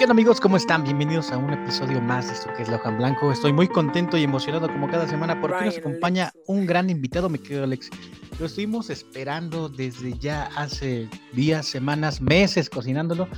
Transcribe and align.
¿Qué 0.00 0.04
onda 0.04 0.12
amigos? 0.12 0.40
¿Cómo 0.40 0.56
están? 0.56 0.82
Bienvenidos 0.82 1.30
a 1.30 1.36
un 1.36 1.52
episodio 1.52 2.00
más 2.00 2.28
de 2.28 2.32
esto 2.32 2.50
que 2.56 2.62
es 2.62 2.70
La 2.70 2.76
Hoja 2.76 2.88
en 2.88 2.96
Blanco. 2.96 3.30
Estoy 3.30 3.52
muy 3.52 3.68
contento 3.68 4.16
y 4.16 4.22
emocionado 4.22 4.66
como 4.66 4.88
cada 4.88 5.06
semana 5.06 5.38
porque 5.42 5.62
nos 5.66 5.76
acompaña 5.76 6.32
un 6.46 6.64
gran 6.64 6.88
invitado, 6.88 7.28
mi 7.28 7.38
querido 7.38 7.64
Alex. 7.64 7.90
Lo 8.38 8.46
estuvimos 8.46 8.88
esperando 8.88 9.68
desde 9.68 10.16
ya 10.18 10.48
hace 10.56 11.06
días, 11.34 11.66
semanas, 11.66 12.22
meses 12.22 12.70
cocinándolo. 12.70 13.28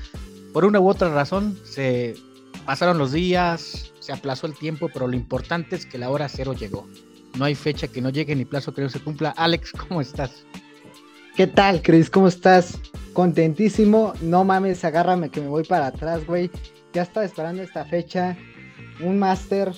Por 0.52 0.64
una 0.64 0.78
u 0.78 0.88
otra 0.88 1.12
razón 1.12 1.58
se 1.64 2.14
pasaron 2.64 2.96
los 2.96 3.10
días, 3.10 3.92
se 3.98 4.12
aplazó 4.12 4.46
el 4.46 4.54
tiempo, 4.54 4.88
pero 4.94 5.08
lo 5.08 5.16
importante 5.16 5.74
es 5.74 5.84
que 5.84 5.98
la 5.98 6.10
hora 6.10 6.28
cero 6.28 6.52
llegó. 6.52 6.86
No 7.36 7.44
hay 7.44 7.56
fecha 7.56 7.88
que 7.88 8.00
no 8.00 8.10
llegue 8.10 8.36
ni 8.36 8.44
plazo 8.44 8.72
que 8.72 8.82
no 8.82 8.88
se 8.88 9.00
cumpla. 9.00 9.30
Alex, 9.30 9.72
¿cómo 9.72 10.00
estás? 10.00 10.46
¿Qué 11.36 11.46
tal, 11.46 11.82
Chris? 11.82 12.10
¿Cómo 12.10 12.28
estás? 12.28 12.78
Contentísimo. 13.12 14.12
No 14.20 14.44
mames, 14.44 14.84
agárrame 14.84 15.30
que 15.30 15.40
me 15.40 15.48
voy 15.48 15.64
para 15.64 15.86
atrás, 15.86 16.26
güey. 16.26 16.50
Ya 16.92 17.02
estaba 17.02 17.24
esperando 17.26 17.62
esta 17.62 17.84
fecha. 17.84 18.36
Un 19.00 19.18
máster. 19.18 19.72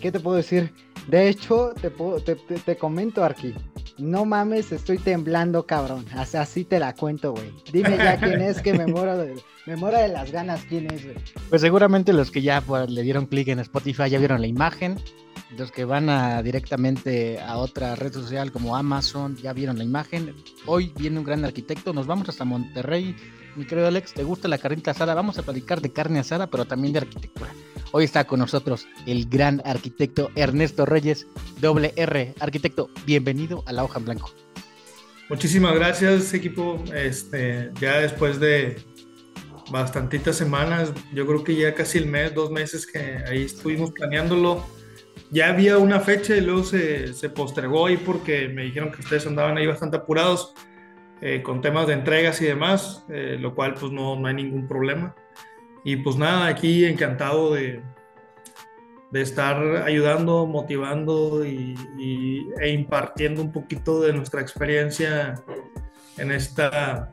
¿Qué 0.00 0.12
te 0.12 0.20
puedo 0.20 0.36
decir? 0.36 0.72
De 1.08 1.28
hecho, 1.28 1.72
te, 1.80 1.90
puedo- 1.90 2.20
te, 2.22 2.36
te- 2.36 2.76
comento, 2.76 3.24
Arki. 3.24 3.54
No 3.98 4.24
mames, 4.24 4.72
estoy 4.72 4.98
temblando, 4.98 5.66
cabrón. 5.66 6.04
Así, 6.16 6.36
así 6.36 6.64
te 6.64 6.78
la 6.80 6.94
cuento, 6.94 7.32
güey. 7.32 7.52
Dime 7.72 7.96
ya 7.96 8.18
quién 8.18 8.40
es, 8.40 8.60
que 8.60 8.74
me 8.74 8.86
muero 8.86 9.16
de, 9.18 9.34
me 9.66 9.76
muero 9.76 9.98
de 9.98 10.08
las 10.08 10.32
ganas 10.32 10.64
quién 10.68 10.90
es, 10.92 11.04
güey. 11.04 11.16
Pues 11.48 11.60
seguramente 11.62 12.12
los 12.12 12.30
que 12.30 12.42
ya 12.42 12.60
pues, 12.60 12.90
le 12.90 13.02
dieron 13.02 13.26
clic 13.26 13.48
en 13.48 13.60
Spotify 13.60 14.08
ya 14.10 14.18
vieron 14.18 14.40
la 14.40 14.46
imagen. 14.48 14.96
Los 15.56 15.70
que 15.70 15.84
van 15.84 16.08
directamente 16.42 17.38
a 17.40 17.58
otra 17.58 17.94
red 17.94 18.12
social 18.12 18.50
como 18.50 18.76
Amazon 18.76 19.36
ya 19.36 19.52
vieron 19.52 19.78
la 19.78 19.84
imagen. 19.84 20.34
Hoy 20.66 20.92
viene 20.96 21.18
un 21.18 21.24
gran 21.24 21.44
arquitecto. 21.44 21.92
Nos 21.92 22.06
vamos 22.06 22.28
hasta 22.28 22.44
Monterrey. 22.44 23.14
Mi 23.54 23.64
querido 23.64 23.86
Alex, 23.86 24.14
¿te 24.14 24.24
gusta 24.24 24.48
la 24.48 24.58
carnita 24.58 24.90
asada? 24.90 25.14
Vamos 25.14 25.38
a 25.38 25.42
platicar 25.42 25.80
de 25.80 25.92
carne 25.92 26.18
asada, 26.18 26.48
pero 26.48 26.64
también 26.64 26.92
de 26.92 27.00
arquitectura. 27.00 27.52
Hoy 27.92 28.04
está 28.04 28.24
con 28.24 28.40
nosotros 28.40 28.88
el 29.06 29.28
gran 29.28 29.62
arquitecto 29.64 30.32
Ernesto 30.34 30.86
Reyes, 30.86 31.28
doble 31.60 31.92
R. 31.94 32.34
Arquitecto, 32.40 32.90
bienvenido 33.06 33.62
a 33.66 33.72
la 33.72 33.84
hoja 33.84 34.00
en 34.00 34.06
blanco. 34.06 34.32
Muchísimas 35.30 35.74
gracias, 35.76 36.34
equipo. 36.34 36.82
Este, 36.92 37.70
ya 37.80 38.00
después 38.00 38.40
de 38.40 38.82
bastantitas 39.70 40.34
semanas, 40.36 40.92
yo 41.12 41.24
creo 41.28 41.44
que 41.44 41.54
ya 41.54 41.74
casi 41.74 41.98
el 41.98 42.06
mes, 42.06 42.34
dos 42.34 42.50
meses 42.50 42.86
que 42.88 43.18
ahí 43.28 43.44
estuvimos 43.44 43.92
planeándolo. 43.92 44.66
Ya 45.34 45.48
había 45.48 45.78
una 45.78 45.98
fecha 45.98 46.36
y 46.36 46.40
luego 46.40 46.62
se, 46.62 47.12
se 47.12 47.28
postergó 47.28 47.86
ahí 47.86 47.96
porque 47.96 48.48
me 48.48 48.62
dijeron 48.62 48.92
que 48.92 49.00
ustedes 49.00 49.26
andaban 49.26 49.56
ahí 49.58 49.66
bastante 49.66 49.96
apurados 49.96 50.54
eh, 51.20 51.42
con 51.42 51.60
temas 51.60 51.88
de 51.88 51.94
entregas 51.94 52.40
y 52.40 52.44
demás, 52.44 53.04
eh, 53.08 53.36
lo 53.40 53.52
cual 53.56 53.74
pues 53.74 53.90
no, 53.90 54.14
no 54.14 54.28
hay 54.28 54.34
ningún 54.34 54.68
problema. 54.68 55.12
Y 55.82 55.96
pues 55.96 56.14
nada, 56.16 56.46
aquí 56.46 56.84
encantado 56.84 57.52
de, 57.52 57.82
de 59.10 59.20
estar 59.22 59.56
ayudando, 59.84 60.46
motivando 60.46 61.44
y, 61.44 61.74
y- 61.98 62.46
e 62.60 62.68
impartiendo 62.70 63.42
un 63.42 63.50
poquito 63.50 64.00
de 64.02 64.12
nuestra 64.12 64.40
experiencia 64.40 65.34
en 66.16 66.30
esta 66.30 67.10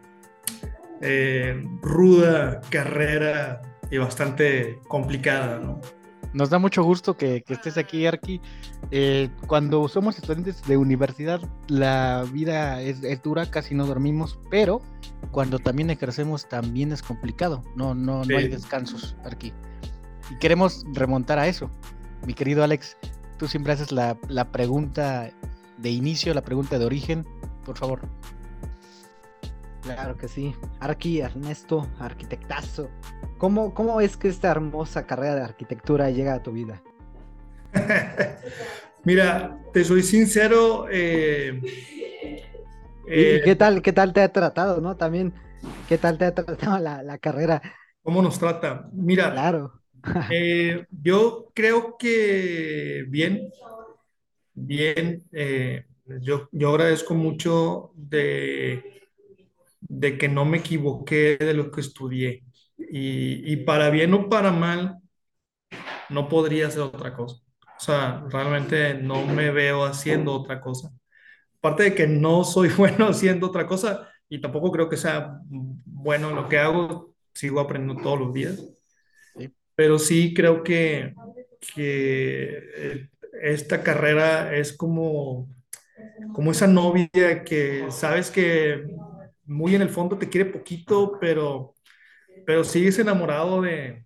eh, 1.02 1.60
ruda 1.82 2.62
carrera 2.70 3.64
y 3.90 3.98
bastante 3.98 4.80
complicada, 4.88 5.58
¿no? 5.58 5.82
Nos 6.34 6.50
da 6.50 6.60
mucho 6.60 6.84
gusto 6.84 7.18
que, 7.18 7.44
que 7.44 7.54
estés 7.54 7.78
aquí, 7.78 8.06
Arki. 8.06 8.40
Eh, 8.90 9.30
cuando 9.48 9.88
somos 9.88 10.18
estudiantes 10.18 10.64
de 10.66 10.78
universidad, 10.78 11.42
la 11.68 12.26
vida 12.32 12.82
es, 12.82 13.04
es 13.04 13.22
dura, 13.22 13.50
casi 13.50 13.76
no 13.76 13.86
dormimos, 13.86 14.40
pero 14.50 14.82
cuando 15.32 15.60
también 15.60 15.90
ejercemos, 15.90 16.48
también 16.48 16.92
es 16.92 17.02
complicado. 17.02 17.64
No, 17.76 17.94
no, 17.94 18.24
no 18.24 18.38
hay 18.38 18.48
descansos, 18.48 19.16
Arki. 19.26 19.52
Y 20.30 20.36
queremos 20.40 20.86
remontar 20.94 21.38
a 21.38 21.48
eso. 21.48 21.70
Mi 22.26 22.34
querido 22.34 22.64
Alex, 22.64 22.98
tú 23.38 23.48
siempre 23.48 23.74
haces 23.74 23.92
la, 23.92 24.18
la 24.30 24.52
pregunta 24.52 25.30
de 25.78 25.90
inicio, 25.90 26.34
la 26.34 26.44
pregunta 26.44 26.80
de 26.80 26.86
origen. 26.86 27.26
Por 27.66 27.78
favor. 27.78 28.02
Claro 29.84 30.16
que 30.16 30.28
sí. 30.28 30.56
Arki, 30.80 31.20
Ernesto, 31.22 31.88
arquitectazo. 32.00 32.90
¿Cómo, 33.38 33.74
¿Cómo 33.74 34.00
es 34.02 34.16
que 34.18 34.28
esta 34.28 34.52
hermosa 34.52 35.06
carrera 35.08 35.36
de 35.36 35.42
arquitectura 35.42 36.10
llega 36.12 36.36
a 36.36 36.44
tu 36.44 36.52
vida? 36.52 36.82
Mira, 39.04 39.58
te 39.74 39.84
soy 39.84 40.04
sincero. 40.04 40.86
eh, 40.92 41.60
¿Y- 41.64 43.12
eh, 43.14 43.38
¿Y 43.38 43.42
qué 43.42 43.56
tal, 43.56 43.82
qué 43.82 43.92
tal 43.94 44.14
te 44.14 44.22
ha 44.22 44.32
tratado, 44.32 44.80
no? 44.80 44.96
También, 44.96 45.34
¿qué 45.90 45.98
tal 45.98 46.18
te 46.18 46.26
ha 46.26 46.36
tratado 46.36 46.78
la, 46.80 47.02
la 47.02 47.18
carrera? 47.18 47.62
¿Cómo 48.04 48.22
nos 48.22 48.38
trata? 48.38 48.90
Mira, 48.94 49.32
Claro. 49.32 49.82
Eh, 50.32 50.86
yo 51.04 51.52
creo 51.54 51.96
que 51.98 53.06
bien, 53.08 53.52
bien. 54.56 55.24
yo, 56.22 56.50
yo 56.52 56.70
agradezco 56.70 57.14
mucho 57.14 57.92
de, 57.96 59.01
de 60.00 60.18
que 60.18 60.30
no 60.30 60.46
me 60.46 60.58
equivoqué 60.60 61.38
de 61.38 61.54
lo 61.54 61.72
que 61.72 61.82
estudié. 61.82 62.44
Y, 62.78 63.52
y 63.52 63.58
para 63.58 63.90
bien 63.90 64.14
o 64.14 64.30
para 64.30 64.52
mal, 64.52 64.98
no 66.10 66.28
podría 66.30 66.68
hacer 66.68 66.82
otra 66.82 67.14
cosa. 67.14 67.38
O 67.78 67.80
sea, 67.84 68.24
realmente 68.30 68.94
no 68.96 69.26
me 69.26 69.52
veo 69.52 69.86
haciendo 69.86 70.34
otra 70.34 70.62
cosa. 70.62 70.92
Aparte 71.60 71.84
de 71.84 71.96
que 71.96 72.08
no 72.08 72.44
soy 72.44 72.70
bueno 72.78 73.08
haciendo 73.08 73.48
otra 73.48 73.68
cosa 73.68 74.10
y 74.30 74.40
tampoco 74.42 74.72
creo 74.72 74.90
que 74.90 74.98
sea 74.98 75.40
bueno 75.48 76.30
en 76.30 76.36
lo 76.36 76.50
que 76.50 76.60
hago, 76.60 77.14
sigo 77.34 77.60
aprendiendo 77.60 78.02
todos 78.04 78.20
los 78.20 78.34
días 78.34 78.60
pero 79.82 80.00
sí 80.00 80.34
creo 80.36 80.64
que, 80.64 81.16
que 81.74 82.50
eh, 82.76 83.10
esta 83.42 83.84
carrera 83.84 84.56
es 84.56 84.74
como, 84.74 85.50
como 86.34 86.52
esa 86.52 86.68
novia 86.68 87.44
que 87.44 87.88
sabes 87.90 88.30
que 88.30 88.86
muy 89.46 89.76
en 89.76 89.82
el 89.82 89.90
fondo 89.90 90.18
te 90.18 90.30
quiere 90.30 90.50
poquito, 90.52 91.18
pero, 91.20 91.74
pero 92.46 92.64
sigues 92.64 93.00
enamorado 93.00 93.62
de... 93.62 94.06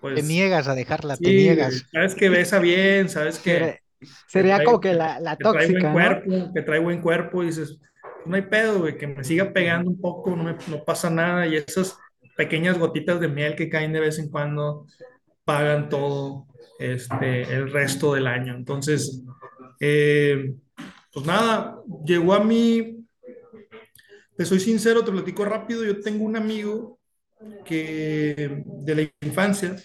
Pues, 0.00 0.22
te 0.22 0.26
niegas 0.28 0.68
a 0.68 0.74
dejarla, 0.74 1.16
te 1.16 1.28
sí, 1.28 1.36
niegas. 1.36 1.84
Sabes 1.92 2.14
que 2.14 2.28
besa 2.28 2.58
bien, 2.58 3.08
sabes 3.08 3.38
que... 3.38 3.80
Sería, 4.28 4.56
trae- 4.56 4.66
como 4.66 4.80
que 4.80 4.94
la, 4.94 5.20
la 5.20 5.36
que 5.36 5.44
trae 5.44 5.66
tóxica, 5.66 5.92
buen 5.92 6.14
¿no? 6.14 6.22
cuerpo, 6.22 6.52
que 6.54 6.62
trae 6.62 6.78
buen 6.80 7.02
cuerpo 7.02 7.42
y 7.42 7.46
dices, 7.46 7.78
no 8.24 8.34
hay 8.36 8.42
pedo, 8.42 8.80
güey, 8.80 8.96
que 8.96 9.06
me 9.06 9.22
siga 9.24 9.52
pegando 9.52 9.90
un 9.90 10.00
poco, 10.00 10.34
no, 10.34 10.44
me- 10.44 10.56
no 10.68 10.84
pasa 10.84 11.10
nada 11.10 11.46
y 11.46 11.56
esas 11.56 11.98
pequeñas 12.36 12.78
gotitas 12.78 13.20
de 13.20 13.28
miel 13.28 13.56
que 13.56 13.68
caen 13.68 13.92
de 13.92 14.00
vez 14.00 14.18
en 14.18 14.30
cuando 14.30 14.86
pagan 15.44 15.88
todo 15.90 16.46
este, 16.78 17.42
el 17.42 17.70
resto 17.70 18.14
del 18.14 18.26
año. 18.26 18.54
Entonces, 18.54 19.22
eh, 19.80 20.54
pues 21.12 21.26
nada, 21.26 21.78
llegó 22.04 22.34
a 22.34 22.44
mí, 22.44 22.99
te 24.40 24.46
soy 24.46 24.58
sincero, 24.58 25.04
te 25.04 25.12
platico 25.12 25.44
rápido, 25.44 25.84
yo 25.84 26.00
tengo 26.00 26.24
un 26.24 26.34
amigo 26.34 26.98
que 27.62 28.64
de 28.64 28.94
la 28.94 29.02
infancia 29.20 29.76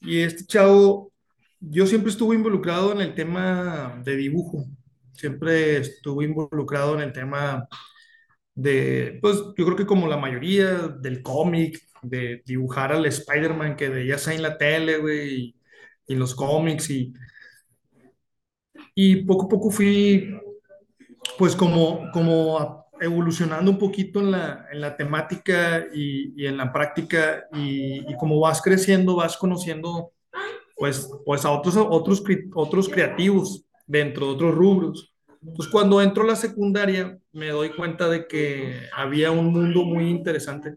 y 0.00 0.20
este 0.20 0.44
chavo, 0.46 1.12
yo 1.58 1.88
siempre 1.88 2.12
estuve 2.12 2.36
involucrado 2.36 2.92
en 2.92 3.00
el 3.00 3.16
tema 3.16 4.00
de 4.04 4.14
dibujo, 4.14 4.64
siempre 5.12 5.78
estuve 5.78 6.26
involucrado 6.26 6.94
en 6.94 7.00
el 7.00 7.12
tema 7.12 7.66
de, 8.54 9.18
pues 9.20 9.38
yo 9.56 9.64
creo 9.64 9.76
que 9.76 9.86
como 9.86 10.06
la 10.06 10.16
mayoría 10.16 10.88
del 10.88 11.20
cómic, 11.20 11.80
de 12.02 12.42
dibujar 12.46 12.92
al 12.92 13.06
Spider-Man 13.06 13.74
que 13.74 13.88
veías 13.88 14.28
ahí 14.28 14.36
en 14.36 14.42
la 14.42 14.56
tele, 14.56 14.98
güey, 14.98 15.34
y, 15.36 15.56
y 16.06 16.14
los 16.14 16.32
cómics, 16.32 16.90
y, 16.90 17.12
y 18.94 19.24
poco 19.24 19.46
a 19.46 19.48
poco 19.48 19.70
fui, 19.70 20.30
pues 21.38 21.54
como, 21.54 22.10
como 22.12 22.86
evolucionando 23.00 23.70
un 23.70 23.78
poquito 23.78 24.20
en 24.20 24.32
la, 24.32 24.66
en 24.72 24.80
la 24.80 24.96
temática 24.96 25.86
y, 25.94 26.44
en 26.44 26.56
la 26.56 26.72
práctica, 26.72 27.46
y, 27.52 28.04
como 28.16 28.40
vas 28.40 28.60
creciendo, 28.60 29.16
vas 29.16 29.36
conociendo, 29.36 30.12
pues, 30.76 31.08
pues 31.24 31.44
a 31.44 31.50
otros, 31.50 31.76
otros, 31.76 32.22
otros 32.54 32.88
creativos 32.88 33.64
dentro 33.86 34.26
de 34.26 34.32
otros 34.32 34.54
rubros. 34.54 35.14
Entonces, 35.40 35.70
cuando 35.70 36.02
entro 36.02 36.24
a 36.24 36.26
la 36.26 36.36
secundaria, 36.36 37.16
me 37.32 37.48
doy 37.50 37.70
cuenta 37.70 38.08
de 38.08 38.26
que 38.26 38.88
había 38.92 39.30
un 39.30 39.52
mundo 39.52 39.84
muy 39.84 40.10
interesante 40.10 40.76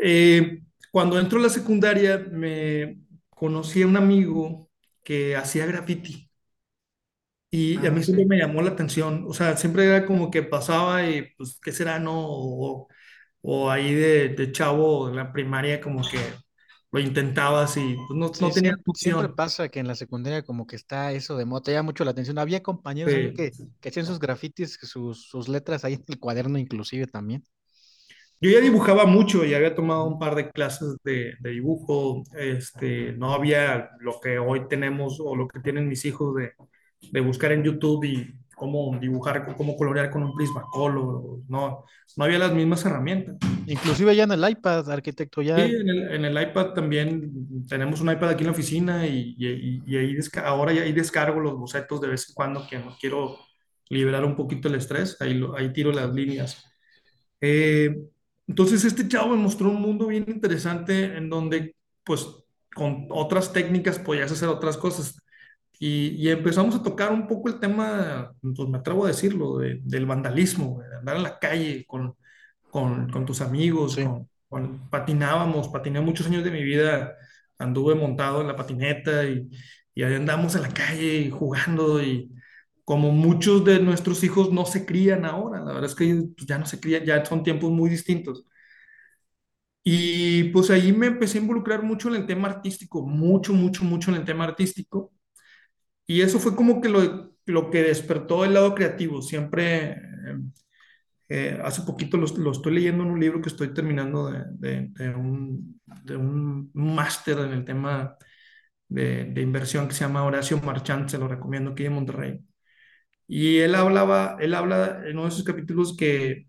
eh, 0.00 0.62
cuando 0.90 1.18
entro 1.18 1.38
a 1.38 1.42
la 1.42 1.48
secundaria, 1.48 2.18
me 2.30 2.98
conocí 3.30 3.82
a 3.82 3.86
un 3.86 3.96
amigo 3.96 4.70
que 5.02 5.36
hacía 5.36 5.66
graffiti 5.66 6.23
y 7.56 7.86
a 7.86 7.90
Ah, 7.90 7.90
mí 7.90 8.02
siempre 8.02 8.24
sí. 8.24 8.26
me 8.26 8.36
llamó 8.38 8.62
la 8.62 8.70
atención. 8.70 9.24
O 9.28 9.34
sea, 9.34 9.56
siempre 9.56 9.86
era 9.86 10.06
como 10.06 10.30
que 10.30 10.42
pasaba 10.42 11.08
y, 11.08 11.32
pues, 11.36 11.58
¿qué 11.62 11.72
será, 11.72 11.98
no? 11.98 12.12
O, 12.26 12.88
o 13.42 13.70
ahí 13.70 13.94
de, 13.94 14.30
de 14.30 14.52
chavo 14.52 15.08
en 15.08 15.16
la 15.16 15.32
primaria, 15.32 15.80
como 15.80 16.02
que 16.08 16.18
lo 16.92 17.00
intentabas 17.00 17.76
y 17.76 17.96
pues, 18.06 18.18
no, 18.18 18.32
no 18.38 18.52
tenía 18.52 18.74
siempre, 18.74 18.84
siempre 18.92 19.28
pasa 19.28 19.68
que 19.68 19.80
en 19.80 19.86
la 19.88 19.94
secundaria 19.94 20.42
como 20.44 20.66
que 20.66 20.76
está 20.76 21.12
eso 21.12 21.36
de 21.36 21.44
moda, 21.44 21.62
te 21.62 21.72
llama 21.72 21.86
mucho 21.88 22.04
la 22.04 22.10
atención. 22.12 22.38
Había 22.38 22.62
compañeros 22.62 23.20
que 23.34 23.88
hacían 23.88 24.06
sus 24.06 24.18
grafitis, 24.20 24.78
sus, 24.82 25.26
sus 25.28 25.48
letras 25.48 25.84
ahí 25.84 25.94
en 25.94 26.04
el 26.08 26.18
cuaderno 26.20 26.58
inclusive 26.58 27.06
también. 27.06 27.44
Yo 28.40 28.50
ya 28.50 28.60
dibujaba 28.60 29.06
mucho 29.06 29.44
y 29.44 29.54
había 29.54 29.74
tomado 29.74 30.04
un 30.04 30.18
par 30.18 30.34
de 30.34 30.50
clases 30.50 30.96
de, 31.04 31.34
de 31.40 31.50
dibujo. 31.50 32.22
Este, 32.36 33.12
no 33.14 33.32
había 33.32 33.90
lo 34.00 34.20
que 34.20 34.38
hoy 34.38 34.68
tenemos 34.68 35.18
o 35.20 35.34
lo 35.36 35.48
que 35.48 35.60
tienen 35.60 35.88
mis 35.88 36.04
hijos 36.04 36.34
de, 36.36 36.52
de 37.12 37.20
buscar 37.20 37.52
en 37.52 37.62
YouTube 37.62 38.04
y 38.04 38.34
cómo 38.56 38.96
dibujar, 39.00 39.54
cómo 39.56 39.76
colorear 39.76 40.10
con 40.10 40.22
un 40.22 40.34
Prismacolor. 40.34 41.40
No, 41.48 41.84
no 42.16 42.24
había 42.24 42.38
las 42.38 42.52
mismas 42.54 42.84
herramientas. 42.84 43.36
Inclusive 43.66 44.14
ya 44.14 44.24
en 44.24 44.32
el 44.32 44.48
iPad, 44.48 44.90
arquitecto, 44.90 45.40
Sí, 45.42 45.48
ya 45.48 45.56
en 45.64 45.88
el, 45.88 46.10
en 46.14 46.24
el 46.24 46.42
iPad 46.42 46.72
también 46.72 47.64
tenemos 47.68 48.00
un 48.00 48.10
iPad 48.12 48.30
aquí 48.30 48.42
en 48.42 48.46
la 48.46 48.52
oficina 48.52 49.06
y, 49.06 49.34
y- 49.38 49.82
y 49.86 49.96
ahí 49.96 50.16
ahora 50.44 50.72
ya 50.72 50.82
ahí 50.82 50.92
descargo 50.92 51.40
los 51.40 51.54
bocetos 51.56 52.00
de 52.00 52.08
vez 52.08 52.28
en 52.28 52.34
cuando 52.34 52.66
que 52.68 52.78
no 52.78 52.96
quiero 53.00 53.36
liberar 53.88 54.24
un 54.24 54.36
poquito 54.36 54.68
el 54.68 54.76
estrés. 54.76 55.16
Ahí, 55.20 55.34
lo- 55.34 55.56
ahí 55.56 55.72
tiro 55.72 55.92
las 55.92 56.14
líneas. 56.14 56.64
Eh, 57.40 57.94
entonces 58.46 58.84
este 58.84 59.08
chavo 59.08 59.34
me 59.36 59.42
mostró 59.42 59.70
un 59.70 59.80
mundo 59.80 60.06
bien 60.08 60.24
interesante 60.28 61.16
en 61.16 61.28
donde 61.30 61.74
pues 62.04 62.26
con 62.74 63.06
otras 63.10 63.52
técnicas 63.52 63.98
podías 63.98 64.30
hacer 64.32 64.48
otras 64.48 64.76
cosas. 64.76 65.16
Y, 65.80 66.08
y 66.16 66.28
empezamos 66.30 66.74
a 66.76 66.82
tocar 66.82 67.12
un 67.12 67.26
poco 67.26 67.48
el 67.48 67.58
tema, 67.60 68.32
pues 68.40 68.68
me 68.68 68.78
atrevo 68.78 69.04
a 69.04 69.08
decirlo, 69.08 69.58
de- 69.58 69.80
del 69.82 70.06
vandalismo, 70.06 70.80
de 70.88 70.96
andar 70.98 71.16
en 71.16 71.22
la 71.24 71.38
calle 71.38 71.84
con, 71.86 72.16
con, 72.70 73.10
con 73.10 73.26
tus 73.26 73.40
amigos, 73.40 73.96
sí. 73.96 74.02
con, 74.04 74.28
con- 74.48 74.88
patinábamos, 74.90 75.68
patiné 75.68 76.00
muchos 76.00 76.26
años 76.26 76.44
de 76.44 76.50
mi 76.52 76.62
vida, 76.62 77.14
anduve 77.58 77.94
montado 77.94 78.40
en 78.40 78.46
la 78.48 78.56
patineta 78.56 79.24
y, 79.24 79.48
y 79.94 80.02
ahí 80.04 80.14
andamos 80.14 80.54
en 80.56 80.62
la 80.62 80.68
calle 80.74 81.30
jugando 81.30 82.02
y 82.02 82.30
como 82.84 83.10
muchos 83.12 83.64
de 83.64 83.80
nuestros 83.80 84.22
hijos 84.24 84.52
no 84.52 84.66
se 84.66 84.84
crían 84.86 85.24
ahora, 85.24 85.60
la 85.60 85.66
verdad 85.72 85.84
es 85.86 85.94
que 85.96 86.06
pues, 86.36 86.46
ya 86.46 86.58
no 86.58 86.66
se 86.66 86.80
crían, 86.80 87.04
ya 87.04 87.24
son 87.24 87.42
tiempos 87.42 87.70
muy 87.70 87.90
distintos. 87.90 88.46
Y 89.86 90.44
pues 90.44 90.70
ahí 90.70 90.92
me 90.92 91.06
empecé 91.08 91.38
a 91.38 91.42
involucrar 91.42 91.82
mucho 91.82 92.08
en 92.08 92.14
el 92.16 92.26
tema 92.26 92.48
artístico, 92.48 93.02
mucho, 93.06 93.52
mucho, 93.52 93.84
mucho 93.84 94.10
en 94.10 94.16
el 94.18 94.24
tema 94.24 94.44
artístico. 94.44 95.12
Y 96.06 96.20
eso 96.22 96.38
fue 96.38 96.54
como 96.56 96.80
que 96.80 96.88
lo, 96.88 97.34
lo 97.46 97.70
que 97.70 97.82
despertó 97.82 98.44
el 98.44 98.54
lado 98.54 98.74
creativo. 98.74 99.22
Siempre, 99.22 99.92
eh, 99.92 99.98
eh, 101.28 101.60
hace 101.64 101.82
poquito 101.82 102.16
lo, 102.16 102.26
lo 102.26 102.52
estoy 102.52 102.74
leyendo 102.74 103.04
en 103.04 103.10
un 103.10 103.20
libro 103.20 103.40
que 103.40 103.48
estoy 103.48 103.72
terminando 103.74 104.30
de, 104.30 104.90
un, 105.16 105.80
de 106.04 106.16
un 106.16 106.70
máster 106.74 107.38
en 107.38 107.52
el 107.52 107.64
tema 107.64 108.16
de, 108.88 109.40
inversión 109.42 109.88
que 109.88 109.94
se 109.94 110.00
llama 110.04 110.24
Horacio 110.24 110.60
Marchant, 110.60 111.08
se 111.08 111.18
lo 111.18 111.28
recomiendo 111.28 111.72
aquí 111.72 111.86
en 111.86 111.94
Monterrey. 111.94 112.40
Y 113.26 113.58
él 113.58 113.74
hablaba, 113.74 114.36
él 114.40 114.54
habla 114.54 115.02
en 115.06 115.12
uno 115.14 115.24
de 115.24 115.28
esos 115.30 115.44
capítulos 115.44 115.96
que, 115.96 116.48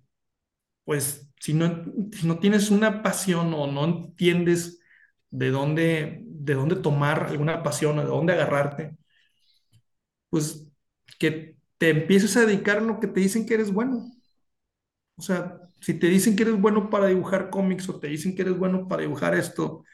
pues, 0.86 1.30
si 1.40 1.54
no, 1.54 1.86
si 2.12 2.28
no 2.28 2.40
tienes 2.40 2.72
una 2.72 3.04
pasión 3.04 3.54
o 3.54 3.68
no 3.68 3.86
entiendes 3.86 4.80
de 5.32 5.52
dónde, 5.52 6.22
de 6.26 6.54
dónde 6.56 6.76
tomar 6.78 7.26
alguna 7.26 7.64
pasión 7.64 8.00
o 8.00 8.02
de 8.04 8.08
dónde 8.08 8.34
agarrarte, 8.34 8.98
pues 10.36 10.68
que 11.18 11.56
te 11.78 11.92
empieces 11.92 12.36
a 12.36 12.46
dedicar 12.46 12.80
a 12.80 12.82
lo 12.82 13.00
que 13.00 13.08
te 13.08 13.22
dicen 13.22 13.46
que 13.46 13.54
eres 13.54 13.72
bueno. 13.72 14.12
O 15.16 15.22
sea, 15.22 15.62
si 15.80 15.94
te 15.94 16.08
dicen 16.08 16.36
que 16.36 16.44
eres 16.44 16.60
bueno 16.60 16.90
para 16.90 17.08
dibujar 17.08 17.50
cómics 17.50 17.88
o 17.88 18.02
te 18.02 18.08
dicen 18.08 18.36
que 18.36 18.42
eres 18.42 18.58
bueno 18.58 18.86
para 18.86 19.04
dibujar 19.04 19.34
esto 19.34 19.86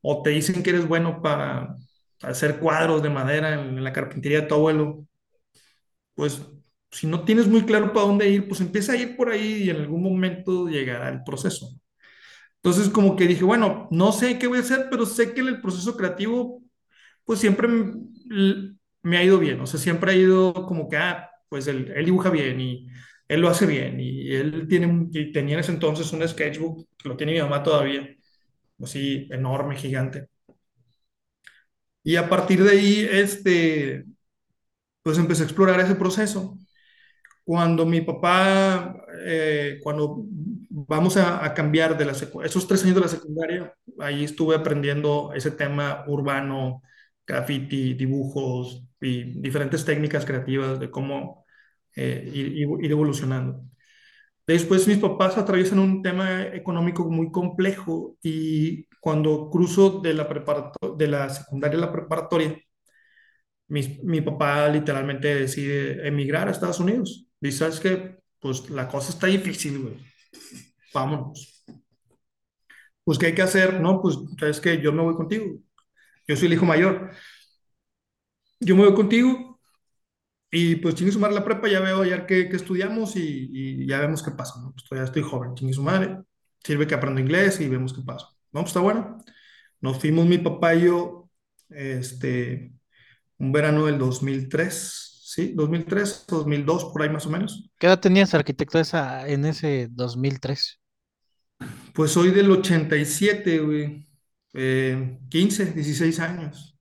o 0.00 0.22
te 0.22 0.30
dicen 0.30 0.62
que 0.62 0.70
eres 0.70 0.86
bueno 0.86 1.20
para 1.20 1.74
hacer 2.22 2.60
cuadros 2.60 3.02
de 3.02 3.10
madera 3.10 3.54
en, 3.60 3.82
la 3.82 3.92
carpintería 3.92 4.42
de 4.42 4.46
tu 4.46 4.54
abuelo, 4.54 5.04
pues 6.14 6.40
si 6.92 7.08
no 7.08 7.24
tienes 7.24 7.48
muy 7.48 7.64
claro 7.64 7.92
para 7.92 8.06
dónde 8.06 8.28
ir, 8.30 8.46
pues 8.46 8.60
empieza 8.60 8.92
a 8.92 8.96
ir 8.96 9.16
por 9.16 9.30
ahí 9.30 9.64
y 9.64 9.70
en 9.70 9.78
algún 9.78 10.00
momento 10.00 10.68
llegará 10.68 11.08
el 11.08 11.24
proceso. 11.24 11.70
Entonces 12.62 12.88
como 12.88 13.16
que 13.16 13.26
dije, 13.26 13.42
bueno, 13.42 13.88
no 13.90 14.12
sé 14.12 14.38
qué 14.38 14.46
voy 14.46 14.58
a 14.58 14.60
hacer, 14.60 14.86
pero 14.92 15.06
sé 15.06 15.34
que 15.34 15.40
en 15.40 15.48
el 15.48 15.60
proceso 15.60 15.96
creativo, 15.96 16.62
pues 17.24 17.40
siempre 17.40 17.68
me 19.08 19.18
ha 19.18 19.24
ido 19.24 19.38
bien, 19.38 19.60
o 19.60 19.66
sea, 19.66 19.80
siempre 19.80 20.12
ha 20.12 20.14
ido 20.16 20.52
como 20.54 20.88
que, 20.88 20.96
ah, 20.98 21.30
pues 21.48 21.66
él, 21.68 21.92
él 21.96 22.04
dibuja 22.06 22.30
bien 22.30 22.60
y 22.60 22.88
él 23.28 23.40
lo 23.40 23.48
hace 23.48 23.66
bien 23.66 24.00
y 24.00 24.34
él 24.34 24.66
tiene, 24.68 25.08
y 25.12 25.32
tenía 25.32 25.54
en 25.54 25.60
ese 25.60 25.72
entonces 25.72 26.12
un 26.12 26.26
sketchbook, 26.28 26.86
que 26.98 27.08
lo 27.08 27.16
tiene 27.16 27.32
mi 27.34 27.40
mamá 27.40 27.62
todavía, 27.62 28.08
así 28.82 29.28
enorme, 29.32 29.76
gigante. 29.76 30.28
Y 32.02 32.16
a 32.16 32.28
partir 32.28 32.62
de 32.64 32.70
ahí, 32.70 33.08
este, 33.10 34.04
pues 35.02 35.18
empecé 35.18 35.42
a 35.44 35.46
explorar 35.46 35.80
ese 35.80 35.94
proceso. 35.96 36.58
Cuando 37.44 37.86
mi 37.86 38.02
papá, 38.02 38.96
eh, 39.24 39.80
cuando 39.82 40.24
vamos 40.70 41.16
a, 41.18 41.44
a 41.44 41.54
cambiar 41.54 41.98
de 41.98 42.06
la 42.06 42.12
esos 42.12 42.68
tres 42.68 42.84
años 42.84 42.96
de 42.96 43.02
la 43.02 43.08
secundaria, 43.08 43.74
ahí 44.00 44.24
estuve 44.24 44.56
aprendiendo 44.56 45.32
ese 45.34 45.52
tema 45.52 46.04
urbano, 46.08 46.82
graffiti, 47.26 47.94
dibujos 47.94 48.84
y 49.00 49.40
diferentes 49.40 49.84
técnicas 49.84 50.24
creativas 50.26 50.80
de 50.80 50.90
cómo 50.90 51.44
eh, 51.96 52.30
ir, 52.34 52.52
ir- 52.56 52.90
evolucionando. 52.90 53.62
Después 54.46 54.88
mis 54.88 54.98
papás 54.98 55.38
atraviesan 55.38 55.78
un 55.80 56.02
tema 56.02 56.42
económico 56.48 57.08
muy 57.10 57.30
complejo 57.30 58.16
y 58.22 58.86
cuando 59.00 59.50
cruzo 59.50 60.00
de 60.00 60.14
la, 60.14 60.28
de 60.98 61.08
la 61.08 61.28
secundaria 61.30 61.78
a 61.78 61.82
la 61.82 61.92
preparatoria, 61.92 62.58
mi, 63.68 64.00
mi 64.04 64.20
papá 64.20 64.68
literalmente 64.68 65.34
decide 65.34 66.06
emigrar 66.06 66.48
a 66.48 66.50
Estados 66.52 66.80
Unidos. 66.80 67.26
Dice, 67.40 67.58
¿sabes 67.58 67.80
qué? 67.80 68.18
Pues 68.40 68.70
la 68.70 68.88
cosa 68.88 69.10
está 69.10 69.26
difícil, 69.26 69.78
güey. 69.82 69.94
Vámonos. 70.94 71.64
Pues, 73.04 73.18
¿qué 73.18 73.26
hay 73.26 73.34
que 73.34 73.42
hacer? 73.42 73.80
No, 73.80 74.00
pues, 74.02 74.16
¿sabes 74.38 74.60
qué? 74.60 74.80
Yo 74.80 74.92
me 74.92 75.02
voy 75.02 75.14
contigo. 75.16 75.44
Yo 76.28 76.36
soy 76.36 76.48
el 76.48 76.54
hijo 76.54 76.66
mayor. 76.66 77.10
Yo 78.60 78.76
me 78.76 78.84
voy 78.84 78.94
contigo 78.94 79.60
y 80.50 80.76
pues 80.76 80.94
chingue 80.94 81.12
su 81.12 81.18
madre 81.20 81.34
la 81.34 81.44
prepa, 81.44 81.68
ya 81.68 81.80
veo 81.80 82.04
ya 82.04 82.26
que, 82.26 82.48
que 82.48 82.56
estudiamos 82.56 83.16
y, 83.16 83.50
y 83.52 83.86
ya 83.86 84.00
vemos 84.00 84.22
qué 84.22 84.30
pasa, 84.30 84.60
¿no? 84.60 84.72
Pues 84.72 84.84
todavía 84.84 85.06
estoy 85.06 85.22
joven, 85.22 85.54
chingue 85.54 85.74
su 85.74 85.82
madre. 85.82 86.18
Sirve 86.64 86.86
que 86.86 86.94
aprendo 86.94 87.20
inglés 87.20 87.60
y 87.60 87.68
vemos 87.68 87.92
qué 87.92 88.02
pasa. 88.02 88.26
No, 88.52 88.60
pues 88.60 88.68
está 88.68 88.80
bueno. 88.80 89.18
Nos 89.80 89.98
fuimos 90.00 90.26
mi 90.26 90.38
papá 90.38 90.74
y 90.74 90.86
yo, 90.86 91.30
este, 91.68 92.72
un 93.38 93.52
verano 93.52 93.86
del 93.86 93.98
2003, 93.98 95.20
¿sí? 95.24 95.52
2003, 95.54 96.24
2002, 96.28 96.84
por 96.86 97.02
ahí 97.02 97.10
más 97.10 97.26
o 97.26 97.30
menos. 97.30 97.70
¿Qué 97.78 97.86
edad 97.86 98.00
tenías, 98.00 98.34
arquitecto, 98.34 98.78
esa, 98.78 99.28
en 99.28 99.44
ese 99.44 99.88
2003? 99.90 100.80
Pues 101.94 102.12
soy 102.12 102.30
del 102.30 102.50
87, 102.50 103.60
güey. 103.60 104.08
Eh, 104.54 105.18
15, 105.28 105.72
16 105.72 106.20
años. 106.20 106.77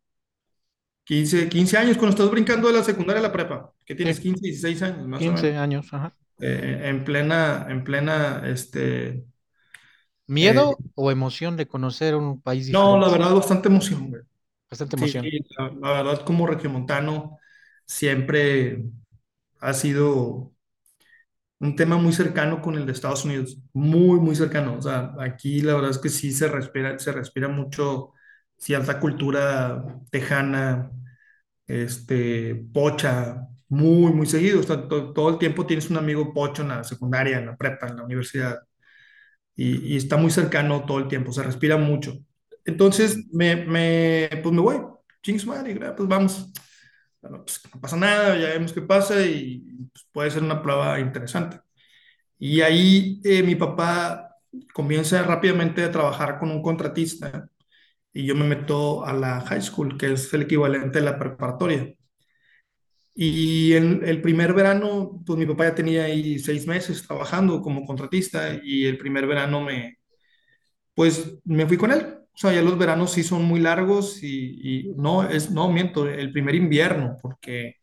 15, 1.08 1.50
15 1.50 1.78
años 1.78 1.98
cuando 1.98 2.12
estás 2.16 2.32
brincando 2.32 2.68
de 2.68 2.74
la 2.76 2.84
secundaria 2.84 3.20
a 3.22 3.24
la 3.24 3.32
prepa, 3.34 3.74
que 3.86 3.96
tienes 3.96 4.20
Sí, 4.20 4.22
15, 4.22 4.42
16 4.46 4.82
años, 4.84 5.08
más 5.08 5.28
o 5.28 5.32
15 5.32 5.34
menos. 5.34 5.58
años, 5.58 5.94
ajá. 5.94 6.18
Eh, 6.40 6.82
en 6.90 7.04
plena, 7.06 7.68
en 7.70 7.84
plena, 7.84 8.44
este... 8.48 9.26
eh, 10.42 10.66
¿Miedo 10.66 10.84
o 10.96 11.12
emoción 11.12 11.58
de 11.58 11.68
conocer 11.68 12.16
un 12.16 12.42
país 12.42 12.66
no, 12.68 13.00
la 13.00 13.08
diferente? 13.08 13.10
verdad, 13.10 13.34
bastante 13.34 13.68
emoción, 13.70 14.10
güey. 14.10 14.22
Bastante 14.70 14.96
Sí, 14.96 14.98
emoción. 14.98 15.34
la, 15.58 15.70
la 15.82 15.92
verdad, 16.04 16.26
como 16.26 16.48
regiomontano, 16.48 17.40
siempre 17.86 18.84
ha 19.62 19.74
sido 19.74 20.54
un 21.60 21.76
tema 21.76 21.98
muy 21.98 22.14
cercano 22.14 22.62
con 22.62 22.76
el 22.76 22.86
de 22.86 22.92
Estados 22.92 23.26
Unidos, 23.26 23.58
muy, 23.74 24.20
muy 24.20 24.36
cercano. 24.36 24.76
O 24.78 24.82
sea, 24.82 25.14
aquí 25.20 25.62
la 25.62 25.74
verdad 25.76 25.92
es 25.92 25.98
que 26.00 26.10
sí 26.10 26.32
se 26.32 26.48
respira, 26.48 26.98
se 27.00 27.12
respira 27.12 27.48
mucho 27.48 28.14
cierta 28.58 29.00
cultura 29.00 29.84
tejana, 30.12 30.92
este, 31.68 32.56
pocha, 32.74 33.48
muy, 33.70 34.14
muy 34.14 34.28
seguido. 34.28 34.60
O 34.62 34.64
sea, 34.64 34.88
to- 34.88 35.14
todo 35.14 35.30
el 35.32 35.38
tiempo 35.40 35.66
tienes 35.66 35.90
un 35.90 35.98
amigo 35.98 36.34
pocho 36.34 36.64
en 36.64 36.70
la 36.70 36.84
secundaria, 36.84 37.40
en 37.40 37.48
la 37.48 37.58
prepa, 37.58 37.88
en 37.88 37.98
la 37.98 38.04
universidad, 38.04 38.60
y, 39.56 39.98
está 39.98 40.18
muy 40.18 40.32
cercano 40.32 40.86
todo 40.86 41.00
el 41.00 41.08
tiempo, 41.08 41.32
se 41.34 41.44
respira 41.44 41.78
mucho. 41.78 42.14
Entonces, 42.66 43.18
me, 43.32 43.56
me, 43.66 44.30
pues 44.44 44.54
me 44.54 44.62
voy, 44.62 44.78
ching 45.24 45.40
su 45.40 45.48
madre, 45.50 45.76
pues 45.96 46.08
vamos. 46.10 46.52
Pues 47.22 47.62
no 47.74 47.82
pasa 47.82 47.98
nada, 47.98 48.38
ya 48.38 48.50
vemos 48.50 48.74
qué 48.74 48.82
pasa 48.82 49.22
y 49.26 49.60
pues, 49.94 50.08
puede 50.12 50.32
ser 50.32 50.44
una 50.44 50.62
prueba 50.62 51.00
interesante. 51.00 51.60
Y 52.40 52.62
ahí 52.62 53.22
eh, 53.24 53.44
mi 53.44 53.56
papá 53.56 54.36
comienza 54.74 55.24
rápidamente 55.24 55.84
a 55.84 55.92
trabajar 55.92 56.40
con 56.40 56.52
un 56.52 56.62
contratista 56.62 57.50
y 58.18 58.26
yo 58.26 58.36
me 58.36 58.46
meto 58.46 59.06
a 59.06 59.14
la 59.14 59.42
high 59.42 59.62
school, 59.62 59.98
que 59.98 60.14
es 60.14 60.34
el 60.34 60.44
equivalente 60.44 61.00
a 61.00 61.02
la 61.04 61.20
preparatoria. 61.20 61.94
Y 63.20 63.74
en 63.74 64.04
el 64.06 64.22
primer 64.22 64.54
verano, 64.54 65.24
pues 65.26 65.40
mi 65.40 65.46
papá 65.48 65.66
ya 65.66 65.76
tenía 65.76 66.04
ahí 66.06 66.38
seis 66.40 66.68
meses 66.68 67.06
trabajando 67.06 67.62
como 67.62 67.84
contratista 67.86 68.60
y 68.64 68.86
el 68.86 68.98
primer 69.00 69.26
verano 69.26 69.62
me, 69.62 69.98
pues 70.96 71.40
me 71.46 71.68
fui 71.68 71.78
con 71.78 71.92
él. 71.92 72.16
O 72.36 72.38
sea, 72.40 72.54
ya 72.54 72.62
los 72.64 72.78
veranos 72.78 73.12
sí 73.14 73.24
son 73.24 73.44
muy 73.46 73.60
largos 73.62 74.24
y, 74.24 74.90
y 74.90 74.94
no, 74.98 75.28
es, 75.30 75.52
no, 75.52 75.72
miento, 75.72 76.08
el 76.10 76.32
primer 76.32 76.56
invierno, 76.56 77.18
porque 77.22 77.76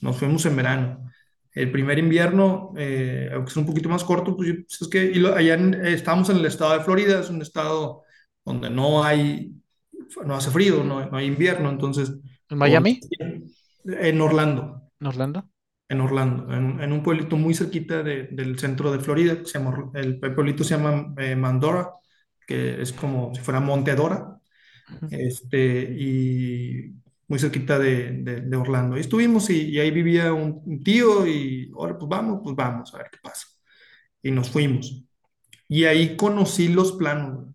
nos 0.00 0.16
fuimos 0.18 0.46
en 0.46 0.56
verano. 0.56 1.10
El 1.52 1.72
primer 1.72 1.98
invierno, 1.98 2.72
eh, 2.78 3.30
aunque 3.34 3.50
es 3.50 3.56
un 3.56 3.66
poquito 3.66 3.88
más 3.88 4.04
corto, 4.04 4.36
pues, 4.36 4.52
pues, 4.68 4.82
es 4.82 4.88
que 4.88 5.04
y 5.04 5.14
lo- 5.16 5.34
allá 5.36 5.54
en- 5.54 5.74
eh, 5.74 5.94
estábamos 5.94 6.30
en 6.30 6.38
el 6.38 6.46
estado 6.46 6.74
de 6.78 6.84
Florida, 6.84 7.20
es 7.20 7.30
un 7.30 7.42
estado 7.42 8.02
donde 8.44 8.70
no 8.70 9.04
hay, 9.04 9.52
no 10.24 10.34
hace 10.36 10.50
frío, 10.50 10.84
no, 10.84 11.04
no 11.10 11.16
hay 11.16 11.26
invierno, 11.26 11.70
entonces, 11.70 12.12
¿En 12.50 12.58
Miami? 12.58 13.00
en 13.84 14.20
Orlando 14.20 14.90
¿En 15.00 15.06
Orlando? 15.08 15.48
en 15.88 16.00
Orlando, 16.00 16.52
en, 16.54 16.80
en 16.80 16.92
un 16.92 17.02
pueblito 17.02 17.36
muy 17.36 17.54
cerquita 17.54 18.02
de- 18.02 18.28
del 18.30 18.58
centro 18.58 18.92
de 18.92 19.00
Florida, 19.00 19.36
que 19.38 19.44
se 19.46 19.58
llama, 19.58 19.90
el, 19.94 20.18
el 20.22 20.34
pueblito 20.34 20.62
se 20.64 20.76
llama 20.76 21.12
eh, 21.18 21.34
Mandora, 21.36 21.90
que 22.46 22.80
es 22.80 22.92
como 22.92 23.34
si 23.34 23.40
fuera 23.40 23.60
Monte 23.60 23.94
Dora, 23.96 24.38
Ujú. 24.90 25.10
este, 25.10 25.82
y 25.98 26.94
muy 27.28 27.38
cerquita 27.40 27.78
de, 27.78 28.12
de- 28.22 28.40
de 28.42 28.56
Orlando. 28.56 28.96
Ahí 28.96 29.02
estuvimos 29.02 29.50
y, 29.50 29.70
y 29.70 29.80
ahí 29.80 29.90
vivía 29.92 30.32
un, 30.32 30.62
un 30.64 30.82
tío 30.84 31.26
y 31.26 31.72
ahora 31.76 31.98
pues 31.98 32.08
vamos, 32.08 32.40
pues 32.44 32.56
vamos 32.56 32.94
a 32.94 32.98
ver 32.98 33.08
qué 33.12 33.18
pasa. 33.22 33.46
Y 34.22 34.30
nos 34.32 34.50
fuimos. 34.50 35.04
Y 35.68 35.84
ahí 35.84 36.16
conocí 36.16 36.68
los 36.68 36.92
planos. 36.92 37.48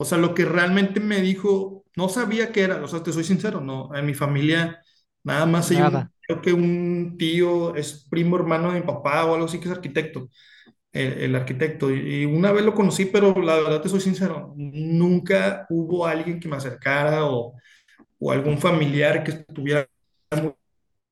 O 0.00 0.04
sea, 0.06 0.18
lo 0.18 0.34
que 0.34 0.44
realmente 0.46 1.00
me 1.00 1.20
dijo, 1.20 1.84
no 1.96 2.08
sabía 2.08 2.52
qué 2.52 2.62
era, 2.64 2.82
o 2.82 2.88
sea, 2.88 3.02
te 3.02 3.12
soy 3.12 3.24
sincero, 3.24 3.60
no, 3.60 3.94
en 3.94 4.06
mi 4.06 4.14
familia 4.14 4.82
nada 5.24 5.46
más 5.46 5.70
hay 5.70 5.82
un, 5.82 6.10
creo 6.22 6.40
que 6.42 6.52
un 6.54 7.16
tío 7.18 7.74
es 7.76 8.06
primo 8.10 8.36
hermano 8.36 8.72
de 8.72 8.80
mi 8.80 8.86
papá 8.86 9.26
o 9.26 9.34
algo 9.34 9.46
así 9.46 9.60
que 9.60 9.66
es 9.68 9.72
arquitecto, 9.74 10.28
el, 10.92 11.12
el 11.14 11.36
arquitecto, 11.36 11.90
y, 11.94 12.22
y 12.22 12.26
una 12.26 12.52
vez 12.52 12.64
lo 12.64 12.74
conocí, 12.74 13.06
pero 13.06 13.34
la 13.42 13.56
verdad 13.56 13.82
te 13.82 13.88
soy 13.90 14.00
sincero, 14.00 14.54
nunca 14.56 15.66
hubo 15.70 16.06
alguien 16.06 16.40
que 16.40 16.48
me 16.48 16.56
acercara 16.56 17.26
o, 17.26 17.54
o 18.18 18.32
algún 18.32 18.58
familiar 18.58 19.24
que 19.24 19.32
estuviera 19.32 19.88
muy, 20.32 20.54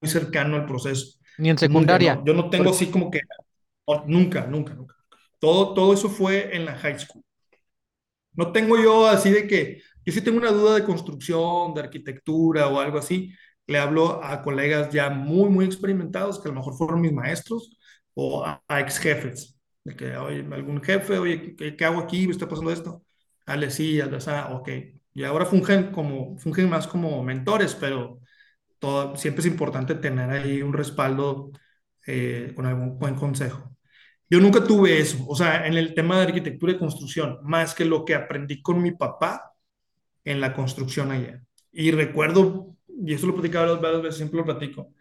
muy 0.01 0.11
cercano 0.11 0.57
al 0.57 0.67
proceso. 0.67 1.19
Ni 1.39 1.49
en 1.51 1.59
Nunca, 1.67 1.99
secundaria. 1.99 2.15
no, 2.15 2.25
yo 2.25 2.35
no 2.35 2.51
tengo 2.51 2.71
así 2.71 2.91
como 2.91 3.11
que, 3.11 3.21
nunca, 4.07 4.47
nunca, 4.47 4.75
nunca. 4.75 4.97
Todo, 5.41 5.75
todo 5.75 5.95
eso 5.95 6.09
fue 6.11 6.57
en 6.57 6.65
la 6.67 6.77
high 6.79 6.99
school. 6.99 7.25
No 8.39 8.53
tengo 8.53 8.79
yo 8.83 9.07
así 9.09 9.31
de 9.33 9.49
que, 9.49 9.83
yo 10.07 10.15
sí 10.15 10.23
tengo 10.23 10.39
una 10.39 10.53
duda 10.53 10.77
de 10.77 10.85
construcción, 10.85 11.75
de 11.75 11.83
arquitectura 11.83 12.69
o 12.69 12.81
algo 12.81 12.99
así, 12.99 13.35
le 13.67 13.79
hablo 13.81 14.23
a 14.25 14.43
colegas 14.43 14.91
ya 14.93 15.11
muy, 15.11 15.51
muy 15.51 15.67
experimentados, 15.67 16.41
que 16.41 16.49
a 16.49 16.53
lo 16.53 16.59
mejor 16.61 16.75
fueron 16.77 17.01
mis 17.03 17.13
maestros, 17.13 17.77
o 18.15 18.45
a, 18.47 18.63
a 18.69 18.81
ex 18.81 18.99
jefes, 18.99 19.59
de 19.85 19.97
que, 19.97 20.17
oye, 20.17 20.47
algún 20.53 20.83
jefe, 20.83 21.19
oye, 21.19 21.57
¿qué, 21.57 21.77
qué 21.77 21.85
hago 21.87 22.01
aquí? 22.01 22.27
¿Me 22.27 22.33
está 22.33 22.49
pasando 22.49 22.73
esto? 22.73 23.05
Dale, 23.47 23.71
sí, 23.71 23.99
dale, 23.99 24.19
ah, 24.29 24.51
ok. 24.55 24.69
Y 25.15 25.25
ahora 25.25 25.47
fungen 25.47 25.91
como, 25.93 26.39
fungen 26.39 26.69
más 26.71 26.87
como 26.87 27.23
mentores, 27.25 27.75
pero 27.75 28.21
todo, 28.81 29.17
siempre 29.17 29.41
es 29.43 29.47
importante 29.49 29.95
tener 29.97 30.31
ahí 30.31 30.63
un 30.63 30.73
respaldo 30.75 31.53
eh, 32.07 32.53
con 32.57 32.67
algún 32.67 32.99
buen 32.99 33.15
consejo. 33.17 33.77
Yo 34.31 34.41
nunca 34.41 34.63
tuve 34.65 34.99
eso, 34.99 35.25
o 35.27 35.35
sea, 35.35 35.67
en 35.67 35.75
el 35.77 35.95
tema 35.95 36.17
de 36.19 36.27
arquitectura 36.27 36.73
y 36.73 36.79
construcción, 36.79 37.39
más 37.43 37.75
que 37.75 37.85
lo 37.85 38.05
que 38.05 38.15
aprendí 38.15 38.61
con 38.61 38.83
mi 38.83 38.93
papá 38.93 39.55
en 40.25 40.41
la 40.41 40.53
construcción 40.55 41.11
allá. 41.13 41.43
Y 41.73 41.91
recuerdo, 41.93 42.77
y 42.89 43.15
eso 43.15 43.27
lo 43.27 43.35
platicaba 43.35 43.75
varias 43.77 44.03
veces, 44.03 44.17
siempre 44.19 44.39
lo 44.39 44.45
platico, 44.45 44.93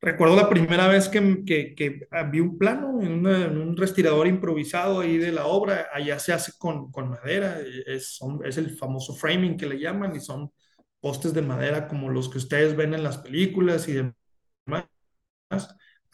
recuerdo 0.00 0.36
la 0.36 0.48
primera 0.48 0.86
vez 0.86 1.08
que, 1.08 1.44
que, 1.44 1.74
que 1.74 2.06
vi 2.30 2.40
un 2.40 2.58
plano 2.58 3.00
en, 3.02 3.12
una, 3.12 3.46
en, 3.46 3.58
un 3.58 3.76
respirador 3.76 4.26
improvisado 4.26 5.00
ahí 5.00 5.16
de 5.16 5.32
la 5.32 5.46
obra, 5.46 5.88
allá 5.92 6.18
se 6.18 6.32
hace 6.32 6.52
con, 6.58 6.92
con 6.92 7.10
madera, 7.10 7.58
es, 7.86 8.14
son, 8.16 8.44
es 8.44 8.58
el 8.58 8.76
famoso 8.76 9.14
framing 9.14 9.56
que 9.56 9.66
le 9.66 9.78
llaman 9.80 10.14
y 10.14 10.20
son 10.20 10.52
postes 11.00 11.32
de 11.34 11.42
madera 11.42 11.88
como 11.88 12.10
los 12.10 12.28
que 12.28 12.38
ustedes 12.38 12.76
ven 12.76 12.94
en 12.94 13.02
las 13.02 13.18
películas 13.18 13.88
y 13.88 13.94
demás 13.94 14.86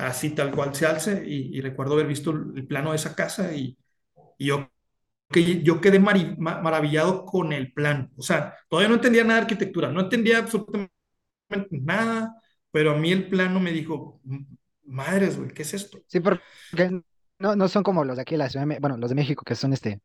así 0.07 0.31
tal 0.31 0.51
cual 0.51 0.75
se 0.75 0.87
alce 0.87 1.23
y, 1.27 1.57
y, 1.57 1.61
recuerdo 1.61 1.95
haber 1.95 2.07
visto 2.07 2.31
el 2.31 2.67
plano 2.67 2.91
de 2.91 2.97
esa 2.97 3.15
casa 3.15 3.53
y, 3.55 3.77
y 4.39 4.47
yo, 4.47 4.71
que, 5.31 5.63
yo 5.63 5.81
quedé 5.81 5.99
mar, 5.99 6.17
maravillado 6.39 7.25
con 7.25 7.53
el 7.53 7.73
plan. 7.73 8.11
O 8.17 8.23
sea, 8.23 8.57
todavía 8.69 8.89
no 8.89 8.97
entendía 8.97 9.23
nada 9.23 9.37
de 9.37 9.43
arquitectura, 9.43 9.91
no 9.91 10.01
entendía 10.01 10.39
absolutamente 10.39 10.91
nada, 11.71 12.35
pero 12.71 12.93
a 12.93 12.99
mí 12.99 13.13
el 13.13 13.29
plano 13.29 13.61
me 13.61 13.73
dijo, 13.73 14.21
madres, 14.85 15.39
güey, 15.39 15.51
¿qué 15.51 15.63
es 15.63 15.75
esto? 15.75 15.99
Sí, 16.07 16.21
porque 16.21 17.03
no, 17.39 17.57
no 17.57 17.69
son 17.69 17.83
como 17.83 18.05
los 18.05 18.17
de 18.17 18.23
aquí, 18.23 18.37
la 18.37 18.49
ciudad, 18.49 18.67
bueno, 18.81 18.97
los 18.97 19.11
de 19.11 19.17
México, 19.17 19.45
que 19.45 19.55
son 19.55 19.73
este, 19.73 20.01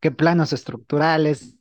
que 0.00 0.10
planos 0.10 0.52
estructurales. 0.52 1.56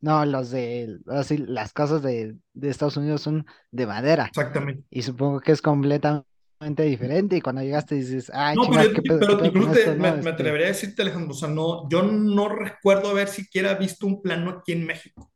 No, 0.00 0.26
los 0.26 0.50
de, 0.50 0.98
así, 1.06 1.36
las 1.36 1.72
casas 1.72 2.02
de, 2.02 2.36
de 2.54 2.68
Estados 2.68 2.96
Unidos 2.96 3.22
son 3.22 3.46
de 3.70 3.86
madera. 3.86 4.26
Exactamente. 4.26 4.84
Y 4.90 5.02
supongo 5.02 5.40
que 5.40 5.52
es 5.52 5.62
completamente 5.62 6.26
diferente 6.70 7.36
y 7.36 7.40
cuando 7.40 7.62
llegaste 7.62 7.96
dices, 7.96 8.30
ay, 8.34 8.56
no, 8.56 8.70
pero, 8.70 8.92
¿qué 8.92 9.02
pedo, 9.02 9.18
pero 9.20 9.38
pedo 9.38 9.46
incluso 9.46 9.72
te, 9.72 9.94
me, 9.96 10.10
no? 10.10 10.22
me 10.22 10.30
Este, 10.30 10.30
atrevería 10.30 10.66
a 10.66 10.70
decirte, 10.70 11.02
Alejandro, 11.02 11.32
o 11.32 11.34
sea, 11.34 11.48
no, 11.48 11.88
yo 11.88 12.02
no 12.02 12.48
recuerdo 12.48 13.10
haber 13.10 13.28
siquiera 13.28 13.74
visto 13.74 14.06
un 14.06 14.22
plano 14.22 14.50
aquí 14.50 14.72
en 14.72 14.86
México. 14.86 15.32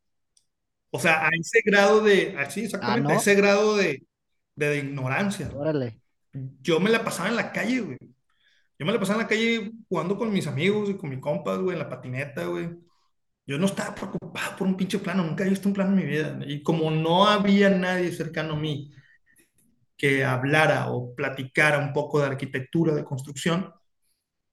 O 0.89 0.99
sea, 0.99 1.27
a 1.27 1.29
ese 1.39 1.61
grado 1.65 2.01
de, 2.01 2.35
así 2.37 2.61
ah, 2.61 2.65
exactamente, 2.65 3.11
a 3.11 3.15
¿no? 3.15 3.19
ese 3.19 3.35
grado 3.35 3.75
de, 3.75 4.07
de, 4.55 4.69
de 4.69 4.77
ignorancia. 4.77 5.49
Órale. 5.53 5.99
Yo 6.61 6.79
me 6.79 6.89
la 6.89 7.03
pasaba 7.03 7.29
en 7.29 7.35
la 7.35 7.51
calle, 7.51 7.81
güey. 7.81 7.97
Yo 8.79 8.85
me 8.85 8.93
la 8.93 8.99
pasaba 8.99 9.19
en 9.19 9.23
la 9.23 9.29
calle 9.29 9.71
jugando 9.89 10.17
con 10.17 10.31
mis 10.31 10.47
amigos 10.47 10.89
y 10.89 10.95
con 10.97 11.09
mis 11.09 11.19
compas, 11.19 11.59
güey, 11.59 11.73
en 11.73 11.79
la 11.79 11.89
patineta, 11.89 12.45
güey. 12.45 12.69
Yo 13.45 13.57
no 13.57 13.65
estaba 13.65 13.95
preocupado 13.95 14.57
por 14.57 14.67
un 14.67 14.77
pinche 14.77 14.99
plano, 14.99 15.23
nunca 15.23 15.45
he 15.45 15.49
visto 15.49 15.67
un 15.67 15.73
plano 15.73 15.91
en 15.91 15.97
mi 15.97 16.05
vida. 16.05 16.39
Y 16.45 16.61
como 16.63 16.91
no 16.91 17.27
había 17.27 17.69
nadie 17.69 18.11
cercano 18.11 18.53
a 18.53 18.57
mí 18.57 18.91
que 19.97 20.23
hablara 20.25 20.91
o 20.91 21.15
platicara 21.15 21.79
un 21.79 21.93
poco 21.93 22.19
de 22.19 22.27
arquitectura, 22.27 22.93
de 22.95 23.03
construcción, 23.05 23.73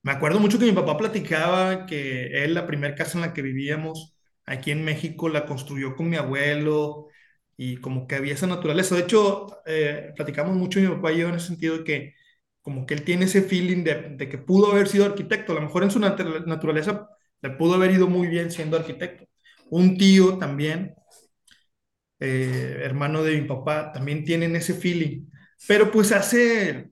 me 0.02 0.12
acuerdo 0.12 0.38
mucho 0.40 0.58
que 0.58 0.66
mi 0.66 0.72
papá 0.72 0.96
platicaba 0.96 1.86
que 1.86 2.44
él, 2.44 2.54
la 2.54 2.66
primera 2.66 2.94
casa 2.94 3.18
en 3.18 3.22
la 3.22 3.32
que 3.34 3.42
vivíamos 3.42 4.16
aquí 4.46 4.70
en 4.70 4.84
México, 4.84 5.28
la 5.28 5.46
construyó 5.46 5.96
con 5.96 6.10
mi 6.10 6.16
abuelo 6.16 7.08
y 7.56 7.76
como 7.78 8.06
que 8.06 8.16
había 8.16 8.34
esa 8.34 8.46
naturaleza. 8.46 8.94
De 8.96 9.02
hecho, 9.02 9.58
eh, 9.66 10.12
platicamos 10.16 10.56
mucho 10.56 10.80
mi 10.80 10.88
papá 10.88 11.12
y 11.12 11.18
yo 11.20 11.28
en 11.28 11.36
ese 11.36 11.46
sentido 11.48 11.78
de 11.78 11.84
que 11.84 12.14
como 12.62 12.86
que 12.86 12.94
él 12.94 13.04
tiene 13.04 13.24
ese 13.26 13.42
feeling 13.42 13.84
de, 13.84 13.94
de 14.16 14.28
que 14.28 14.38
pudo 14.38 14.72
haber 14.72 14.88
sido 14.88 15.04
arquitecto. 15.06 15.52
A 15.52 15.54
lo 15.56 15.62
mejor 15.62 15.82
en 15.84 15.90
su 15.90 15.98
nat 16.00 16.18
naturaleza 16.46 17.08
le 17.42 17.50
pudo 17.50 17.74
haber 17.74 17.90
ido 17.92 18.06
muy 18.08 18.26
bien 18.28 18.50
siendo 18.50 18.76
arquitecto. 18.76 19.24
Un 19.70 19.96
tío 19.98 20.38
también, 20.38 20.94
eh, 22.20 22.80
hermano 22.82 23.22
de 23.22 23.40
mi 23.40 23.46
papá, 23.48 23.92
también 23.92 24.24
tienen 24.24 24.56
ese 24.56 24.74
feeling. 24.74 25.26
Pero 25.68 25.90
pues 25.90 26.12
hace 26.12 26.90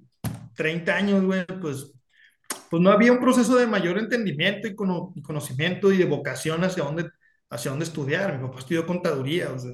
30 0.55 0.97
años, 0.97 1.25
güey, 1.25 1.45
pues, 1.61 1.93
pues 2.71 2.83
no 2.83 2.91
había 2.91 3.13
un 3.13 3.21
proceso 3.21 3.57
de 3.57 3.67
mayor 3.67 3.99
entendimiento 3.99 4.69
y, 4.69 4.75
cono 4.75 5.13
y 5.17 5.23
conocimiento 5.23 5.93
y 5.93 5.99
de 5.99 6.05
vocación 6.07 6.65
hacia 6.65 6.85
dónde, 6.85 7.11
hacia 7.51 7.71
dónde 7.71 7.85
estudiar. 7.87 8.39
Mi 8.39 8.47
papá 8.47 8.61
estudió 8.61 8.87
contaduría, 8.87 9.53
o 9.53 9.59
sea, 9.59 9.73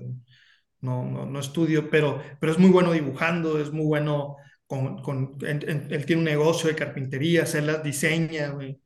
no, 0.81 1.05
no, 1.05 1.27
no 1.27 1.41
estudio, 1.41 1.91
pero, 1.91 2.23
pero 2.41 2.53
es 2.53 2.59
muy 2.59 2.71
bueno 2.71 2.93
dibujando, 2.93 3.61
es 3.61 3.73
muy 3.73 3.87
bueno 3.87 4.37
con, 4.67 5.03
con 5.03 5.39
en, 5.43 5.69
en, 5.69 5.89
él 5.93 6.07
tiene 6.07 6.21
un 6.21 6.27
negocio 6.27 6.69
de 6.69 6.77
carpintería, 6.77 7.47
se 7.47 7.63
las 7.63 7.83
diseña, 7.83 8.51
güey 8.51 8.81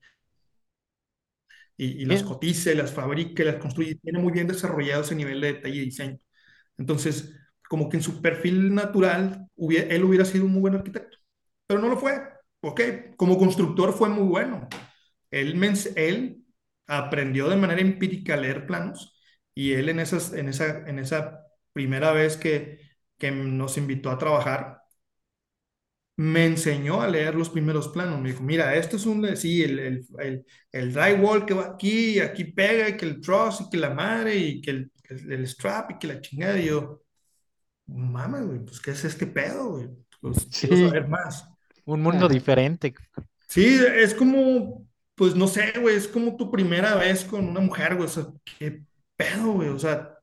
y, 1.76 2.02
y 2.02 2.04
las 2.04 2.22
cotice, 2.22 2.74
las 2.74 2.92
fabrique, 2.92 3.44
las 3.44 3.56
construye, 3.56 3.96
tiene 3.96 4.18
muy 4.18 4.32
bien 4.32 4.46
desarrollado 4.46 5.02
ese 5.02 5.14
nivel 5.14 5.40
de 5.40 5.54
detalle 5.54 5.76
y 5.76 5.84
diseño. 5.86 6.18
Entonces, 6.78 7.34
como 7.72 7.88
que 7.88 7.96
en 7.96 8.02
su 8.02 8.20
perfil 8.20 8.74
natural, 8.74 9.48
hubiera, 9.56 9.88
él 9.94 10.04
hubiera 10.04 10.26
sido 10.26 10.44
un 10.44 10.52
muy 10.52 10.60
buen 10.60 10.74
arquitecto, 10.76 11.16
pero 11.66 11.80
no 11.80 11.88
lo 11.88 11.96
fue. 11.96 12.20
ok, 12.60 12.80
como 13.16 13.38
constructor 13.38 13.94
fue 13.94 14.10
muy 14.10 14.24
bueno. 14.28 14.68
Él, 15.30 15.56
él 15.96 16.44
aprendió 16.86 17.48
de 17.48 17.56
manera 17.56 17.80
empírica 17.80 18.34
a 18.34 18.36
leer 18.36 18.66
planos 18.66 19.18
y 19.54 19.72
él 19.74 19.88
en, 19.88 20.00
esas, 20.00 20.32
en, 20.34 20.48
esa, 20.48 20.86
en 20.88 20.98
esa 20.98 21.40
primera 21.72 22.12
vez 22.12 22.36
que, 22.36 22.80
que 23.18 23.30
nos 23.32 23.78
invitó 23.78 24.10
a 24.10 24.18
trabajar, 24.18 24.80
me 26.16 26.44
enseñó 26.46 27.00
a 27.02 27.08
leer 27.08 27.34
los 27.34 27.50
primeros 27.50 27.88
planos. 27.88 28.20
Me 28.20 28.30
dijo, 28.30 28.42
mira, 28.42 28.74
esto 28.76 28.96
es 28.96 29.06
un, 29.06 29.36
sí, 29.36 29.62
el, 29.62 29.78
el, 29.78 30.06
el, 30.18 30.46
el 30.72 30.92
drywall 30.92 31.46
que 31.46 31.54
va 31.54 31.66
aquí, 31.66 32.20
aquí 32.20 32.44
pega, 32.44 32.88
y 32.88 32.96
que 32.96 33.06
el 33.06 33.20
truss, 33.20 33.62
y 33.62 33.70
que 33.70 33.76
la 33.78 33.90
madre, 33.90 34.36
y 34.36 34.60
que 34.60 34.70
el, 34.72 34.92
el 35.08 35.46
strap, 35.48 35.92
y 35.92 35.98
que 35.98 36.06
la 36.08 36.20
chingada. 36.20 36.58
Y 36.58 36.66
yo, 36.66 37.01
mamá, 37.86 38.40
güey, 38.40 38.60
pues, 38.60 38.80
¿qué 38.80 38.92
es 38.92 39.04
este 39.04 39.26
pedo, 39.26 39.70
güey? 39.72 39.88
Pues, 40.20 40.48
Sí. 40.50 40.68
quiero 40.68 40.88
saber 40.88 41.08
más. 41.08 41.48
Un 41.84 42.02
mundo 42.02 42.28
diferente. 42.28 42.94
Sí, 43.48 43.78
es 43.96 44.14
como, 44.14 44.86
pues, 45.14 45.34
no 45.36 45.46
sé, 45.46 45.72
güey, 45.80 45.96
es 45.96 46.08
como 46.08 46.36
tu 46.36 46.50
primera 46.50 46.94
vez 46.96 47.24
con 47.24 47.46
una 47.48 47.60
mujer, 47.60 47.94
güey, 47.96 48.06
o 48.06 48.08
sea, 48.10 48.26
¿qué 48.58 48.82
pedo, 49.16 49.52
güey? 49.52 49.68
O 49.68 49.78
sea, 49.78 50.18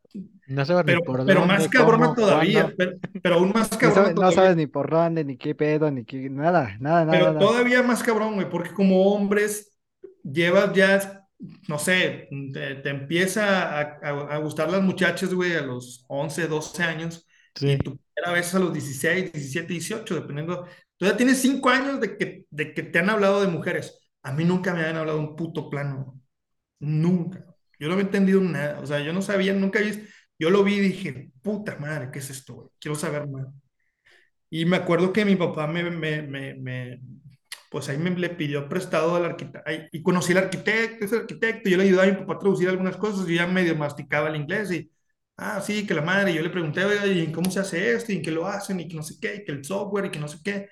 No 0.47 0.65
sabes 0.65 0.85
ni 0.85 0.85
pero, 0.85 1.03
por 1.03 1.25
pero 1.25 1.41
dónde, 1.41 1.45
más 1.45 1.67
cabrona 1.67 2.07
cómo, 2.07 2.15
todavía, 2.15 2.73
pero, 2.77 2.93
pero 3.21 3.35
aún 3.35 3.51
más 3.53 3.69
No, 3.71 3.77
cabrona 3.77 4.09
no 4.13 4.15
todavía. 4.15 4.35
sabes 4.35 4.55
ni 4.55 4.67
por 4.67 4.89
dónde, 4.89 5.23
ni 5.23 5.37
qué 5.37 5.53
pedo, 5.55 5.91
ni 5.91 6.05
qué, 6.05 6.29
nada, 6.29 6.77
nada, 6.79 7.05
nada, 7.05 7.11
Pero 7.11 7.25
nada. 7.33 7.39
todavía 7.39 7.83
más 7.83 8.03
cabrón, 8.03 8.35
güey, 8.35 8.49
porque 8.49 8.71
como 8.73 9.13
hombres 9.13 9.77
llevas 10.23 10.73
ya, 10.73 11.27
no 11.67 11.77
sé, 11.79 12.27
te, 12.53 12.75
te 12.75 12.89
empieza 12.89 13.79
a, 13.79 13.81
a- 14.03 14.35
a 14.35 14.37
gustar 14.39 14.71
las 14.71 14.81
muchachas, 14.81 15.33
güey, 15.33 15.55
a 15.55 15.61
los 15.61 16.05
11, 16.07 16.47
12 16.47 16.83
años, 16.83 17.27
y 17.67 17.77
Sí. 17.77 17.77
tu 17.77 17.97
primera 17.97 18.33
vez 18.33 18.53
a 18.55 18.59
los 18.59 18.73
16, 18.73 19.31
17, 19.33 19.73
18, 19.73 20.15
dependiendo. 20.15 20.67
Tú 20.97 21.05
ya 21.05 21.15
tienes 21.17 21.39
5 21.41 21.69
años 21.69 21.99
de 22.01 22.17
que, 22.17 22.45
de 22.49 22.73
que 22.73 22.83
te 22.83 22.99
han 22.99 23.09
hablado 23.09 23.41
de 23.41 23.47
mujeres. 23.47 23.99
A 24.23 24.33
mí 24.33 24.43
nunca 24.45 24.73
me 24.73 24.81
habían 24.81 24.97
hablado 24.97 25.19
un 25.19 25.35
puto 25.35 25.69
plano. 25.69 26.21
Nunca. 26.79 27.45
Yo 27.79 27.87
no 27.87 27.93
había 27.95 28.05
entendido 28.05 28.41
nada. 28.41 28.79
O 28.81 28.87
sea, 28.87 28.99
yo 29.01 29.13
no 29.13 29.21
sabía, 29.21 29.53
nunca 29.53 29.81
vi. 29.81 30.03
Yo 30.39 30.49
lo 30.51 30.63
vi 30.63 30.75
y 30.75 30.79
dije, 30.81 31.31
puta 31.43 31.77
madre, 31.79 32.09
¿qué 32.11 32.19
es 32.19 32.29
esto? 32.31 32.71
Quiero 32.79 32.95
saber 32.95 33.27
más. 33.27 33.47
Y 34.49 34.65
me 34.65 34.77
acuerdo 34.77 35.13
que 35.13 35.25
mi 35.25 35.35
papá 35.35 35.67
me, 35.67 35.83
me, 35.91 36.21
me, 36.23 36.55
me- 36.55 37.01
pues 37.71 37.87
ahí 37.89 37.97
me 37.97 38.09
le 38.11 38.29
pidió 38.31 38.67
prestado 38.69 39.15
al 39.15 39.25
arquitecto, 39.25 39.69
y 39.91 40.01
conocí 40.01 40.31
al 40.31 40.39
arquitecto, 40.39 41.05
ese 41.05 41.17
arquitecto, 41.17 41.69
yo 41.69 41.77
le 41.77 41.83
ayudaba 41.83 42.07
a 42.07 42.11
mi 42.11 42.17
papá 42.17 42.33
a 42.35 42.39
traducir 42.39 42.67
algunas 42.69 42.97
cosas, 42.97 43.29
y 43.29 43.35
ya 43.35 43.45
medio 43.47 43.75
masticaba 43.75 44.29
el 44.29 44.37
inglés, 44.37 44.71
y, 44.71 44.91
ah, 45.39 45.61
sí, 45.61 45.85
que 45.87 45.93
la 45.93 46.01
madre, 46.01 46.33
yo 46.33 46.41
le 46.41 46.49
pregunté, 46.49 46.85
oiga, 46.85 47.05
¿y 47.07 47.31
cómo 47.31 47.51
se 47.51 47.59
hace 47.61 47.93
esto? 47.93 48.11
¿Y 48.13 48.21
qué 48.21 48.31
lo 48.31 48.47
hacen? 48.47 48.79
Y 48.79 48.87
que 48.87 48.95
no 48.95 49.03
sé 49.03 49.15
qué, 49.21 49.35
y 49.37 49.45
que 49.45 49.51
el 49.53 49.63
software, 49.65 50.05
y 50.05 50.11
que 50.11 50.19
no 50.19 50.27
sé 50.27 50.39
qué. 50.43 50.69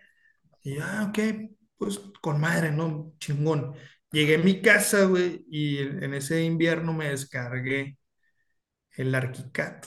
Y 0.64 0.78
ah, 0.80 1.08
ok, 1.10 1.20
pues 1.78 2.00
con 2.22 2.40
madre, 2.42 2.72
¿no? 2.72 3.14
Chingón. 3.20 3.74
Llegué 4.12 4.36
a 4.36 4.40
mi 4.40 4.62
casa, 4.62 5.06
güey, 5.06 5.46
y 5.50 5.80
en, 5.80 6.14
ese 6.14 6.44
invierno 6.44 6.94
me 6.94 7.10
descargué 7.10 7.98
el 8.94 9.16
ArchiCAD. 9.16 9.84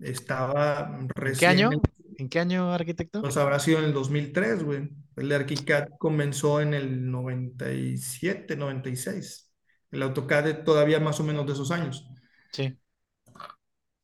Estaba 0.00 0.98
¿En 1.24 1.36
qué 1.36 1.46
recién 1.46 1.48
año? 1.48 1.70
en- 1.72 1.82
¿En 2.16 2.28
qué 2.28 2.38
año, 2.40 2.72
arquitecto? 2.72 3.20
pues 3.20 3.36
habrá 3.36 3.58
sido 3.58 3.78
en 3.78 3.86
el 3.86 3.92
2003, 3.92 4.62
güey. 4.62 4.90
El 5.16 5.32
ArchiCAD 5.32 5.88
comenzó 5.98 6.60
en 6.60 6.74
el 6.74 7.10
97, 7.10 8.56
96. 8.56 9.52
El 9.90 10.02
AutoCAD 10.02 10.64
todavía 10.64 11.00
más 11.00 11.20
o 11.20 11.24
menos 11.24 11.46
de 11.46 11.52
esos 11.52 11.70
años. 11.70 12.06
Sí. 12.52 12.78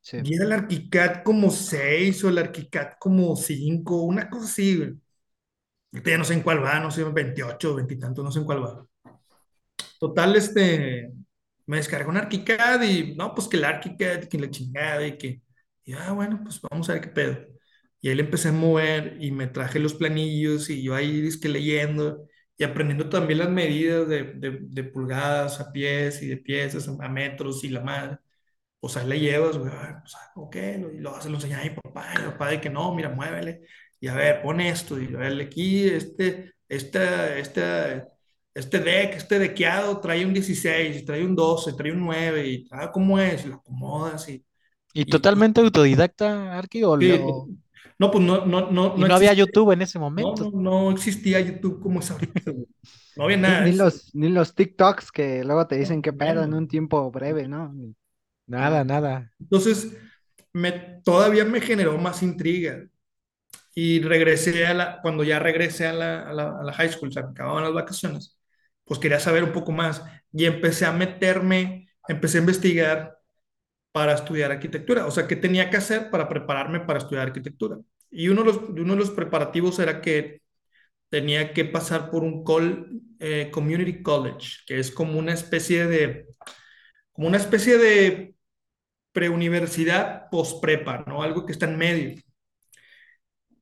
Sí. 0.00 0.18
Y 0.22 0.34
era 0.34 0.44
el 0.44 0.52
ArchiCAD 0.52 1.22
como 1.24 1.50
6 1.50 2.24
o 2.24 2.28
el 2.28 2.38
ArchiCAD 2.38 2.94
como 2.98 3.36
5, 3.36 4.02
una 4.02 4.28
cosa 4.30 4.46
así, 4.46 4.76
güey. 4.76 4.94
Ya 6.04 6.18
no 6.18 6.24
sé 6.24 6.34
en 6.34 6.42
cuál 6.42 6.62
va, 6.64 6.80
no 6.80 6.90
sé, 6.90 7.04
28, 7.04 7.74
20 7.76 7.94
y 7.94 7.98
tanto, 7.98 8.22
no 8.22 8.30
sé 8.32 8.40
en 8.40 8.44
cuál 8.44 8.62
va. 8.64 8.86
Total, 9.98 10.34
este, 10.36 11.12
me 11.66 11.76
descargó 11.76 12.10
un 12.10 12.16
ArchiCAD 12.16 12.82
y, 12.82 13.14
no, 13.16 13.34
pues 13.34 13.48
que 13.48 13.56
el 13.58 13.64
ArchiCAD, 13.64 14.24
que 14.28 14.38
la 14.38 14.50
chingada 14.50 15.06
y 15.06 15.18
que, 15.18 15.42
ah, 15.98 16.12
bueno, 16.12 16.40
pues 16.42 16.60
vamos 16.70 16.88
a 16.88 16.94
ver 16.94 17.02
qué 17.02 17.08
pedo. 17.08 17.38
Y 18.00 18.08
ahí 18.08 18.14
le 18.14 18.22
empecé 18.22 18.48
a 18.48 18.52
mover 18.52 19.18
y 19.20 19.30
me 19.30 19.46
traje 19.46 19.78
los 19.78 19.94
planillos 19.94 20.70
y 20.70 20.82
yo 20.82 20.94
ahí 20.94 21.28
que 21.40 21.48
leyendo 21.50 22.26
y 22.56 22.64
aprendiendo 22.64 23.08
también 23.10 23.40
las 23.40 23.50
medidas 23.50 24.08
de, 24.08 24.24
de, 24.34 24.58
de 24.62 24.84
pulgadas 24.84 25.60
a 25.60 25.70
pies 25.72 26.22
y 26.22 26.28
de 26.28 26.36
piezas 26.38 26.88
a 26.88 27.08
metros 27.08 27.62
y 27.64 27.68
la 27.70 27.80
madre. 27.82 28.18
Pues 28.80 28.96
ahí 28.96 29.06
le 29.08 29.20
llevas, 29.20 29.58
güey, 29.58 29.70
ah, 29.74 29.98
pues, 30.02 30.14
ah, 30.16 30.32
ok, 30.36 30.56
lo- 30.80 30.92
y 30.92 30.98
lo, 31.00 31.20
se 31.20 31.28
lo 31.28 31.36
enseñé 31.36 31.54
a 31.56 31.62
mi 31.64 31.70
papá, 31.70 32.12
y 32.16 32.18
mi 32.22 32.24
papá 32.32 32.48
de 32.50 32.60
que 32.60 32.70
no, 32.70 32.94
mira, 32.94 33.10
muévele, 33.10 33.60
y 34.00 34.08
a 34.08 34.14
ver, 34.14 34.42
pon 34.42 34.60
esto, 34.60 34.98
y 35.00 35.14
a 35.14 35.18
ver, 35.18 35.40
aquí, 35.40 35.84
este, 35.88 36.54
esta, 36.68 37.36
esta, 37.38 38.08
este 38.54 38.78
deck, 38.80 39.14
este 39.16 39.38
dequeado 39.38 40.00
trae 40.00 40.24
un 40.24 40.32
16, 40.34 41.04
trae 41.04 41.24
un 41.24 41.36
12, 41.36 41.74
trae 41.74 41.92
un 41.92 42.00
9, 42.00 42.48
y 42.48 42.68
ah, 42.70 42.90
¿cómo 42.90 43.18
es? 43.18 43.44
Y 43.44 43.48
lo 43.48 43.56
acomodas, 43.56 44.28
y, 44.30 44.44
¿Y 44.92 45.06
y 45.06 45.14
totalmente 45.14 45.60
autodidacta, 45.60 46.56
Arqui? 46.58 46.84
¿O 46.84 46.96
sí, 46.98 47.08
lo- 47.08 47.50
no, 47.98 48.10
pues 48.10 48.24
no, 48.24 48.46
no, 48.46 48.70
no, 48.70 48.96
y 48.96 49.04
no 49.04 49.06
no 49.06 49.14
había 49.14 49.32
YouTube 49.34 49.72
en 49.72 49.82
ese 49.82 49.98
no, 50.16 50.36
momento? 50.38 50.48
no, 50.52 50.52
no 50.52 50.90
existía 50.92 51.40
YouTube 51.40 51.80
como 51.82 52.00
es 52.00 52.10
ahorita, 52.10 52.52
güey. 52.52 52.66
No 53.16 53.24
había 53.24 53.36
Ni, 53.44 53.56
nada 53.56 53.64
ni 53.64 53.72
eso. 53.72 53.72
los, 53.72 54.14
ni 54.14 54.28
los 54.28 54.54
TikToks 54.54 55.12
que 55.12 55.44
luego 55.44 55.66
te 55.66 55.76
No, 55.76 55.76
dicen 55.76 56.02
qué 56.02 56.12
pedo 56.12 56.42
en 56.44 56.54
un 56.54 56.68
tiempo 56.68 57.10
breve, 57.10 57.48
¿no? 57.48 57.74
Nada. 58.50 58.84
nada. 58.84 59.32
Entonces, 59.38 59.96
me, 60.52 60.72
todavía 61.04 61.44
me 61.44 61.60
generó 61.60 61.96
más 61.98 62.22
intriga. 62.22 62.84
Y 63.74 64.00
regresé 64.02 64.66
a 64.66 64.74
la, 64.74 65.00
cuando 65.00 65.22
ya 65.22 65.38
regresé 65.38 65.86
a 65.86 65.92
la, 65.92 66.28
a 66.28 66.32
la, 66.32 66.58
a 66.60 66.64
la 66.64 66.72
high 66.72 66.90
school, 66.90 67.12
se 67.12 67.20
acababan 67.20 67.62
las 67.62 67.72
vacaciones, 67.72 68.36
pues 68.84 68.98
quería 68.98 69.20
saber 69.20 69.44
un 69.44 69.52
poco 69.52 69.72
más. 69.72 70.02
Y 70.32 70.44
empecé 70.44 70.86
a 70.86 70.92
meterme, 70.92 71.88
empecé 72.08 72.38
a 72.38 72.40
investigar 72.40 73.16
para 73.92 74.14
estudiar 74.14 74.52
arquitectura. 74.52 75.06
O 75.06 75.10
sea, 75.10 75.26
¿qué 75.26 75.36
tenía 75.36 75.70
que 75.70 75.76
hacer 75.76 76.10
para 76.10 76.28
prepararme 76.28 76.80
para 76.80 76.98
estudiar 76.98 77.28
arquitectura? 77.28 77.78
Y 78.10 78.28
uno 78.28 78.42
de 78.42 78.46
los, 78.52 78.56
uno 78.56 78.94
de 78.94 78.98
los 78.98 79.10
preparativos 79.10 79.78
era 79.78 80.00
que 80.00 80.42
tenía 81.08 81.52
que 81.52 81.64
pasar 81.64 82.10
por 82.10 82.22
un 82.24 82.44
col, 82.44 83.02
eh, 83.18 83.50
community 83.52 84.02
college, 84.02 84.58
que 84.66 84.78
es 84.78 84.90
como 84.90 85.18
una 85.18 85.32
especie 85.32 85.86
de, 85.86 86.26
como 87.12 87.28
una 87.28 87.36
especie 87.36 87.78
de 87.78 88.34
preuniversidad 89.12 90.28
post-prepa, 90.30 91.04
¿no? 91.06 91.22
Algo 91.22 91.44
que 91.46 91.52
está 91.52 91.66
en 91.66 91.78
medio. 91.78 92.20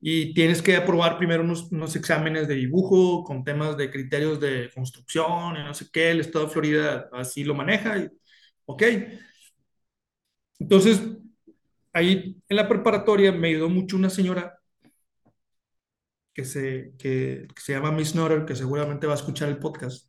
Y 0.00 0.32
tienes 0.32 0.62
que 0.62 0.76
aprobar 0.76 1.18
primero 1.18 1.42
unos, 1.42 1.72
unos 1.72 1.96
exámenes 1.96 2.46
de 2.46 2.54
dibujo 2.54 3.24
con 3.24 3.42
temas 3.42 3.76
de 3.76 3.90
criterios 3.90 4.38
de 4.38 4.70
construcción 4.72 5.56
y 5.56 5.64
no 5.64 5.74
sé 5.74 5.86
qué. 5.92 6.12
El 6.12 6.20
estado 6.20 6.46
de 6.46 6.52
Florida 6.52 7.08
así 7.12 7.42
lo 7.42 7.54
maneja. 7.54 7.98
Y, 7.98 8.08
ok. 8.66 8.82
Entonces, 10.60 11.00
ahí 11.92 12.36
en 12.48 12.56
la 12.56 12.68
preparatoria 12.68 13.32
me 13.32 13.48
ayudó 13.48 13.68
mucho 13.68 13.96
una 13.96 14.10
señora 14.10 14.58
que 16.32 16.44
se, 16.44 16.92
que, 16.98 17.48
que 17.52 17.60
se 17.60 17.72
llama 17.72 17.90
Miss 17.90 18.14
Nutter, 18.14 18.44
que 18.44 18.54
seguramente 18.54 19.08
va 19.08 19.14
a 19.14 19.16
escuchar 19.16 19.48
el 19.48 19.58
podcast. 19.58 20.08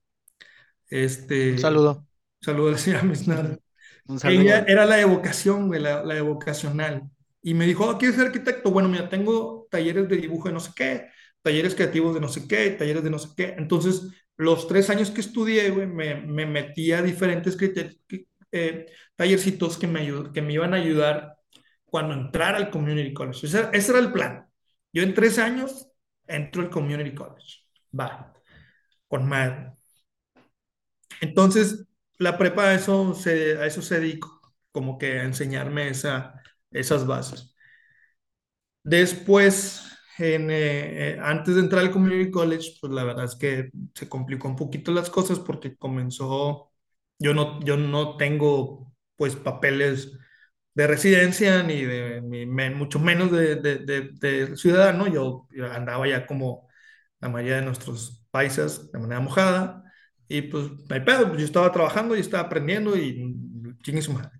Este, 0.88 1.54
Un 1.54 1.60
saludo. 1.60 2.08
Saludos 2.42 2.70
a 2.70 2.72
la 2.74 2.78
señora 2.78 3.04
Miss 3.04 3.28
Nutter. 3.28 3.60
Un 4.10 4.20
Ella 4.26 4.66
era 4.68 4.86
la 4.86 5.00
evocación, 5.00 5.68
güey, 5.68 5.82
la, 5.82 6.04
la 6.04 6.18
evocacional. 6.18 7.10
Y 7.42 7.54
me 7.54 7.66
dijo, 7.66 7.86
oh, 7.90 7.98
¿quieres 7.98 8.18
ser 8.18 8.28
arquitecto? 8.28 8.72
Bueno, 8.72 8.90
mira, 8.90 9.10
tengo 9.10 9.68
talleres 9.72 10.08
de 10.10 10.18
dibujo 10.18 10.50
de 10.50 10.54
no 10.54 10.60
sé 10.60 10.72
qué, 10.76 11.10
talleres 11.42 11.76
creativos 11.76 12.14
de 12.16 12.22
no 12.22 12.28
sé 12.28 12.48
qué, 12.48 12.72
talleres 12.72 13.04
de 13.04 13.10
no 13.10 13.20
sé 13.20 13.30
qué. 13.38 13.56
Entonces, 13.58 14.04
los 14.38 14.68
tres 14.68 14.90
años 14.90 15.12
que 15.12 15.22
estudié, 15.22 15.70
güey, 15.72 15.88
me, 15.88 16.16
me 16.16 16.46
metí 16.46 16.92
a 16.92 17.02
diferentes 17.02 17.58
eh, 18.52 18.86
tallercitos 19.16 19.78
que 19.78 19.88
me, 19.88 20.02
ayud- 20.02 20.32
que 20.34 20.42
me 20.42 20.54
iban 20.54 20.74
a 20.74 20.78
ayudar 20.78 21.38
cuando 21.86 22.14
entrara 22.14 22.58
al 22.58 22.70
community 22.70 23.14
college. 23.14 23.48
Ese, 23.48 23.70
ese 23.74 23.92
era 23.92 24.00
el 24.00 24.12
plan. 24.12 24.48
Yo 24.94 25.04
en 25.04 25.14
tres 25.14 25.40
años 25.40 25.88
entro 26.28 26.62
al 26.62 26.70
community 26.70 27.14
college. 27.16 27.60
Va, 27.98 28.34
con 29.08 29.28
madre. 29.28 29.74
Entonces, 31.22 31.86
la 32.20 32.38
prepa 32.38 32.70
a 32.70 32.76
eso 32.76 33.14
se, 33.16 33.58
a 33.58 33.66
eso 33.66 33.82
como 34.72 34.98
que 34.98 35.20
a 35.20 35.24
enseñarme 35.24 35.90
esa, 35.90 36.42
esas 36.72 37.08
bases. 37.08 37.56
Después, 38.84 39.84
en, 40.18 40.50
eh, 40.52 41.12
eh, 41.14 41.20
antes 41.22 41.56
de 41.56 41.62
entrar 41.62 41.82
al 41.82 41.92
community 41.92 42.32
college, 42.32 42.78
pues 42.82 42.94
la 42.94 43.04
verdad 43.04 43.26
es 43.26 43.36
que 43.36 43.70
se 43.94 44.10
complicó 44.10 44.48
un 44.48 44.56
poquito 44.56 44.92
las 44.92 45.10
cosas 45.10 45.40
porque 45.40 45.76
comenzó, 45.78 46.72
yo 47.20 47.34
no, 47.34 47.60
yo 47.64 47.78
no 47.78 48.18
tengo 48.18 48.94
pues 49.16 49.36
papeles 49.36 50.12
de 50.74 50.88
residencia 50.88 51.64
ni 51.64 51.84
de, 51.84 52.22
mucho 52.76 53.00
menos 53.00 53.32
de, 53.32 54.56
ciudadano, 54.58 55.08
yo, 55.08 55.48
andaba 55.72 56.08
ya 56.08 56.26
como 56.26 56.70
la 57.20 57.30
mayoría 57.30 57.58
de 57.58 57.66
nuestros 57.66 58.26
paisas 58.32 58.92
de 58.92 59.00
manera 59.00 59.20
mojada 59.20 59.84
y 60.30 60.44
pues 60.44 60.66
no 60.72 60.96
hay 60.96 61.02
pedo, 61.02 61.28
pues 61.30 61.40
yo 61.42 61.46
estaba 61.48 61.72
trabajando 61.74 62.18
y 62.18 62.22
estaba 62.22 62.46
aprendiendo 62.46 62.98
y 62.98 63.36
chingue 63.84 64.04
su 64.04 64.14
madre. 64.14 64.32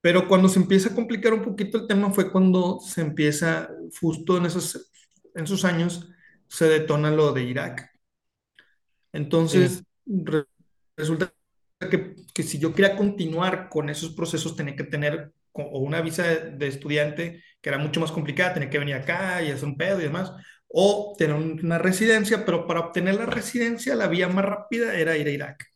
Pero 0.00 0.26
cuando 0.28 0.48
se 0.48 0.58
empieza 0.58 0.90
a 0.90 0.94
complicar 0.94 1.32
un 1.32 1.42
poquito 1.42 1.78
el 1.78 1.86
tema 1.86 2.10
fue 2.12 2.30
cuando 2.32 2.80
se 2.80 3.02
empieza, 3.02 3.68
justo 4.00 4.36
en 4.36 4.46
esos, 4.46 4.90
en 5.34 5.44
esos 5.44 5.64
años, 5.64 6.08
se 6.48 6.66
detona 6.66 7.10
lo 7.10 7.32
de 7.32 7.44
Irak. 7.44 7.90
Entonces, 9.12 9.84
re- 10.06 10.44
resulta 10.96 11.32
que, 11.90 12.14
que 12.34 12.42
si 12.42 12.58
yo 12.58 12.74
quería 12.74 12.96
continuar 12.96 13.68
con 13.68 13.88
esos 13.90 14.12
procesos, 14.14 14.56
tenía 14.56 14.76
que 14.76 14.84
tener 14.84 15.32
o 15.52 15.80
una 15.80 16.00
visa 16.00 16.22
de, 16.26 16.50
de 16.52 16.66
estudiante 16.68 17.42
que 17.60 17.68
era 17.68 17.78
mucho 17.78 18.00
más 18.00 18.10
complicada, 18.12 18.54
tenía 18.54 18.70
que 18.70 18.78
venir 18.78 18.94
acá 18.94 19.42
y 19.42 19.50
hacer 19.50 19.66
un 19.68 19.76
pedo 19.76 20.00
y 20.00 20.04
demás, 20.04 20.32
o 20.72 21.14
tener 21.18 21.36
un- 21.36 21.60
una 21.64 21.78
residencia, 21.78 22.44
pero 22.44 22.66
para 22.66 22.80
obtener 22.80 23.16
la 23.16 23.26
residencia, 23.26 23.94
la 23.96 24.08
vía 24.08 24.28
más 24.28 24.44
rápida 24.44 24.94
era 24.96 25.16
ir 25.16 25.26
a 25.28 25.30
Irak. 25.30 25.66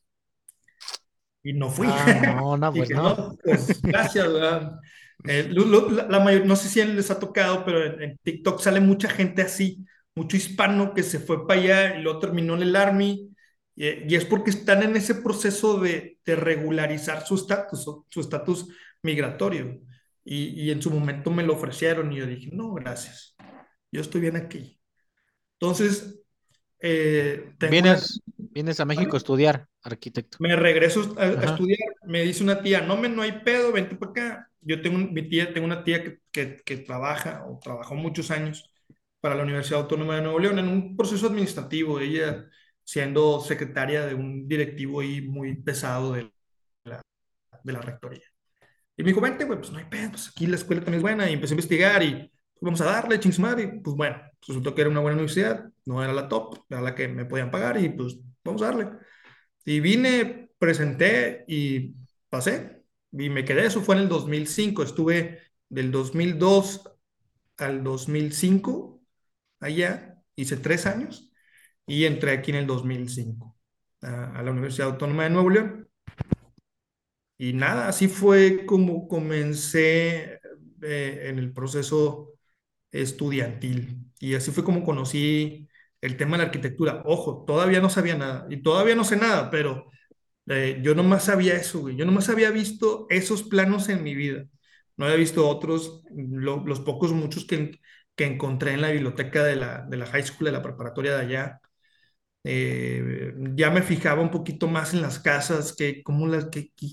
Y 1.43 1.53
no 1.53 1.71
fui. 1.71 1.95
Ah, 1.95 2.21
no, 2.21 2.57
no, 2.57 2.75
pues 2.75 2.91
Dije, 2.91 2.95
no. 2.95 3.17
no, 3.17 3.39
pues 3.45 3.83
gracias, 3.87 4.33
¿verdad? 4.33 4.81
Eh, 5.25 5.49
lo- 5.51 5.65
lo- 5.65 5.91
la, 5.91 6.07
la 6.09 6.21
mayor- 6.21 6.47
no 6.47 6.57
sé 6.57 6.69
si 6.69 6.85
les 6.85 7.11
ha 7.11 7.19
tocado, 7.21 7.65
pero 7.65 7.85
en, 7.85 8.03
en 8.03 8.19
TikTok 8.23 8.61
sale 8.61 8.81
mucha 8.81 9.09
gente 9.09 9.43
así, 9.43 9.85
mucho 10.15 10.37
hispano 10.37 10.95
que 10.95 11.03
se 11.03 11.19
fue 11.21 11.47
para 11.47 11.61
allá 11.61 11.97
y 11.99 12.03
luego 12.03 12.19
terminó 12.21 12.55
en 12.57 12.63
el 12.63 12.77
Army. 12.77 13.31
Y, 13.75 14.13
y 14.13 14.15
es 14.17 14.25
porque 14.25 14.51
están 14.51 14.83
en 14.83 14.97
ese 14.97 15.15
proceso 15.17 15.79
de, 15.81 16.19
de 16.25 16.37
regularizar 16.37 17.25
su 17.27 17.35
estatus, 17.37 17.85
su 18.09 18.21
estatus 18.21 18.69
migratorio. 19.03 19.81
Y, 20.25 20.47
y 20.65 20.71
en 20.73 20.83
su 20.83 20.91
momento 20.91 21.31
me 21.31 21.45
lo 21.45 21.55
ofrecieron 21.55 22.13
y 22.13 22.17
yo 22.17 22.27
dije, 22.27 22.51
no, 22.53 22.73
gracias, 22.75 23.37
yo 23.93 24.01
estoy 24.01 24.21
bien 24.23 24.37
aquí. 24.37 24.76
Entonces, 25.61 26.21
eh, 26.81 27.55
tengo 27.59 27.73
una- 27.73 27.83
Vienes, 27.95 28.21
vienes 28.37 28.81
a 28.81 28.85
México 28.85 29.17
a 29.17 29.19
estudiar 29.19 29.67
arquitecto. 29.83 30.39
me 30.41 30.55
regreso 30.57 31.15
a, 31.19 31.23
a 31.25 31.45
estudiar, 31.45 31.79
me 32.05 32.23
dice 32.23 32.43
una 32.43 32.63
tía, 32.63 32.81
no, 32.83 32.97
me, 32.97 33.09
no 33.09 33.23
hay 33.23 33.33
pedo, 33.45 33.73
vente 33.73 33.97
para 33.97 34.11
acá. 34.11 34.51
Yo 34.61 34.81
tengo 34.83 34.97
un- 34.97 35.13
mi 35.15 35.23
tía, 35.29 35.53
tengo 35.53 35.67
una 35.67 35.85
tía 35.85 36.03
que, 36.03 36.19
que, 36.31 36.57
que 36.65 36.77
trabaja 36.79 37.45
o 37.47 37.59
trabajó 37.59 37.95
muchos 37.95 38.31
años 38.31 38.71
para 39.21 39.35
la 39.35 39.43
Universidad 39.45 39.81
Autónoma 39.81 40.17
de 40.17 40.23
Nuevo 40.23 40.39
León 40.39 40.59
en 40.59 40.69
un 40.69 40.97
proceso 40.97 41.27
administrativo, 41.29 41.99
ella 42.01 42.47
siendo 42.85 43.41
secretaria 43.41 44.07
de 44.07 44.15
un 44.15 44.47
directivo 44.47 45.01
ahí 45.01 45.21
muy 45.23 45.57
pesado 45.57 46.13
de 46.13 46.31
la, 46.85 47.01
de 47.65 47.73
la 47.73 47.81
rectoría. 47.81 48.23
Y 48.97 49.03
me 49.03 49.09
dijo, 49.09 49.21
vente, 49.21 49.45
güey, 49.45 49.59
pues 49.59 49.73
no 49.73 49.79
hay 49.79 49.85
pedo, 49.87 50.11
pues 50.11 50.29
aquí 50.29 50.47
la 50.47 50.57
escuela 50.57 50.83
también 50.83 50.99
es 50.99 51.03
buena. 51.03 51.29
Y 51.31 51.35
empecé 51.35 51.53
a 51.53 51.57
investigar 51.57 52.03
y 52.03 52.31
vamos 52.61 52.81
a 52.81 52.87
darle, 52.87 53.21
ching 53.21 53.41
madre. 53.41 53.81
Pues 53.83 53.97
bueno, 53.97 54.17
resultó 54.47 54.75
que 54.75 54.83
era 54.83 54.91
una 54.91 55.01
buena 55.01 55.17
universidad, 55.17 55.71
no 55.85 56.03
era 56.03 56.13
la 56.13 56.29
top, 56.29 56.65
era 56.69 56.81
la 56.81 56.95
que 56.95 57.09
me 57.09 57.25
podían 57.25 57.51
pagar 57.51 57.81
y 57.81 57.89
pues 57.91 58.19
vamos 58.45 58.63
a 58.63 58.67
darle. 58.67 58.89
Y 59.65 59.81
vine, 59.81 60.51
presenté 60.59 61.45
y 61.49 61.95
pasé. 62.29 62.83
Y 63.13 63.31
me 63.31 63.45
quedé, 63.45 63.67
eso 63.67 63.83
fue 63.83 63.97
en 63.97 64.03
el 64.03 64.09
2005. 64.09 64.83
Estuve 64.83 65.41
del 65.69 65.91
2002 65.91 66.91
al 67.59 67.83
2005 67.83 69.01
allá, 69.61 70.23
hice 70.37 70.57
tres 70.57 70.87
años 70.87 71.33
y 71.87 72.05
entré 72.05 72.33
aquí 72.33 72.51
en 72.51 72.59
el 72.59 72.67
2005 72.67 73.57
a, 74.03 74.39
a 74.39 74.43
la 74.43 74.51
Universidad 74.51 74.89
Autónoma 74.91 75.25
de 75.25 75.31
Nuevo 75.31 75.51
León. 75.51 75.89
Y 77.39 77.53
nada, 77.53 77.89
así 77.89 78.09
fue 78.09 78.65
como 78.67 79.09
comencé 79.09 80.41
eh, 80.83 81.29
en 81.29 81.39
el 81.39 81.53
proceso 81.53 82.36
estudiantil. 83.03 83.99
Y 84.21 84.35
así 84.35 84.51
fue 84.53 84.65
como 84.65 84.85
conocí 84.85 85.69
el 86.01 86.17
tema 86.17 86.33
de 86.37 86.45
la 86.45 86.47
arquitectura. 86.47 87.03
Ojo, 87.07 87.45
todavía 87.47 87.81
no 87.81 87.91
sabía 87.91 88.17
nada 88.17 88.47
y 88.51 88.63
todavía 88.63 88.95
no 88.97 89.05
sé 89.05 89.17
nada, 89.17 89.51
pero 89.51 89.91
eh, 90.49 90.81
yo 90.83 90.95
nomás 90.95 91.25
sabía 91.25 91.55
eso, 91.57 91.81
güey. 91.81 91.97
Yo 91.97 92.05
nomás 92.07 92.29
había 92.29 92.51
visto 92.51 93.07
esos 93.11 93.43
planos 93.45 93.89
en 93.89 94.03
mi 94.03 94.15
vida. 94.15 94.45
No 94.97 95.07
había 95.07 95.17
visto 95.19 95.49
otros, 95.49 96.03
lo- 96.17 96.65
los 96.67 96.81
pocos, 96.81 97.13
muchos 97.13 97.47
que, 97.47 97.81
que 98.17 98.25
encontré 98.27 98.73
en 98.73 98.81
la 98.83 98.91
biblioteca 98.91 99.45
de 99.45 99.57
la, 99.57 99.83
de 99.83 99.97
la 99.99 100.07
high 100.07 100.23
school, 100.25 100.47
de 100.47 100.53
la 100.53 100.63
preparatoria 100.63 101.17
de 101.17 101.21
allá. 101.23 101.61
Eh, 102.45 103.35
ya 103.55 103.71
me 103.71 103.83
fijaba 103.83 104.23
un 104.23 104.31
poquito 104.31 104.69
más 104.69 104.95
en 104.95 105.03
las 105.03 105.19
casas, 105.19 105.75
que 105.77 106.03
cómo 106.03 106.27
las, 106.29 106.47
que, 106.47 106.71
que- 106.77 106.93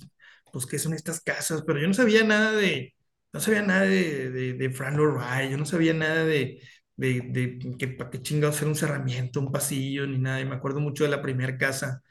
pues 0.52 0.66
qué 0.66 0.80
son 0.80 0.94
estas 0.94 1.22
casas, 1.22 1.64
pero 1.66 1.80
yo 1.80 1.88
no 1.88 1.94
sabía 1.94 2.24
nada 2.24 2.52
de, 2.54 2.94
no 3.34 3.40
sabía 3.40 3.62
nada 3.64 3.82
de, 3.84 4.30
de, 4.32 4.54
de 4.54 4.70
Frank 4.72 4.98
Wright, 4.98 5.52
yo 5.52 5.58
no 5.58 5.66
sabía 5.66 5.94
nada 5.94 6.24
de, 6.26 6.62
de, 6.96 7.22
de 7.22 7.78
que 7.78 7.88
para 7.90 8.10
qué 8.10 8.22
chingados 8.22 8.56
hacer 8.58 8.68
un 8.68 8.76
cerramiento, 8.76 9.40
un 9.40 9.52
pasillo, 9.52 10.08
ni 10.08 10.18
nada. 10.20 10.42
Y 10.42 10.46
me 10.46 10.56
acuerdo 10.56 10.80
mucho 10.80 11.04
de 11.04 11.10
la 11.12 11.22
primera 11.22 11.58
casa 11.58 12.04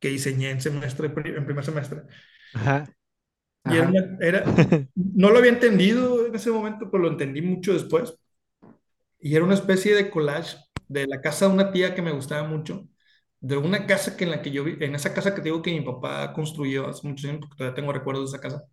que 0.00 0.08
diseñé 0.10 0.50
en 0.52 0.60
semestre, 0.62 1.08
en 1.16 1.46
primer 1.46 1.64
semestre. 1.64 2.02
Ajá. 2.54 2.86
Y 3.64 3.76
era, 3.76 3.88
Ajá. 3.88 3.94
era, 4.20 4.44
no 4.94 5.30
lo 5.30 5.38
había 5.38 5.50
entendido 5.52 6.26
en 6.26 6.34
ese 6.34 6.50
momento, 6.50 6.90
pero 6.90 7.04
lo 7.04 7.10
entendí 7.10 7.42
mucho 7.42 7.72
después. 7.72 8.14
Y 9.20 9.36
era 9.36 9.44
una 9.44 9.54
especie 9.54 9.94
de 9.94 10.10
collage 10.10 10.56
de 10.88 11.06
la 11.06 11.20
casa 11.20 11.46
de 11.48 11.54
una 11.54 11.72
tía 11.72 11.94
que 11.94 12.02
me 12.02 12.12
gustaba 12.12 12.46
mucho, 12.48 12.88
de 13.40 13.56
una 13.56 13.86
casa 13.86 14.16
que 14.16 14.24
en 14.24 14.30
la 14.30 14.42
que 14.42 14.50
yo 14.50 14.64
vi, 14.64 14.76
en 14.84 14.94
esa 14.94 15.14
casa 15.14 15.30
que 15.34 15.40
te 15.40 15.44
digo 15.44 15.62
que 15.62 15.72
mi 15.72 15.80
papá 15.82 16.32
construyó 16.32 16.88
hace 16.88 17.06
muchos 17.08 17.28
años, 17.30 17.40
porque 17.40 17.56
todavía 17.56 17.74
tengo 17.76 17.92
recuerdos 17.92 18.30
de 18.32 18.36
esa 18.38 18.42
casa, 18.42 18.64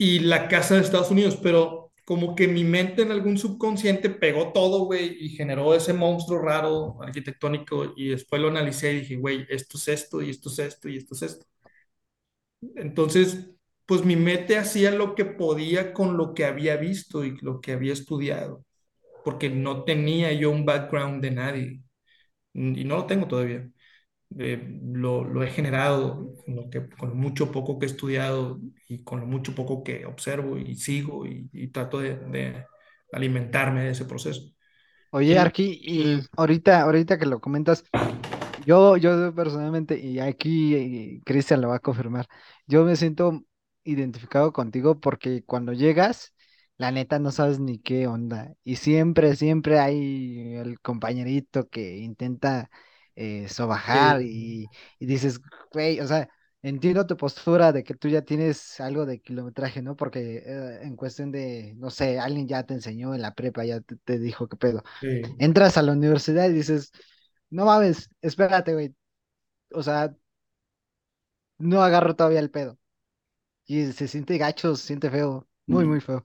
y 0.00 0.20
la 0.20 0.48
casa 0.48 0.76
de 0.76 0.82
Estados 0.82 1.12
Unidos, 1.12 1.38
pero 1.42 1.92
como 2.06 2.34
que 2.34 2.48
mi 2.48 2.64
mente 2.64 3.02
en 3.02 3.12
algún 3.12 3.38
subconsciente 3.38 4.10
pegó 4.10 4.52
todo, 4.52 4.86
güey, 4.86 5.16
y 5.20 5.30
generó 5.30 5.74
ese 5.74 5.92
monstruo 5.94 6.40
raro 6.42 6.98
arquitectónico, 7.02 7.92
y 7.96 8.08
después 8.10 8.42
lo 8.42 8.48
analicé 8.48 8.92
y 8.94 9.00
dije, 9.02 9.16
güey, 9.16 9.46
esto 9.50 9.78
es 9.78 9.88
esto, 9.88 10.22
y 10.22 10.30
esto 10.30 10.50
es 10.50 10.58
esto, 10.60 10.88
y 10.88 10.96
esto 10.98 11.14
es 11.16 11.22
esto. 11.22 11.46
Entonces, 12.76 13.50
pues 13.86 14.04
mi 14.04 14.16
mente 14.16 14.58
hacía 14.58 14.90
lo 14.90 15.14
que 15.14 15.24
podía 15.24 15.92
con 15.92 16.16
lo 16.16 16.34
que 16.34 16.44
había 16.44 16.76
visto 16.76 17.24
y 17.24 17.36
lo 17.40 17.60
que 17.60 17.72
había 17.72 17.92
estudiado, 17.92 18.64
porque 19.24 19.50
no 19.50 19.84
tenía 19.84 20.32
yo 20.34 20.50
un 20.50 20.66
background 20.66 21.22
de 21.22 21.32
nadie, 21.32 21.82
y 22.54 22.84
no 22.84 22.96
lo 22.98 23.06
tengo 23.06 23.28
todavía. 23.28 23.70
Eh, 24.38 24.78
lo, 24.92 25.24
lo 25.24 25.42
he 25.42 25.50
generado 25.50 26.34
con 26.44 26.54
lo 26.56 26.70
que, 26.70 26.88
con 26.90 27.16
mucho 27.18 27.50
poco 27.50 27.78
que 27.78 27.86
he 27.86 27.88
estudiado 27.90 28.60
y 28.88 29.02
con 29.02 29.20
lo 29.20 29.26
mucho 29.26 29.54
poco 29.54 29.82
que 29.82 30.06
observo 30.06 30.56
y 30.56 30.76
sigo 30.76 31.26
y, 31.26 31.48
y 31.52 31.68
trato 31.68 31.98
de, 32.00 32.16
de 32.16 32.64
alimentarme 33.12 33.84
de 33.84 33.90
ese 33.90 34.04
proceso. 34.04 34.42
Oye, 35.12 35.38
Arqui, 35.38 35.80
y 35.82 36.20
ahorita, 36.36 36.82
ahorita 36.82 37.18
que 37.18 37.26
lo 37.26 37.40
comentas, 37.40 37.84
yo, 38.66 38.96
yo 38.96 39.34
personalmente, 39.34 39.98
y 39.98 40.20
aquí 40.20 40.74
eh, 40.76 41.20
Cristian 41.24 41.60
lo 41.60 41.68
va 41.70 41.76
a 41.76 41.78
confirmar, 41.80 42.26
yo 42.66 42.84
me 42.84 42.96
siento 42.96 43.42
identificado 43.84 44.52
contigo 44.52 45.00
porque 45.00 45.42
cuando 45.44 45.72
llegas, 45.72 46.34
la 46.78 46.92
neta 46.92 47.18
no 47.18 47.32
sabes 47.32 47.58
ni 47.60 47.78
qué 47.80 48.06
onda. 48.06 48.54
Y 48.64 48.76
siempre, 48.76 49.34
siempre 49.36 49.80
hay 49.80 50.54
el 50.56 50.80
compañerito 50.80 51.68
que 51.68 51.98
intenta 51.98 52.70
eh, 53.20 53.48
sobajar 53.48 54.22
Sí. 54.22 54.22
y, 54.22 54.70
y 54.98 55.06
dices, 55.06 55.40
güey, 55.72 56.00
o 56.00 56.06
sea, 56.06 56.28
entiendo 56.62 57.06
tu 57.06 57.16
postura 57.16 57.72
de 57.72 57.84
que 57.84 57.94
tú 57.94 58.08
ya 58.08 58.22
tienes 58.22 58.80
algo 58.80 59.06
de 59.06 59.20
kilometraje, 59.20 59.82
¿no? 59.82 59.96
Porque 59.96 60.42
eh, 60.46 60.80
en 60.82 60.96
cuestión 60.96 61.32
de, 61.32 61.74
no 61.78 61.90
sé, 61.90 62.18
alguien 62.20 62.48
ya 62.48 62.64
te 62.64 62.74
enseñó 62.74 63.14
en 63.14 63.22
la 63.22 63.34
prepa, 63.34 63.64
ya 63.64 63.80
te, 63.80 63.96
te 63.98 64.18
dijo 64.18 64.48
qué 64.48 64.56
pedo 64.56 64.82
Sí. 65.00 65.08
entras 65.38 65.76
a 65.78 65.82
la 65.82 65.92
universidad 65.92 66.48
y 66.50 66.52
dices, 66.54 66.92
no 67.50 67.66
mames, 67.66 68.08
espérate, 68.22 68.74
güey. 68.74 68.94
O 69.74 69.82
sea, 69.82 70.14
no 71.58 71.82
agarro 71.82 72.14
todavía 72.16 72.40
el 72.40 72.50
pedo. 72.50 72.78
Y 73.66 73.92
se 73.92 74.08
siente 74.08 74.38
gacho, 74.38 74.76
se 74.76 74.86
siente 74.88 75.10
feo, 75.10 75.48
muy, 75.66 75.86
muy 75.86 76.00
feo. 76.00 76.24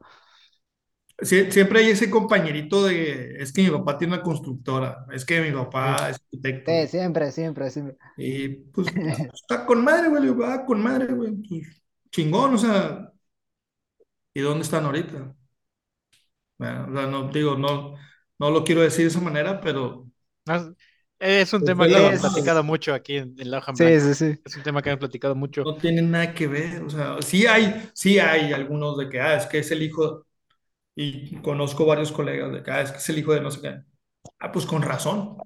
Sie- 1.19 1.49
siempre 1.51 1.79
hay 1.79 1.89
ese 1.91 2.09
compañerito 2.09 2.83
de, 2.85 3.37
es 3.41 3.53
que 3.53 3.63
mi 3.63 3.69
papá 3.71 3.97
tiene 3.97 4.13
una 4.15 4.23
constructora, 4.23 5.05
es 5.13 5.25
que 5.25 5.41
mi 5.41 5.51
papá 5.51 6.09
es 6.09 6.17
arquitecto. 6.17 6.71
Sí, 6.71 6.87
siempre, 6.87 7.31
siempre, 7.31 7.69
siempre. 7.71 7.97
Y 8.17 8.49
pues 8.49 8.87
está 9.33 9.65
con 9.65 9.83
madre, 9.83 10.09
güey, 10.09 10.49
"Ah, 10.49 10.63
con 10.65 10.81
madre, 10.81 11.13
güey, 11.13 11.33
pues 11.47 11.81
chingón, 12.11 12.55
o 12.55 12.57
sea, 12.57 13.11
¿y 14.33 14.41
dónde 14.41 14.63
están 14.63 14.85
ahorita? 14.85 15.35
Bueno, 16.57 16.87
o 16.89 16.93
sea, 16.93 17.07
no, 17.07 17.29
digo, 17.29 17.55
no, 17.57 17.95
no 18.39 18.49
lo 18.51 18.63
quiero 18.63 18.81
decir 18.81 19.01
de 19.05 19.07
esa 19.09 19.19
manera, 19.21 19.59
pero 19.61 20.09
No, 20.45 20.75
Es 21.19 21.53
un 21.53 21.63
pues, 21.63 21.65
tema 21.65 21.87
que 21.87 21.93
la 21.93 21.99
hemos 21.99 22.19
platicado 22.19 22.63
mucho 22.63 22.93
aquí 22.93 23.17
en, 23.17 23.35
en 23.39 23.51
La 23.51 23.57
Hoja 23.59 23.73
Sí, 23.73 23.99
sí, 23.99 24.13
sí. 24.15 24.41
Es 24.45 24.55
un 24.57 24.63
tema 24.63 24.81
que 24.81 24.89
hemos 24.89 24.99
platicado 24.99 25.35
mucho. 25.35 25.63
no 25.63 25.77
tiene 25.77 26.01
nada 26.01 26.33
que 26.33 26.47
ver, 26.47 26.83
o 26.83 26.89
sea, 26.89 27.21
sí 27.21 27.45
hay, 27.47 27.89
sí 27.93 28.19
hay 28.19 28.53
algunos 28.53 28.97
de 28.97 29.09
que, 29.09 29.19
ah, 29.21 29.35
es 29.37 29.45
que 29.47 29.59
es 29.59 29.71
el 29.71 29.81
hijo, 29.83 30.27
y 30.95 31.35
conozco 31.41 31.85
varios 31.85 32.11
colegas 32.11 32.51
de 32.51 32.71
ah, 32.71 32.81
es 32.81 32.91
que 32.91 32.97
es 32.97 33.09
el 33.09 33.19
hijo 33.19 33.33
de 33.33 33.41
no 33.41 33.51
sé 33.51 33.61
qué. 33.61 33.81
Ah, 34.39 34.51
pues 34.51 34.65
con 34.65 34.81
razón. 34.81 35.37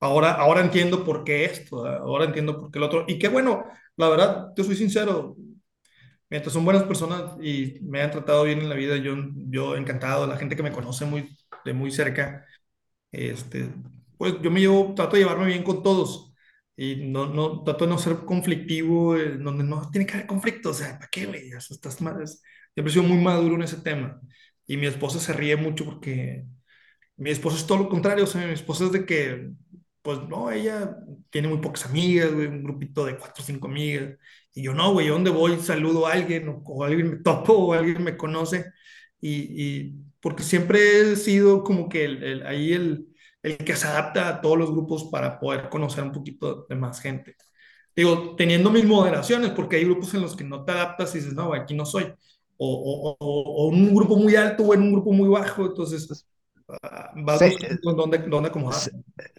Ahora, 0.00 0.32
ahora 0.32 0.60
entiendo 0.62 1.04
por 1.04 1.24
qué 1.24 1.44
esto, 1.44 1.86
¿eh? 1.86 1.96
ahora 2.00 2.24
entiendo 2.26 2.60
por 2.60 2.70
qué 2.70 2.78
el 2.78 2.84
otro. 2.84 3.04
Y 3.08 3.18
qué 3.18 3.28
bueno, 3.28 3.64
la 3.96 4.08
verdad, 4.08 4.48
yo 4.56 4.64
soy 4.64 4.76
sincero, 4.76 5.36
mientras 6.30 6.52
son 6.52 6.64
buenas 6.64 6.84
personas 6.84 7.36
y 7.42 7.78
me 7.82 8.02
han 8.02 8.10
tratado 8.10 8.44
bien 8.44 8.60
en 8.60 8.68
la 8.68 8.74
vida, 8.74 8.96
yo, 8.96 9.14
yo 9.48 9.76
encantado, 9.76 10.26
la 10.26 10.36
gente 10.36 10.56
que 10.56 10.62
me 10.62 10.72
conoce 10.72 11.04
muy, 11.04 11.36
de 11.64 11.72
muy 11.72 11.90
cerca, 11.92 12.46
este, 13.12 13.70
pues 14.18 14.34
yo 14.42 14.50
me 14.50 14.60
llevo, 14.60 14.94
trato 14.94 15.16
de 15.16 15.22
llevarme 15.22 15.46
bien 15.46 15.62
con 15.64 15.82
todos 15.82 16.34
y 16.76 16.96
no, 16.96 17.26
no, 17.28 17.62
trato 17.64 17.84
de 17.84 17.90
no 17.90 17.98
ser 17.98 18.18
conflictivo, 18.24 19.16
eh, 19.16 19.38
donde 19.38 19.64
no 19.64 19.90
tiene 19.90 20.06
que 20.06 20.14
haber 20.14 20.26
conflicto, 20.26 20.70
o 20.70 20.74
sea, 20.74 20.98
¿para 20.98 21.08
qué, 21.10 21.26
güey? 21.26 21.52
O 21.54 21.58
estás 21.58 22.00
mal, 22.00 22.26
siempre 22.26 22.90
he 22.90 22.94
sido 22.94 23.04
muy 23.04 23.18
maduro 23.22 23.54
en 23.56 23.62
ese 23.62 23.76
tema 23.78 24.20
y 24.66 24.76
mi 24.76 24.86
esposa 24.86 25.18
se 25.20 25.32
ríe 25.32 25.56
mucho 25.56 25.84
porque 25.84 26.46
Mi 27.16 27.30
esposa 27.30 27.56
es 27.58 27.66
todo 27.66 27.78
lo 27.78 27.88
contrario, 27.88 28.24
o 28.24 28.26
sea, 28.26 28.46
mi 28.46 28.52
esposa 28.54 28.84
es 28.86 28.92
de 28.92 29.06
que, 29.06 29.50
pues 30.02 30.20
no, 30.28 30.50
ella 30.50 30.96
tiene 31.30 31.48
muy 31.48 31.58
pocas 31.58 31.86
amigas, 31.86 32.32
güey, 32.34 32.46
un 32.48 32.64
grupito 32.64 33.04
de 33.04 33.16
cuatro 33.18 33.42
o 33.42 33.46
cinco 33.46 33.68
amigas. 33.68 34.18
Y 34.54 34.62
yo 34.64 34.74
no, 34.74 34.92
güey, 34.92 35.08
¿dónde 35.08 35.30
voy? 35.30 35.58
Saludo 35.60 36.06
a 36.06 36.12
alguien, 36.12 36.48
o, 36.64 36.84
alguien 36.84 37.10
me 37.10 37.16
topo, 37.18 37.54
o 37.54 37.72
alguien 37.74 38.02
me 38.02 38.16
conoce. 38.16 38.66
Y, 39.20 39.84
y 39.88 39.94
porque 40.20 40.42
siempre 40.42 41.12
he 41.12 41.16
sido 41.16 41.62
como 41.62 41.88
que 41.88 42.04
el, 42.04 42.46
ahí 42.46 42.72
el, 42.72 43.06
el 43.42 43.58
que 43.58 43.76
se 43.76 43.86
adapta 43.86 44.28
a 44.28 44.40
todos 44.40 44.58
los 44.58 44.70
grupos 44.72 45.04
para 45.10 45.38
poder 45.38 45.68
conocer 45.68 46.04
un 46.04 46.12
poquito 46.12 46.66
de 46.68 46.76
más 46.76 47.00
gente. 47.00 47.36
Digo, 47.94 48.34
teniendo 48.36 48.70
mis 48.70 48.84
moderaciones, 48.84 49.50
porque 49.50 49.76
hay 49.76 49.84
grupos 49.84 50.14
en 50.14 50.22
los 50.22 50.34
que 50.36 50.44
no 50.44 50.64
te 50.64 50.72
adaptas 50.72 51.14
y 51.14 51.18
dices, 51.18 51.34
no, 51.34 51.52
aquí 51.54 51.74
no 51.74 51.84
soy. 51.86 52.12
O, 52.58 53.16
o, 53.18 53.18
o, 53.20 53.68
un 53.68 53.94
grupo 53.94 54.16
muy 54.16 54.36
alto 54.36 54.62
o 54.64 54.74
en 54.74 54.82
un 54.82 54.92
grupo 54.92 55.12
muy 55.12 55.28
bajo, 55.28 55.66
entonces 55.66 56.26
ah, 56.82 57.12
vas 57.16 57.38
Se- 57.38 57.56
dónde, 57.82 58.18
dónde. 58.18 58.50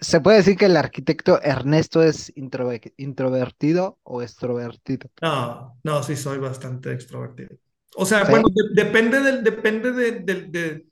Se, 0.02 0.22
puede 0.22 0.38
decir 0.38 0.58
que 0.58 0.66
el 0.66 0.78
arquitecto 0.78 1.42
Ernesto 1.42 2.04
es 2.04 2.34
introver- 2.36 2.94
introvertido 2.98 4.00
o 4.04 4.22
extrovertido. 4.22 5.10
No, 5.22 5.80
no, 5.84 6.04
sí 6.04 6.16
soy 6.16 6.38
bastante 6.38 6.92
extrovertido. 6.92 7.58
O 7.96 8.06
sea, 8.06 8.26
Sí. 8.26 8.32
bueno, 8.32 8.48
de- 8.54 8.84
depende 8.84 9.20
del, 9.22 9.44
depende 9.44 9.92
de, 9.92 10.12
de, 10.20 10.34
de, 10.48 10.86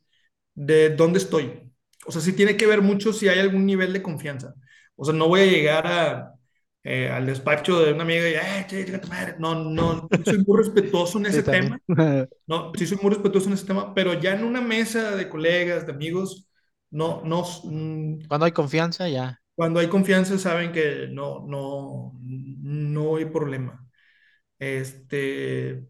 de 0.55 0.89
dónde 0.95 1.19
estoy. 1.19 1.71
O 2.05 2.11
sea, 2.11 2.21
sí 2.21 2.33
tiene 2.33 2.57
que 2.57 2.67
ver 2.67 2.81
mucho 2.81 3.13
si 3.13 3.27
hay 3.29 3.39
algún 3.39 3.65
nivel 3.65 3.93
de 3.93 4.01
confianza. 4.03 4.55
O 4.95 5.05
sea, 5.05 5.13
no 5.13 5.27
voy 5.27 5.41
a 5.41 5.45
llegar 5.45 5.87
a, 5.87 6.35
eh, 6.83 7.09
al 7.09 7.25
despacho 7.25 7.79
de 7.81 7.93
una 7.93 8.03
amiga 8.03 8.29
y, 8.29 8.33
"Eh, 8.35 8.65
che, 8.67 8.85
chica 8.85 9.01
tu 9.01 9.07
madre". 9.07 9.35
No, 9.39 9.55
no, 9.55 10.09
soy 10.25 10.39
muy 10.45 10.57
respetuoso 10.59 11.19
en 11.19 11.27
ese 11.27 11.43
Sí, 11.43 11.43
tema. 11.43 11.79
No, 12.47 12.73
sí 12.77 12.87
soy 12.87 12.97
muy 13.01 13.11
respetuoso 13.13 13.47
en 13.49 13.53
ese 13.55 13.67
tema, 13.67 13.93
pero 13.95 14.13
ya 14.19 14.33
en 14.35 14.43
una 14.45 14.61
mesa 14.61 15.15
de 15.15 15.29
colegas, 15.29 15.85
de 15.87 15.93
amigos, 15.93 16.49
no, 16.91 17.21
no, 17.25 17.43
mm, 17.65 18.19
Cuando 18.27 18.47
hay 18.47 18.51
confianza, 18.51 19.07
ya. 19.09 19.39
cuando 19.55 19.79
hay 19.79 19.89
confianza 19.89 20.37
saben 20.37 20.71
que 20.71 21.07
no, 21.11 21.45
no, 21.47 22.13
no 22.23 23.15
hay 23.17 23.25
problema. 23.25 23.85
Este, 24.59 25.87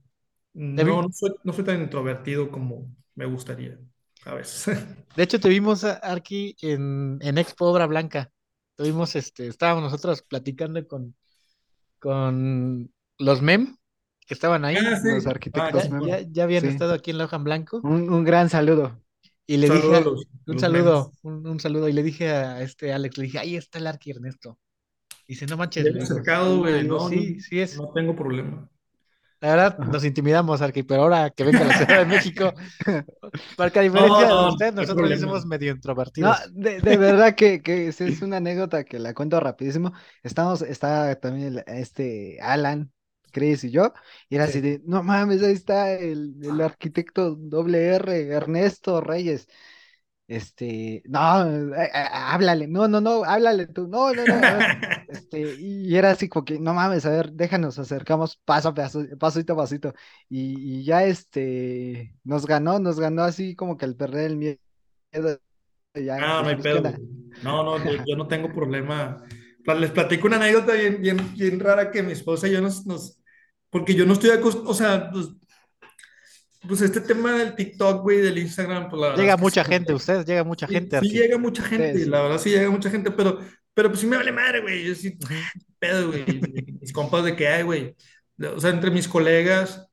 no, 0.53 1.03
no 1.03 1.09
soy, 1.13 1.31
no 1.43 1.53
soy 1.53 1.65
tan 1.65 1.81
introvertido 1.81 2.51
como 2.51 2.95
me 3.15 3.25
gustaría 3.25 3.79
a 4.25 4.35
veces. 4.35 4.77
De 5.15 5.23
hecho, 5.23 5.39
te 5.39 5.47
vimos, 5.49 5.83
a- 5.85 5.93
Arqui, 5.93 6.55
en, 6.61 7.17
en 7.21 7.37
Expo 7.37 7.65
Obra 7.67 7.85
Blanca. 7.87 8.31
Tuvimos, 8.81 9.15
este, 9.15 9.45
estábamos 9.45 9.83
nosotros 9.83 10.23
platicando 10.23 10.87
con, 10.87 11.15
con 11.99 12.91
los 13.19 13.41
MEM 13.43 13.77
que 14.25 14.33
estaban 14.33 14.65
ahí. 14.65 14.75
Ah, 14.75 14.99
sí. 14.99 15.09
Los 15.13 15.27
Ah, 15.27 15.29
arquitectos 15.29 15.83
Ya, 15.83 15.89
memo. 15.91 16.07
ya, 16.07 16.21
ya 16.21 16.43
habían 16.45 16.63
Sí. 16.63 16.69
estado 16.69 16.93
aquí 16.93 17.11
en 17.11 17.19
Loja 17.19 17.35
en 17.35 17.43
Blanco. 17.43 17.79
Un, 17.83 18.09
un 18.11 18.23
gran 18.23 18.49
saludo. 18.49 18.99
Y 19.45 19.57
le 19.57 19.67
dije, 19.69 19.81
Saludos 19.81 20.03
los- 20.05 20.25
un 20.25 20.53
los 20.53 20.61
saludo, 20.61 21.11
un, 21.21 21.45
un 21.47 21.59
saludo. 21.59 21.89
Y 21.89 21.93
le 21.93 22.01
dije 22.01 22.29
a 22.31 22.61
este 22.63 22.91
Alex, 22.91 23.19
le 23.19 23.25
dije, 23.25 23.37
ahí 23.37 23.55
está 23.55 23.77
el 23.77 23.85
Arqui 23.85 24.09
Ernesto. 24.09 24.57
Y 25.27 25.33
dice, 25.33 25.45
no 25.45 25.57
manches, 25.57 25.93
me 25.93 26.01
acercado, 26.01 26.55
"Sí", 26.55 26.59
güey, 26.61 26.73
le 26.73 26.81
digo, 26.83 26.97
no, 26.97 27.07
sí, 27.09 27.35
no, 27.35 27.41
sí 27.41 27.59
es. 27.59 27.77
no 27.77 27.91
tengo 27.93 28.15
problema. 28.15 28.67
La 29.41 29.49
verdad, 29.49 29.79
nos 29.79 30.05
intimidamos, 30.05 30.61
Arqui, 30.61 30.83
pero 30.83 31.01
ahora 31.03 31.31
que 31.31 31.43
venga 31.43 31.63
a 31.63 31.67
la 31.67 31.73
Ciudad 31.73 31.97
de 31.97 32.05
México, 32.05 32.53
porque 33.55 33.79
a 33.79 33.81
diferencia 33.81 34.25
No, 34.25 34.35
de 34.35 34.47
no, 34.49 34.49
usted, 34.49 34.73
no 34.77 34.87
nosotros 34.87 34.93
problema. 34.93 35.17
somos 35.19 35.45
medio 35.45 35.71
No, 36.17 36.33
introvertidos. 36.33 36.53
de, 36.53 36.81
de 36.81 36.97
verdad 36.97 37.35
que, 37.35 37.61
que 37.63 37.87
es 37.89 38.21
una 38.21 38.37
anécdota 38.37 38.83
que 38.85 38.99
la 38.99 39.13
cuento 39.13 39.39
rapidísimo. 39.39 39.93
Estamos, 40.23 40.61
está 40.63 41.19
también 41.19 41.63
este 41.67 42.39
Alan, 42.41 42.91
Chris 43.31 43.63
y 43.65 43.71
yo, 43.71 43.93
y 44.29 44.35
era 44.35 44.45
Sí. 44.45 44.45
así 44.45 44.61
de, 44.61 44.81
no 44.85 45.03
mames, 45.03 45.43
ahí 45.43 45.53
está 45.53 45.93
el, 45.93 46.35
el 46.43 46.61
arquitecto 46.61 47.35
doble 47.35 47.87
R, 47.95 48.29
Ernesto 48.33 49.01
Reyes. 49.01 49.47
Este, 50.31 51.03
no, 51.09 51.75
eh, 51.75 51.89
eh, 51.93 52.07
háblale, 52.09 52.65
no, 52.65 52.87
no, 52.87 53.01
no, 53.01 53.25
háblale 53.25 53.67
tú, 53.67 53.89
no, 53.89 54.13
no, 54.13 54.25
no, 54.25 54.33
este, 55.09 55.55
y 55.59 55.93
era 55.93 56.11
así 56.11 56.29
como 56.29 56.45
que, 56.45 56.57
no 56.57 56.73
mames, 56.73 57.05
a 57.05 57.09
ver, 57.09 57.33
déjanos, 57.33 57.77
acercamos 57.77 58.37
paso 58.45 58.69
a 58.69 58.73
paso, 58.73 59.03
pasito 59.19 59.51
a 59.51 59.57
pasito, 59.57 59.93
y, 60.29 60.79
y 60.79 60.83
ya 60.85 61.03
este, 61.03 62.15
nos 62.23 62.45
ganó, 62.45 62.79
nos 62.79 62.97
ganó 62.97 63.23
así 63.23 63.57
como 63.57 63.75
que 63.75 63.83
al 63.83 63.97
perder 63.97 64.31
el 64.31 64.37
miedo, 64.37 64.57
ya 65.95 66.17
Ah, 66.21 66.45
¿qué 66.47 66.55
pedo. 66.63 66.81
No, 67.43 67.63
no, 67.65 67.77
yo, 67.83 68.01
yo 68.07 68.15
no 68.15 68.25
tengo 68.25 68.47
problema. 68.55 69.21
Les 69.65 69.91
platico 69.91 70.27
una 70.27 70.37
anécdota 70.37 70.71
bien, 70.75 71.01
bien, 71.01 71.33
bien 71.35 71.59
rara 71.59 71.91
que 71.91 72.03
mi 72.03 72.13
esposa 72.13 72.47
y 72.47 72.53
yo 72.53 72.61
nos, 72.61 72.85
nos 72.85 73.21
porque 73.69 73.95
yo 73.95 74.05
no 74.05 74.13
estoy 74.13 74.29
acostumbrado, 74.29 74.71
o 74.71 74.73
sea, 74.73 75.11
pues, 75.11 75.27
pues 76.67 76.81
este 76.81 77.01
tema 77.01 77.33
del 77.37 77.55
TikTok, 77.55 78.01
güey, 78.03 78.19
del 78.21 78.37
Instagram, 78.37 78.89
pues 78.89 79.01
la 79.01 79.09
verdad 79.09 79.21
Llega 79.21 79.37
mucha 79.37 79.63
sí, 79.63 79.71
gente, 79.71 79.93
usted 79.93 80.25
llega 80.25 80.43
mucha 80.43 80.67
sí, 80.67 80.75
gente, 80.75 80.97
sí 80.97 80.97
Arqui. 80.97 81.17
llega 81.17 81.37
mucha 81.37 81.63
gente, 81.63 81.93
Sí, 81.93 82.05
sí. 82.05 82.09
la 82.09 82.21
verdad 82.21 82.37
sí 82.39 82.49
llega 82.51 82.69
mucha 82.71 82.89
gente, 82.89 83.11
pero, 83.11 83.39
pero 83.73 83.89
pues 83.89 83.99
sí 84.01 84.07
me 84.07 84.17
vale 84.17 84.31
madre, 84.31 84.61
güey, 84.61 84.85
yo 84.85 84.95
sí, 84.95 85.17
pedo, 85.79 86.07
güey, 86.09 86.25
mis 86.81 86.93
compas 86.93 87.23
de 87.25 87.35
que 87.35 87.47
hay, 87.47 87.63
güey, 87.63 87.95
o 88.55 88.59
sea, 88.59 88.71
entre 88.71 88.91
mis 88.91 89.07
colegas, 89.07 89.87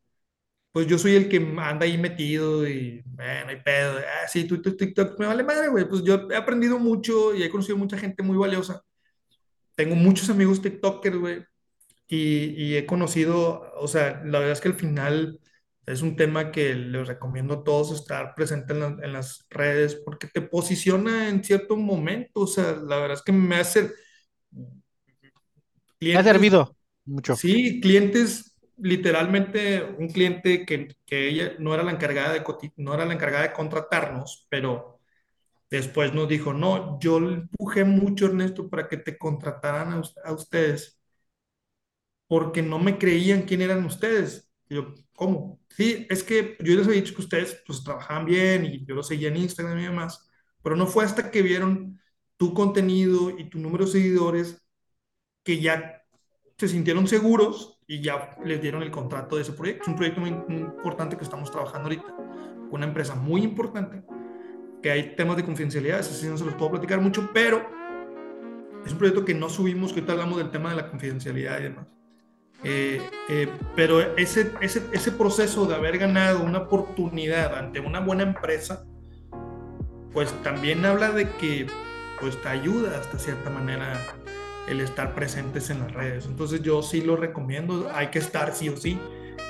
pues 0.72 0.86
yo 0.86 0.98
soy 0.98 1.16
el 1.16 1.28
que 1.28 1.38
anda 1.58 1.86
ahí 1.86 1.98
metido 1.98 2.68
y, 2.68 3.02
bueno, 3.06 3.48
hay 3.50 3.62
pedo, 3.62 3.98
ah, 3.98 4.28
sí, 4.28 4.44
TikTok, 4.46 5.18
me 5.18 5.26
vale 5.26 5.44
madre, 5.44 5.68
güey, 5.68 5.88
pues 5.88 6.02
yo 6.04 6.28
he 6.30 6.36
aprendido 6.36 6.78
mucho 6.78 7.34
y 7.34 7.42
he 7.42 7.50
conocido 7.50 7.76
mucha 7.78 7.98
gente 7.98 8.22
muy 8.22 8.36
valiosa. 8.36 8.82
Tengo 9.74 9.94
muchos 9.94 10.28
amigos 10.30 10.60
TikTokers, 10.62 11.16
güey, 11.16 11.44
y, 12.08 12.54
y 12.64 12.76
he 12.76 12.86
conocido, 12.86 13.72
o 13.76 13.88
sea, 13.88 14.22
la 14.24 14.38
verdad 14.40 14.52
es 14.52 14.60
que 14.60 14.68
al 14.68 14.74
final 14.74 15.40
es 15.88 16.02
un 16.02 16.16
tema 16.16 16.52
que 16.52 16.74
les 16.74 17.06
recomiendo 17.08 17.54
a 17.54 17.64
todos 17.64 17.92
estar 17.92 18.34
presente 18.34 18.72
en, 18.74 18.80
la- 18.80 18.96
en 19.02 19.12
las 19.12 19.46
redes 19.50 19.96
porque 19.96 20.26
te 20.28 20.42
posiciona 20.42 21.28
en 21.28 21.44
cierto 21.44 21.76
momento, 21.76 22.40
o 22.42 22.46
sea, 22.46 22.72
la 22.74 22.98
verdad 22.98 23.14
es 23.18 23.22
que 23.22 23.32
me 23.32 23.56
hace 23.56 23.90
Me 26.12 26.18
ha 26.18 26.22
clientes 26.22 26.22
servido 26.22 26.76
mucho. 27.06 27.42
Sí, 27.42 27.80
clientes, 27.80 28.56
literalmente 28.78 29.82
un 29.98 30.08
cliente 30.08 30.66
que, 30.66 30.88
que 31.06 31.28
ella 31.28 31.54
no 31.60 31.74
era 31.74 31.82
la 31.84 31.92
encargada 31.92 32.32
de, 32.34 32.44
no 32.76 32.94
era 32.94 33.06
la 33.06 33.14
encargada 33.14 33.44
de 33.44 33.52
contratarnos, 33.54 34.46
pero 34.50 35.00
después 35.70 36.14
nos 36.14 36.28
dijo, 36.28 36.52
no, 36.54 36.98
yo 37.00 37.20
le 37.20 37.34
empujé 37.36 37.84
mucho, 37.84 38.26
Ernesto, 38.26 38.70
para 38.70 38.88
que 38.88 38.98
te 38.98 39.18
contrataran 39.18 39.92
a, 39.94 40.02
a 40.24 40.32
ustedes, 40.34 41.00
porque 42.26 42.62
no 42.62 42.78
me 42.78 42.98
creían 42.98 43.42
quién 43.42 43.62
eran 43.62 43.84
ustedes. 43.84 44.50
Y 44.68 44.76
yo, 44.76 44.94
¿cómo? 45.14 45.57
Sí, 45.78 46.08
es 46.10 46.24
que 46.24 46.56
yo 46.58 46.74
les 46.74 46.88
había 46.88 47.00
dicho 47.00 47.14
que 47.14 47.22
ustedes 47.22 47.62
pues 47.64 47.84
trabajaban 47.84 48.24
bien 48.24 48.64
y 48.64 48.84
yo 48.84 48.96
los 48.96 49.06
seguía 49.06 49.28
en 49.28 49.36
Instagram 49.36 49.78
y 49.78 49.82
demás, 49.84 50.28
pero 50.60 50.74
no 50.74 50.88
fue 50.88 51.04
hasta 51.04 51.30
que 51.30 51.40
vieron 51.40 52.00
tu 52.36 52.52
contenido 52.52 53.30
y 53.30 53.48
tu 53.48 53.60
número 53.60 53.84
de 53.84 53.92
seguidores 53.92 54.60
que 55.44 55.60
ya 55.60 56.02
se 56.56 56.66
sintieron 56.66 57.06
seguros 57.06 57.80
y 57.86 58.00
ya 58.00 58.36
les 58.44 58.60
dieron 58.60 58.82
el 58.82 58.90
contrato 58.90 59.36
de 59.36 59.42
ese 59.42 59.52
proyecto. 59.52 59.82
Es 59.82 59.88
un 59.88 59.94
proyecto 59.94 60.20
muy, 60.20 60.30
importante 60.30 61.16
que 61.16 61.22
estamos 61.22 61.48
trabajando 61.52 61.84
ahorita, 61.84 62.12
una 62.72 62.84
empresa 62.84 63.14
muy 63.14 63.44
importante, 63.44 64.02
que 64.82 64.90
hay 64.90 65.14
temas 65.14 65.36
de 65.36 65.44
confidencialidad, 65.44 66.00
eso 66.00 66.12
sí 66.12 66.26
no 66.26 66.36
se 66.36 66.44
los 66.44 66.54
puedo 66.54 66.72
platicar 66.72 67.00
mucho, 67.00 67.30
pero 67.32 67.64
es 68.84 68.90
un 68.90 68.98
proyecto 68.98 69.24
que 69.24 69.32
no 69.32 69.48
subimos, 69.48 69.92
que 69.92 70.00
ahorita 70.00 70.14
hablamos 70.14 70.38
del 70.38 70.50
tema 70.50 70.70
de 70.70 70.76
la 70.76 70.90
confidencialidad 70.90 71.60
y 71.60 71.62
demás. 71.62 71.97
Eh, 72.64 73.00
eh, 73.28 73.48
pero 73.76 74.00
ese, 74.16 74.52
ese, 74.60 74.82
ese 74.92 75.12
proceso 75.12 75.66
de 75.66 75.76
haber 75.76 75.98
ganado 75.98 76.40
una 76.40 76.58
oportunidad 76.58 77.54
ante 77.56 77.80
una 77.80 78.00
buena 78.00 78.24
empresa, 78.24 78.84
pues 80.12 80.32
también 80.42 80.84
habla 80.84 81.10
de 81.10 81.30
que 81.30 81.66
pues 82.20 82.40
te 82.42 82.48
ayuda 82.48 82.98
hasta 82.98 83.18
cierta 83.18 83.48
manera 83.50 84.00
el 84.68 84.80
estar 84.80 85.14
presentes 85.14 85.70
en 85.70 85.80
las 85.80 85.92
redes. 85.92 86.26
Entonces 86.26 86.62
yo 86.62 86.82
sí 86.82 87.00
lo 87.00 87.16
recomiendo, 87.16 87.90
hay 87.94 88.08
que 88.08 88.18
estar 88.18 88.54
sí 88.54 88.68
o 88.68 88.76
sí. 88.76 88.98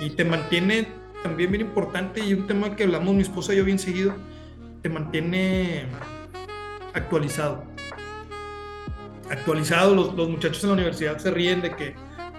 Y 0.01 0.11
te 0.11 0.25
mantiene 0.25 0.89
también 1.23 1.51
bien 1.51 1.63
importante 1.63 2.21
y 2.21 2.35
un 2.35 2.47
tema 2.47 2.77
que 2.77 2.85
hablamos 2.85 3.15
mi 3.15 3.23
esposa 3.23 3.53
y 3.53 3.57
yo 3.57 3.65
bien 3.65 3.79
seguido, 3.79 4.15
te 4.83 4.89
mantiene 4.89 5.87
actualizado. 6.95 7.65
Actualizado, 9.31 9.95
los, 9.95 10.15
los 10.15 10.29
muchachos 10.29 10.63
en 10.63 10.71
la 10.71 10.75
universidad 10.75 11.19
se 11.19 11.31
ríen 11.31 11.61
de 11.63 11.75
que, 11.75 11.95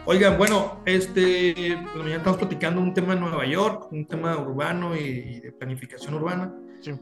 oigan, 0.09 0.39
bueno, 0.39 0.81
este, 0.87 1.53
pues 1.83 1.95
mañana 1.97 2.17
estamos 2.17 2.39
platicando 2.39 2.81
un 2.81 2.95
tema 2.95 3.13
de 3.13 3.21
Nueva 3.21 3.45
York, 3.45 3.91
un 3.91 4.07
tema 4.07 4.35
urbano 4.39 4.95
y, 4.95 5.01
y 5.01 5.39
de 5.39 5.51
planificación 5.51 6.15
urbana. 6.15 6.51
Sí. 6.81 6.93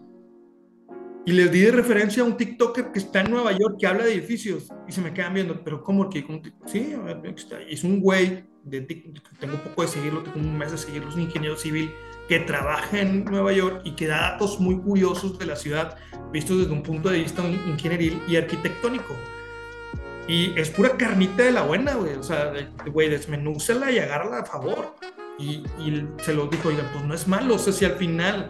Y 1.25 1.31
les 1.31 1.49
di 1.49 1.61
de 1.61 1.71
referencia 1.71 2.21
a 2.21 2.25
un 2.25 2.35
TikToker 2.35 2.91
que 2.91 2.99
está 2.99 3.21
en 3.21 3.31
Nueva 3.31 3.53
York 3.53 3.77
que 3.79 3.87
habla 3.87 4.03
de 4.03 4.13
edificios 4.13 4.67
y 4.89 4.91
se 4.91 4.99
me 4.99 5.13
quedan 5.13 5.33
viendo, 5.33 5.63
pero 5.63 5.81
¿cómo 5.83 6.09
que? 6.09 6.25
Sí, 6.65 6.95
es 7.69 7.83
un 7.85 8.01
güey, 8.01 8.43
de, 8.65 8.81
tengo 9.39 9.55
poco 9.63 9.83
de 9.83 9.87
seguirlo, 9.87 10.23
tengo 10.23 10.39
un 10.39 10.57
mes 10.57 10.73
de 10.73 10.77
seguirlo, 10.77 11.07
es 11.07 11.15
un 11.15 11.21
ingeniero 11.21 11.55
civil 11.55 11.89
que 12.27 12.39
trabaja 12.41 12.99
en 12.99 13.23
Nueva 13.23 13.53
York 13.53 13.83
y 13.85 13.91
que 13.91 14.07
da 14.07 14.31
datos 14.31 14.59
muy 14.59 14.77
curiosos 14.79 15.39
de 15.39 15.45
la 15.45 15.55
ciudad, 15.55 15.97
vistos 16.33 16.57
desde 16.59 16.73
un 16.73 16.83
punto 16.83 17.07
de 17.07 17.19
vista 17.19 17.41
ingenieril 17.47 18.19
y 18.27 18.35
arquitectónico. 18.35 19.15
Y 20.27 20.59
es 20.59 20.69
pura 20.69 20.97
carnita 20.97 21.43
de 21.43 21.51
la 21.51 21.63
buena, 21.63 21.93
güey. 21.93 22.15
O 22.15 22.23
sea, 22.23 22.53
güey, 22.91 23.09
desmenúzala 23.09 23.91
y 23.91 23.99
agárrala 23.99 24.39
a 24.39 24.45
favor. 24.45 24.95
Y, 25.39 25.63
y 25.79 26.07
se 26.21 26.33
lo 26.33 26.47
dijo, 26.47 26.69
oigan, 26.69 26.89
pues 26.91 27.05
no 27.05 27.13
es 27.13 27.27
malo. 27.27 27.55
O 27.55 27.59
sea, 27.59 27.71
si 27.71 27.85
al 27.85 27.93
final 27.93 28.49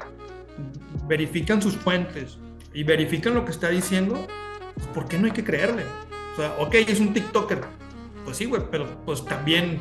verifican 1.08 1.62
sus 1.62 1.76
fuentes, 1.76 2.40
y 2.78 2.84
verifican 2.84 3.34
lo 3.34 3.44
que 3.44 3.50
está 3.50 3.70
diciendo, 3.70 4.28
pues, 4.76 4.88
¿por 4.90 5.08
qué 5.08 5.18
no 5.18 5.26
hay 5.26 5.32
que 5.32 5.44
creerle? 5.44 5.82
O 6.34 6.36
sea, 6.36 6.56
ok, 6.60 6.76
es 6.76 7.00
un 7.00 7.12
TikToker. 7.12 7.62
Pues 8.24 8.38
sí, 8.38 8.46
güey, 8.46 8.62
pero 8.70 8.86
pues 9.04 9.26
también, 9.26 9.80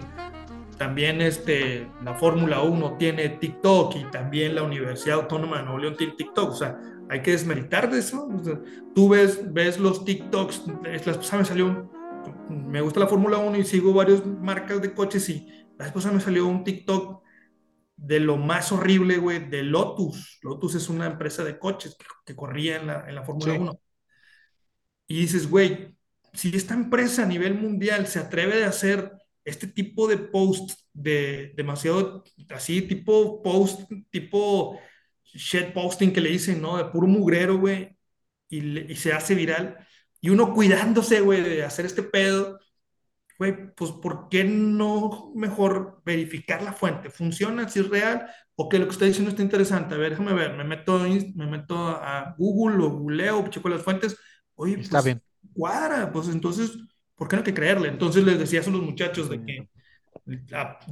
también 0.78 1.20
este, 1.20 1.86
la 2.02 2.14
Fórmula 2.14 2.62
1 2.62 2.96
tiene 2.98 3.28
TikTok 3.28 3.96
y 3.96 4.04
también 4.04 4.54
la 4.54 4.62
Universidad 4.62 5.18
Autónoma 5.18 5.58
de 5.58 5.64
Nuevo 5.64 5.78
León 5.78 5.96
tiene 5.98 6.14
TikTok. 6.14 6.50
O 6.50 6.56
sea, 6.56 6.78
hay 7.08 7.22
que 7.22 7.32
desmeritar 7.32 7.90
de 7.90 7.98
eso. 7.98 8.28
O 8.28 8.44
sea, 8.44 8.60
tú 8.94 9.08
ves, 9.08 9.52
ves 9.52 9.78
los 9.78 10.04
TikToks, 10.04 10.64
la 10.82 11.12
esposa 11.12 11.38
me 11.38 11.44
salió, 11.44 11.90
me 12.48 12.80
gusta 12.80 13.00
la 13.00 13.06
Fórmula 13.06 13.38
1 13.38 13.58
y 13.58 13.64
sigo 13.64 13.92
varias 13.92 14.24
marcas 14.24 14.80
de 14.82 14.94
coches 14.94 15.28
y 15.28 15.46
la 15.78 15.86
esposa 15.86 16.12
me 16.12 16.20
salió 16.20 16.46
un 16.46 16.64
TikTok 16.64 17.22
de 17.96 18.20
lo 18.20 18.36
más 18.36 18.72
horrible, 18.72 19.18
güey, 19.18 19.48
de 19.48 19.62
Lotus. 19.62 20.38
Lotus 20.42 20.74
es 20.74 20.88
una 20.88 21.06
empresa 21.06 21.44
de 21.44 21.58
coches 21.58 21.96
que, 22.24 22.36
corría 22.36 22.76
en 22.76 22.86
la, 22.86 23.08
en 23.08 23.14
la 23.14 23.22
Fórmula 23.22 23.54
1. 23.54 23.80
Y 25.08 25.20
dices, 25.20 25.48
güey, 25.48 25.96
si 26.32 26.54
esta 26.54 26.74
empresa 26.74 27.22
a 27.22 27.26
nivel 27.26 27.54
mundial 27.54 28.06
se 28.06 28.18
atreve 28.18 28.64
a 28.64 28.68
hacer 28.68 29.12
este 29.44 29.66
tipo 29.66 30.08
de 30.08 30.18
posts 30.18 30.88
de 30.92 31.52
demasiado, 31.56 32.24
así, 32.50 32.82
tipo 32.82 33.42
post, 33.42 33.90
tipo 34.10 34.78
shit 35.32 35.72
posting 35.72 36.12
que 36.12 36.20
le 36.20 36.30
dicen, 36.30 36.60
¿no? 36.62 36.76
De 36.76 36.84
puro 36.86 37.06
mugrero, 37.06 37.58
güey, 37.58 37.96
y, 38.48 38.92
y 38.92 38.96
se 38.96 39.12
hace 39.12 39.34
viral. 39.34 39.86
Y 40.20 40.30
uno 40.30 40.54
cuidándose, 40.54 41.20
güey, 41.20 41.42
de 41.42 41.64
hacer 41.64 41.86
este 41.86 42.02
pedo, 42.02 42.58
güey, 43.38 43.74
pues 43.74 43.92
¿por 43.92 44.28
qué 44.28 44.44
no 44.44 45.32
mejor 45.34 46.02
verificar 46.04 46.62
la 46.62 46.72
fuente? 46.72 47.10
¿Funciona? 47.10 47.68
¿Si 47.68 47.80
es 47.80 47.88
real? 47.88 48.26
¿O 48.54 48.68
que 48.68 48.78
lo 48.78 48.86
que 48.86 48.92
está 48.92 49.04
diciendo 49.04 49.30
está 49.30 49.42
interesante? 49.42 49.94
A 49.94 49.98
ver, 49.98 50.10
déjame 50.10 50.32
ver, 50.32 50.56
me 50.56 50.64
meto, 50.64 51.00
me 51.34 51.46
meto 51.46 51.76
a 51.76 52.34
Google 52.38 52.84
o 52.84 52.90
googleo, 52.90 53.46
checo 53.48 53.68
las 53.68 53.82
fuentes. 53.82 54.16
Oye, 54.54 54.80
está 54.80 54.98
pues, 54.98 55.04
bien. 55.04 55.22
Cuadra, 55.52 56.10
pues 56.10 56.28
entonces, 56.28 56.72
¿por 57.14 57.28
qué 57.28 57.36
no 57.36 57.40
hay 57.40 57.44
que 57.44 57.54
creerle? 57.54 57.88
Entonces 57.88 58.24
les 58.24 58.38
decía 58.38 58.60
a 58.60 58.70
los 58.70 58.82
muchachos 58.82 59.28
de 59.28 59.44
que 59.44 59.68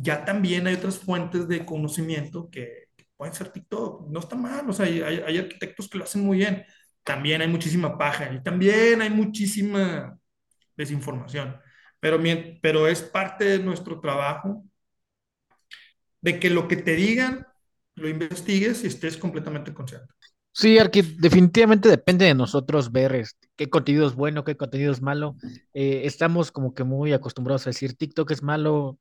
ya 0.03 0.25
también 0.25 0.67
hay 0.67 0.75
otras 0.75 0.99
fuentes 0.99 1.49
de 1.49 1.65
conocimiento 1.65 2.51
que, 2.51 2.84
pueden 3.17 3.35
ser 3.35 3.51
TikTok. 3.51 4.09
No 4.09 4.21
está 4.21 4.37
mal, 4.37 4.69
o 4.69 4.73
sea, 4.73 4.87
hay, 4.87 5.01
hay 5.01 5.39
arquitectos 5.39 5.89
que 5.89 5.99
lo 5.99 6.05
hacen 6.05 6.25
muy 6.25 6.39
bien. 6.39 6.65
También 7.03 7.43
hay 7.43 7.49
muchísima 7.49 7.99
paja 7.99 8.33
y 8.33 8.43
también 8.43 9.03
hay 9.03 9.11
muchísima 9.11 10.19
desinformación 10.77 11.61
pero, 12.05 12.21
pero 12.61 12.87
es 12.87 13.01
parte 13.01 13.45
de 13.47 13.59
nuestro 13.61 13.99
trabajo 13.99 14.63
de 16.21 16.39
que 16.39 16.51
lo 16.51 16.69
que 16.69 16.77
te 16.77 16.97
digan 16.97 17.47
lo 17.95 18.11
investigues 18.11 18.85
y 18.85 18.89
estés 18.89 19.17
completamente 19.17 19.73
consciente. 19.73 20.13
Sí, 20.53 20.79
Arqui, 20.79 21.01
definitivamente 21.01 21.89
depende 21.89 22.27
de 22.27 22.35
nosotros 22.35 22.93
ver 22.93 23.15
este, 23.15 23.49
qué 23.57 23.71
contenido 23.71 24.07
es 24.07 24.15
bueno, 24.15 24.45
qué 24.45 24.55
contenido 24.55 24.93
es 24.93 25.01
malo. 25.01 25.37
Eh, 25.73 26.03
estamos 26.05 26.53
como 26.53 26.75
que 26.75 26.85
muy 26.85 27.15
acostumbrados 27.15 27.67
a 27.67 27.71
decir 27.71 27.97
TikTok 27.97 28.33
es 28.33 28.43
malo. 28.43 28.99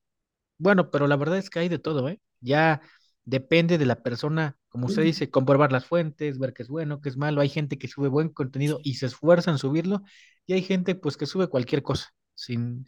Bueno, 0.58 0.90
pero 0.90 1.06
la 1.06 1.18
verdad 1.18 1.40
es 1.40 1.50
que 1.50 1.60
hay 1.60 1.68
de 1.68 1.80
todo, 1.80 2.08
¿eh? 2.08 2.22
Ya 2.40 2.80
depende 3.26 3.78
de 3.78 3.86
la 3.86 4.02
persona, 4.04 4.58
como 4.70 4.88
usted 4.88 5.04
dice, 5.04 5.30
comprobar 5.30 5.72
las 5.72 5.86
fuentes, 5.86 6.40
ver 6.40 6.54
qué 6.54 6.64
es 6.64 6.70
bueno, 6.70 7.02
qué 7.02 7.10
es 7.10 7.18
malo. 7.18 7.42
Hay 7.42 7.50
gente 7.50 7.78
que 7.78 7.88
sube 7.88 8.10
buen 8.10 8.30
contenido 8.30 8.80
y 8.84 8.96
se 8.96 9.06
esfuerza 9.06 9.52
en 9.52 9.58
subirlo, 9.58 10.02
y 10.46 10.54
hay 10.54 10.62
gente 10.62 10.96
pues 10.96 11.18
que 11.18 11.26
sube 11.26 11.48
cualquier 11.48 11.84
cosa. 11.84 12.14
Sin... 12.36 12.88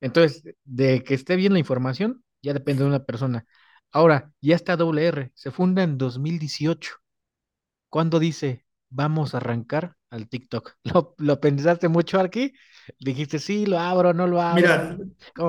Entonces, 0.00 0.42
de 0.64 1.02
que 1.02 1.14
esté 1.14 1.36
bien 1.36 1.52
la 1.52 1.58
información, 1.58 2.22
ya 2.42 2.52
depende 2.52 2.82
de 2.82 2.88
una 2.88 3.04
persona. 3.04 3.46
Ahora, 3.90 4.32
ya 4.40 4.56
está 4.56 4.76
WR, 4.76 5.30
se 5.34 5.50
funda 5.50 5.82
en 5.82 5.96
2018. 5.96 6.96
¿Cuándo 7.88 8.18
dice, 8.18 8.66
vamos 8.90 9.34
a 9.34 9.38
arrancar 9.38 9.96
al 10.10 10.28
TikTok? 10.28 10.76
¿Lo, 11.18 11.40
pensaste 11.40 11.88
mucho 11.88 12.20
aquí? 12.20 12.52
Dijiste, 12.98 13.38
sí, 13.38 13.66
lo 13.66 13.78
abro, 13.78 14.12
no 14.12 14.26
lo 14.26 14.42
abro. 14.42 14.60
Mira, 14.60 14.98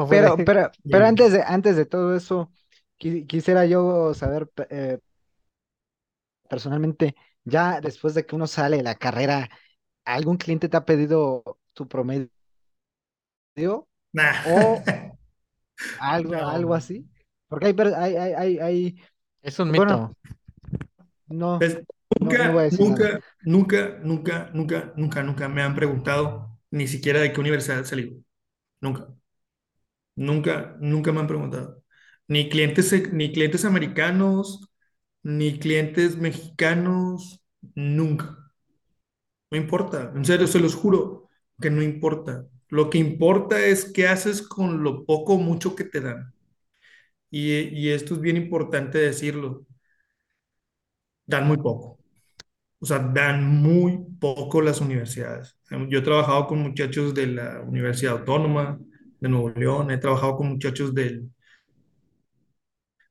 pero, 0.09 0.37
pero, 0.45 0.71
pero 0.89 1.05
antes 1.05 1.33
de, 1.33 1.43
antes 1.43 1.75
de 1.75 1.85
todo 1.85 2.15
eso, 2.15 2.51
quisiera 2.97 3.65
yo 3.65 4.13
saber 4.13 4.49
eh, 4.69 4.99
personalmente, 6.49 7.15
ya 7.43 7.81
después 7.81 8.13
de 8.13 8.25
que 8.25 8.35
uno 8.35 8.47
sale 8.47 8.77
de 8.77 8.83
la 8.83 8.95
carrera, 8.95 9.49
¿algún 10.05 10.37
cliente 10.37 10.69
te 10.69 10.77
ha 10.77 10.85
pedido 10.85 11.43
tu 11.73 11.87
promedio 11.87 12.29
o 14.47 14.83
algo, 15.99 16.35
algo 16.35 16.73
así. 16.73 17.05
Porque 17.47 17.67
hay, 17.67 17.75
hay, 18.15 18.33
hay, 18.33 18.59
hay, 18.59 19.01
Es 19.41 19.59
un 19.59 19.71
mito. 19.71 20.15
no, 21.27 21.59
nunca, 22.19 22.51
nunca, 22.79 23.21
nunca, 23.43 23.99
nunca, 24.03 24.49
nunca, 24.53 24.91
nunca, 24.95 25.23
nunca 25.23 25.49
me 25.49 25.61
han 25.61 25.75
preguntado 25.75 26.59
ni 26.71 26.87
siquiera 26.87 27.19
de 27.19 27.31
qué 27.31 27.39
universidad 27.39 27.83
salí. 27.85 28.23
Nunca. 28.81 29.07
Nunca, 30.15 30.75
nunca 30.79 31.11
me 31.11 31.19
han 31.19 31.27
preguntado. 31.27 31.83
Ni 32.27 32.49
clientes, 32.49 33.13
ni 33.13 33.31
clientes 33.31 33.65
americanos, 33.65 34.69
ni 35.23 35.59
clientes 35.59 36.17
mexicanos, 36.17 37.41
nunca. 37.75 38.37
No 39.51 39.57
importa, 39.57 40.11
en 40.15 40.25
serio, 40.25 40.47
se 40.47 40.59
los 40.59 40.75
juro 40.75 41.29
que 41.61 41.69
no 41.69 41.81
importa. 41.81 42.47
Lo 42.69 42.89
que 42.89 42.97
importa 42.97 43.59
es 43.65 43.91
qué 43.91 44.07
haces 44.07 44.41
con 44.41 44.83
lo 44.83 45.05
poco 45.05 45.35
o 45.35 45.37
mucho 45.37 45.75
que 45.75 45.85
te 45.85 46.01
dan. 46.01 46.33
Y, 47.29 47.89
esto 47.89 48.15
es 48.15 48.21
bien 48.21 48.37
importante 48.37 48.97
decirlo. 48.99 49.65
Dan 51.25 51.47
muy 51.47 51.57
poco. 51.57 51.99
O 52.79 52.85
sea, 52.85 52.99
dan 52.99 53.45
muy 53.45 53.99
poco 54.19 54.61
las 54.61 54.81
universidades. 54.81 55.57
Yo 55.89 55.99
he 55.99 56.01
trabajado 56.01 56.47
con 56.47 56.59
muchachos 56.61 57.13
de 57.13 57.27
la 57.27 57.61
Universidad 57.61 58.19
Autónoma 58.19 58.79
de 59.19 59.29
Nuevo 59.29 59.49
León, 59.51 59.91
he 59.91 59.97
trabajado 59.97 60.37
con 60.37 60.49
muchachos 60.49 60.93
del, 60.93 61.31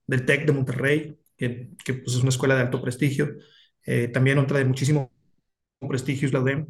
del 0.06 0.24
TEC 0.24 0.46
de 0.46 0.52
Monterrey, 0.52 1.18
que, 1.36 1.70
pues, 1.86 2.16
es 2.16 2.20
una 2.20 2.30
escuela 2.30 2.54
de 2.54 2.62
alto 2.62 2.80
prestigio. 2.82 3.36
Eh, 3.84 4.08
también 4.08 4.38
otra 4.38 4.58
de 4.58 4.64
muchísimo 4.64 5.10
prestigio 5.88 6.26
es 6.26 6.32
la 6.32 6.40
UDEM, 6.40 6.66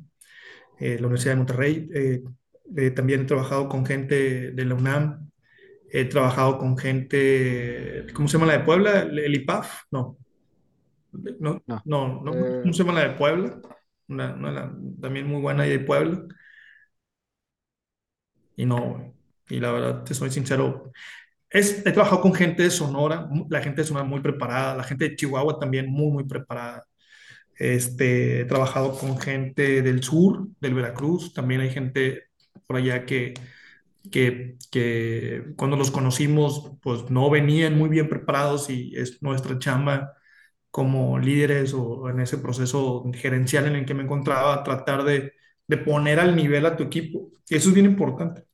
eh, 0.81 0.97
la 0.99 1.07
Universidad 1.07 1.33
de 1.33 1.38
Monterrey. 1.38 1.88
Eh, 1.94 2.23
eh, 2.77 2.90
también 2.90 3.23
he 3.23 3.25
trabajado 3.25 3.68
con 3.68 3.85
gente 3.87 4.53
de 4.53 4.64
la 4.64 4.75
UNAM, 4.75 5.31
he 5.90 6.05
trabajado 6.07 6.59
con 6.59 6.77
gente, 6.77 8.07
¿cómo 8.14 8.27
se 8.29 8.38
llama 8.38 8.53
la 8.53 8.59
de 8.59 8.64
Puebla? 8.64 9.03
¿El 9.03 9.35
IPAF? 9.35 9.83
No. 9.90 10.18
No, 11.12 11.62
no, 11.85 12.23
no, 12.23 12.35
eh. 12.35 12.61
¿cómo 12.62 12.73
se 12.73 12.83
llama 12.83 13.01
la 13.01 13.09
de 13.09 13.14
Puebla? 13.14 13.61
también 15.01 15.27
muy 15.27 15.40
buena 15.40 15.62
de 15.64 15.79
Puebla. 15.79 16.27
Y 18.57 18.66
no, 18.66 19.14
y 19.49 19.61
la 19.61 19.73
verdad, 19.73 20.05
te 20.05 20.14
soy 20.14 20.31
sincero, 20.31 20.92
es, 21.55 21.87
he 21.87 21.93
trabajado 21.93 22.21
con 22.21 22.35
gente 22.35 22.64
de 22.64 22.71
Sonora, 22.71 23.29
la 23.49 23.62
gente 23.62 23.83
de 23.83 23.87
Sonora 23.87 24.05
muy 24.05 24.21
preparada, 24.21 24.77
la 24.77 24.85
gente 24.85 25.09
de 25.09 25.17
Chihuahua 25.17 25.59
también 25.61 25.88
muy, 25.90 26.12
muy 26.12 26.25
preparada. 26.25 26.85
Este, 27.57 28.40
he 28.43 28.45
trabajado 28.47 28.99
con 28.99 29.19
gente 29.19 29.83
del 29.83 30.03
sur, 30.03 30.49
del 30.61 30.75
Veracruz, 30.75 31.33
también 31.35 31.61
hay 31.62 31.71
gente 31.71 32.25
por 32.67 32.77
allá 32.77 33.07
que, 33.07 33.35
que, 34.11 34.57
que, 34.71 35.55
cuando 35.57 35.77
los 35.77 35.90
conocimos, 35.93 36.73
pues 36.83 37.11
no 37.11 37.31
venían 37.31 37.79
muy 37.79 37.88
bien 37.88 38.09
preparados 38.09 38.71
y 38.71 38.97
es 38.97 39.23
nuestra 39.23 39.59
chamba 39.59 40.14
como 40.71 41.19
líderes 41.21 41.75
o 41.75 42.09
en 42.11 42.21
ese 42.21 42.38
proceso 42.38 43.05
gerencial 43.14 43.67
en 43.67 43.77
el 43.77 43.87
que 43.87 43.95
me 43.95 44.05
encontraba, 44.05 44.64
tratar 44.64 45.05
de, 45.05 45.35
de 45.69 45.77
poner 45.79 46.21
al 46.21 46.37
nivel 46.37 46.67
a 46.67 46.77
tu 46.77 46.85
equipo. 46.85 47.31
Eso 47.49 47.69
es 47.71 47.75
bien 47.75 47.87
importante. 47.87 48.45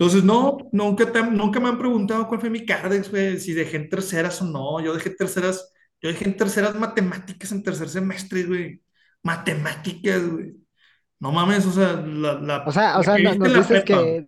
Entonces, 0.00 0.24
no, 0.24 0.56
nunca, 0.72 1.04
nunca 1.30 1.60
me 1.60 1.68
han 1.68 1.76
preguntado 1.76 2.26
cuál 2.26 2.40
fue 2.40 2.48
mi 2.48 2.64
cardex, 2.64 3.10
si 3.42 3.52
dejé 3.52 3.76
en 3.76 3.90
terceras 3.90 4.40
o 4.40 4.46
no. 4.46 4.82
Yo 4.82 4.94
dejé 4.94 5.10
terceras, 5.10 5.74
yo 6.00 6.08
dejé 6.08 6.24
en 6.24 6.38
terceras 6.38 6.74
matemáticas 6.74 7.52
en 7.52 7.62
tercer 7.62 7.90
semestre, 7.90 8.44
güey. 8.44 8.82
Matemáticas, 9.22 10.26
güey. 10.26 10.54
No 11.18 11.32
mames, 11.32 11.66
o 11.66 11.70
sea, 11.70 11.92
la, 11.96 12.64
o 12.66 12.72
sea, 12.72 12.98
o 12.98 13.02
sea, 13.02 13.18
no, 13.18 13.34
nos 13.34 13.54
dices 13.54 13.84
que 13.84 14.26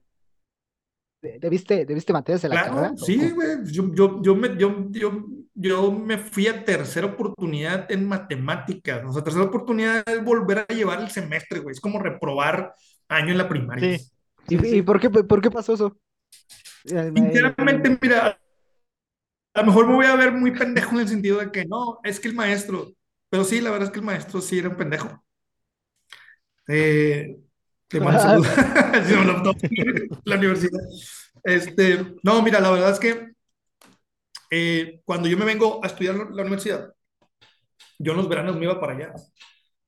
debiste, 1.22 1.86
debiste 1.86 2.12
materias 2.12 2.42
de 2.42 2.48
la 2.50 2.68
claro, 2.68 2.96
Sí, 2.98 3.30
güey, 3.30 3.64
yo, 3.64 3.94
yo, 3.94 4.20
yo, 4.20 4.36
me, 4.36 4.54
yo, 4.58 4.90
yo, 4.90 5.24
yo 5.54 5.90
me 5.90 6.18
fui 6.18 6.48
a 6.48 6.66
tercera 6.66 7.06
oportunidad 7.06 7.90
en 7.90 8.06
matemáticas. 8.06 9.02
O 9.06 9.12
sea, 9.12 9.24
tercera 9.24 9.46
oportunidad 9.46 10.06
es 10.06 10.22
volver 10.22 10.66
a 10.68 10.74
llevar 10.74 11.00
el 11.00 11.08
semestre, 11.08 11.60
güey. 11.60 11.72
Es 11.72 11.80
como 11.80 11.98
reprobar 11.98 12.74
año 13.08 13.30
en 13.30 13.38
la 13.38 13.48
primaria. 13.48 13.96
Sí. 13.96 14.11
¿Y, 14.48 14.82
por, 14.82 15.00
qué, 15.00 15.10
por 15.10 15.40
qué 15.40 15.50
pasó 15.50 15.74
eso? 15.74 15.96
Sinceramente, 16.84 17.98
mira, 18.00 18.38
a 19.54 19.60
lo 19.60 19.66
mejor 19.66 19.86
me 19.86 19.94
voy 19.94 20.06
a 20.06 20.16
ver 20.16 20.32
muy 20.32 20.50
pendejo 20.50 20.94
en 20.94 21.00
el 21.00 21.08
sentido 21.08 21.38
de 21.38 21.50
que 21.50 21.64
no, 21.64 22.00
es 22.02 22.18
que 22.18 22.28
el 22.28 22.34
maestro, 22.34 22.92
pero 23.28 23.44
sí, 23.44 23.60
la 23.60 23.70
verdad 23.70 23.88
es 23.88 23.92
que 23.92 24.00
el 24.00 24.04
maestro 24.04 24.40
sí 24.40 24.58
era 24.58 24.68
un 24.68 24.76
pendejo. 24.76 25.22
Eh, 26.68 27.36
la 30.24 30.36
universidad. 30.36 30.80
Este, 31.44 32.14
no, 32.22 32.42
mira, 32.42 32.60
la 32.60 32.70
verdad 32.70 32.92
es 32.92 32.98
que 32.98 33.32
eh, 34.50 35.00
cuando 35.04 35.28
yo 35.28 35.36
me 35.36 35.44
vengo 35.44 35.84
a 35.84 35.88
estudiar 35.88 36.30
la 36.30 36.42
universidad, 36.42 36.92
yo 37.98 38.12
en 38.12 38.18
los 38.18 38.28
veranos 38.28 38.56
me 38.56 38.64
iba 38.64 38.80
para 38.80 38.94
allá. 38.94 39.12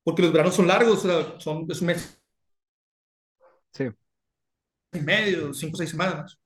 porque 0.03 0.21
los 0.21 0.31
veranos 0.31 0.55
son 0.55 0.67
largos, 0.67 1.01
son, 1.39 1.65
es 1.69 1.81
un 1.81 1.87
mes 1.87 2.21
Sí. 3.71 3.89
Y 4.97 5.01
medio, 5.01 5.53
cinco 5.53 5.75
o 5.75 5.77
seis 5.77 5.91
semanas. 5.91 6.39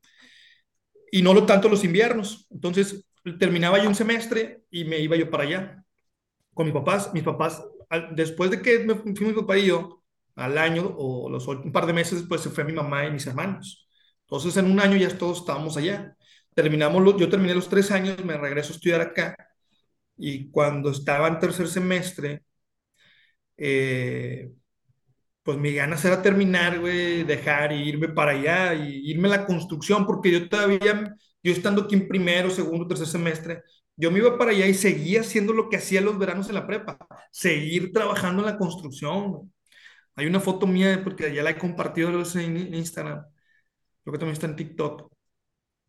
Y 1.11 1.21
no 1.21 1.33
lo 1.33 1.45
tanto 1.45 1.69
los 1.69 1.83
inviernos. 1.83 2.47
Entonces, 2.51 3.05
terminaba 3.39 3.81
yo 3.81 3.89
un 3.89 3.95
semestre 3.95 4.63
y 4.71 4.85
me 4.85 4.99
iba 4.99 5.15
yo 5.15 5.29
para 5.29 5.43
allá 5.43 5.83
con 6.55 6.65
mis 6.67 6.75
papás. 6.75 7.13
Mis 7.13 7.23
papás, 7.23 7.63
al- 7.89 8.15
después 8.15 8.51
de 8.51 8.61
que 8.61 8.79
me 8.81 8.95
fui 8.95 9.27
mi 9.27 9.33
papá 9.33 9.57
y 9.57 9.67
yo, 9.67 10.03
al 10.35 10.57
año 10.57 10.95
o 10.97 11.29
los, 11.29 11.47
un 11.47 11.71
par 11.73 11.85
de 11.87 11.93
meses 11.93 12.19
después 12.21 12.41
se 12.41 12.49
fue 12.51 12.63
mi 12.65 12.73
mamá 12.73 13.05
y 13.07 13.11
mis 13.11 13.27
hermanos. 13.27 13.87
Entonces, 14.23 14.57
en 14.57 14.71
un 14.71 14.79
año 14.81 14.97
ya 14.97 15.17
todos 15.17 15.39
estábamos 15.39 15.77
allá. 15.77 16.15
Terminamos, 16.55 17.17
yo 17.19 17.29
terminé 17.29 17.55
los 17.55 17.69
tres 17.69 17.91
años, 17.91 18.23
me 18.25 18.37
regreso 18.37 18.73
a 18.73 18.75
estudiar 18.77 19.01
acá. 19.01 19.35
Y 20.17 20.49
cuando 20.51 20.91
estaba 20.91 21.27
en 21.29 21.39
tercer 21.39 21.67
semestre, 21.67 22.43
eh, 23.57 24.51
pues 25.43 25.57
mi 25.57 25.73
ganas 25.73 26.03
era 26.05 26.21
terminar, 26.21 26.79
güey, 26.79 27.23
dejar 27.23 27.71
y 27.71 27.87
irme 27.89 28.09
para 28.09 28.31
allá 28.31 28.73
y 28.75 29.09
irme 29.11 29.27
a 29.29 29.31
la 29.39 29.45
construcción, 29.45 30.05
porque 30.05 30.31
yo 30.31 30.49
todavía, 30.49 31.15
yo 31.43 31.51
estando 31.51 31.83
aquí 31.83 31.95
en 31.95 32.07
primero, 32.07 32.49
segundo, 32.49 32.87
tercer 32.87 33.07
semestre, 33.07 33.63
yo 33.95 34.11
me 34.11 34.19
iba 34.19 34.37
para 34.37 34.51
allá 34.51 34.67
y 34.67 34.73
seguía 34.73 35.21
haciendo 35.21 35.53
lo 35.53 35.69
que 35.69 35.77
hacía 35.77 36.01
los 36.01 36.17
veranos 36.19 36.49
en 36.49 36.55
la 36.55 36.67
prepa, 36.67 36.97
seguir 37.31 37.91
trabajando 37.91 38.41
en 38.43 38.47
la 38.47 38.57
construcción. 38.57 39.51
Hay 40.15 40.27
una 40.27 40.39
foto 40.39 40.67
mía, 40.67 41.01
porque 41.03 41.33
ya 41.33 41.43
la 41.43 41.51
he 41.51 41.57
compartido 41.57 42.09
en 42.09 42.39
en 42.39 42.75
Instagram, 42.75 43.25
creo 44.03 44.13
que 44.13 44.19
también 44.19 44.33
está 44.33 44.47
en 44.47 44.55
TikTok, 44.55 45.11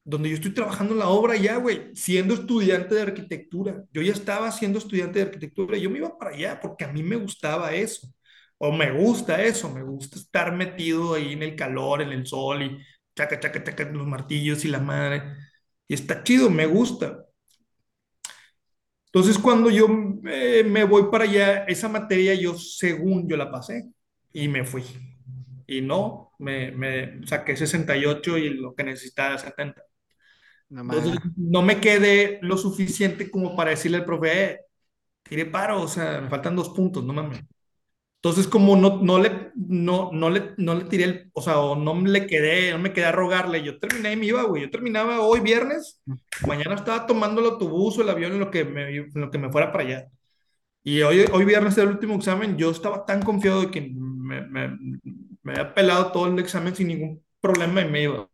donde 0.05 0.31
yo 0.31 0.37
estoy 0.37 0.53
trabajando 0.55 0.95
en 0.95 1.01
la 1.01 1.09
obra 1.09 1.37
ya, 1.37 1.57
güey, 1.57 1.95
siendo 1.95 2.35
estudiante 2.35 2.95
de 2.95 3.03
arquitectura. 3.03 3.85
Yo 3.93 4.03
ya 4.03 4.13
estaba 4.13 4.51
siendo 4.51 4.79
estudiante 4.79 5.19
de 5.19 5.27
arquitectura 5.27 5.77
y 5.77 5.83
yo 5.83 5.91
me 5.91 5.99
iba 5.99 6.17
para 6.19 6.33
allá 6.35 6.61
porque 6.61 6.85
a 6.85 6.93
mí 6.93 7.03
me 7.03 7.17
gustaba 7.17 7.73
eso. 7.75 8.09
O 8.63 8.73
me 8.73 8.91
gusta 8.93 9.43
eso, 9.43 9.71
me 9.71 9.83
gusta 9.83 10.19
estar 10.19 10.53
metido 10.55 11.15
ahí 11.15 11.33
en 11.33 11.43
el 11.43 11.57
calor, 11.57 12.03
en 12.03 12.13
el 12.13 12.27
sol 12.27 12.63
y 12.63 12.79
chaca, 13.17 13.41
chaca, 13.41 13.65
chaca, 13.65 13.85
los 13.85 14.07
martillos 14.07 14.65
y 14.65 14.69
la 14.69 14.81
madre. 14.81 15.23
Y 15.89 15.95
está 15.95 16.23
chido, 16.25 16.51
me 16.51 16.67
gusta. 16.67 17.25
Entonces, 19.07 19.39
cuando 19.39 19.71
yo 19.71 19.87
eh, 20.27 20.63
me 20.65 20.85
voy 20.85 21.11
para 21.11 21.25
allá, 21.25 21.65
esa 21.65 21.89
materia 21.89 22.35
yo, 22.35 22.57
según 22.57 23.29
yo 23.29 23.37
la 23.37 23.51
pasé 23.51 23.91
y 24.33 24.49
me 24.49 24.65
fui. 24.65 24.85
Y 25.67 25.81
no, 25.83 26.33
me, 26.39 26.71
me 26.73 27.27
saqué 27.27 27.57
68 27.57 28.39
y 28.39 28.51
lo 28.51 28.75
que 28.75 28.85
necesitaba 28.85 29.31
era 29.31 29.39
70. 29.39 29.83
No 30.71 30.83
Entonces, 30.89 31.21
no 31.37 31.63
me 31.63 31.81
quedé 31.81 32.39
lo 32.43 32.57
suficiente 32.59 33.31
como 33.31 33.57
para 33.57 33.71
decirle 33.71 33.99
al 33.99 34.05
profe, 34.07 34.45
eh, 34.45 34.61
tiré 35.25 35.47
paro, 35.47 35.83
o 35.83 35.89
sea, 35.89 36.21
me 36.23 36.31
faltan 36.31 36.57
dos 36.57 36.71
puntos, 36.71 37.05
no 37.05 37.13
mames. 37.15 37.43
Entonces, 38.23 38.47
como 38.49 38.77
no, 38.77 38.99
no 39.03 39.19
le, 39.19 39.51
no, 39.57 40.11
no 40.13 40.29
le, 40.31 40.53
no 40.59 40.75
le 40.75 40.85
tiré 40.85 41.05
el, 41.05 41.31
o 41.33 41.41
sea, 41.43 41.59
o 41.61 41.75
no 41.77 41.99
le 42.03 42.27
quedé, 42.27 42.73
no 42.73 42.79
me 42.79 42.93
quedé 42.93 43.07
a 43.07 43.13
rogarle, 43.13 43.63
yo 43.65 43.79
terminé 43.79 44.13
y 44.13 44.17
me 44.17 44.27
iba, 44.27 44.43
güey. 44.45 44.63
Yo 44.65 44.71
terminaba 44.71 45.21
hoy 45.23 45.41
viernes, 45.41 46.03
mañana 46.45 46.75
estaba 46.75 47.07
tomando 47.07 47.41
el 47.41 47.47
autobús 47.49 47.97
o 47.99 48.03
el 48.03 48.11
avión 48.11 48.33
en 48.33 48.41
lo 48.41 48.51
que 48.51 48.65
me, 48.65 48.91
en 48.97 49.11
lo 49.15 49.31
que 49.31 49.39
me 49.39 49.51
fuera 49.51 49.73
para 49.73 49.85
allá. 49.85 50.07
Y 50.85 51.03
hoy, 51.03 51.27
hoy 51.33 51.45
viernes 51.45 51.77
era 51.79 51.85
el 51.89 51.95
último 51.95 52.17
examen, 52.17 52.57
yo 52.59 52.71
estaba 52.71 53.07
tan 53.07 53.23
confiado 53.23 53.63
de 53.63 53.71
que 53.71 53.83
me, 53.95 54.43
me, 54.43 54.69
me 55.43 55.53
había 55.53 55.75
pelado 55.75 56.13
todo 56.13 56.27
el 56.29 56.39
examen 56.39 56.75
sin 56.77 56.89
ningún 56.89 57.25
problema 57.41 57.83
y 57.83 57.87
me 57.91 58.03
iba. 58.05 58.29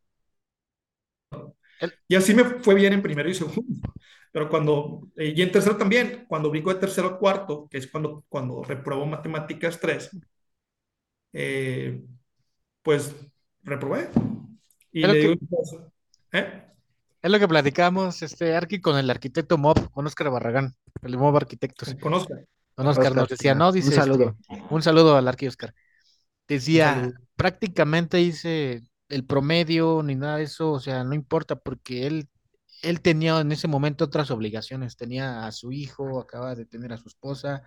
Y 2.09 2.15
así 2.17 2.35
me 2.35 2.45
fue 2.45 2.75
bien 2.75 2.93
en 2.93 3.03
primero 3.03 3.29
y 3.29 3.35
segundo. 3.35 3.63
Pero 4.33 4.49
cuando, 4.49 5.09
eh, 5.17 5.33
y 5.35 5.43
en 5.43 5.51
tercero 5.53 5.77
también, 5.77 6.25
cuando 6.29 6.51
brinco 6.51 6.73
de 6.73 6.81
tercero 6.81 7.09
a 7.09 7.19
cuarto, 7.19 7.69
que 7.71 7.79
es 7.79 7.87
cuando, 7.87 8.25
cuando 8.29 8.63
repruebo 8.63 9.07
matemáticas 9.07 9.79
3, 9.81 10.11
eh, 11.33 12.03
pues 12.83 13.15
reprobé. 13.63 14.11
Y 14.93 15.03
Es 15.03 15.09
lo 15.09 15.15
le 15.15 15.21
que- 15.21 15.29
digo, 15.29 15.93
¿eh? 16.33 16.63
Es 17.23 17.31
lo 17.31 17.39
que 17.39 17.49
platicamos, 17.49 18.23
este 18.23 18.55
Arqui, 18.55 18.81
con 18.81 18.97
el 18.99 19.11
arquitecto 19.11 19.59
Mob, 19.59 19.91
con 19.91 20.07
Oscar 20.07 20.31
Barragán, 20.31 20.75
el 21.03 21.19
Mob 21.19 21.37
Arquitectos. 21.37 21.95
Conozca. 22.01 22.35
Don 22.77 22.87
Oscar, 22.87 23.15
nos 23.17 23.29
decía, 23.29 23.55
no, 23.55 23.73
dice. 23.73 23.89
Un 23.89 23.93
este, 23.95 24.03
saludo. 24.05 24.37
un 24.71 24.83
saludo 24.83 25.17
al 25.17 25.27
Arqui 25.27 25.47
Oscar. 25.47 25.75
Decía, 26.47 27.11
prácticamente 27.35 28.19
dice 28.19 28.83
el 29.09 29.25
promedio 29.25 30.03
ni 30.05 30.15
nada 30.15 30.37
de 30.37 30.45
eso, 30.45 30.73
o 30.73 30.81
sea, 30.81 31.03
no 31.03 31.15
importa 31.15 31.57
porque 31.57 32.07
él, 32.07 32.29
él 32.89 33.01
tenía 33.01 33.41
en 33.41 33.53
ese 33.53 33.69
momento 33.69 34.05
otras 34.05 34.31
obligaciones, 34.31 34.97
tenía 34.97 35.47
a 35.47 35.53
su 35.53 35.73
hijo, 35.73 36.21
acaba 36.21 36.55
de 36.55 36.67
tener 36.67 36.93
a 36.93 36.99
su 36.99 37.09
esposa, 37.09 37.63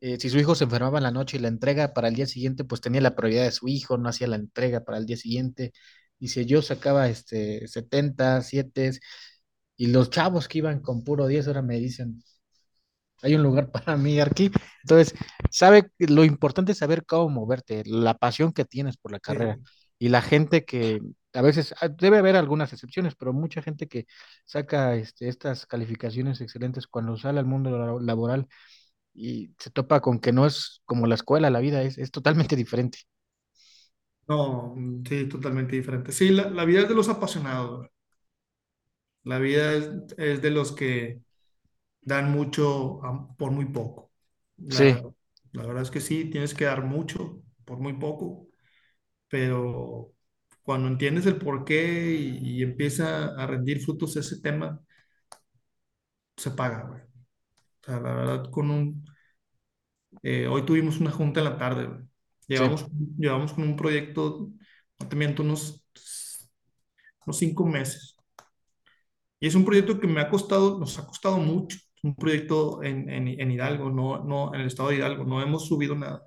eh, 0.00 0.18
si 0.18 0.30
su 0.30 0.38
hijo 0.38 0.54
se 0.54 0.64
enfermaba 0.64 0.98
en 0.98 1.04
la 1.04 1.10
noche 1.10 1.36
y 1.36 1.40
la 1.40 1.48
entrega 1.48 1.92
para 1.92 2.08
el 2.08 2.14
día 2.14 2.26
siguiente, 2.26 2.64
pues 2.64 2.80
tenía 2.80 3.00
la 3.02 3.14
prioridad 3.14 3.44
de 3.44 3.52
su 3.52 3.68
hijo, 3.68 3.98
no 3.98 4.08
hacía 4.08 4.28
la 4.28 4.36
entrega 4.36 4.84
para 4.84 4.98
el 4.98 5.06
día 5.06 5.16
siguiente. 5.16 5.72
Dice, 6.18 6.46
yo 6.46 6.62
sacaba 6.62 7.08
este 7.08 7.66
70, 7.68 8.42
7, 8.42 8.92
y 9.76 9.86
los 9.88 10.10
chavos 10.10 10.48
que 10.48 10.58
iban 10.58 10.80
con 10.80 11.04
puro 11.04 11.26
10 11.26 11.46
ahora 11.48 11.62
me 11.62 11.78
dicen, 11.78 12.22
hay 13.22 13.34
un 13.34 13.42
lugar 13.42 13.70
para 13.72 13.96
mí 13.96 14.20
aquí. 14.20 14.50
Entonces, 14.82 15.14
sabe, 15.50 15.90
lo 15.98 16.24
importante 16.24 16.72
es 16.72 16.78
saber 16.78 17.04
cómo 17.06 17.28
moverte, 17.30 17.82
la 17.86 18.14
pasión 18.14 18.52
que 18.52 18.64
tienes 18.64 18.96
por 18.96 19.12
la 19.12 19.20
carrera. 19.20 19.58
Y 19.98 20.08
la 20.08 20.22
gente 20.22 20.64
que 20.64 21.00
a 21.34 21.42
veces, 21.42 21.74
ah, 21.80 21.88
debe 21.88 22.18
haber 22.18 22.36
algunas 22.36 22.72
excepciones, 22.72 23.14
pero 23.16 23.32
mucha 23.32 23.62
gente 23.62 23.88
que 23.88 24.06
saca 24.44 24.94
este, 24.96 25.28
estas 25.28 25.66
calificaciones 25.66 26.40
excelentes 26.40 26.86
cuando 26.86 27.16
sale 27.16 27.38
al 27.40 27.46
mundo 27.46 27.70
la- 27.78 28.00
laboral 28.02 28.48
y 29.14 29.54
se 29.58 29.70
topa 29.70 30.00
con 30.00 30.20
que 30.20 30.32
no 30.32 30.46
es 30.46 30.82
como 30.86 31.06
la 31.06 31.16
escuela, 31.16 31.50
la 31.50 31.60
vida 31.60 31.82
es, 31.82 31.98
es 31.98 32.10
totalmente 32.12 32.56
diferente. 32.56 33.00
No, 34.28 34.74
sí, 35.08 35.28
totalmente 35.28 35.76
diferente. 35.76 36.12
Sí, 36.12 36.30
la, 36.30 36.48
la 36.50 36.64
vida 36.64 36.80
es 36.82 36.88
de 36.88 36.94
los 36.94 37.08
apasionados. 37.08 37.88
La 39.24 39.38
vida 39.38 39.72
es, 39.74 39.90
es 40.18 40.42
de 40.42 40.50
los 40.50 40.72
que 40.72 41.22
dan 42.02 42.32
mucho 42.32 43.00
por 43.38 43.52
muy 43.52 43.66
poco. 43.66 44.12
La, 44.58 44.90
Sí. 44.90 45.04
la 45.52 45.64
verdad 45.66 45.82
es 45.84 45.90
que 45.92 46.00
sí, 46.00 46.26
tienes 46.30 46.54
que 46.54 46.66
dar 46.66 46.84
mucho 46.84 47.42
por 47.64 47.78
muy 47.80 47.94
poco, 47.94 48.48
pero 49.28 50.12
cuando 50.70 50.86
entiendes 50.86 51.26
el 51.26 51.36
porqué 51.36 52.14
y, 52.14 52.60
y 52.60 52.62
empieza 52.62 53.34
a 53.34 53.44
rendir 53.44 53.80
frutos 53.80 54.14
ese 54.16 54.40
tema, 54.40 54.80
se 56.36 56.50
paga, 56.52 56.86
güey. 56.88 57.00
O 57.02 57.84
sea, 57.84 58.00
la 58.00 58.14
verdad, 58.14 58.50
con 58.50 58.70
un... 58.70 59.04
eh, 60.22 60.46
hoy 60.46 60.64
tuvimos 60.64 61.00
una 61.00 61.10
junta 61.10 61.40
en 61.40 61.44
la 61.44 61.58
tarde, 61.58 61.86
güey. 61.86 62.00
Llevamos, 62.46 62.86
llevamos 63.18 63.52
con 63.52 63.64
un 63.64 63.76
proyecto, 63.76 64.50
no 64.98 65.08
te 65.08 65.16
miento, 65.16 65.42
unos, 65.42 65.84
unos 67.26 67.36
cinco 67.38 67.66
meses. 67.66 68.16
Y 69.40 69.46
es 69.48 69.54
un 69.54 69.64
proyecto 69.64 69.98
que 69.98 70.06
me 70.06 70.20
ha 70.20 70.28
costado, 70.30 70.78
nos 70.78 70.98
ha 70.98 71.06
costado 71.06 71.38
mucho. 71.38 71.78
Es 71.78 72.04
un 72.04 72.14
proyecto 72.14 72.82
en, 72.82 73.08
en, 73.10 73.28
en 73.28 73.50
Hidalgo, 73.50 73.90
no, 73.90 74.22
no, 74.24 74.54
en 74.54 74.60
el 74.62 74.66
estado 74.68 74.90
de 74.90 74.96
Hidalgo. 74.96 75.24
No 75.24 75.42
hemos 75.42 75.66
subido 75.66 75.94
nada. 75.94 76.22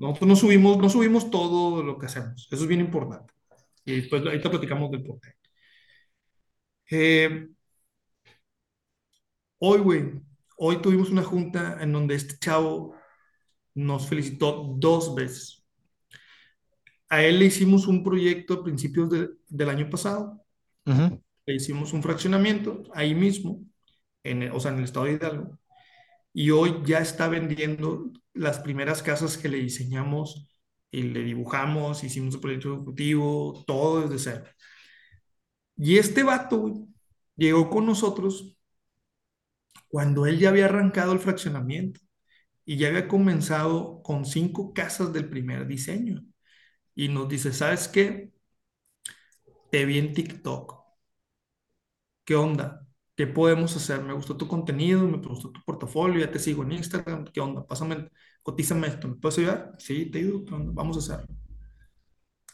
Nosotros 0.00 0.28
no 0.28 0.36
subimos, 0.36 0.78
no 0.78 0.88
subimos 0.88 1.30
todo 1.30 1.82
lo 1.82 1.98
que 1.98 2.06
hacemos. 2.06 2.48
Eso 2.50 2.62
es 2.62 2.66
bien 2.68 2.80
importante. 2.80 3.32
Y 3.84 3.96
después 4.00 4.24
ahorita 4.24 4.50
platicamos 4.50 4.90
del 4.90 5.04
porqué. 5.04 5.34
Eh, 6.90 7.48
hoy, 9.58 9.78
güey, 9.80 10.12
hoy 10.56 10.80
tuvimos 10.80 11.10
una 11.10 11.22
junta 11.22 11.78
en 11.82 11.92
donde 11.92 12.14
este 12.14 12.38
chavo 12.38 12.96
nos 13.74 14.08
felicitó 14.08 14.74
dos 14.78 15.14
veces. 15.14 15.64
A 17.10 17.22
él 17.22 17.38
le 17.38 17.46
hicimos 17.46 17.86
un 17.86 18.02
proyecto 18.02 18.54
a 18.54 18.64
principios 18.64 19.10
de- 19.10 19.28
del 19.48 19.68
año 19.68 19.90
pasado. 19.90 20.42
Ujú. 20.86 21.22
Le 21.44 21.54
hicimos 21.54 21.92
un 21.92 22.02
fraccionamiento 22.02 22.84
ahí 22.94 23.14
mismo, 23.14 23.60
en, 24.24 24.50
o 24.50 24.60
sea, 24.60 24.72
en 24.72 24.78
el 24.78 24.84
estado 24.84 25.06
de 25.06 25.12
Hidalgo. 25.12 25.58
Y 26.32 26.50
hoy 26.50 26.82
ya 26.86 26.98
está 27.00 27.28
vendiendo 27.28 28.12
las 28.34 28.60
primeras 28.60 29.02
casas 29.02 29.36
que 29.38 29.48
le 29.48 29.58
diseñamos 29.58 30.48
y 30.90 31.02
le 31.02 31.22
dibujamos, 31.24 32.04
hicimos 32.04 32.34
el 32.34 32.40
proyecto 32.40 32.74
ejecutivo, 32.74 33.64
todo 33.66 34.02
desde 34.08 34.18
cero. 34.32 34.44
Y 35.76 35.98
este 35.98 36.22
vato, 36.22 36.86
llegó 37.36 37.70
con 37.70 37.86
nosotros 37.86 38.56
cuando 39.88 40.26
él 40.26 40.38
ya 40.38 40.48
había 40.50 40.66
arrancado 40.66 41.12
el 41.12 41.18
fraccionamiento 41.18 42.00
y 42.66 42.78
ya 42.78 42.88
había 42.88 43.08
comenzado 43.08 44.02
con 44.02 44.26
cinco 44.26 44.72
casas 44.74 45.12
del 45.12 45.28
primer 45.30 45.66
diseño. 45.66 46.24
Y 46.96 47.08
nos 47.08 47.28
dice, 47.28 47.52
¿sabes 47.52 47.88
qué? 47.88 48.32
Te 49.70 49.84
vi 49.86 49.98
en 49.98 50.12
TikTok. 50.14 50.66
¿Qué 52.24 52.34
onda? 52.36 52.79
¿Qué 53.20 53.26
podemos 53.26 53.76
hacer? 53.76 54.00
Me 54.00 54.14
gustó 54.14 54.34
tu 54.34 54.48
contenido, 54.48 55.06
me 55.06 55.18
gustó 55.18 55.50
tu 55.50 55.62
portafolio, 55.62 56.20
ya 56.20 56.30
te 56.30 56.38
sigo 56.38 56.62
en 56.62 56.72
Instagram. 56.72 57.26
¿Qué 57.26 57.38
onda? 57.38 57.66
Pásame, 57.66 58.08
cotízame 58.42 58.86
esto. 58.86 59.08
¿Me 59.08 59.16
puedes 59.16 59.36
ayudar? 59.36 59.72
Sí, 59.78 60.06
te 60.06 60.20
ayudo. 60.20 60.46
¿Qué 60.46 60.54
onda? 60.54 60.72
Vamos 60.74 60.96
a 60.96 61.00
hacerlo. 61.00 61.36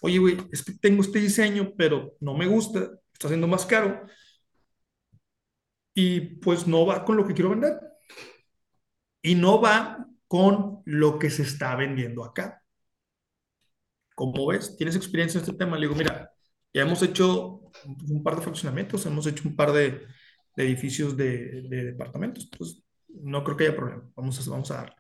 Oye, 0.00 0.18
güey, 0.18 0.36
es 0.50 0.64
que 0.64 0.72
tengo 0.72 1.02
este 1.02 1.20
diseño, 1.20 1.72
pero 1.78 2.16
no 2.18 2.34
me 2.36 2.48
gusta, 2.48 2.90
está 3.12 3.28
siendo 3.28 3.46
más 3.46 3.64
caro 3.64 4.06
y 5.94 6.20
pues 6.40 6.66
no 6.66 6.84
va 6.84 7.04
con 7.04 7.16
lo 7.16 7.24
que 7.24 7.34
quiero 7.34 7.50
vender. 7.50 7.78
Y 9.22 9.36
no 9.36 9.60
va 9.60 10.04
con 10.26 10.82
lo 10.84 11.20
que 11.20 11.30
se 11.30 11.42
está 11.44 11.76
vendiendo 11.76 12.24
acá. 12.24 12.60
¿Cómo 14.16 14.48
ves? 14.48 14.76
¿Tienes 14.76 14.96
experiencia 14.96 15.38
en 15.38 15.44
este 15.44 15.56
tema? 15.56 15.76
Le 15.76 15.86
digo, 15.86 15.96
mira, 15.96 16.32
ya 16.74 16.82
hemos 16.82 17.00
hecho 17.04 17.70
un 18.08 18.24
par 18.24 18.34
de 18.34 18.42
fraccionamientos, 18.42 19.06
hemos 19.06 19.28
hecho 19.28 19.48
un 19.48 19.54
par 19.54 19.70
de, 19.70 20.04
edificios 20.56 21.16
de, 21.16 21.62
departamentos, 21.68 22.48
pues 22.56 22.82
no 23.08 23.44
creo 23.44 23.56
que 23.56 23.64
haya 23.64 23.76
problema, 23.76 24.10
vamos 24.14 24.46
a, 24.46 24.50
vamos 24.50 24.70
a 24.70 24.76
darle. 24.76 24.96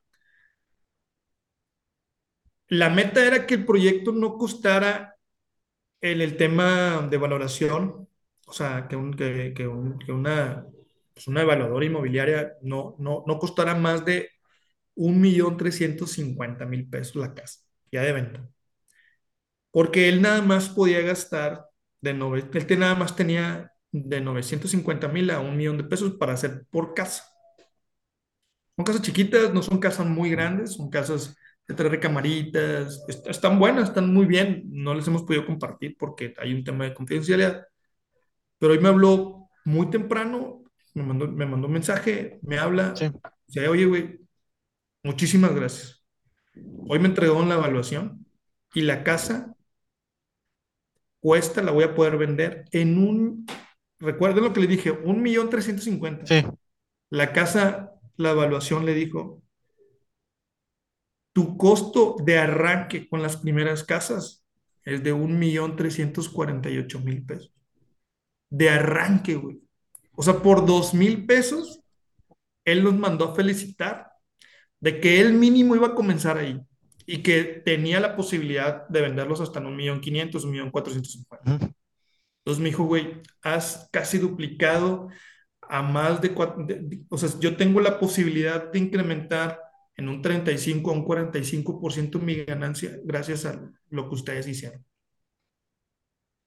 La 2.68 2.90
meta 2.90 3.24
era 3.24 3.46
que 3.46 3.54
el 3.54 3.64
proyecto 3.64 4.12
no 4.12 4.36
costara 4.36 5.16
en 6.00 6.20
el 6.20 6.36
tema 6.36 7.06
de 7.10 7.16
valoración, 7.16 8.08
o 8.46 8.52
sea, 8.52 8.88
que, 8.88 9.54
que, 9.54 9.68
una, 9.68 10.66
pues 11.14 11.28
una 11.28 11.42
evaluadora 11.42 11.86
inmobiliaria 11.86 12.54
no, 12.62 12.96
no, 12.98 13.24
no 13.26 13.38
costara 13.38 13.74
más 13.74 14.04
de 14.04 14.30
1.350.000 14.96 16.88
pesos 16.90 17.16
la 17.16 17.34
casa, 17.34 17.60
ya 17.92 18.02
de 18.02 18.12
venta. 18.12 18.48
Porque 19.70 20.08
él 20.08 20.22
nada 20.22 20.42
más 20.42 20.68
podía 20.68 21.00
gastar, 21.02 21.66
de 22.00 22.14
nove, 22.14 22.40
él 22.52 22.78
nada 22.78 22.94
más 22.94 23.14
tenía 23.16 23.72
de 23.92 24.20
950 24.20 25.08
mil 25.08 25.30
a 25.30 25.40
un 25.40 25.56
millón 25.56 25.78
de 25.78 25.84
pesos 25.84 26.14
para 26.14 26.34
hacer 26.34 26.66
por 26.70 26.94
casa. 26.94 27.24
Son 28.76 28.84
casas 28.84 29.02
chiquitas, 29.02 29.54
no 29.54 29.62
son 29.62 29.78
casas 29.78 30.06
muy 30.06 30.30
grandes, 30.30 30.74
son 30.74 30.90
casas 30.90 31.36
de 31.66 31.74
tres 31.74 31.90
recamaritas, 31.90 33.04
están 33.26 33.58
buenas, 33.58 33.88
están 33.88 34.12
muy 34.12 34.26
bien, 34.26 34.64
no 34.66 34.94
les 34.94 35.06
hemos 35.08 35.22
podido 35.22 35.46
compartir 35.46 35.96
porque 35.98 36.34
hay 36.38 36.54
un 36.54 36.62
tema 36.62 36.84
de 36.84 36.94
confidencialidad. 36.94 37.66
Pero 38.58 38.72
hoy 38.72 38.78
me 38.78 38.88
habló 38.88 39.48
muy 39.64 39.90
temprano, 39.90 40.62
me 40.94 41.02
mandó, 41.02 41.26
me 41.26 41.46
mandó 41.46 41.66
un 41.66 41.72
mensaje, 41.72 42.38
me 42.42 42.58
habla, 42.58 42.94
sí. 42.94 43.10
dice, 43.46 43.68
oye, 43.68 43.86
güey, 43.86 44.20
muchísimas 45.02 45.54
gracias. 45.54 46.04
Hoy 46.88 46.98
me 46.98 47.08
entregó 47.08 47.44
la 47.44 47.56
evaluación 47.56 48.26
y 48.74 48.82
la 48.82 49.02
casa 49.02 49.54
cuesta, 51.20 51.62
la 51.62 51.72
voy 51.72 51.84
a 51.84 51.94
poder 51.94 52.16
vender 52.16 52.64
en 52.70 52.98
un, 52.98 53.46
recuerden 53.98 54.44
lo 54.44 54.52
que 54.52 54.60
le 54.60 54.66
dije, 54.66 54.90
un 54.90 55.22
millón 55.22 55.50
trescientos 55.50 55.84
cincuenta. 55.84 56.26
Sí. 56.26 56.46
La 57.10 57.32
casa, 57.32 57.92
la 58.16 58.30
evaluación 58.30 58.84
le 58.84 58.94
dijo, 58.94 59.42
tu 61.32 61.56
costo 61.56 62.16
de 62.24 62.38
arranque 62.38 63.08
con 63.08 63.22
las 63.22 63.36
primeras 63.36 63.84
casas 63.84 64.44
es 64.84 65.02
de 65.02 65.12
un 65.12 65.38
millón 65.38 65.76
trescientos 65.76 66.28
cuarenta 66.28 66.70
y 66.70 66.78
ocho 66.78 67.00
mil 67.00 67.24
pesos. 67.24 67.52
De 68.50 68.70
arranque, 68.70 69.34
güey. 69.34 69.60
O 70.14 70.22
sea, 70.22 70.34
por 70.34 70.64
dos 70.64 70.94
mil 70.94 71.26
pesos, 71.26 71.80
él 72.64 72.82
nos 72.82 72.96
mandó 72.96 73.26
a 73.26 73.34
felicitar 73.34 74.12
de 74.80 75.00
que 75.00 75.20
él 75.20 75.34
mínimo 75.34 75.76
iba 75.76 75.88
a 75.88 75.94
comenzar 75.94 76.38
ahí 76.38 76.60
y 77.04 77.22
que 77.22 77.62
tenía 77.64 78.00
la 78.00 78.16
posibilidad 78.16 78.88
de 78.88 79.00
venderlos 79.00 79.40
hasta 79.40 79.58
en 79.58 79.66
un 79.66 79.76
millón 79.76 80.00
quinientos, 80.00 80.44
un 80.44 80.52
millón 80.52 80.70
cuatrocientos 80.70 81.12
cincuenta. 81.12 81.74
Entonces 82.46 82.62
me 82.62 82.68
dijo, 82.68 82.84
güey, 82.84 83.22
has 83.42 83.88
casi 83.90 84.18
duplicado 84.18 85.08
a 85.62 85.82
más 85.82 86.20
de, 86.20 86.32
cuatro, 86.32 86.64
o 87.08 87.18
sea, 87.18 87.28
yo 87.40 87.56
tengo 87.56 87.80
la 87.80 87.98
posibilidad 87.98 88.70
de 88.70 88.78
incrementar 88.78 89.60
en 89.96 90.08
un 90.08 90.22
35 90.22 90.92
a 90.92 90.94
un 90.94 91.04
45% 91.04 92.20
mi 92.20 92.44
ganancia 92.44 93.00
gracias 93.02 93.46
a 93.46 93.60
lo 93.90 94.08
que 94.08 94.14
ustedes 94.14 94.46
hicieron. 94.46 94.84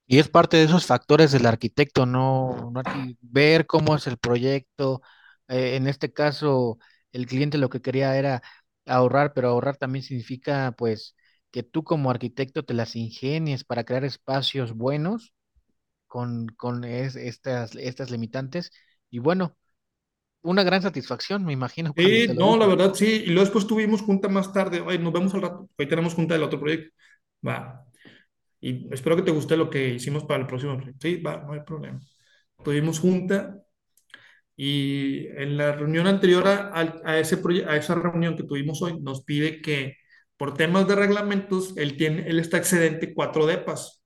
Y 0.06 0.18
es 0.18 0.30
parte 0.30 0.56
de 0.56 0.64
esos 0.64 0.86
factores 0.86 1.32
del 1.32 1.44
arquitecto, 1.44 2.06
¿no? 2.06 2.72
Ver 3.20 3.66
cómo 3.66 3.94
es 3.94 4.06
el 4.06 4.16
proyecto. 4.16 5.02
Eh, 5.48 5.76
en 5.76 5.86
este 5.86 6.14
caso, 6.14 6.78
el 7.12 7.26
cliente 7.26 7.58
lo 7.58 7.68
que 7.68 7.82
quería 7.82 8.16
era 8.16 8.40
ahorrar, 8.86 9.34
pero 9.34 9.48
ahorrar 9.50 9.76
también 9.76 10.02
significa, 10.02 10.74
pues, 10.78 11.14
que 11.50 11.62
tú 11.62 11.84
como 11.84 12.10
arquitecto 12.10 12.64
te 12.64 12.72
las 12.72 12.96
ingenies 12.96 13.64
para 13.64 13.84
crear 13.84 14.04
espacios 14.06 14.72
buenos 14.72 15.34
con, 16.10 16.48
con 16.56 16.82
estas, 16.82 17.76
estas 17.76 18.10
limitantes. 18.10 18.72
Y 19.10 19.20
bueno, 19.20 19.56
una 20.42 20.64
gran 20.64 20.82
satisfacción, 20.82 21.44
me 21.44 21.52
imagino. 21.52 21.94
Sí, 21.96 22.26
no, 22.36 22.56
la 22.56 22.66
verdad, 22.66 22.92
sí. 22.94 23.22
Y 23.24 23.26
luego 23.26 23.42
después 23.42 23.68
tuvimos 23.68 24.02
junta 24.02 24.28
más 24.28 24.52
tarde. 24.52 24.80
Oye, 24.80 24.98
nos 24.98 25.12
vemos 25.12 25.32
al 25.34 25.42
rato. 25.42 25.70
Hoy 25.78 25.86
tenemos 25.86 26.14
junta 26.14 26.34
del 26.34 26.42
otro 26.42 26.58
proyecto. 26.58 26.92
Va. 27.46 27.86
Y 28.60 28.92
espero 28.92 29.14
que 29.14 29.22
te 29.22 29.30
guste 29.30 29.56
lo 29.56 29.70
que 29.70 29.94
hicimos 29.94 30.24
para 30.24 30.40
el 30.40 30.48
próximo 30.48 30.76
proyecto. 30.76 31.06
Sí, 31.06 31.22
va, 31.22 31.36
no 31.36 31.52
hay 31.52 31.60
problema. 31.60 32.00
Tuvimos 32.64 32.98
junta 32.98 33.56
y 34.56 35.28
en 35.28 35.56
la 35.56 35.72
reunión 35.72 36.08
anterior 36.08 36.46
a, 36.48 36.72
a, 37.04 37.18
ese 37.20 37.40
a 37.68 37.76
esa 37.76 37.94
reunión 37.94 38.36
que 38.36 38.42
tuvimos 38.42 38.82
hoy, 38.82 39.00
nos 39.00 39.22
pide 39.22 39.62
que 39.62 39.96
por 40.36 40.54
temas 40.54 40.88
de 40.88 40.96
reglamentos, 40.96 41.76
él, 41.76 41.96
tiene, 41.96 42.28
él 42.28 42.40
está 42.40 42.58
excedente 42.58 43.14
cuatro 43.14 43.46
depas. 43.46 44.02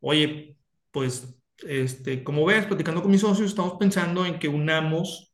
Oye, 0.00 0.57
pues 0.98 1.40
este, 1.58 2.24
como 2.24 2.44
ves, 2.44 2.66
platicando 2.66 3.02
con 3.02 3.12
mis 3.12 3.20
socios, 3.20 3.50
estamos 3.50 3.74
pensando 3.78 4.26
en 4.26 4.40
que 4.40 4.48
unamos 4.48 5.32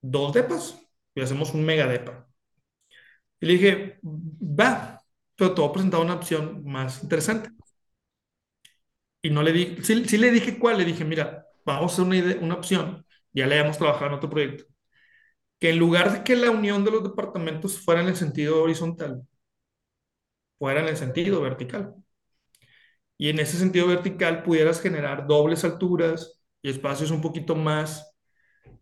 dos 0.00 0.32
depas 0.32 0.80
y 1.14 1.20
hacemos 1.20 1.52
un 1.52 1.62
mega 1.64 1.86
depa. 1.86 2.26
Y 3.40 3.46
le 3.46 3.52
dije, 3.52 3.98
va, 4.02 4.98
pero 5.36 5.52
te 5.54 5.60
voy 5.60 5.68
a 5.70 5.72
presentar 5.74 6.00
una 6.00 6.14
opción 6.14 6.64
más 6.64 7.02
interesante. 7.02 7.50
Y 9.20 9.30
no 9.30 9.42
le 9.42 9.52
di, 9.52 9.76
sí, 9.82 10.04
sí 10.06 10.16
le 10.18 10.30
dije 10.30 10.58
cuál, 10.58 10.78
le 10.78 10.84
dije, 10.86 11.04
mira, 11.04 11.46
vamos 11.66 11.92
a 11.92 11.94
hacer 12.02 12.04
una, 12.06 12.44
una 12.44 12.54
opción, 12.54 13.06
ya 13.32 13.46
le 13.46 13.58
habíamos 13.58 13.76
trabajado 13.78 14.06
en 14.06 14.14
otro 14.14 14.30
proyecto, 14.30 14.64
que 15.60 15.70
en 15.70 15.78
lugar 15.78 16.12
de 16.12 16.24
que 16.24 16.36
la 16.36 16.50
unión 16.50 16.84
de 16.84 16.92
los 16.92 17.04
departamentos 17.04 17.78
fuera 17.80 18.02
en 18.02 18.08
el 18.08 18.16
sentido 18.16 18.62
horizontal, 18.62 19.22
fuera 20.58 20.80
en 20.80 20.88
el 20.88 20.96
sentido 20.96 21.42
vertical 21.42 22.01
y 23.22 23.28
en 23.28 23.38
ese 23.38 23.56
sentido 23.56 23.86
vertical 23.86 24.42
pudieras 24.42 24.80
generar 24.80 25.28
dobles 25.28 25.62
alturas 25.62 26.42
y 26.60 26.70
espacios 26.70 27.12
un 27.12 27.20
poquito 27.20 27.54
más, 27.54 28.16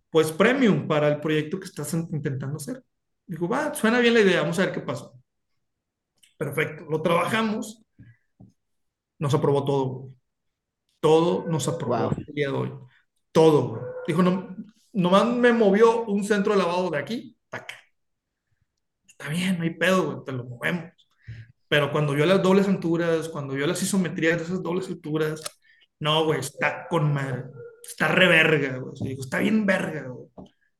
pues, 0.08 0.32
premium 0.32 0.88
para 0.88 1.08
el 1.08 1.20
proyecto 1.20 1.60
que 1.60 1.66
estás 1.66 1.92
intentando 1.92 2.56
hacer. 2.56 2.82
Digo, 3.26 3.46
va, 3.46 3.74
suena 3.74 3.98
bien 3.98 4.14
la 4.14 4.20
idea, 4.20 4.40
vamos 4.40 4.58
a 4.58 4.64
ver 4.64 4.72
qué 4.72 4.80
pasa. 4.80 5.10
Perfecto, 6.38 6.86
lo 6.88 7.02
trabajamos, 7.02 7.82
nos 9.18 9.34
aprobó 9.34 9.62
todo. 9.66 10.10
Todo 11.00 11.44
nos 11.46 11.68
aprobó 11.68 12.10
el 12.16 12.34
día 12.34 12.48
de 12.48 12.54
hoy. 12.54 12.72
Todo, 13.32 13.78
Dijo, 14.06 14.22
no, 14.22 14.56
nomás 14.94 15.26
me 15.26 15.52
movió 15.52 16.04
un 16.04 16.24
centro 16.24 16.54
de 16.54 16.60
lavado 16.60 16.88
de 16.88 16.96
aquí, 16.96 17.36
acá. 17.50 17.76
Está 19.06 19.28
bien, 19.28 19.58
no 19.58 19.64
hay 19.64 19.74
pedo, 19.74 20.12
güey, 20.12 20.24
te 20.24 20.32
lo 20.32 20.44
movemos. 20.44 20.99
Pero 21.70 21.92
cuando 21.92 22.14
vio 22.14 22.26
las 22.26 22.42
dobles 22.42 22.66
alturas, 22.66 23.28
cuando 23.28 23.54
vio 23.54 23.64
las 23.64 23.80
isometrías 23.80 24.38
de 24.38 24.44
esas 24.44 24.60
dobles 24.60 24.88
alturas, 24.88 25.40
no, 26.00 26.24
güey, 26.24 26.40
está 26.40 26.88
con 26.88 27.12
madre. 27.14 27.44
Está 27.88 28.08
re 28.08 28.26
verga, 28.26 28.78
güey. 28.78 29.12
Está 29.12 29.38
bien 29.38 29.64
verga, 29.66 30.08
güey. 30.08 30.26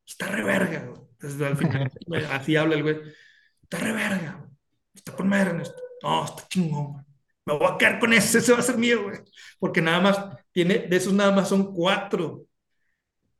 Está 0.05 0.27
re 0.27 0.43
verga, 0.43 0.87
güey. 0.87 1.01
El 1.23 1.57
final, 1.57 1.93
así 2.33 2.57
habla 2.57 2.75
el 2.75 2.83
güey. 2.83 2.99
Está 3.63 3.79
re 3.79 3.93
verga, 3.93 4.37
güey. 4.41 4.51
Está 4.93 5.15
con 5.15 5.29
madre 5.29 5.51
en 5.51 5.61
esto. 5.61 5.81
No, 6.03 6.25
está 6.25 6.49
chingón, 6.49 6.93
güey. 6.95 7.05
Me 7.45 7.57
voy 7.57 7.69
a 7.73 7.79
quedar 7.79 8.01
con 8.01 8.13
ese, 8.13 8.39
ese 8.39 8.53
va 8.53 8.59
a 8.59 8.63
ser 8.63 8.77
mío, 8.77 9.05
güey. 9.05 9.19
Porque 9.61 9.81
nada 9.81 10.01
más, 10.01 10.19
tiene, 10.51 10.79
de 10.89 10.97
esos 10.97 11.13
nada 11.13 11.31
más 11.31 11.49
son 11.49 11.73
cuatro. 11.73 12.47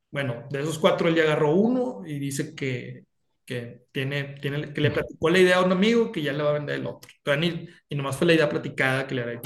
Bueno, 0.09 0.47
de 0.49 0.61
esos 0.61 0.79
cuatro 0.79 1.09
él 1.09 1.15
ya 1.15 1.23
agarró 1.23 1.53
uno 1.53 2.03
y 2.05 2.17
dice 2.17 2.55
que, 2.55 3.03
que, 3.51 3.85
tiene, 3.91 4.35
tiene, 4.41 4.73
que 4.73 4.79
le 4.79 4.91
platicó 4.91 5.29
la 5.29 5.39
idea 5.39 5.57
a 5.57 5.65
un 5.65 5.73
amigo 5.73 6.09
que 6.09 6.21
ya 6.21 6.31
le 6.31 6.41
va 6.41 6.51
a 6.51 6.53
vender 6.53 6.79
el 6.79 6.87
otro. 6.87 7.11
Y, 7.41 7.67
y 7.89 7.95
nomás 7.95 8.15
fue 8.15 8.27
la 8.27 8.33
idea 8.33 8.47
platicada 8.47 9.05
que 9.05 9.15
le 9.15 9.23
hará. 9.23 9.41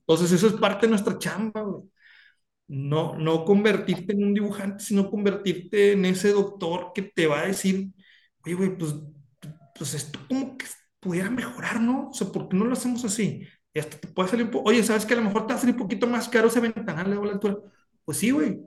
Entonces, 0.00 0.32
eso 0.32 0.48
es 0.48 0.54
parte 0.54 0.86
de 0.86 0.90
nuestra 0.90 1.16
chamba, 1.16 1.62
güey. 1.62 1.84
No, 2.66 3.16
no 3.16 3.44
convertirte 3.44 4.14
en 4.14 4.24
un 4.24 4.34
dibujante, 4.34 4.82
sino 4.82 5.10
convertirte 5.10 5.92
en 5.92 6.04
ese 6.06 6.30
doctor 6.32 6.92
que 6.94 7.02
te 7.02 7.26
va 7.28 7.40
a 7.42 7.46
decir, 7.46 7.88
oye, 8.44 8.54
güey, 8.54 8.76
pues, 8.76 8.94
pues 9.76 9.94
esto 9.94 10.18
como 10.28 10.58
que 10.58 10.66
pudiera 10.98 11.30
mejorar, 11.30 11.80
¿no? 11.80 12.08
O 12.10 12.14
sea, 12.14 12.28
¿por 12.32 12.48
qué 12.48 12.56
no 12.56 12.64
lo 12.64 12.72
hacemos 12.72 13.04
así? 13.04 13.46
Y 13.72 13.78
hasta 13.78 13.98
te 13.98 14.08
puede 14.08 14.30
salir 14.30 14.46
un 14.46 14.50
poco, 14.50 14.70
oye, 14.70 14.82
¿sabes 14.82 15.06
que 15.06 15.14
a 15.14 15.18
lo 15.18 15.22
mejor 15.22 15.46
te 15.46 15.52
va 15.52 15.58
a 15.58 15.60
salir 15.60 15.76
un 15.76 15.82
poquito 15.82 16.06
más 16.08 16.28
caro 16.28 16.48
ese 16.48 16.60
ventanal 16.60 17.10
de 17.10 17.16
la 17.16 17.32
altura? 17.32 17.58
Pues 18.04 18.18
sí, 18.18 18.30
güey. 18.32 18.58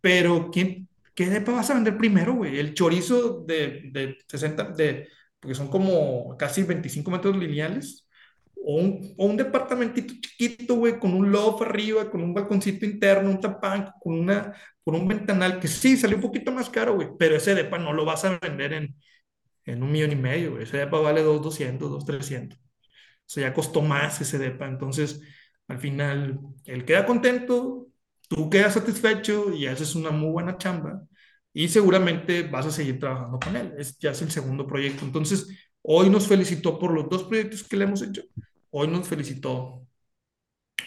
Pero 0.00 0.50
¿quién, 0.50 0.88
¿qué 1.20 1.28
depa 1.28 1.52
vas 1.52 1.68
a 1.68 1.74
vender 1.74 1.98
primero, 1.98 2.34
güey? 2.34 2.58
El 2.58 2.72
chorizo 2.72 3.44
de, 3.46 3.90
de 3.92 4.16
60, 4.26 4.70
de, 4.72 5.06
porque 5.38 5.54
son 5.54 5.68
como 5.68 6.34
casi 6.38 6.62
25 6.62 7.10
metros 7.10 7.36
lineales, 7.36 8.08
o 8.56 8.76
un, 8.76 9.14
o 9.18 9.26
un 9.26 9.36
departamentito 9.36 10.14
chiquito, 10.14 10.76
güey, 10.76 10.98
con 10.98 11.12
un 11.12 11.30
loft 11.30 11.60
arriba, 11.60 12.10
con 12.10 12.22
un 12.22 12.32
balconcito 12.32 12.86
interno, 12.86 13.28
un 13.28 13.38
tapán, 13.38 13.92
con, 14.00 14.18
una, 14.18 14.54
con 14.82 14.94
un 14.94 15.06
ventanal, 15.06 15.60
que 15.60 15.68
sí, 15.68 15.98
salió 15.98 16.16
un 16.16 16.22
poquito 16.22 16.52
más 16.52 16.70
caro, 16.70 16.94
güey, 16.94 17.08
pero 17.18 17.36
ese 17.36 17.54
depa 17.54 17.78
no 17.78 17.92
lo 17.92 18.06
vas 18.06 18.24
a 18.24 18.38
vender 18.38 18.72
en, 18.72 18.96
en 19.66 19.82
un 19.82 19.92
millón 19.92 20.12
y 20.12 20.16
medio, 20.16 20.52
güey. 20.52 20.64
Ese 20.64 20.78
depa 20.78 21.00
vale 21.00 21.22
2,200, 21.22 21.90
2,300. 21.90 22.58
O 22.58 22.62
sea, 23.26 23.48
ya 23.48 23.54
costó 23.54 23.82
más 23.82 24.20
ese 24.22 24.38
depa. 24.38 24.66
Entonces, 24.66 25.20
al 25.68 25.78
final, 25.80 26.40
él 26.64 26.84
queda 26.86 27.04
contento, 27.06 27.88
tú 28.28 28.48
quedas 28.50 28.74
satisfecho 28.74 29.52
y 29.52 29.66
haces 29.66 29.94
una 29.94 30.10
muy 30.10 30.30
buena 30.30 30.56
chamba 30.58 31.02
y 31.52 31.68
seguramente 31.68 32.42
vas 32.44 32.66
a 32.66 32.70
seguir 32.70 32.98
trabajando 33.00 33.38
con 33.40 33.56
él. 33.56 33.74
Es, 33.78 33.98
ya 33.98 34.10
es 34.12 34.22
el 34.22 34.30
segundo 34.30 34.66
proyecto. 34.66 35.04
Entonces, 35.04 35.48
hoy 35.82 36.10
nos 36.10 36.26
felicitó 36.28 36.78
por 36.78 36.92
los 36.92 37.08
dos 37.08 37.24
proyectos 37.24 37.64
que 37.64 37.76
le 37.76 37.84
hemos 37.84 38.02
hecho. 38.02 38.22
Hoy 38.70 38.88
nos 38.88 39.08
felicitó 39.08 39.86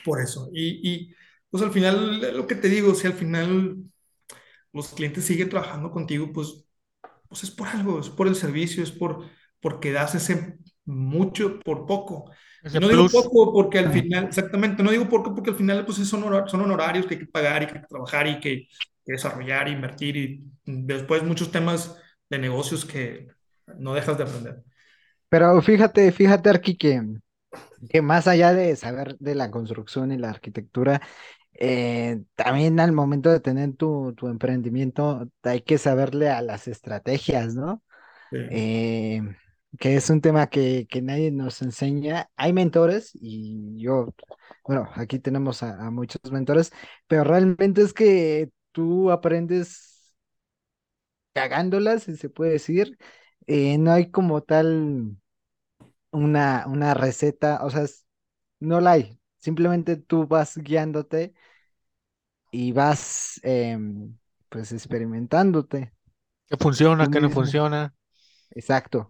por 0.06 0.22
eso. 0.22 0.50
Y, 0.54 0.90
y 0.90 1.16
pues 1.50 1.64
al 1.64 1.72
final, 1.72 2.36
lo 2.36 2.48
que 2.48 2.56
te 2.56 2.70
digo, 2.70 2.94
si 2.96 3.08
al 3.08 3.14
final 3.14 3.78
los 4.74 4.90
clientes 4.90 5.26
siguen 5.26 5.50
trabajando 5.50 5.92
contigo, 5.92 6.32
pues, 6.34 6.66
pues 7.30 7.44
es 7.44 7.52
por 7.52 7.68
algo, 7.70 8.00
es 8.00 8.10
por 8.10 8.28
el 8.28 8.36
servicio, 8.36 8.84
es 8.84 8.92
por 8.92 9.30
porque 9.62 9.92
das 9.94 10.16
ese 10.16 10.58
mucho 10.86 11.60
por 11.62 11.86
poco. 11.86 12.32
Ese 12.64 12.80
no 12.80 12.90
digo 12.90 13.10
plus. 13.10 13.12
poco 13.12 13.54
porque 13.54 13.80
al 13.80 13.92
final, 13.92 14.26
exactamente, 14.26 14.84
no 14.84 14.92
digo 14.92 15.10
poco 15.10 15.36
porque 15.36 15.52
al 15.52 15.56
final 15.58 15.86
pues 15.86 15.98
son, 16.00 16.24
honor- 16.24 16.50
son 16.50 16.62
honorarios 16.62 17.06
que 17.08 17.16
hay 17.16 17.22
que 17.22 17.28
pagar 17.28 17.64
y 17.64 17.68
que 17.68 17.76
hay 17.76 17.82
que 17.82 17.88
trabajar 17.88 18.28
y 18.28 18.40
que 18.40 18.68
desarrollar, 19.06 19.68
invertir 19.68 20.18
y 20.18 20.44
después 20.66 21.24
muchos 21.24 21.52
temas 21.52 21.98
de 22.30 22.40
negocios 22.40 22.86
que 22.86 23.28
no 23.78 23.94
dejas 23.94 24.18
de 24.18 24.24
aprender. 24.24 24.64
Pero 25.30 25.62
fíjate, 25.62 26.12
fíjate, 26.12 26.50
Arqui, 26.50 26.78
que, 26.78 27.02
que 27.90 28.02
más 28.02 28.28
allá 28.28 28.54
de 28.54 28.76
saber 28.76 29.18
de 29.20 29.36
la 29.36 29.52
construcción 29.52 30.12
y 30.12 30.18
la 30.18 30.30
arquitectura, 30.30 31.02
eh, 31.54 32.22
también 32.36 32.80
al 32.80 32.92
momento 32.92 33.32
de 33.32 33.40
tener 33.40 33.76
tu, 33.76 34.14
tu 34.16 34.28
emprendimiento 34.28 35.30
hay 35.44 35.62
que 35.62 35.78
saberle 35.78 36.30
a 36.30 36.42
las 36.42 36.68
estrategias, 36.68 37.56
¿no? 37.56 37.84
Sí. 38.32 38.38
Eh, 38.50 39.22
que 39.80 39.96
es 39.96 40.10
un 40.10 40.22
tema 40.22 40.48
que, 40.48 40.88
que 40.90 41.02
nadie 41.02 41.32
nos 41.32 41.62
enseña. 41.62 42.30
Hay 42.36 42.54
mentores 42.54 43.12
y 43.14 43.82
yo, 43.82 44.14
bueno, 44.66 44.88
aquí 44.96 45.20
tenemos 45.20 45.64
a, 45.64 45.88
a 45.88 45.92
muchos 45.92 46.32
mentores, 46.32 46.72
pero 47.08 47.24
realmente 47.24 47.82
es 47.82 47.94
que 47.94 48.52
tú 48.74 49.12
aprendes 49.12 50.16
cagándolas, 51.34 52.04
si 52.04 52.18
se 52.18 52.30
puede 52.30 52.52
decir. 52.54 52.98
Eh, 53.48 53.78
no 53.78 53.92
hay 53.92 54.10
como 54.12 54.42
tal 54.44 55.18
una, 56.12 56.66
una 56.68 56.94
receta, 56.94 57.64
o 57.66 57.70
sea, 57.70 57.84
es- 57.84 58.06
no 58.60 58.82
la 58.82 58.94
hay. 58.94 59.20
Simplemente 59.40 59.98
tú 59.98 60.28
vas 60.28 60.58
guiándote 60.58 61.34
y 62.52 62.72
vas 62.72 63.40
em, 63.44 64.18
pues 64.50 64.72
experimentándote 64.72 65.94
¿Qué 66.48 66.56
funciona, 66.58 67.10
qué 67.10 67.20
no 67.20 67.30
funciona? 67.30 67.94
Exacto. 68.52 69.08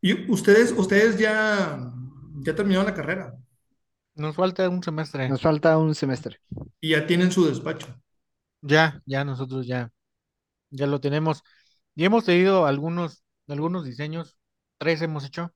Y 0.00 0.30
ustedes, 0.30 0.72
ustedes 0.72 1.18
ya, 1.18 1.78
ya 2.42 2.54
terminaron 2.54 2.86
la 2.86 2.94
carrera 2.94 3.34
Nos 4.14 4.36
falta 4.36 4.70
un 4.70 4.82
semestre. 4.82 5.28
Nos 5.28 5.42
falta 5.42 5.76
un 5.78 5.94
semestre. 5.94 6.40
y 6.80 6.90
ya 6.90 7.06
tienen 7.06 7.32
su 7.32 7.46
despacho. 7.46 7.86
Ya, 8.62 9.02
ya 9.06 9.24
nosotros 9.24 9.66
ya, 9.66 9.92
ya 10.70 10.86
lo 10.88 11.00
tenemos. 11.00 11.42
Y 11.96 12.04
hemos 12.06 12.24
tenido 12.26 12.66
algunos, 12.66 13.24
algunos 13.48 13.84
diseños, 13.86 14.38
tres 14.78 15.02
hemos 15.02 15.24
hecho. 15.26 15.52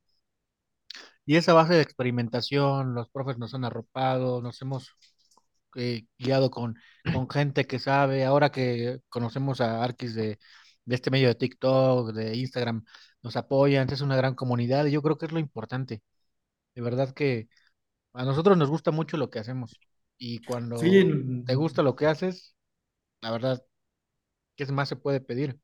Y 1.24 1.36
esa 1.36 1.52
base 1.54 1.74
de 1.74 1.82
experimentación, 1.82 2.94
los 2.94 3.08
profes 3.10 3.38
nos 3.38 3.54
han 3.54 3.64
arropado, 3.64 4.40
nos 4.42 4.60
hemos 4.62 4.90
eh, 5.76 6.06
guiado 6.18 6.50
con, 6.50 6.76
con 7.12 7.28
gente 7.30 7.66
que 7.66 7.78
sabe. 7.80 8.24
Ahora 8.24 8.50
que 8.52 9.00
conocemos 9.10 9.60
a 9.60 9.84
Arquis 9.84 10.14
de, 10.14 10.38
de 10.86 10.94
este 10.96 11.10
medio 11.12 11.28
de 11.28 11.36
TikTok, 11.36 12.12
de 12.14 12.36
Instagram, 12.36 12.84
nos 13.22 13.36
apoyan, 13.36 13.90
es 13.92 14.02
una 14.02 14.16
gran 14.16 14.36
comunidad 14.36 14.86
y 14.86 14.92
yo 14.92 15.02
creo 15.02 15.18
que 15.18 15.26
es 15.26 15.32
lo 15.32 15.40
importante. 15.40 16.02
De 16.76 16.82
verdad 16.82 17.14
que 17.14 17.48
a 18.14 18.24
nosotros 18.26 18.58
nos 18.58 18.70
gusta 18.70 18.92
mucho 18.92 19.18
lo 19.18 19.30
que 19.30 19.40
hacemos. 19.40 19.80
Y 20.18 20.40
Sí, 20.74 20.88
cuando 20.88 21.10
te 21.46 21.56
gusta 21.56 21.82
lo 21.84 21.96
que 21.96 22.06
haces, 22.08 22.55
la 23.20 23.30
verdad, 23.30 23.64
¿qué 24.56 24.66
más 24.68 24.88
se 24.90 24.96
puede 24.96 25.20
pedir? 25.22 25.60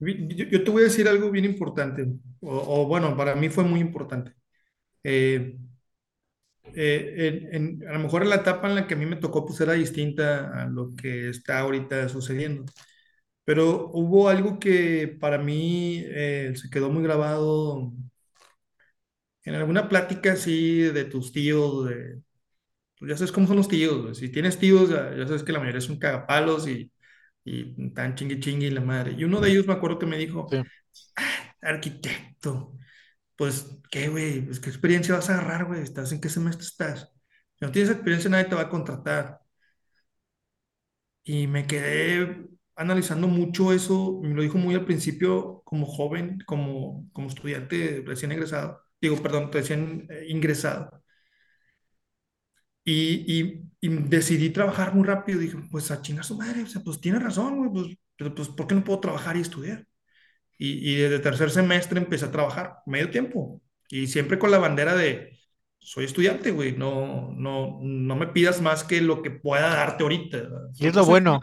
yo, 0.00 0.46
yo 0.46 0.64
te 0.64 0.70
voy 0.70 0.82
a 0.82 0.84
decir 0.86 1.08
algo 1.08 1.30
bien 1.30 1.44
importante, 1.44 2.06
o, 2.40 2.82
o 2.82 2.86
bueno, 2.86 3.16
para 3.16 3.34
mí 3.34 3.48
fue 3.48 3.64
muy 3.64 3.80
importante. 3.80 4.34
Eh, 5.04 5.56
eh, 6.74 7.48
en- 7.52 7.80
en- 7.82 7.88
a 7.88 7.92
lo 7.94 7.98
mejor 8.00 8.26
la 8.26 8.36
etapa 8.36 8.68
en 8.68 8.74
la 8.76 8.86
que 8.86 8.94
a 8.94 8.96
mí 8.96 9.06
me 9.06 9.16
tocó, 9.16 9.44
pues 9.46 9.60
era 9.60 9.72
distinta 9.74 10.62
a 10.62 10.66
lo 10.68 10.94
que 10.96 11.28
está 11.30 11.60
ahorita 11.60 12.08
sucediendo. 12.08 12.64
Pero 13.44 13.90
hubo 13.94 14.28
algo 14.30 14.58
que 14.60 15.16
para 15.20 15.38
mí 15.38 16.02
eh, 16.06 16.54
se 16.56 16.70
quedó 16.70 16.90
muy 16.90 17.02
grabado 17.02 17.92
en 19.44 19.54
alguna 19.54 19.88
plática 19.88 20.32
así 20.32 20.78
de 20.82 21.04
tus 21.04 21.32
tíos, 21.32 21.86
de, 21.88 22.22
ya 23.08 23.16
sabes 23.16 23.32
cómo 23.32 23.46
son 23.46 23.56
los 23.56 23.68
tíos, 23.68 24.02
güey. 24.02 24.14
Si 24.14 24.28
tienes 24.30 24.58
tíos, 24.58 24.90
ya, 24.90 25.14
ya 25.16 25.26
sabes 25.26 25.42
que 25.42 25.52
la 25.52 25.58
mayoría 25.60 25.80
son 25.80 25.98
cagapalos 25.98 26.68
y, 26.68 26.92
y 27.44 27.90
tan 27.94 28.14
chingui 28.16 28.40
chingui 28.40 28.70
la 28.70 28.80
madre. 28.82 29.12
Y 29.18 29.24
uno 29.24 29.40
de 29.40 29.50
ellos 29.50 29.66
me 29.66 29.74
acuerdo 29.74 29.98
que 29.98 30.06
me 30.06 30.18
dijo, 30.18 30.50
Sí. 30.50 30.62
arquitecto, 31.60 32.76
pues, 33.36 33.66
¿qué, 33.90 34.08
güey? 34.08 34.42
Pues, 34.46 34.60
¿qué 34.60 34.70
experiencia 34.70 35.14
vas 35.16 35.30
a 35.30 35.34
agarrar, 35.38 35.66
güey? 35.66 35.82
¿Estás 35.82 36.12
en 36.12 36.20
qué 36.20 36.28
semestre 36.28 36.64
estás? 36.66 37.12
Si 37.58 37.64
no 37.66 37.72
tienes 37.72 37.92
experiencia, 37.92 38.30
nadie 38.30 38.46
te 38.46 38.54
va 38.56 38.62
a 38.62 38.70
contratar. 38.70 39.40
Y 41.24 41.46
me 41.46 41.66
quedé 41.66 42.46
analizando 42.76 43.28
mucho 43.28 43.72
eso, 43.72 44.20
me 44.22 44.34
lo 44.34 44.42
dijo 44.42 44.58
muy 44.58 44.74
al 44.74 44.84
principio 44.84 45.62
como 45.64 45.86
joven, 45.86 46.38
como, 46.46 47.08
como 47.12 47.28
estudiante 47.28 48.02
recién 48.06 48.32
egresado, 48.32 48.80
digo, 49.00 49.22
perdón, 49.22 49.52
recién 49.52 50.06
eh, 50.10 50.26
ingresado. 50.28 51.01
Y, 52.84 53.40
y, 53.40 53.62
y 53.80 53.88
decidí 53.88 54.50
trabajar 54.50 54.94
muy 54.94 55.06
rápido, 55.06 55.38
dije, 55.38 55.56
pues 55.70 55.90
a 55.90 56.02
chingar 56.02 56.24
su 56.24 56.36
madre, 56.36 56.62
o 56.62 56.66
sea, 56.66 56.82
pues 56.82 57.00
tiene 57.00 57.18
razón, 57.18 57.58
güey, 57.58 57.70
pues, 57.70 57.96
pero 58.16 58.34
pues, 58.34 58.48
¿por 58.48 58.66
qué 58.66 58.74
no 58.74 58.84
puedo 58.84 59.00
trabajar 59.00 59.36
y 59.36 59.40
estudiar? 59.40 59.86
Y, 60.58 60.92
y 60.92 60.96
desde 60.96 61.20
tercer 61.20 61.50
semestre 61.50 61.98
empecé 61.98 62.24
a 62.24 62.32
trabajar, 62.32 62.78
medio 62.86 63.10
tiempo, 63.10 63.62
y 63.88 64.06
siempre 64.08 64.38
con 64.38 64.50
la 64.50 64.58
bandera 64.58 64.96
de, 64.96 65.38
soy 65.78 66.04
estudiante, 66.04 66.52
güey, 66.52 66.76
no, 66.76 67.32
no, 67.36 67.78
no 67.82 68.16
me 68.16 68.28
pidas 68.28 68.60
más 68.60 68.84
que 68.84 69.00
lo 69.00 69.22
que 69.22 69.30
pueda 69.30 69.68
darte 69.68 70.04
ahorita. 70.04 70.48
Y 70.78 70.86
es 70.86 70.94
lo 70.94 71.04
bueno, 71.04 71.40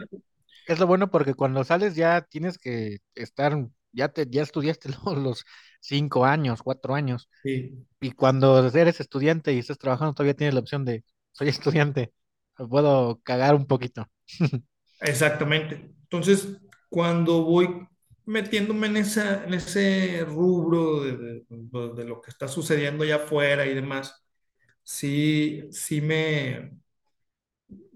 es 0.66 0.78
lo 0.78 0.86
bueno 0.86 1.10
porque 1.10 1.34
cuando 1.34 1.62
sales 1.64 1.94
ya 1.94 2.22
tienes 2.22 2.58
que 2.58 2.98
estar, 3.14 3.66
ya 3.92 4.08
te, 4.08 4.26
ya 4.28 4.42
estudiaste 4.42 4.88
los, 5.04 5.18
los 5.18 5.44
cinco 5.80 6.24
años, 6.24 6.62
cuatro 6.62 6.94
años. 6.94 7.28
Sí. 7.42 7.86
Y 8.00 8.12
cuando 8.12 8.66
eres 8.66 9.00
estudiante 9.00 9.52
y 9.52 9.58
estás 9.58 9.78
trabajando, 9.78 10.14
todavía 10.14 10.34
tienes 10.34 10.54
la 10.54 10.60
opción 10.60 10.84
de, 10.84 11.04
soy 11.32 11.48
estudiante, 11.48 12.12
puedo 12.68 13.20
cagar 13.22 13.54
un 13.54 13.66
poquito. 13.66 14.06
Exactamente. 15.00 15.76
Entonces, 16.02 16.58
cuando 16.88 17.44
voy 17.44 17.86
metiéndome 18.26 18.86
en, 18.88 18.96
esa, 18.98 19.44
en 19.44 19.54
ese 19.54 20.24
rubro 20.26 21.00
de, 21.02 21.16
de- 21.48 22.04
lo 22.04 22.20
que 22.20 22.30
está 22.30 22.48
sucediendo 22.48 23.04
allá 23.04 23.16
afuera 23.16 23.66
y 23.66 23.74
demás, 23.74 24.24
sí, 24.82 25.64
sí 25.72 26.00
me, 26.00 26.72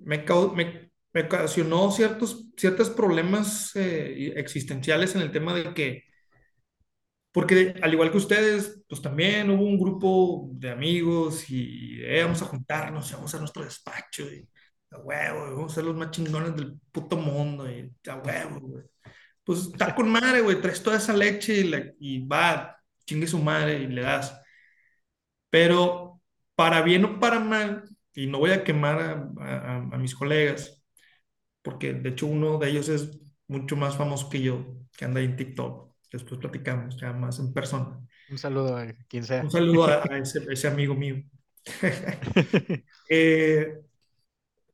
me, 0.05 0.19
me, 0.55 0.91
me 1.13 1.21
ocasionó 1.23 1.91
ciertos, 1.91 2.47
ciertos 2.57 2.91
problemas 2.91 3.75
eh, 3.77 4.33
existenciales 4.37 5.15
en 5.15 5.23
el 5.23 5.33
tema 5.33 5.55
de 5.55 5.75
que, 5.75 6.03
porque 7.35 7.77
al 7.83 7.95
igual 7.95 8.13
que 8.13 8.19
ustedes, 8.19 8.83
pues 8.89 9.03
también 9.03 9.51
hubo 9.51 9.65
un 9.65 9.79
grupo 9.81 10.51
de 10.53 10.71
amigos 10.73 11.51
y 11.51 12.01
eh, 12.05 12.23
vamos 12.25 12.43
a 12.43 12.47
juntarnos, 12.47 13.11
y 13.13 13.15
vamos 13.17 13.35
a 13.37 13.41
nuestro 13.41 13.65
despacho 13.65 14.25
y 14.25 14.49
a 14.93 14.99
huevo, 15.01 15.41
vamos 15.57 15.73
a 15.73 15.77
ser 15.77 15.85
los 15.85 15.97
más 15.97 16.13
chingones 16.13 16.57
del 16.57 16.79
puto 16.93 17.17
mundo 17.19 17.71
y 17.71 17.93
a 18.09 18.17
huevo, 18.19 18.61
güey. 18.61 18.85
Pues 19.45 19.61
está 19.67 19.95
con 19.95 20.11
madre, 20.11 20.41
güey, 20.43 20.61
traes 20.61 20.83
toda 20.83 20.97
esa 20.99 21.13
leche 21.15 21.55
y, 21.61 21.65
la- 21.65 21.85
y 22.01 22.27
va, 22.27 22.79
chingue 23.07 23.27
su 23.29 23.39
madre 23.41 23.79
y 23.81 23.89
le 23.89 24.03
das. 24.03 24.35
Pero 25.51 26.21
para 26.55 26.83
bien 26.83 27.05
o 27.05 27.21
para 27.21 27.41
mal, 27.41 27.85
y 28.15 28.27
no 28.27 28.39
voy 28.39 28.51
a 28.53 28.65
quemar 28.65 29.01
a, 29.01 29.13
a- 29.41 29.77
a 29.93 29.99
mis 29.99 30.15
colegas, 30.15 30.83
porque 31.63 31.95
de 31.95 32.11
hecho 32.11 32.27
uno 32.29 32.59
de 32.59 32.71
ellos 32.71 32.91
es 32.91 33.21
mucho 33.49 33.77
más 33.77 33.97
famoso 33.99 34.31
que 34.31 34.43
yo, 34.43 34.67
que 34.99 35.07
anda 35.07 35.23
en 35.23 35.37
TikTok. 35.37 35.94
Después 36.15 36.41
platicamos 36.41 36.97
ya 36.97 37.13
más 37.13 37.39
en 37.41 37.53
persona. 37.53 38.01
Un 38.29 38.39
saludo 38.39 38.77
a 38.77 38.87
quien 39.09 39.25
sea. 39.25 39.45
Un 39.45 39.51
saludo 39.51 39.85
a, 39.85 40.03
a 40.11 40.19
ese, 40.19 40.45
ese 40.51 40.67
amigo 40.69 40.95
mío. 40.95 41.23
Eh, 43.09 43.85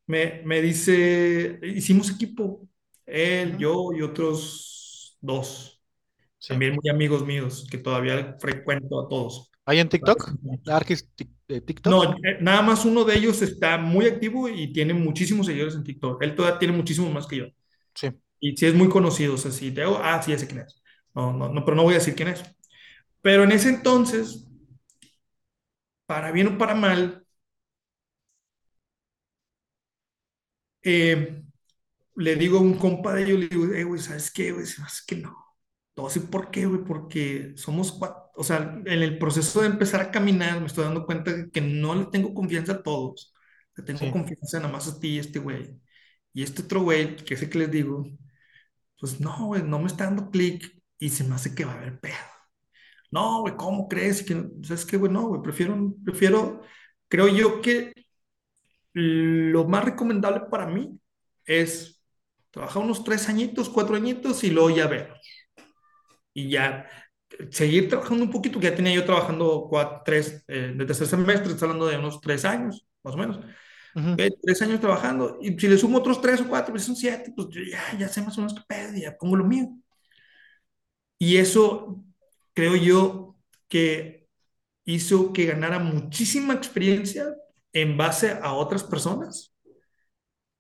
me, 0.07 0.43
me 0.45 0.61
dice, 0.63 1.59
hicimos 1.63 2.11
equipo, 2.11 2.69
él, 3.07 3.57
yo 3.59 3.93
y 3.93 4.03
otros 4.03 5.17
dos, 5.21 5.83
Sí. 6.39 6.55
también 6.55 6.75
muy 6.77 6.91
amigos 6.91 7.25
míos, 7.27 7.67
que 7.71 7.79
todavía 7.79 8.37
frecuento 8.41 9.01
a 9.01 9.09
todos. 9.09 9.51
¿Hay 9.67 9.79
en 9.79 9.89
TikTok? 9.89 10.31
De 11.49 11.61
TikTok. 11.61 11.93
No, 11.93 12.05
eh, 12.15 12.39
nada 12.41 12.63
más 12.63 12.85
uno 12.85 13.05
de 13.05 13.17
ellos 13.17 13.43
está 13.43 13.77
muy 13.79 14.07
activo 14.07 14.49
y 14.49 14.73
tiene 14.73 14.95
muchísimos 14.95 15.47
seguidores 15.47 15.75
en 15.75 15.85
TikTok. 15.85 16.23
Él 16.23 16.35
todavía 16.35 16.59
tiene 16.59 16.77
muchísimos 16.77 17.13
más 17.13 17.27
que 17.27 17.37
yo. 17.39 17.47
Sí. 17.95 18.11
Y 18.41 18.57
sí 18.57 18.67
es 18.67 18.75
muy 18.75 18.89
conocido, 18.89 19.35
o 19.35 19.39
sea, 19.39 19.51
si 19.51 19.71
te 19.73 19.83
hago, 19.83 19.99
ah, 20.03 20.23
sí, 20.23 20.37
sé 20.39 20.47
quién 20.47 20.61
es. 20.61 20.80
No, 21.15 21.33
no, 21.33 21.49
no, 21.49 21.65
pero 21.65 21.77
no 21.77 21.83
voy 21.85 21.95
a 21.95 21.99
decir 21.99 22.15
quién 22.15 22.29
es. 22.29 22.43
Pero 23.23 23.45
en 23.45 23.53
ese 23.53 23.71
entonces, 23.71 24.47
para 26.07 26.33
bien 26.33 26.49
o 26.49 26.59
para 26.59 26.75
mal, 26.75 27.27
eh, 30.83 31.43
le 32.17 32.37
digo 32.37 32.59
a 32.59 32.63
un 32.63 32.75
compa 32.79 33.15
de 33.15 33.25
ellos, 33.25 33.41
le 33.41 33.49
digo, 33.49 33.67
eh, 33.75 33.85
güey, 33.85 34.01
¿sabes 34.01 34.31
qué, 34.33 34.53
güey? 34.53 34.65
Es 34.65 35.05
que 35.07 35.17
no. 35.17 35.37
Todo 35.95 36.09
así, 36.09 36.21
¿por 36.21 36.51
qué, 36.51 36.67
güey? 36.67 36.85
Porque 36.85 37.55
somos 37.57 37.93
cuatro, 37.93 38.31
o 38.37 38.45
sea, 38.45 38.59
en 38.87 39.03
el 39.03 39.19
proceso 39.19 39.61
de 39.63 39.69
empezar 39.69 40.01
a 40.03 40.11
caminar 40.11 40.61
me 40.61 40.67
estoy 40.67 40.85
dando 40.85 41.07
cuenta 41.07 41.33
de 41.35 41.51
que 41.51 41.61
no 41.61 41.95
le 41.95 42.07
tengo 42.07 42.35
confianza 42.35 42.75
a 42.75 42.83
todos. 42.83 43.35
Le 43.77 43.85
tengo 43.85 44.01
Sí. 44.01 44.11
confianza 44.11 44.61
nada 44.61 44.73
más 44.73 44.89
a 44.89 45.01
ti 45.01 45.11
y 45.17 45.19
este 45.21 45.39
güey. 45.41 45.81
Y 46.35 46.43
este 46.45 46.63
otro 46.63 46.83
güey, 46.83 47.17
que 47.17 47.35
el 47.35 47.51
que 47.51 47.59
les 47.59 47.71
digo, 47.71 48.07
pues 49.01 49.21
no, 49.21 49.47
güey, 49.47 49.63
no 49.63 49.79
me 49.81 49.87
está 49.89 50.05
dando 50.07 50.31
clic 50.31 50.80
y 51.01 51.11
se 51.11 51.25
me 51.25 51.37
hace 51.37 51.57
que 51.57 51.67
va 51.67 51.73
a 51.75 51.79
haber 51.79 52.01
pedo. 52.01 52.15
No, 53.11 53.43
güey, 53.43 53.57
¿cómo 53.57 53.89
crees? 53.89 54.23
Que, 54.23 54.35
¿sabes 54.63 54.87
qué, 54.87 54.97
güey? 54.97 55.13
No, 55.13 55.29
güey, 55.29 55.43
prefiero, 55.43 55.95
prefiero, 56.05 56.63
creo 57.09 57.29
yo 57.29 57.61
que 57.63 57.93
lo 58.93 59.67
más 59.67 59.85
recomendable 59.85 60.43
para 60.51 60.67
mí 60.67 60.99
es 61.45 62.03
trabajar 62.51 62.83
unos 62.83 63.05
tres 63.05 63.29
añitos, 63.29 63.69
cuatro 63.71 63.97
añitos 63.97 64.45
y 64.45 64.51
luego 64.51 64.71
ya 64.71 64.87
ver. 64.89 65.15
Y 66.33 66.51
ya 66.51 66.87
seguir 67.51 67.89
trabajando 67.89 68.25
un 68.25 68.31
poquito, 68.31 68.61
que 68.61 68.67
ya 68.69 68.75
tenía 68.77 68.95
yo 68.95 69.05
trabajando 69.05 69.67
cuatro, 69.69 70.03
tres, 70.05 70.45
eh, 70.49 70.73
de 70.77 70.85
tercer 70.87 71.07
semestre, 71.07 71.53
estoy 71.53 71.67
hablando 71.69 71.87
de 71.87 71.99
unos 71.99 72.21
tres 72.21 72.45
años, 72.45 72.87
más 73.03 73.15
o 73.15 73.19
menos. 73.19 73.39
Ujú. 73.95 74.13
Ok, 74.13 74.23
Tres 74.43 74.63
años 74.63 74.81
trabajando, 74.81 75.39
y 75.43 75.59
si 75.59 75.69
le 75.69 75.79
sumo 75.79 75.99
otros 75.99 76.21
tres 76.21 76.41
o 76.41 76.49
cuatro, 76.49 76.73
pues 76.73 76.85
son 76.85 76.97
siete, 76.97 77.33
pues 77.35 77.49
yo 77.51 77.63
ya, 77.63 77.99
ya 77.99 78.09
sé 78.09 78.23
más 78.23 78.37
o 78.39 78.43
menos 78.43 78.55
qué 78.55 78.63
pedo, 78.69 78.97
ya 78.97 79.17
pongo 79.17 79.37
lo 79.37 79.45
mío. 79.45 79.69
Y 81.23 81.37
eso 81.37 82.03
creo 82.55 82.77
yo 82.77 83.37
que 83.69 84.27
hizo 84.87 85.35
que 85.35 85.45
ganara 85.45 85.79
muchísima 85.79 86.55
experiencia 86.55 87.37
en 87.75 87.99
base 87.99 88.31
a 88.31 88.55
otras 88.55 88.83
personas 88.83 89.55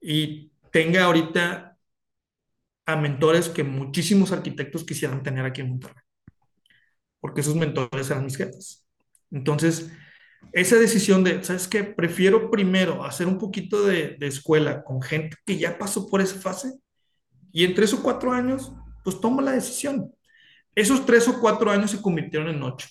y 0.00 0.52
tenga 0.70 1.04
ahorita 1.04 1.78
a 2.84 2.96
mentores 2.96 3.48
que 3.48 3.64
muchísimos 3.64 4.32
arquitectos 4.32 4.84
quisieran 4.84 5.22
tener 5.22 5.46
aquí 5.46 5.62
en 5.62 5.70
Monterrey, 5.70 6.04
porque 7.20 7.40
esos 7.40 7.56
mentores 7.56 8.10
eran 8.10 8.26
mis 8.26 8.36
jefes. 8.36 8.86
Entonces, 9.30 9.90
esa 10.52 10.76
decisión 10.76 11.24
de, 11.24 11.42
¿sabes 11.42 11.66
qué? 11.68 11.84
Prefiero 11.84 12.50
primero 12.50 13.02
hacer 13.02 13.26
un 13.26 13.38
poquito 13.38 13.86
de, 13.86 14.16
de 14.18 14.26
escuela 14.26 14.84
con 14.84 15.00
gente 15.00 15.38
que 15.46 15.56
ya 15.56 15.78
pasó 15.78 16.06
por 16.06 16.20
esa 16.20 16.38
fase 16.38 16.78
y 17.50 17.64
en 17.64 17.74
tres 17.74 17.94
o 17.94 18.02
cuatro 18.02 18.30
años, 18.30 18.72
pues 19.02 19.18
tomo 19.18 19.40
la 19.40 19.52
decisión. 19.52 20.12
Esos 20.74 21.04
tres 21.06 21.28
o 21.28 21.40
cuatro 21.40 21.70
años 21.70 21.90
se 21.90 22.02
convirtieron 22.02 22.48
en 22.48 22.62
ocho. 22.62 22.88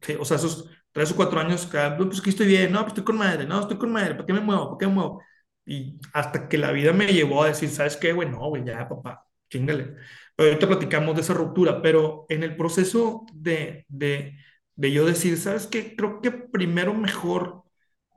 Sí, 0.00 0.14
o 0.18 0.24
sea, 0.24 0.36
esos 0.36 0.68
tres 0.92 1.10
o 1.12 1.16
cuatro 1.16 1.40
años, 1.40 1.66
cada, 1.66 1.96
pues 1.96 2.20
que 2.20 2.30
estoy 2.30 2.46
bien, 2.46 2.72
no, 2.72 2.80
pues 2.80 2.88
estoy 2.88 3.04
con 3.04 3.16
madre, 3.18 3.46
no, 3.46 3.60
estoy 3.60 3.76
con 3.78 3.92
madre, 3.92 4.14
¿para 4.14 4.26
qué 4.26 4.32
me 4.32 4.40
muevo? 4.40 4.68
¿Para 4.68 4.78
qué 4.78 4.86
me 4.86 4.92
muevo? 4.94 5.22
Y 5.64 5.98
hasta 6.12 6.48
que 6.48 6.58
la 6.58 6.70
vida 6.72 6.92
me 6.92 7.12
llevó 7.12 7.42
a 7.42 7.48
decir, 7.48 7.68
¿sabes 7.70 7.96
qué, 7.96 8.12
güey? 8.12 8.28
No, 8.30 8.48
güey, 8.48 8.64
ya, 8.64 8.88
papá, 8.88 9.26
chingale. 9.50 9.94
Pero 10.36 10.48
ahorita 10.50 10.66
platicamos 10.68 11.14
de 11.16 11.22
esa 11.22 11.34
ruptura, 11.34 11.82
pero 11.82 12.26
en 12.28 12.42
el 12.44 12.56
proceso 12.56 13.26
de, 13.34 13.84
de, 13.88 14.38
de 14.76 14.92
yo 14.92 15.04
decir, 15.06 15.36
¿sabes 15.38 15.66
qué? 15.66 15.96
Creo 15.96 16.20
que 16.20 16.30
primero 16.30 16.94
mejor 16.94 17.64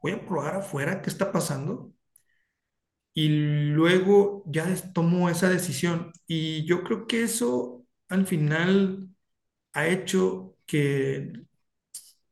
voy 0.01 0.11
a 0.13 0.25
probar 0.25 0.55
afuera 0.57 1.01
qué 1.01 1.09
está 1.09 1.31
pasando 1.31 1.91
y 3.13 3.29
luego 3.73 4.43
ya 4.47 4.65
tomo 4.93 5.29
esa 5.29 5.49
decisión. 5.49 6.11
Y 6.27 6.65
yo 6.65 6.83
creo 6.83 7.07
que 7.07 7.23
eso 7.23 7.78
al 8.09 8.27
final 8.27 9.09
ha 9.73 9.87
hecho 9.87 10.57
que 10.65 11.33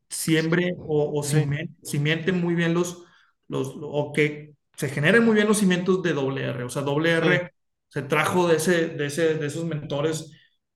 siembre 0.09 0.73
o, 0.80 1.19
o 1.19 1.23
Sí. 1.23 1.38
cimien- 1.38 1.75
cimiente 1.84 2.32
muy 2.32 2.55
bien 2.55 2.73
los, 2.73 3.03
los, 3.47 3.73
o 3.80 4.11
que 4.13 4.55
se 4.75 4.89
generen 4.89 5.23
muy 5.25 5.36
bien 5.36 5.47
los 5.47 5.57
cimientos 5.59 6.03
de 6.03 6.13
doble 6.13 6.43
R. 6.45 6.63
O 6.63 6.69
sea, 6.69 6.82
doble 6.84 7.11
R 7.11 7.51
se 7.89 8.01
trajo 8.03 8.47
de, 8.47 8.57
ese, 8.57 8.88
de, 8.89 9.05
ese, 9.07 9.36
de 9.36 9.47
esos 9.47 9.65
mentores 9.65 10.32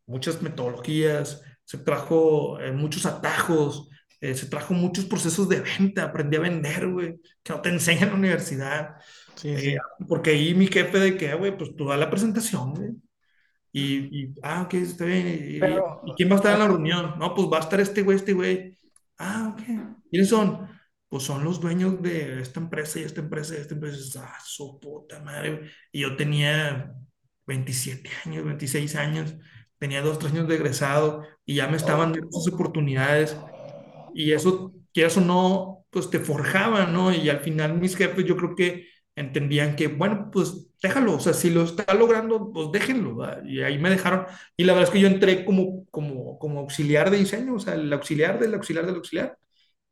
muchas 0.07 0.41
metodologías, 0.41 1.41
se 1.63 1.77
trajo 1.77 2.59
eh, 2.59 2.71
muchos 2.71 3.05
atajos, 3.05 3.89
eh, 4.19 4.35
se 4.35 4.47
trajo 4.47 4.73
muchos 4.73 5.05
procesos 5.05 5.47
de 5.49 5.61
venta, 5.61 6.03
aprendí 6.05 6.37
a 6.37 6.41
vender, 6.41 6.87
güey, 6.89 7.15
que 7.43 7.53
no 7.53 7.61
te 7.61 7.69
enseñan 7.69 8.03
en 8.05 8.09
la 8.09 8.15
universidad. 8.15 8.95
Sí, 9.35 9.49
Eh, 9.49 9.57
sí. 9.59 9.75
porque 10.07 10.31
ahí 10.31 10.53
mi 10.55 10.67
jefe 10.67 10.99
de 10.99 11.17
que, 11.17 11.33
güey, 11.35 11.57
pues 11.57 11.75
tú 11.75 11.87
da 11.87 11.97
la 11.97 12.09
presentación, 12.09 12.73
güey. 12.73 12.91
Y, 13.73 14.23
y, 14.25 14.35
ah, 14.43 14.63
ok, 14.63 14.73
está 14.75 15.05
bien. 15.05 15.27
Y, 15.55 15.59
Pero- 15.59 16.01
¿y 16.05 16.13
quién 16.15 16.29
va 16.29 16.33
a 16.33 16.37
estar 16.37 16.53
en 16.53 16.59
la 16.59 16.67
reunión? 16.67 17.15
No, 17.17 17.33
pues 17.33 17.47
va 17.51 17.57
a 17.57 17.61
estar 17.61 17.79
este 17.79 18.01
güey, 18.03 18.17
este 18.17 18.33
güey. 18.33 18.77
Ah, 19.17 19.53
ok. 19.55 19.63
¿Quiénes 20.09 20.29
son? 20.29 20.67
Pues 21.07 21.23
son 21.23 21.43
los 21.43 21.59
dueños 21.59 22.01
de 22.01 22.41
esta 22.41 22.59
empresa 22.59 22.99
y 22.99 23.03
esta 23.03 23.21
empresa 23.21 23.55
y 23.55 23.57
esta 23.57 23.73
empresa. 23.75 24.25
Ah, 24.25 24.39
su 24.43 24.79
puta 24.79 25.21
madre. 25.21 25.71
Y 25.91 26.01
yo 26.01 26.15
tenía 26.15 26.93
27 27.47 28.09
años, 28.25 28.45
26 28.45 28.95
años. 28.95 29.35
Tenía 29.77 30.01
dos, 30.01 30.19
tres 30.19 30.31
años 30.33 30.47
de 30.47 30.55
egresado 30.55 31.23
y 31.45 31.55
ya 31.55 31.67
me 31.67 31.77
estaban 31.77 32.11
dando 32.13 32.29
esas 32.29 32.53
oportunidades. 32.53 33.37
Y 34.13 34.31
eso, 34.33 34.73
quieras 34.93 35.17
o 35.17 35.21
no, 35.21 35.85
pues 35.89 36.09
te 36.09 36.19
forjaba, 36.19 36.85
¿no? 36.85 37.13
Y 37.13 37.29
al 37.29 37.39
final 37.41 37.77
mis 37.79 37.95
jefes 37.95 38.25
yo 38.25 38.35
creo 38.37 38.55
que 38.55 38.87
entendían 39.15 39.75
que, 39.75 39.87
bueno, 39.87 40.29
pues 40.31 40.69
déjalo, 40.81 41.15
o 41.15 41.19
sea, 41.19 41.33
si 41.33 41.49
lo 41.49 41.63
está 41.63 41.93
logrando, 41.93 42.51
pues 42.51 42.71
déjenlo, 42.71 43.15
¿verdad? 43.17 43.43
Y 43.45 43.61
ahí 43.61 43.77
me 43.79 43.89
dejaron. 43.89 44.25
Y 44.57 44.63
la 44.63 44.73
verdad 44.73 44.89
es 44.89 44.93
que 44.93 45.01
yo 45.01 45.07
entré 45.07 45.45
como, 45.45 45.85
como, 45.91 46.39
como 46.39 46.59
auxiliar 46.61 47.11
de 47.11 47.17
diseño, 47.17 47.55
o 47.55 47.59
sea, 47.59 47.75
el 47.75 47.91
auxiliar 47.93 48.39
del 48.39 48.53
auxiliar 48.55 48.85
del 48.85 48.95
auxiliar, 48.95 49.37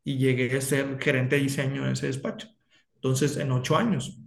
y 0.04 0.18
llegué 0.18 0.56
a 0.56 0.60
ser 0.60 0.98
gerente 1.00 1.36
de 1.36 1.42
diseño 1.42 1.86
en 1.86 1.92
ese 1.92 2.06
despacho. 2.08 2.48
Entonces, 2.96 3.36
en 3.36 3.52
ocho 3.52 3.76
años. 3.76 4.18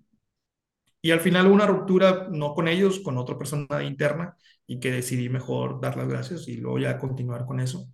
Y 1.01 1.11
al 1.11 1.19
final 1.19 1.47
una 1.47 1.65
ruptura, 1.67 2.27
no 2.31 2.53
con 2.53 2.67
ellos, 2.67 2.99
con 3.01 3.17
otra 3.17 3.37
persona 3.37 3.83
interna, 3.83 4.35
y 4.65 4.79
que 4.79 4.91
decidí 4.91 5.29
mejor 5.29 5.81
dar 5.81 5.97
las 5.97 6.07
gracias 6.07 6.47
y 6.47 6.57
luego 6.57 6.79
ya 6.79 6.97
continuar 6.97 7.45
con 7.45 7.59
eso 7.59 7.89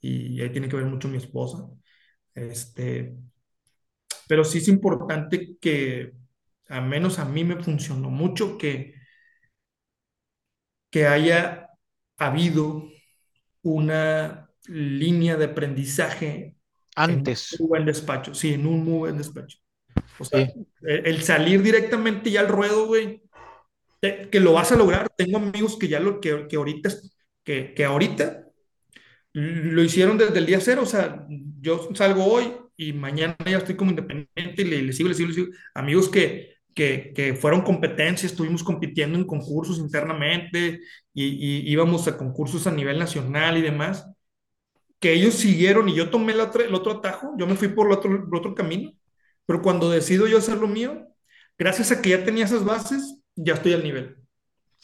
y 0.00 0.40
ahí 0.40 0.50
tiene 0.50 0.68
que 0.68 0.76
ver 0.76 0.86
mucho 0.86 1.08
mi 1.08 1.16
esposa. 1.16 1.68
Este, 2.34 3.16
pero 4.28 4.44
sí 4.44 4.58
es 4.58 4.68
importante 4.68 5.56
que, 5.60 6.12
al 6.68 6.86
menos 6.86 7.18
a 7.18 7.24
mí 7.24 7.44
me 7.44 7.56
funcionó 7.62 8.10
mucho 8.10 8.58
que, 8.58 8.94
que 10.90 11.06
haya 11.06 11.70
habido 12.16 12.88
una 13.62 14.50
línea 14.68 15.36
de 15.36 15.46
aprendizaje 15.46 16.56
Antes. 16.96 17.42
en 17.50 17.58
un 17.58 17.66
muy 17.66 17.68
buen 17.68 17.86
despacho, 17.86 18.34
sí, 18.34 18.54
en 18.54 18.66
un 18.66 18.84
muy 18.84 18.98
buen 18.98 19.18
despacho. 19.18 19.58
O 20.18 20.24
sea, 20.24 20.40
Sí. 20.40 20.68
el, 20.82 21.06
el 21.06 21.22
salir 21.22 21.62
directamente 21.62 22.30
ya 22.30 22.40
al 22.40 22.48
ruedo, 22.48 22.86
güey, 22.86 23.22
que 24.02 24.40
lo 24.40 24.52
vas 24.54 24.72
a 24.72 24.76
lograr. 24.76 25.08
Tengo 25.16 25.38
amigos 25.38 25.76
que 25.78 25.88
ya 25.88 26.00
lo, 26.00 26.20
que, 26.20 26.46
que 26.48 26.56
ahorita, 26.56 26.90
que, 27.44 27.74
que 27.74 27.84
ahorita 27.84 28.44
lo 29.32 29.82
hicieron 29.82 30.18
desde 30.18 30.38
el 30.38 30.46
día 30.46 30.60
cero, 30.60 30.82
o 30.84 30.86
sea, 30.86 31.26
yo 31.60 31.88
salgo 31.94 32.24
hoy 32.24 32.52
y 32.76 32.92
mañana 32.92 33.36
ya 33.46 33.58
estoy 33.58 33.76
como 33.76 33.90
independiente 33.90 34.62
y 34.62 34.64
le, 34.64 34.82
le 34.82 34.92
sigo, 34.92 35.08
le 35.08 35.14
sigo, 35.14 35.28
le 35.28 35.34
sigo. 35.34 35.48
Amigos 35.74 36.08
que, 36.08 36.56
que, 36.74 37.12
que 37.14 37.34
fueron 37.34 37.62
competencias, 37.62 38.32
estuvimos 38.32 38.62
compitiendo 38.62 39.18
en 39.18 39.26
concursos 39.26 39.78
internamente 39.78 40.80
y, 41.12 41.24
y 41.24 41.70
íbamos 41.70 42.06
a 42.08 42.16
concursos 42.16 42.66
a 42.66 42.72
nivel 42.72 42.98
nacional 42.98 43.58
y 43.58 43.62
demás, 43.62 44.06
que 45.00 45.12
ellos 45.12 45.34
siguieron 45.34 45.88
y 45.88 45.94
yo 45.94 46.10
tomé 46.10 46.32
el 46.32 46.40
otro, 46.40 46.62
el 46.62 46.74
otro 46.74 46.92
atajo, 46.92 47.34
yo 47.38 47.46
me 47.46 47.56
fui 47.56 47.68
por 47.68 47.86
el 47.86 47.92
otro, 47.92 48.10
el 48.12 48.34
otro 48.34 48.54
camino, 48.54 48.92
pero 49.46 49.62
cuando 49.62 49.90
decido 49.90 50.26
yo 50.26 50.38
hacer 50.38 50.58
lo 50.58 50.68
mío, 50.68 51.06
gracias 51.58 51.92
a 51.92 52.02
que 52.02 52.10
ya 52.10 52.24
tenía 52.24 52.44
esas 52.44 52.64
bases, 52.64 53.16
ya 53.34 53.54
estoy 53.54 53.72
al 53.74 53.84
nivel. 53.84 54.16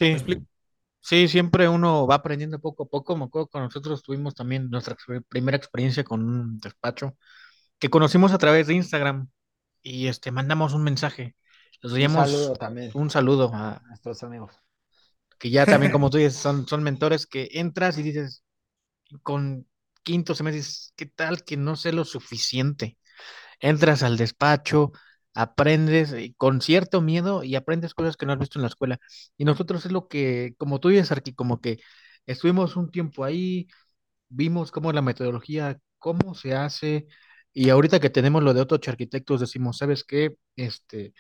¿Me 0.01 0.16
Sí. 0.16 0.47
Sí, 1.01 1.28
siempre 1.28 1.68
uno 1.68 2.07
va 2.07 2.16
aprendiendo 2.16 2.59
poco 2.61 2.85
a 2.85 2.87
poco. 2.89 3.14
Me 3.16 3.24
acuerdo 3.24 3.49
que 3.49 3.59
nosotros 3.59 4.03
tuvimos 4.03 4.35
también 4.35 4.70
nuestra 4.70 4.97
primera 5.28 5.57
experiencia 5.57 6.03
con 6.03 6.24
un 6.24 6.59
despacho 6.61 7.16
que 7.78 7.91
conocimos 7.91 8.32
a 8.32 8.39
través 8.39 8.68
de 8.68 8.74
Instagram 8.74 9.28
y 9.82 10.09
este 10.09 10.32
mandamos 10.32 10.74
un 10.74 10.85
mensaje. 10.85 11.37
Les 11.85 11.93
Un 11.93 12.09
saludo 12.09 12.57
también 12.57 12.91
un 12.95 13.11
saludo 13.11 13.53
a 13.55 13.76
a 13.76 13.80
nuestros 13.89 14.22
amigos. 14.24 14.53
que 15.39 15.51
ya 15.51 15.66
también 15.66 15.93
como 15.93 16.11
tú 16.11 16.18
dices 16.18 16.35
son, 16.37 16.66
son 16.66 16.82
mentores 16.82 17.26
que 17.26 17.49
entras 17.53 17.99
y 17.99 18.03
dices 18.03 18.45
con 19.22 19.68
quinto 20.03 20.35
semestre 20.35 20.59
dices, 20.59 20.93
¿qué 20.97 21.07
tal 21.07 21.45
que 21.45 21.57
no 21.57 21.76
sé 21.76 21.93
lo 21.93 22.05
suficiente? 22.05 22.99
Entras 23.61 24.03
al 24.03 24.16
despacho, 24.18 24.93
aprendes 25.35 26.14
y 26.14 26.35
con 26.35 26.61
cierto 26.62 27.01
miedo 27.03 27.45
y 27.45 27.57
aprendes 27.57 27.95
cosas 27.95 28.16
que 28.16 28.26
no 28.26 28.32
has 28.32 28.39
visto 28.41 28.59
en 28.59 28.62
la 28.62 28.68
escuela. 28.68 28.99
Y 29.39 29.45
nosotros 29.45 29.87
es 29.87 29.93
lo 29.93 30.09
que, 30.09 30.55
como 30.59 30.80
tú 30.80 30.89
dices, 30.91 31.12
Arqui, 31.12 31.35
como 31.35 31.61
que 31.61 31.80
estuvimos 32.26 32.76
un 32.76 32.91
tiempo 32.91 33.24
ahí, 33.24 33.68
vimos 34.28 34.72
cómo 34.72 34.93
la 34.93 35.03
metodología, 35.03 35.80
cómo 35.99 36.35
se 36.35 36.55
hace, 36.55 37.07
y 37.53 37.70
ahorita 37.70 38.01
que 38.01 38.11
tenemos 38.11 38.43
lo 38.43 38.55
de 38.55 38.61
otros 38.62 38.89
arquitectos, 38.89 39.41
decimos, 39.41 39.78
¿sabes 39.78 40.05
qué? 40.05 40.37
Este, 40.57 41.14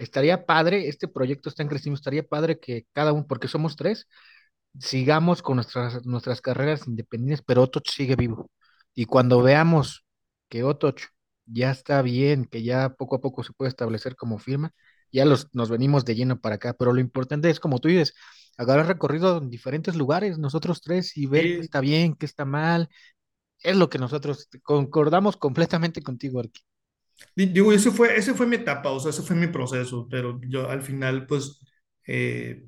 estaría 0.00 0.46
padre, 0.46 0.88
este 0.88 1.08
proyecto 1.08 1.48
está 1.48 1.62
en 1.62 1.68
crecimiento, 1.68 2.00
estaría 2.00 2.24
padre 2.26 2.58
que 2.58 2.86
cada 2.92 3.12
uno, 3.12 3.26
porque 3.26 3.48
somos 3.48 3.76
tres, 3.76 4.08
sigamos 4.78 5.42
con 5.42 5.56
nuestras, 5.56 6.04
nuestras 6.06 6.40
carreras 6.40 6.86
independientes, 6.88 7.44
pero 7.46 7.62
Otoch 7.62 7.88
sigue 7.88 8.16
vivo. 8.16 8.50
Y 8.94 9.06
cuando 9.06 9.42
veamos 9.42 10.04
que 10.48 10.64
Otoch 10.64 11.00
ya 11.46 11.70
está 11.70 12.02
bien, 12.02 12.46
que 12.46 12.62
ya 12.62 12.90
poco 12.90 13.16
a 13.16 13.20
poco 13.20 13.42
se 13.44 13.52
puede 13.52 13.70
establecer 13.70 14.16
como 14.16 14.38
firma, 14.38 14.72
ya 15.12 15.24
los, 15.24 15.48
nos 15.54 15.70
venimos 15.70 16.04
de 16.04 16.14
lleno 16.14 16.40
para 16.40 16.56
acá, 16.56 16.74
pero 16.74 16.92
lo 16.92 17.00
importante 17.00 17.50
es, 17.50 17.60
como 17.60 17.78
tú 17.80 17.88
dices, 17.88 18.14
agarrar 18.56 18.86
recorrido 18.88 19.38
en 19.38 19.50
diferentes 19.50 19.96
lugares, 19.96 20.38
nosotros 20.38 20.80
tres, 20.82 21.16
y 21.16 21.26
ver 21.26 21.44
qué 21.44 21.60
está 21.60 21.80
bien, 21.80 22.14
qué 22.14 22.26
está 22.26 22.44
mal. 22.44 22.88
Es 23.62 23.76
lo 23.76 23.90
que 23.90 23.98
nosotros 23.98 24.48
concordamos 24.62 25.36
completamente 25.36 26.02
contigo, 26.02 26.40
Arqui. 26.40 26.62
Di- 27.36 27.46
Digo, 27.46 27.72
ese 27.72 27.90
fue, 27.90 28.16
ese 28.16 28.34
fue 28.34 28.46
mi 28.46 28.56
etapa, 28.56 28.90
o 28.90 29.00
sea, 29.00 29.10
ese 29.10 29.22
fue 29.22 29.36
mi 29.36 29.46
proceso, 29.48 30.06
pero 30.10 30.40
yo 30.48 30.68
al 30.70 30.82
final, 30.82 31.26
pues, 31.26 31.60
eh, 32.06 32.64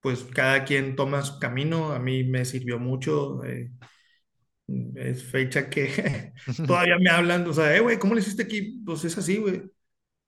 pues 0.00 0.24
cada 0.24 0.64
quien 0.64 0.96
toma 0.96 1.22
su 1.22 1.38
camino, 1.38 1.92
a 1.92 1.98
mí 1.98 2.24
me 2.24 2.44
sirvió 2.44 2.78
mucho, 2.78 3.42
eh, 3.44 3.70
es 4.96 5.24
fecha 5.24 5.68
que 5.70 6.32
todavía 6.66 6.98
me 6.98 7.10
hablan, 7.10 7.46
o 7.48 7.52
sea, 7.52 7.74
eh, 7.76 7.80
güey, 7.80 7.98
¿cómo 7.98 8.14
le 8.14 8.20
hiciste 8.20 8.42
aquí? 8.42 8.80
Pues 8.84 9.04
es 9.04 9.16
así, 9.18 9.38
güey. 9.38 9.62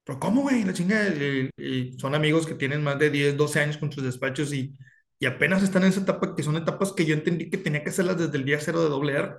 Pero 0.04 0.20
¿cómo, 0.20 0.42
güey? 0.42 0.64
La 0.64 0.74
chingada. 0.74 1.08
Y, 1.14 1.50
y 1.58 1.98
son 2.00 2.14
amigos 2.14 2.46
que 2.46 2.54
tienen 2.54 2.82
más 2.84 2.98
de 2.98 3.10
10 3.10 3.36
12 3.36 3.60
años 3.60 3.78
con 3.78 3.92
sus 3.92 4.04
despachos 4.04 4.52
y, 4.54 4.76
y 5.20 5.26
apenas 5.26 5.62
están 5.62 5.84
en 5.84 5.90
esa 5.90 6.02
etapa, 6.02 6.34
que 6.36 6.42
son 6.44 6.56
etapas 6.56 6.92
que 6.92 7.06
yo 7.06 7.14
entendí 7.14 7.50
que 7.50 7.58
tenía 7.58 7.84
que 7.84 7.90
hacerlas 7.90 8.18
desde 8.18 8.38
el 8.38 8.44
día 8.46 8.58
cero 8.60 8.82
de 8.82 8.90
doble 8.90 9.14
R, 9.14 9.34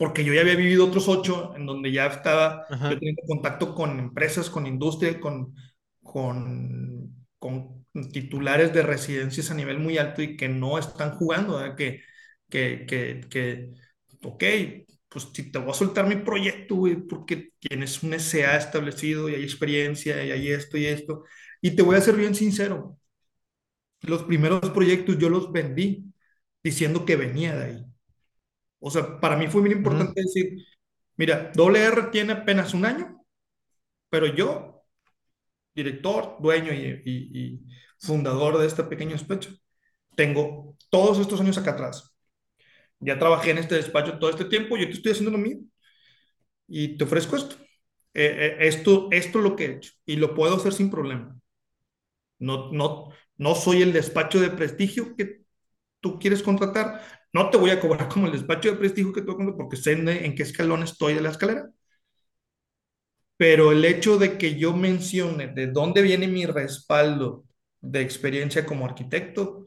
porque 0.00 0.24
yo 0.24 0.34
ya 0.34 0.42
había 0.42 0.56
vivido 0.56 0.86
otros 0.88 1.08
ocho 1.08 1.54
en 1.56 1.66
donde 1.66 1.92
ya 1.92 2.08
estaba 2.08 2.66
yo 2.88 2.98
teniendo 2.98 3.22
contacto 3.28 3.74
con 3.76 3.98
empresas, 4.00 4.50
con 4.50 4.66
industria, 4.66 5.20
con, 5.20 5.54
con, 6.02 7.14
con 7.38 7.86
titulares 8.12 8.72
de 8.74 8.82
residencias 8.82 9.50
a 9.52 9.54
nivel 9.54 9.78
muy 9.80 9.98
alto 9.98 10.22
y 10.22 10.36
que 10.38 10.48
no 10.48 10.78
están 10.78 11.12
jugando, 11.16 11.58
¿verdad? 11.58 11.76
Que, 11.76 12.02
que, 12.50 12.86
que, 12.88 13.22
que, 13.30 13.72
ok, 14.24 14.44
pues 15.08 15.28
si 15.34 15.50
te 15.52 15.58
voy 15.58 15.70
a 15.70 15.74
soltar 15.74 16.06
mi 16.08 16.16
proyecto, 16.16 16.76
güey, 16.76 16.96
porque 16.96 17.50
tienes 17.58 18.02
un 18.02 18.14
SA 18.14 18.56
establecido 18.56 19.28
y 19.28 19.34
hay 19.34 19.42
experiencia 19.44 20.24
y 20.24 20.30
hay 20.30 20.48
esto 20.52 20.76
y 20.78 20.86
esto. 20.86 21.24
Y 21.60 21.72
te 21.76 21.82
voy 21.82 21.96
a 21.96 22.00
ser 22.00 22.16
bien 22.16 22.34
sincero, 22.34 22.98
los 24.02 24.24
primeros 24.24 24.70
proyectos 24.70 25.16
yo 25.18 25.28
los 25.30 25.52
vendí 25.52 26.12
diciendo 26.62 27.04
que 27.06 27.16
venía 27.16 27.56
de 27.56 27.64
ahí. 27.64 27.86
O 28.80 28.90
sea, 28.90 29.20
para 29.20 29.36
mí 29.36 29.48
fue 29.48 29.62
muy 29.62 29.72
importante 29.72 30.22
decir, 30.22 30.66
mira, 31.16 31.52
doble 31.54 31.82
R 31.84 32.04
tiene 32.12 32.32
apenas 32.34 32.74
un 32.74 32.84
año, 32.86 33.24
pero 34.10 34.26
yo, 34.28 34.84
director, 35.74 36.36
dueño 36.40 36.72
y, 36.72 37.02
y, 37.04 37.40
y 37.54 37.60
fundador 38.00 38.58
de 38.58 38.66
este 38.66 38.84
pequeño 38.84 39.12
despacho, 39.12 39.50
tengo 40.16 40.76
todos 40.90 41.18
estos 41.20 41.40
años 41.40 41.58
acá 41.58 41.72
atrás. 41.72 42.14
Ya 43.00 43.18
trabajé 43.18 43.50
en 43.52 43.58
este 43.58 43.76
despacho 43.76 44.18
todo 44.18 44.30
este 44.30 44.46
tiempo, 44.46 44.76
yo 44.76 44.86
te 44.86 44.92
estoy 44.94 45.12
haciendo 45.12 45.32
lo 45.32 45.38
mío 45.38 45.58
y 46.68 46.96
te 46.96 47.04
ofrezco 47.04 47.36
esto. 47.36 47.56
Eh, 48.14 48.56
eh, 48.60 48.68
esto, 48.68 49.08
esto 49.12 49.38
es 49.38 49.44
lo 49.44 49.56
que 49.56 49.64
he 49.66 49.72
hecho 49.76 49.92
y 50.06 50.16
lo 50.16 50.34
puedo 50.34 50.56
hacer 50.56 50.72
sin 50.72 50.90
problema. 50.90 51.36
No, 52.38 52.72
no, 52.72 53.10
no 53.36 53.54
soy 53.54 53.82
el 53.82 53.92
despacho 53.92 54.40
de 54.40 54.50
prestigio 54.50 55.14
que 55.16 55.42
tú 56.00 56.18
quieres 56.18 56.42
contratar. 56.42 57.02
No 57.32 57.50
te 57.50 57.58
voy 57.58 57.70
a 57.70 57.80
cobrar 57.80 58.08
como 58.08 58.26
el 58.26 58.32
despacho 58.32 58.70
de 58.70 58.76
prestigio 58.76 59.12
que 59.12 59.22
tú 59.22 59.36
porque 59.56 59.76
sé 59.76 59.92
en, 59.92 60.34
qué 60.34 60.42
escalón 60.42 60.82
estoy 60.82 61.14
de 61.14 61.20
la 61.20 61.30
escalera. 61.30 61.70
Pero 63.36 63.72
el 63.72 63.84
hecho 63.84 64.18
de 64.18 64.36
que 64.36 64.58
yo 64.58 64.74
mencione 64.74 65.48
de 65.48 65.68
dónde 65.68 66.02
viene 66.02 66.28
mi 66.28 66.44
respaldo 66.46 67.44
de 67.80 68.02
experiencia 68.02 68.66
como 68.66 68.84
arquitecto 68.84 69.64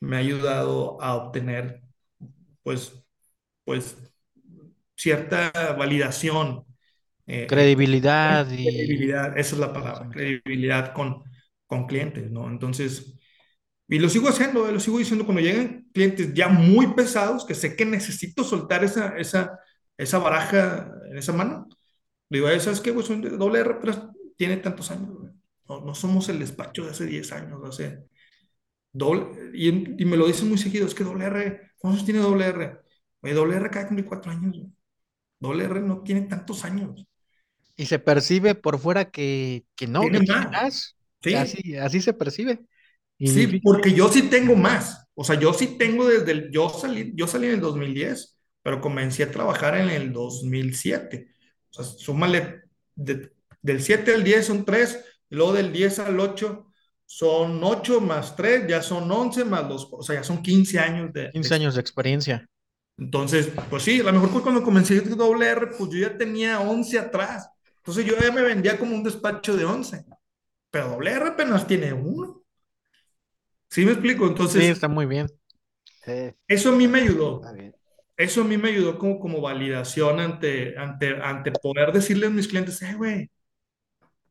me 0.00 0.16
ha 0.16 0.18
ayudado 0.20 1.00
a 1.00 1.14
obtener, 1.14 1.82
pues, 2.62 2.92
pues 3.64 3.96
cierta 4.96 5.50
validación 5.78 6.64
eh, 7.26 7.46
Credibilidad 7.48 8.50
y... 8.50 8.64
credibilidad, 8.64 9.38
esa 9.38 9.54
es 9.54 9.60
la 9.60 9.72
palabra, 9.72 10.08
credibilidad 10.10 10.92
con, 10.92 11.22
con 11.66 11.86
clientes, 11.86 12.30
¿no? 12.30 12.48
Entonces, 12.48 13.14
y 13.96 13.98
lo 14.00 14.08
sigo 14.08 14.28
haciendo, 14.28 14.68
eh, 14.68 14.72
lo 14.72 14.80
sigo 14.80 14.98
diciendo 14.98 15.24
cuando 15.26 15.42
llegan 15.42 15.88
clientes 15.92 16.32
ya 16.34 16.48
muy 16.48 16.94
pesados, 16.94 17.44
que 17.44 17.54
sé 17.54 17.76
que 17.76 17.84
necesito 17.84 18.44
soltar 18.44 18.84
esa, 18.84 19.16
esa, 19.18 19.58
esa 19.96 20.18
baraja 20.18 20.90
en 21.10 21.18
esa 21.18 21.32
mano. 21.32 21.68
Digo, 22.30 22.48
"Eh, 22.48 22.60
¿sabes 22.60 22.80
qué? 22.80 22.92
Pues 22.92 23.10
un 23.10 23.22
doble 23.38 23.60
R 23.60 23.76
pero 23.80 24.12
tiene 24.36 24.58
tantos 24.58 24.90
años. 24.92 25.10
No, 25.68 25.80
no 25.82 25.94
somos 25.94 26.28
el 26.30 26.38
despacho 26.40 26.84
de 26.84 26.90
hace 26.92 27.06
10 27.06 27.32
años, 27.32 27.76
sea, 27.76 27.98
doble, 28.92 29.50
y, 29.54 29.68
y 30.02 30.04
me 30.06 30.16
lo 30.16 30.26
dicen 30.26 30.48
muy 30.48 30.58
seguido, 30.58 30.86
es 30.86 30.94
que 30.94 31.04
doble 31.04 31.26
R, 31.26 31.72
¿cuántos 31.78 32.04
tiene 32.04 32.20
doble 32.20 32.46
R? 32.46 32.78
Oye, 33.22 33.34
doble 33.34 33.56
R 33.56 33.70
de 33.90 34.04
4 34.04 34.32
años, 34.32 34.56
güey. 34.58 34.72
Doble 35.40 35.64
R 35.64 35.80
no 35.82 36.02
tiene 36.02 36.22
tantos 36.22 36.64
años, 36.64 37.06
Y 37.76 37.86
se 37.86 37.98
percibe 37.98 38.54
por 38.54 38.78
fuera 38.78 39.10
que, 39.10 39.64
que 39.74 39.86
no, 39.86 40.10
que 40.10 40.20
más, 40.20 40.50
más. 40.50 40.96
¿sí? 41.22 41.34
Así, 41.34 41.76
así 41.76 42.00
se 42.00 42.12
percibe. 42.12 42.60
Y 43.24 43.28
Sí, 43.28 43.46
porque 43.62 43.92
yo 43.92 44.08
sí 44.08 44.22
tengo 44.30 44.56
más. 44.56 45.06
O 45.14 45.24
sea, 45.24 45.38
yo 45.38 45.52
sí 45.52 45.78
tengo 45.78 46.06
desde 46.08 46.32
el, 46.32 46.50
yo 46.50 46.68
salí, 46.70 47.12
yo 47.14 47.26
salí 47.26 47.46
en 47.46 47.54
el 47.54 47.60
2010, 47.60 48.38
pero 48.62 48.80
comencé 48.80 49.22
a 49.24 49.30
trabajar 49.30 49.76
en 49.76 49.90
el 49.90 50.12
2007. 50.12 51.28
O 51.70 51.74
sea, 51.74 51.84
súmale, 51.84 52.62
de- 52.94 53.30
del 53.60 53.82
7 53.82 54.14
al 54.14 54.24
10 54.24 54.46
son 54.46 54.64
3, 54.64 55.04
luego 55.30 55.52
del 55.52 55.72
10 55.72 55.98
al 55.98 56.18
8 56.20 56.66
son 57.06 57.62
8 57.62 58.00
más 58.00 58.34
3, 58.36 58.66
ya 58.68 58.82
son 58.82 59.10
11 59.10 59.44
más 59.44 59.68
los, 59.68 59.88
o 59.92 60.02
sea, 60.02 60.16
ya 60.16 60.24
son 60.24 60.42
15 60.42 60.78
años 60.78 61.12
de, 61.12 61.22
de 61.22 61.32
15 61.32 61.54
años 61.54 61.74
de 61.74 61.80
experiencia. 61.80 62.46
Entonces, 62.96 63.50
pues 63.70 63.82
sí, 63.82 64.00
a 64.00 64.04
lo 64.04 64.20
mejor 64.20 64.42
cuando 64.42 64.62
comencé 64.62 64.98
a 64.98 65.00
doble 65.02 65.46
R, 65.48 65.66
pues 65.78 65.90
yo 65.90 65.98
ya 65.98 66.16
tenía 66.16 66.60
11 66.60 66.98
atrás. 66.98 67.48
Entonces 67.78 68.04
yo 68.04 68.14
ya 68.18 68.30
me 68.32 68.42
vendía 68.42 68.78
como 68.78 68.94
un 68.94 69.02
despacho 69.02 69.56
de 69.56 69.64
11, 69.64 70.04
pero 70.70 70.90
doble 70.90 71.12
R 71.12 71.28
apenas 71.28 71.66
tiene 71.66 71.92
uno. 71.92 72.41
¿Sí 73.72 73.84
me 73.84 73.92
explico? 73.92 74.26
Sí, 74.44 74.60
Entonces, 74.60 74.68
está 74.68 74.88
muy 74.88 75.06
bien. 75.06 75.28
Sí, 76.04 76.34
Eso 76.48 76.70
a 76.70 76.72
mí 76.76 76.88
me 76.88 77.00
está 77.36 77.52
ayudó. 77.52 77.52
bien. 77.52 77.74
Eso 78.16 78.42
a 78.42 78.44
mí 78.44 78.56
me 78.58 78.70
ayudó 78.70 78.98
como, 78.98 79.20
como 79.20 79.40
validación 79.40 80.20
ante, 80.20 80.78
ante, 80.78 81.20
ante 81.22 81.52
poder 81.52 81.92
decirle 81.92 82.26
a 82.28 82.30
mis 82.30 82.48
clientes, 82.48 82.80
eh, 82.82 82.94
güey, 82.96 83.30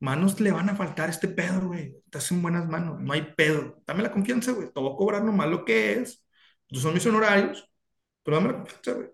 manos 0.00 0.40
le 0.40 0.52
van 0.52 0.68
a 0.70 0.76
faltar 0.76 1.08
a 1.08 1.12
este 1.12 1.28
pedo, 1.28 1.68
güey. 1.68 1.96
Estás 2.04 2.30
en 2.32 2.42
buenas 2.42 2.68
manos, 2.68 3.00
no 3.00 3.12
hay 3.12 3.22
pedo. 3.36 3.82
Dame 3.86 4.02
la 4.02 4.12
confianza, 4.12 4.52
güey. 4.52 4.72
Te 4.72 4.80
voy 4.80 4.92
a 4.92 4.96
cobrar 4.96 5.24
nomás 5.24 5.48
lo 5.50 5.64
que 5.64 5.94
es. 5.94 6.24
Estos 6.68 6.82
son 6.82 6.94
mis 6.94 7.06
honorarios, 7.06 7.70
pero 8.22 8.36
dame 8.38 8.50
la 8.52 8.58
confianza, 8.58 8.92
güey. 8.94 9.08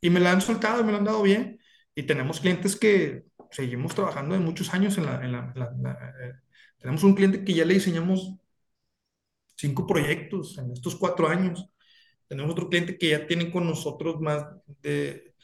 Y 0.00 0.10
me 0.10 0.20
la 0.20 0.32
han 0.32 0.40
soltado 0.40 0.80
y 0.82 0.84
me 0.84 0.92
la 0.92 0.98
han 0.98 1.04
dado 1.04 1.22
bien. 1.22 1.60
Y 1.94 2.04
tenemos 2.04 2.40
clientes 2.40 2.76
que 2.76 3.24
seguimos 3.50 3.94
trabajando 3.94 4.34
de 4.34 4.40
muchos 4.40 4.72
años 4.74 4.98
en 4.98 5.06
la... 5.06 5.24
En 5.24 5.32
la, 5.32 5.52
la- 5.56 5.72
la- 5.80 6.14
eh, 6.26 6.34
tenemos 6.78 7.04
un 7.04 7.14
cliente 7.14 7.44
que 7.44 7.54
ya 7.54 7.64
le 7.66 7.74
diseñamos 7.74 8.36
cinco 9.60 9.86
proyectos 9.86 10.58
en 10.58 10.72
estos 10.72 10.96
cuatro 10.96 11.28
años. 11.28 11.66
Tenemos 12.28 12.52
otro 12.52 12.68
cliente 12.68 12.96
que 12.96 13.10
ya 13.10 13.26
tiene 13.26 13.50
con 13.50 13.66
nosotros 13.66 14.20
más 14.20 14.46
de, 14.82 15.34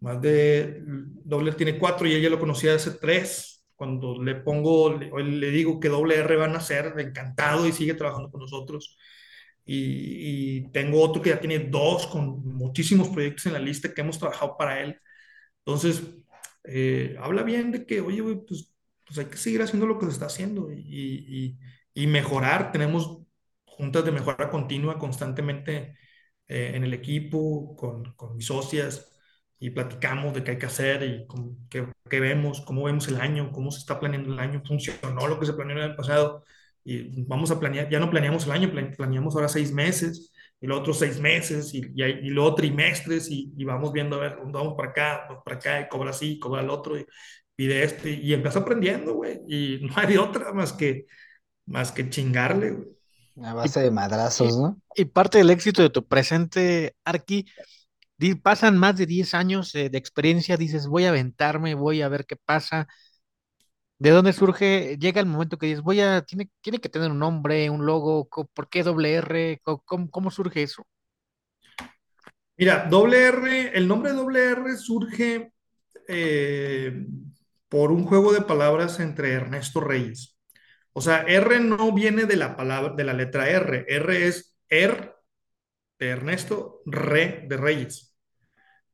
más 0.00 0.20
de, 0.22 0.82
doble 1.24 1.52
tiene 1.52 1.78
cuatro 1.78 2.06
y 2.06 2.14
ella 2.14 2.30
lo 2.30 2.40
conocía 2.40 2.74
hace 2.74 2.92
tres. 2.92 3.64
Cuando 3.76 4.22
le 4.22 4.36
pongo, 4.36 4.94
le, 4.98 5.10
le 5.24 5.50
digo 5.50 5.78
que 5.80 5.88
doble 5.88 6.16
R 6.16 6.36
van 6.36 6.56
a 6.56 6.60
ser, 6.60 6.94
encantado 6.98 7.66
y 7.66 7.72
sigue 7.72 7.94
trabajando 7.94 8.30
con 8.30 8.40
nosotros. 8.40 8.96
Y, 9.64 10.60
y, 10.60 10.72
tengo 10.72 11.02
otro 11.02 11.20
que 11.22 11.30
ya 11.30 11.40
tiene 11.40 11.58
dos 11.58 12.06
con 12.06 12.42
muchísimos 12.46 13.08
proyectos 13.10 13.46
en 13.46 13.52
la 13.52 13.58
lista 13.58 13.92
que 13.92 14.00
hemos 14.00 14.18
trabajado 14.18 14.56
para 14.56 14.80
él. 14.80 14.98
Entonces, 15.60 16.02
eh, 16.64 17.16
habla 17.20 17.42
bien 17.42 17.72
de 17.72 17.86
que, 17.86 18.00
oye, 18.00 18.22
pues, 18.46 18.72
pues 19.06 19.18
hay 19.18 19.26
que 19.26 19.36
seguir 19.36 19.62
haciendo 19.62 19.86
lo 19.86 19.98
que 19.98 20.06
se 20.06 20.12
está 20.12 20.26
haciendo 20.26 20.72
y, 20.72 21.56
y, 21.94 22.02
y 22.02 22.06
mejorar. 22.06 22.72
Tenemos 22.72 23.27
juntas 23.78 24.04
de 24.04 24.12
mejora 24.12 24.50
continua 24.50 24.98
constantemente 24.98 25.96
eh, 26.48 26.72
en 26.74 26.84
el 26.84 26.94
equipo, 26.94 27.76
con, 27.76 28.12
con, 28.14 28.36
mis 28.36 28.46
socias, 28.46 29.10
y 29.58 29.70
platicamos 29.70 30.34
de 30.34 30.44
qué 30.44 30.52
hay 30.52 30.58
que 30.58 30.66
hacer 30.66 31.02
y 31.02 31.26
con, 31.26 31.68
qué, 31.68 31.86
qué, 32.10 32.20
vemos, 32.20 32.60
cómo 32.62 32.84
vemos 32.84 33.08
el 33.08 33.20
año, 33.20 33.52
cómo 33.52 33.70
se 33.70 33.80
está 33.80 34.00
planeando 34.00 34.32
el 34.32 34.38
año, 34.40 34.62
funcionó 34.66 35.26
lo 35.28 35.38
que 35.38 35.46
se 35.46 35.52
planeó 35.54 35.82
el 35.84 35.96
pasado, 35.96 36.44
y 36.84 37.24
vamos 37.24 37.50
a 37.50 37.60
planear, 37.60 37.88
ya 37.90 38.00
no 38.00 38.10
planeamos 38.10 38.46
el 38.46 38.52
año, 38.52 38.70
planeamos 38.96 39.34
ahora 39.34 39.48
seis 39.48 39.72
meses, 39.72 40.32
y 40.60 40.66
los 40.66 40.80
otros 40.80 40.98
seis 40.98 41.20
meses, 41.20 41.72
y, 41.74 41.82
y, 41.94 42.02
y 42.04 42.30
luego 42.30 42.54
trimestres, 42.54 43.30
y, 43.30 43.52
y, 43.56 43.64
vamos 43.64 43.92
viendo, 43.92 44.16
a 44.16 44.20
ver, 44.20 44.38
vamos 44.44 44.74
para 44.76 44.90
acá, 44.90 45.26
vamos 45.28 45.42
para 45.44 45.56
acá, 45.56 45.80
y 45.82 45.88
cobra 45.88 46.10
así, 46.10 46.38
cobra 46.38 46.62
el 46.62 46.70
otro, 46.70 46.98
y 46.98 47.06
pide 47.54 47.84
este, 47.84 48.10
y 48.10 48.32
empieza 48.34 48.60
aprendiendo, 48.60 49.14
güey, 49.14 49.40
y 49.48 49.80
no 49.86 49.92
hay 49.96 50.16
otra 50.16 50.52
más 50.52 50.72
que, 50.72 51.06
más 51.66 51.92
que 51.92 52.10
chingarle, 52.10 52.70
güey. 52.72 52.97
A 53.42 53.54
base 53.54 53.80
de 53.80 53.90
madrazos, 53.90 54.56
Y, 54.56 54.58
¿no? 54.58 54.80
y 54.94 55.04
parte 55.06 55.38
del 55.38 55.50
éxito 55.50 55.82
de 55.82 55.90
tu 55.90 56.06
presente, 56.06 56.96
Arqui, 57.04 57.46
di- 58.18 58.34
pasan 58.36 58.78
más 58.78 58.96
de 58.98 59.06
10 59.06 59.34
años 59.34 59.74
eh, 59.74 59.90
de 59.90 59.98
experiencia, 59.98 60.56
dices, 60.58 60.86
voy 60.88 61.06
a 61.06 61.10
aventarme, 61.10 61.74
voy 61.74 62.02
a 62.02 62.08
ver 62.08 62.26
qué 62.26 62.36
pasa. 62.36 62.88
¿De 63.98 64.10
dónde 64.10 64.32
surge? 64.32 64.96
Llega 64.98 65.20
el 65.20 65.26
momento 65.26 65.58
que 65.58 65.66
dices, 65.66 65.82
voy 65.82 66.00
a, 66.00 66.22
tiene, 66.22 66.48
tiene 66.60 66.78
que 66.80 66.88
tener 66.88 67.10
un 67.10 67.18
nombre, 67.18 67.68
un 67.70 67.84
logo, 67.86 68.28
¿por 68.28 68.68
qué 68.68 68.82
doble 68.84 69.14
R? 69.14 69.60
¿Cómo, 69.84 70.08
cómo 70.10 70.30
surge 70.30 70.62
eso? 70.62 70.86
Mira, 72.56 72.86
doble 72.90 73.26
R, 73.28 73.70
el 73.78 73.86
nombre 73.88 74.12
doble 74.12 74.50
R 74.50 74.76
surge 74.76 75.52
eh, 76.08 77.06
por 77.68 77.92
un 77.92 78.04
juego 78.06 78.32
de 78.32 78.42
palabras 78.42 79.00
entre 79.00 79.32
Ernesto 79.34 79.80
Reyes. 79.80 80.37
O 80.98 81.00
sea, 81.00 81.22
R 81.28 81.60
no 81.60 81.92
viene 81.92 82.24
de 82.24 82.34
la 82.34 82.56
palabra, 82.56 82.92
de 82.92 83.04
la 83.04 83.12
letra 83.12 83.48
R. 83.48 83.84
R 83.86 84.26
es 84.26 84.58
Er 84.68 85.14
de 85.96 86.08
Ernesto, 86.08 86.80
Re 86.86 87.46
de 87.48 87.56
Reyes. 87.56 88.16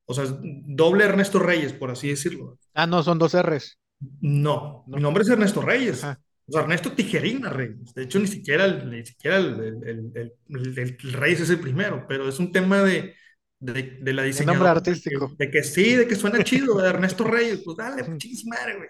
O 0.04 0.12
sea, 0.12 0.26
doble 0.28 1.04
Ernesto 1.06 1.38
Reyes, 1.38 1.72
por 1.72 1.90
así 1.90 2.10
decirlo. 2.10 2.58
Ah, 2.74 2.86
no, 2.86 3.02
son 3.02 3.18
dos 3.18 3.34
R's. 3.34 3.78
No, 4.20 4.84
mi 4.86 5.00
nombre 5.00 5.22
es 5.22 5.30
Ernesto 5.30 5.62
Reyes. 5.62 6.04
O 6.46 6.52
sea, 6.52 6.60
Ernesto 6.60 6.92
Tijerina 6.92 7.48
Reyes. 7.48 7.94
De 7.94 8.02
hecho, 8.02 8.18
ni 8.18 8.26
siquiera, 8.26 8.66
el, 8.66 8.90
ni 8.90 9.06
siquiera 9.06 9.38
el, 9.38 10.12
el, 10.14 10.98
Reyes 11.10 11.40
es 11.40 11.48
el 11.48 11.58
primero, 11.58 12.04
pero 12.06 12.28
es 12.28 12.38
un 12.38 12.52
tema 12.52 12.82
de, 12.82 13.14
de, 13.60 13.98
de 14.02 14.12
la 14.12 14.24
diseñadora. 14.24 14.58
nombre 14.58 14.90
artístico. 14.90 15.34
De 15.38 15.50
que, 15.50 15.62
sí, 15.62 15.94
de 15.94 16.06
que 16.06 16.16
suena 16.16 16.44
chido, 16.44 16.82
de 16.82 16.86
Ernesto 16.90 17.24
Reyes. 17.24 17.62
Pues 17.64 17.78
dale, 17.78 18.02
madre, 18.02 18.76
güey. 18.76 18.88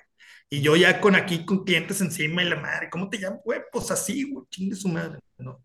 Y 0.51 0.61
yo 0.61 0.77
ya 0.77 1.01
con 1.01 1.15
aquí, 1.17 1.45
con 1.45 1.65
clientes 1.65 2.01
encima 2.01 2.43
y 2.43 2.49
la 2.49 2.57
madre, 2.57 2.89
¿cómo 2.91 3.09
te 3.09 3.19
llamas, 3.19 3.41
güey? 3.45 3.61
Pues 3.73 3.91
así, 3.91 4.31
güey, 4.31 4.47
chingue 4.51 4.77
su 4.77 4.89
madre, 4.89 5.19
¿no? 5.39 5.63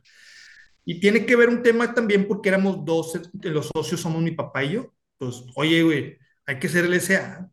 Y 0.86 1.00
tiene 1.00 1.26
que 1.26 1.36
ver 1.36 1.50
un 1.50 1.62
tema 1.62 1.94
también 1.94 2.28
porque 2.28 2.50
éramos 2.50 2.84
dos, 2.84 3.20
los 3.42 3.68
socios 3.68 4.02
somos 4.02 4.22
mi 4.22 4.32
papá 4.32 4.64
y 4.64 4.74
yo. 4.74 4.94
Pues, 5.18 5.44
oye, 5.56 5.84
güey, 5.84 6.18
hay 6.46 6.58
que 6.58 6.70
ser 6.70 6.86
el 6.86 6.94
SA 6.96 7.52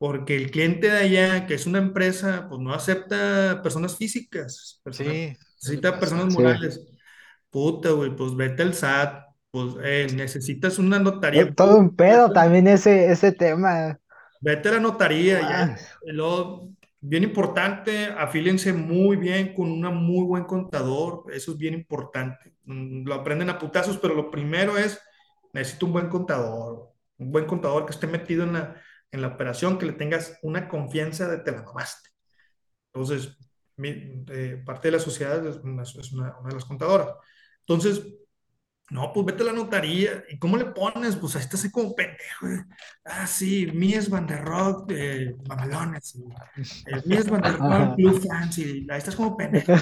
porque 0.00 0.34
el 0.34 0.50
cliente 0.50 0.90
de 0.90 0.96
allá, 0.96 1.46
que 1.46 1.52
es 1.52 1.66
una 1.66 1.76
empresa, 1.76 2.46
pues 2.48 2.58
no 2.58 2.72
acepta 2.72 3.60
personas 3.62 3.98
físicas, 3.98 4.80
sí, 4.92 5.36
necesita 5.60 6.00
personas 6.00 6.32
morales. 6.32 6.80
Puta, 7.50 7.90
güey, 7.90 8.16
pues 8.16 8.34
vete 8.34 8.62
al 8.62 8.72
SAT, 8.72 9.26
pues 9.50 9.74
eh, 9.84 10.06
necesitas 10.14 10.78
una 10.78 10.98
notaría. 10.98 11.52
todo 11.54 11.76
un 11.76 11.94
pedo 11.94 12.32
también 12.32 12.66
ese, 12.66 13.12
ese 13.12 13.30
tema. 13.32 13.99
Vete 14.40 14.68
a 14.68 14.72
la 14.72 14.80
notaría, 14.80 15.40
ya. 15.40 15.76
Luego, 16.04 16.70
bien 17.00 17.24
importante, 17.24 18.06
afílense 18.06 18.72
muy 18.72 19.16
bien 19.16 19.54
con 19.54 19.70
un 19.70 19.94
muy 19.94 20.24
buen 20.24 20.44
contador, 20.44 21.24
eso 21.32 21.52
es 21.52 21.58
bien 21.58 21.74
importante. 21.74 22.54
Mm, 22.64 23.06
lo 23.06 23.14
aprenden 23.14 23.50
a 23.50 23.58
putazos, 23.58 23.98
pero 23.98 24.14
lo 24.14 24.30
primero 24.30 24.76
es, 24.78 25.00
necesito 25.52 25.86
un 25.86 25.92
buen 25.92 26.08
contador, 26.08 26.92
un 27.18 27.30
buen 27.30 27.46
contador 27.46 27.84
que 27.84 27.92
esté 27.92 28.06
metido 28.06 28.44
en 28.44 28.54
la 28.54 28.76
en 29.12 29.22
la 29.22 29.28
operación, 29.28 29.78
que 29.78 29.86
le 29.86 29.92
tengas 29.92 30.38
una 30.42 30.68
confianza 30.68 31.28
de 31.28 31.38
te 31.38 31.52
la 31.52 31.64
tomaste. 31.64 32.10
Entonces, 32.92 33.36
eh, 33.82 34.62
parte 34.64 34.88
de 34.88 34.92
la 34.92 34.98
sociedad 34.98 35.44
es, 35.46 35.56
una, 35.58 35.82
de 35.82 36.54
las 36.54 36.64
contadoras. 36.64 37.08
Entonces, 37.60 38.02
no, 38.90 39.12
pues 39.12 39.26
vete 39.26 39.42
a 39.42 39.46
la 39.46 39.52
notaría. 39.52 40.24
¿Y 40.28 40.38
cómo 40.38 40.56
le 40.56 40.66
pones? 40.66 41.16
Pues 41.16 41.36
ahí 41.36 41.42
estás 41.42 41.68
como 41.70 41.94
pendejo. 41.94 42.66
Ah, 43.04 43.26
sí, 43.26 43.70
Mies 43.72 44.10
Van 44.10 44.26
der 44.26 44.44
Rock, 44.44 44.90
eh, 44.94 45.34
Mamalones. 45.48 46.18
Eh, 46.56 47.02
Mies 47.06 47.30
Van 47.30 47.42
der 47.42 47.56
Rock, 47.58 47.96
Blue 47.96 48.20
Fancy. 48.20 48.86
Ahí 48.90 48.98
estás 48.98 49.16
como 49.16 49.36
pendejo. 49.36 49.72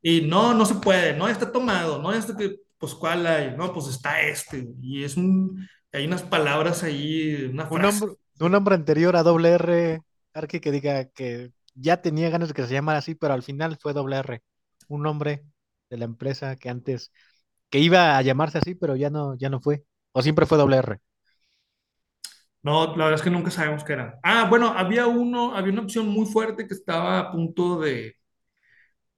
Y 0.00 0.22
no, 0.22 0.54
no 0.54 0.64
se 0.64 0.76
puede. 0.76 1.16
No, 1.16 1.28
está 1.28 1.50
tomado. 1.50 2.00
No, 2.00 2.12
este 2.12 2.36
que, 2.36 2.56
pues, 2.78 2.94
¿cuál 2.94 3.26
hay? 3.26 3.56
No, 3.56 3.72
pues 3.72 3.88
está 3.88 4.20
este. 4.22 4.68
Y 4.80 5.02
es 5.02 5.16
un, 5.16 5.68
hay 5.92 6.06
unas 6.06 6.22
palabras 6.22 6.84
ahí, 6.84 7.50
una 7.52 7.66
frase 7.66 8.06
un 8.40 8.52
nombre 8.52 8.74
anterior 8.74 9.16
a 9.16 9.22
doble 9.22 9.50
R, 9.50 10.02
que 10.48 10.72
diga 10.72 11.06
que 11.06 11.52
ya 11.74 12.00
tenía 12.02 12.30
ganas 12.30 12.48
de 12.48 12.54
que 12.54 12.66
se 12.66 12.72
llamara 12.72 12.98
así, 12.98 13.14
pero 13.14 13.34
al 13.34 13.42
final 13.42 13.78
fue 13.80 13.92
doble 13.92 14.16
R. 14.16 14.42
Un 14.88 15.02
nombre 15.02 15.44
de 15.90 15.96
la 15.96 16.04
empresa 16.04 16.56
que 16.56 16.68
antes, 16.68 17.12
que 17.70 17.78
iba 17.80 18.16
a 18.16 18.22
llamarse 18.22 18.58
así, 18.58 18.74
pero 18.74 18.96
ya 18.96 19.10
no, 19.10 19.36
ya 19.36 19.50
no 19.50 19.60
fue. 19.60 19.84
O 20.12 20.22
siempre 20.22 20.46
fue 20.46 20.58
doble 20.58 20.78
R. 20.78 21.00
No, 22.62 22.86
la 22.96 23.04
verdad 23.04 23.14
es 23.14 23.22
que 23.22 23.30
nunca 23.30 23.50
sabemos 23.50 23.84
qué 23.84 23.92
era. 23.94 24.18
Ah, 24.22 24.46
bueno, 24.48 24.68
había 24.76 25.06
uno, 25.06 25.54
había 25.54 25.72
una 25.72 25.82
opción 25.82 26.08
muy 26.08 26.26
fuerte 26.26 26.66
que 26.66 26.74
estaba 26.74 27.18
a 27.20 27.30
punto 27.32 27.80
de, 27.80 28.16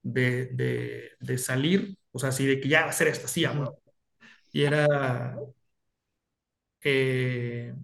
de, 0.02 1.10
de, 1.20 1.38
salir, 1.38 1.96
o 2.12 2.18
sea, 2.18 2.30
así 2.30 2.46
de 2.46 2.60
que 2.60 2.68
ya 2.68 2.82
va 2.84 2.90
a 2.90 2.92
ser 2.92 3.08
esta, 3.08 3.28
sí, 3.28 3.44
amor. 3.44 3.76
Y 4.52 4.64
era 4.64 5.36
eh, 6.82 7.74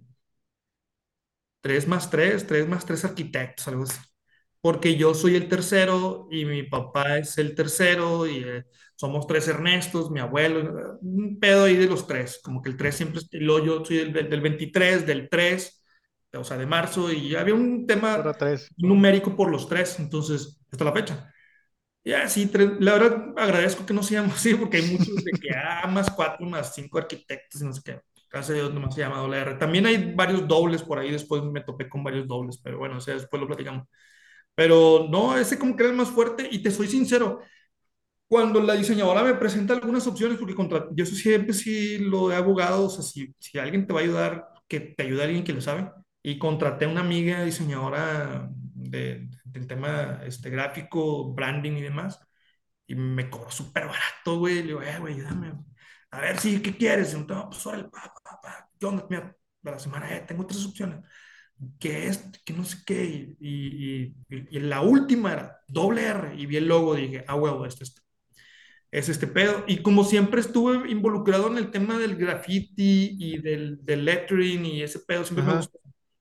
3 1.61 1.87
más 1.87 2.09
3, 2.09 2.47
3 2.47 2.67
más 2.67 2.83
3 2.85 3.05
arquitectos, 3.05 3.67
algo 3.67 3.83
así. 3.83 3.99
Porque 4.67 4.97
yo 4.97 5.13
soy 5.13 5.37
el 5.37 5.47
tercero 5.47 6.27
y 6.29 6.43
mi 6.43 6.63
papá 6.63 7.19
es 7.19 7.37
el 7.37 7.55
tercero 7.55 8.27
y 8.27 8.43
eh, 8.45 8.65
somos 8.97 9.25
tres 9.25 9.47
Ernestos, 9.47 10.11
mi 10.11 10.19
abuelo, 10.19 10.99
un 11.01 11.39
pedo 11.39 11.63
ahí 11.63 11.77
de 11.77 11.87
los 11.87 12.05
tres, 12.05 12.41
como 12.43 12.61
que 12.61 12.71
el 12.71 12.75
3 12.75 12.93
siempre, 12.93 13.21
luego 13.31 13.65
yo 13.65 13.85
soy 13.85 14.11
del, 14.11 14.29
del 14.29 14.41
23, 14.41 15.07
del 15.07 15.29
3, 15.29 15.85
o 16.33 16.43
sea, 16.43 16.57
de 16.57 16.65
marzo, 16.65 17.09
y 17.09 17.33
había 17.35 17.53
un 17.53 17.87
tema 17.87 18.21
numérico 18.75 19.37
por 19.37 19.49
los 19.49 19.69
tres, 19.69 19.99
entonces, 20.01 20.59
hasta 20.69 20.83
la 20.83 20.91
fecha. 20.91 21.33
Ya, 22.03 22.27
sí, 22.27 22.51
la 22.81 22.93
verdad 22.93 23.33
agradezco 23.37 23.85
que 23.85 23.93
no 23.93 24.03
seamos 24.03 24.35
así, 24.35 24.53
porque 24.55 24.79
hay 24.79 24.91
muchos 24.91 25.23
de 25.23 25.31
que, 25.31 25.49
ah, 25.55 25.87
más 25.87 26.11
4, 26.11 26.45
más 26.45 26.75
5 26.75 26.97
arquitectos, 26.97 27.61
y 27.61 27.65
no 27.65 27.71
sé 27.71 27.81
qué. 27.85 28.01
Gracias 28.29 28.49
a 28.51 28.53
Dios 28.55 28.73
nomás 28.73 28.93
se 28.95 28.99
llama 28.99 29.19
doble 29.19 29.39
R. 29.39 29.53
También 29.55 29.85
hay 29.85 30.13
varios 30.13 30.45
dobles 30.45 30.83
por 30.83 30.99
ahí, 30.99 31.09
después 31.09 31.41
me 31.43 31.61
topé 31.61 31.87
con 31.87 32.03
varios 32.03 32.27
dobles, 32.27 32.59
pero 32.61 32.79
bueno, 32.79 32.97
o 32.97 33.01
sea, 33.01 33.13
después 33.13 33.39
lo 33.39 33.47
platicamos. 33.47 33.87
Pero 34.57 35.07
no, 35.11 35.37
ese 35.37 35.59
como 35.59 35.77
que 35.77 35.83
era 35.85 35.91
el 35.93 35.97
más 35.99 36.09
fuerte 36.11 36.49
y 36.51 36.63
te 36.63 36.71
soy 36.71 36.89
sincero, 36.89 37.41
cuando 38.27 38.61
la 38.61 38.73
diseñadora 38.75 39.23
me 39.23 39.35
presenta 39.35 39.73
algunas 39.73 40.07
opciones, 40.07 40.37
porque 40.39 40.55
contra, 40.55 40.87
yo 40.93 41.05
siempre 41.05 41.53
sí 41.53 41.99
lo 41.99 42.31
he 42.31 42.35
abogado, 42.35 42.85
o 42.85 42.89
sea, 42.89 43.03
si, 43.03 43.33
si 43.39 43.57
alguien 43.59 43.87
te 43.87 43.93
va 43.93 44.01
a 44.01 44.03
ayudar, 44.03 44.47
que 44.67 44.79
te 44.81 45.03
ayude 45.03 45.23
alguien 45.23 45.43
que 45.45 45.53
lo 45.53 45.61
sabe. 45.61 45.91
Y 46.23 46.37
contraté 46.39 46.85
a 46.85 46.89
una 46.89 47.01
amiga 47.01 47.43
diseñadora 47.43 48.49
de, 48.53 49.29
del 49.45 49.67
tema 49.67 50.21
este, 50.25 50.49
gráfico, 50.49 51.33
branding 51.33 51.73
y 51.73 51.81
demás, 51.81 52.19
y 52.87 52.95
me 52.95 53.29
cobró 53.29 53.51
súper 53.51 53.85
barato, 53.87 54.39
güey. 54.39 54.55
Le 54.57 54.63
digo, 54.63 54.81
eh, 54.81 54.99
güey, 54.99 55.15
ayúdame 55.15 55.53
a 56.11 56.21
ver, 56.21 56.39
si, 56.39 56.61
¿qué 56.61 56.75
quieres? 56.75 57.13
Y 57.13 57.17
no, 57.25 57.49
pues 57.49 57.65
órale, 57.67 57.85
pa, 57.85 58.13
pa, 58.23 58.39
pa. 58.41 58.69
¿Qué 58.79 58.85
onda? 58.85 59.05
Mira, 59.09 59.35
de 59.61 59.71
la 59.71 59.79
semana, 59.79 60.15
eh, 60.15 60.21
tengo 60.27 60.45
tres 60.47 60.65
opciones. 60.65 61.03
Que 61.79 62.07
es, 62.07 62.19
que 62.45 62.53
no 62.53 62.63
sé 62.63 62.77
qué. 62.85 63.35
Y, 63.39 63.47
y, 63.49 64.15
y, 64.29 64.59
la 64.59 64.81
última 64.81 65.33
era 65.33 65.61
doble 65.67 66.03
R. 66.03 66.35
Y 66.35 66.45
vi 66.45 66.57
el 66.57 66.67
logo 66.67 66.95
dije, 66.95 67.25
ah, 67.27 67.35
huevo, 67.35 67.65
este. 67.65 67.85
Es 68.91 69.09
este 69.09 69.27
pedo. 69.27 69.63
Y 69.67 69.81
como 69.81 70.03
siempre 70.03 70.39
estuve 70.39 70.89
involucrado 70.89 71.47
en 71.47 71.57
el 71.57 71.71
tema 71.71 71.97
del 71.97 72.15
graffiti 72.15 73.17
y 73.19 73.37
del, 73.39 73.83
del 73.83 74.05
lettering 74.05 74.65
y 74.65 74.81
ese 74.81 74.99
pedo, 74.99 75.23
siempre 75.25 75.45
me 75.45 75.57
gustó. 75.57 75.79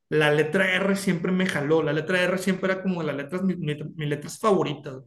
La 0.09 0.33
letra 0.33 0.75
R 0.75 0.97
siempre 0.97 1.33
me 1.33 1.47
jaló. 1.47 1.83
La 1.83 1.93
letra 1.93 2.23
R 2.23 2.39
siempre 2.39 2.73
era 2.73 2.83
como 2.83 3.03
las 3.03 3.17
letras, 3.17 3.43
mis, 3.43 3.57
mis 3.57 4.09
letras 4.09 4.39
favoritas 4.39 5.03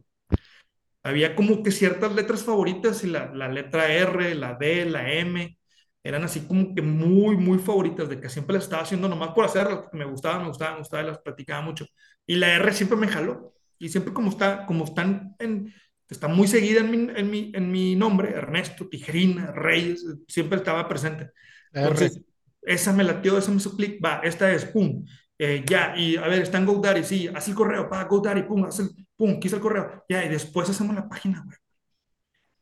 había 1.02 1.34
como 1.34 1.62
que 1.62 1.70
ciertas 1.70 2.14
letras 2.14 2.44
favoritas 2.44 3.04
y 3.04 3.08
la, 3.08 3.32
la, 3.34 3.48
letra 3.48 3.92
R, 3.92 4.34
la 4.34 4.54
D, 4.54 4.84
la 4.86 5.12
M, 5.12 5.58
eran 6.02 6.24
así 6.24 6.40
como 6.40 6.74
que 6.74 6.82
muy, 6.82 7.36
muy 7.36 7.58
favoritas, 7.58 8.08
de 8.08 8.20
que 8.20 8.28
siempre 8.28 8.54
las 8.54 8.64
estaba 8.64 8.82
haciendo 8.82 9.08
nomás 9.08 9.30
por 9.30 9.44
hacerlas, 9.44 9.80
porque 9.80 9.96
me 9.98 10.04
gustaban, 10.04 10.42
me 10.42 10.48
gustaban, 10.48 10.74
me 10.74 10.80
gustaban, 10.80 11.06
las 11.06 11.18
platicaba 11.18 11.62
mucho. 11.62 11.86
Y 12.26 12.36
la 12.36 12.54
R 12.54 12.72
siempre 12.72 12.96
me 12.96 13.08
jaló. 13.08 13.54
Y 13.78 13.88
siempre 13.88 14.12
como, 14.12 14.30
está, 14.30 14.66
como 14.66 14.84
están 14.84 15.34
en, 15.38 15.72
está 16.08 16.28
muy 16.28 16.48
seguida 16.48 16.80
en 16.80 16.90
mi, 16.90 17.12
en 17.14 17.30
mi, 17.30 17.52
en 17.54 17.70
mi 17.70 17.96
nombre, 17.96 18.30
Ernesto, 18.30 18.88
Tijerina, 18.88 19.52
Reyes, 19.52 20.04
siempre 20.28 20.58
estaba 20.58 20.88
presente. 20.88 21.30
Entonces, 21.72 22.20
esa 22.62 22.92
me 22.92 23.04
latió, 23.04 23.38
esa 23.38 23.50
me 23.50 23.58
hizo 23.58 23.76
clic, 23.76 24.04
va, 24.04 24.20
esta 24.22 24.52
es, 24.52 24.64
pum, 24.66 25.04
eh, 25.38 25.64
ya, 25.66 25.94
y 25.96 26.16
a 26.16 26.26
ver, 26.28 26.42
está 26.42 26.58
en 26.58 26.66
GoDaddy, 26.66 27.04
sí, 27.04 27.28
así 27.34 27.52
el 27.52 27.56
correo, 27.56 27.88
para 27.88 28.04
GoDaddy, 28.04 28.42
pum, 28.42 28.64
haz 28.64 28.80
el, 28.80 28.90
pum, 29.16 29.40
quise 29.40 29.56
el 29.56 29.62
correo, 29.62 30.04
ya, 30.08 30.24
y 30.24 30.28
después 30.28 30.68
hacemos 30.68 30.94
la 30.94 31.08
página 31.08 31.42
web. 31.46 31.58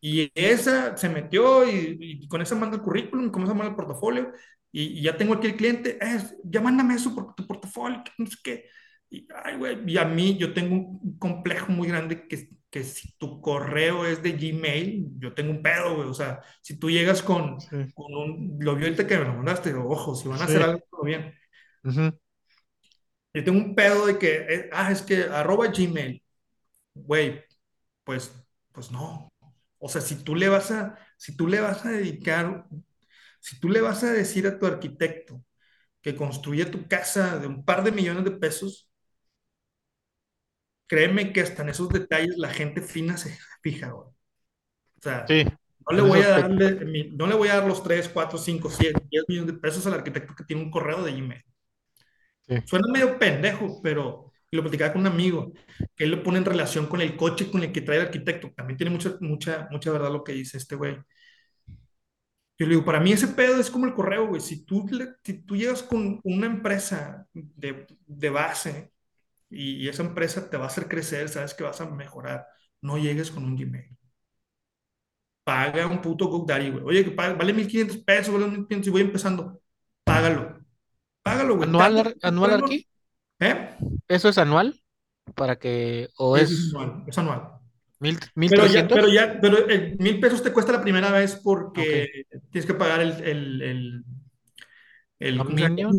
Y 0.01 0.31
esa 0.35 0.97
se 0.97 1.09
metió 1.09 1.69
y, 1.69 2.27
con 2.29 2.41
esa 2.43 2.55
manda 2.55 2.77
el 2.77 2.83
currículum, 2.83 3.31
con 3.31 3.43
esa 3.43 3.55
manda 3.55 3.71
el 3.71 3.77
portafolio, 3.77 4.33
y, 4.71 5.03
ya 5.03 5.17
tengo 5.17 5.35
aquí 5.35 5.49
el 5.49 5.57
cliente, 5.57 5.99
eh, 6.01 6.23
ya 6.45 6.61
mándame 6.61 6.95
eso 6.95 7.15
por 7.15 7.35
tu 7.35 7.47
portafolio, 7.47 8.03
no 8.19 8.27
sé 8.27 8.37
qué. 8.43 8.65
Y, 9.11 9.27
ay, 9.45 9.57
güey, 9.57 9.79
y 9.91 9.99
a 9.99 10.05
mí 10.05 10.37
yo 10.37 10.53
tengo 10.53 10.77
un 10.77 11.19
complejo 11.19 11.73
muy 11.73 11.89
grande 11.89 12.29
que, 12.29 12.51
que 12.71 12.85
si 12.85 13.13
tu 13.17 13.41
correo 13.41 14.07
es 14.07 14.23
de 14.23 14.33
Gmail, 14.33 15.13
yo 15.19 15.33
tengo 15.35 15.51
un 15.51 15.63
pedo, 15.63 15.97
güey. 15.97 16.09
O 16.09 16.15
sea, 16.15 16.43
si 16.61 16.79
tú 16.79 16.91
llegas 16.91 17.23
con, 17.23 17.57
con 17.95 18.15
un, 18.15 18.59
lo 18.61 18.77
vio 18.77 18.87
ahorita 18.87 19.07
que 19.07 19.17
me 19.17 19.25
lo 19.25 19.35
mandaste, 19.35 19.73
ojo, 19.75 20.15
si 20.15 20.29
van 20.29 20.41
a 20.41 20.45
hacer 20.45 20.63
algo, 20.63 20.83
bien. 21.03 21.35
Yo 23.35 23.45
tengo 23.45 23.59
un 23.59 23.75
pedo 23.75 24.07
de 24.07 24.19
que, 24.19 24.47
eh, 24.49 24.71
ah, 24.73 24.91
es 24.91 25.03
que 25.03 25.23
arroba 25.23 25.69
Gmail, 25.69 26.23
güey, 26.95 27.45
pues, 28.05 28.35
pues 28.73 28.91
no. 28.91 29.28
O 29.79 29.89
sea, 29.89 30.01
si 30.01 30.23
tú 30.25 30.35
le 30.35 30.49
vas 30.49 30.71
a, 30.71 30.99
si 31.17 31.37
tú 31.37 31.47
le 31.47 31.61
vas 31.61 31.85
a 31.85 31.91
dedicar, 31.91 32.67
si 33.41 33.61
tú 33.61 33.69
le 33.69 33.81
vas 33.81 34.03
a 34.05 34.13
decir 34.13 34.47
a 34.47 34.59
tu 34.59 34.67
arquitecto 34.67 35.43
que 36.01 36.17
construye 36.17 36.67
tu 36.67 36.87
casa 36.89 37.39
de 37.39 37.47
un 37.47 37.65
par 37.65 37.85
de 37.85 37.93
millones 37.93 38.25
de 38.25 38.33
pesos, 38.33 38.91
créeme 40.87 41.33
que 41.33 41.43
hasta 41.43 41.63
en 41.63 41.69
esos 41.69 41.89
detalles 41.91 42.37
la 42.39 42.49
gente 42.49 42.83
fina 42.83 43.17
se 43.17 43.39
fija, 43.63 43.91
güey. 43.91 44.09
O 44.09 45.03
sea, 45.03 45.27
no 45.89 45.97
le 45.97 46.03
voy 46.03 46.21
a 46.21 46.29
darle, 46.29 47.11
no 47.13 47.27
le 47.27 47.35
voy 47.35 47.49
a 47.49 47.57
dar 47.57 47.69
los 47.69 47.83
3, 47.83 48.09
4, 48.09 48.39
5, 48.39 48.71
7, 48.71 49.01
10 49.11 49.25
millones 49.29 49.55
de 49.55 49.61
pesos 49.61 49.87
al 49.87 49.95
arquitecto 49.95 50.35
que 50.35 50.45
tiene 50.45 50.63
un 50.63 50.71
correo 50.71 51.03
de 51.03 51.13
Gmail. 51.13 51.45
Suena 52.65 52.89
medio 52.93 53.19
pendejo, 53.19 53.81
pero 53.83 54.28
y 54.51 54.57
lo 54.57 54.63
platicaba 54.63 54.93
con 54.93 55.03
un 55.03 55.09
amigo, 55.09 55.53
que 55.95 56.05
él 56.05 56.11
lo 56.11 56.23
pone 56.23 56.39
en 56.39 56.45
relación 56.45 56.87
con 56.87 57.01
el 57.01 57.17
coche 57.17 57.51
con 57.51 57.63
el 57.63 57.73
que 57.73 57.83
trae 57.83 57.99
el 57.99 58.07
arquitecto. 58.07 58.51
También 58.53 58.77
tiene 58.79 58.91
mucha, 58.91 59.17
mucha, 59.21 59.69
mucha 59.71 59.91
verdad 59.93 60.11
lo 60.11 60.25
que 60.25 60.33
dice 60.33 60.57
este 60.57 60.77
güey. 60.77 60.97
Yo 62.59 62.67
le 62.67 62.75
digo, 62.75 62.85
para 62.85 62.99
mí 62.99 63.13
ese 63.13 63.29
pedo 63.29 63.61
es 63.61 63.71
como 63.71 63.87
el 63.87 63.95
correo, 63.95 64.27
güey. 64.27 64.41
Si 64.41 64.65
tú, 64.65 64.89
si 65.23 65.43
tú 65.45 65.57
llegas 65.57 65.83
con 65.83 66.21
una 66.25 66.47
empresa 66.47 67.27
de, 67.33 67.87
de 68.07 68.31
base 68.31 68.93
y, 69.49 69.85
y, 69.85 69.89
esa 69.89 70.03
empresa 70.03 70.51
te 70.51 70.57
va 70.57 70.65
a 70.65 70.67
hacer 70.69 70.89
crecer, 70.89 71.29
sabes 71.29 71.55
que 71.55 71.63
vas 71.63 71.81
a 71.81 71.89
mejorar, 71.89 72.47
no 72.81 72.99
llegues 72.99 73.31
con 73.31 73.45
un 73.45 73.57
Gmail. 73.57 73.97
Paga 75.45 75.87
un 75.87 76.03
puto 76.03 76.27
GoDaddy, 76.27 76.71
güey. 76.71 76.85
Oye, 76.85 77.05
que 77.05 77.15
vale 77.15 77.53
1500 77.53 77.99
pesos, 77.99 78.35
vale 78.35 78.47
1500 78.49 78.89
y 78.89 78.91
voy 78.91 79.03
empezando. 79.03 79.63
Págalo. 80.05 80.59
Págalo, 81.23 81.57
güey. 81.57 81.69
¿Anual, 81.69 82.17
anual 82.23 82.65
aquí? 82.65 82.89
¿Eh? 83.41 83.77
¿Eso 84.09 84.29
es 84.29 84.39
anual? 84.39 84.81
Para 85.35 85.59
que. 85.59 86.09
¿O 86.17 86.37
es... 86.37 86.51
es 86.51 86.75
anual? 86.75 87.05
Es 87.07 87.19
anual. 87.19 87.59
¿Mil, 88.01 88.19
mil 88.37 88.51
pero, 88.51 88.67
ya, 88.67 88.87
pero 88.87 89.09
ya, 89.09 89.39
pero 89.41 89.67
mil 89.99 90.21
pesos 90.21 90.43
te 90.43 90.53
cuesta 90.53 90.71
la 90.73 90.83
primera 90.83 91.11
vez 91.11 91.41
porque 91.43 91.81
okay. 92.31 92.41
tienes 92.53 92.65
que 92.65 92.75
pagar 92.75 93.01
el, 93.01 93.13
el, 93.25 93.63
el, 93.63 94.05
el 95.19 95.37
¿Dominio? 95.37 95.91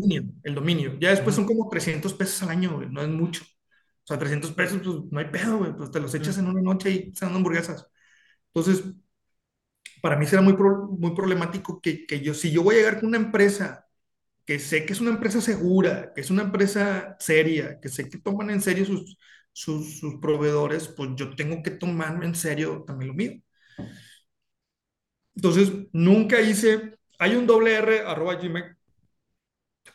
El 0.42 0.54
dominio. 0.54 0.96
Ya 0.98 1.10
después 1.10 1.36
son 1.36 1.44
como 1.44 1.68
300 1.68 2.14
pesos 2.14 2.42
al 2.42 2.50
año, 2.50 2.76
güey. 2.76 2.88
No 2.88 3.02
es 3.02 3.08
mucho. 3.08 3.42
O 3.44 4.06
sea, 4.06 4.18
300 4.18 4.50
pesos, 4.52 4.80
pues 4.82 4.96
no 5.10 5.18
hay 5.18 5.26
pedo, 5.26 5.58
güey. 5.58 5.76
Pues 5.76 5.90
te 5.90 6.00
los 6.00 6.14
echas 6.14 6.38
en 6.38 6.46
una 6.46 6.62
noche 6.62 6.90
y 6.90 7.14
se 7.14 7.26
dan 7.26 7.34
hamburguesas. 7.34 7.86
Entonces, 8.54 8.82
para 10.00 10.16
mí 10.16 10.26
será 10.26 10.40
muy, 10.42 10.54
pro, 10.54 10.88
muy 10.88 11.14
problemático 11.14 11.80
que, 11.80 12.06
que 12.06 12.20
yo, 12.20 12.32
si 12.32 12.50
yo 12.50 12.62
voy 12.62 12.76
a 12.76 12.78
llegar 12.78 13.00
con 13.00 13.10
una 13.10 13.18
empresa 13.18 13.86
que 14.50 14.58
sé 14.58 14.84
que 14.84 14.94
es 14.94 15.00
una 15.00 15.10
empresa 15.10 15.40
segura, 15.40 16.12
que 16.12 16.22
es 16.22 16.30
una 16.32 16.42
empresa 16.42 17.16
seria, 17.20 17.78
que 17.78 17.88
sé 17.88 18.10
que 18.10 18.18
toman 18.18 18.50
en 18.50 18.60
serio 18.60 18.84
sus, 18.84 19.16
sus, 19.52 20.00
sus, 20.00 20.16
proveedores, 20.16 20.88
pues 20.88 21.10
yo 21.14 21.36
tengo 21.36 21.62
que 21.62 21.70
tomarme 21.70 22.26
en 22.26 22.34
serio 22.34 22.82
también 22.84 23.10
lo 23.10 23.14
mío. 23.14 23.40
Entonces, 25.36 25.70
nunca 25.92 26.40
hice, 26.40 26.98
hay 27.20 27.36
un 27.36 27.46
doble 27.46 27.76
R 27.76 28.00
arroba 28.00 28.34
Gmail, 28.34 28.76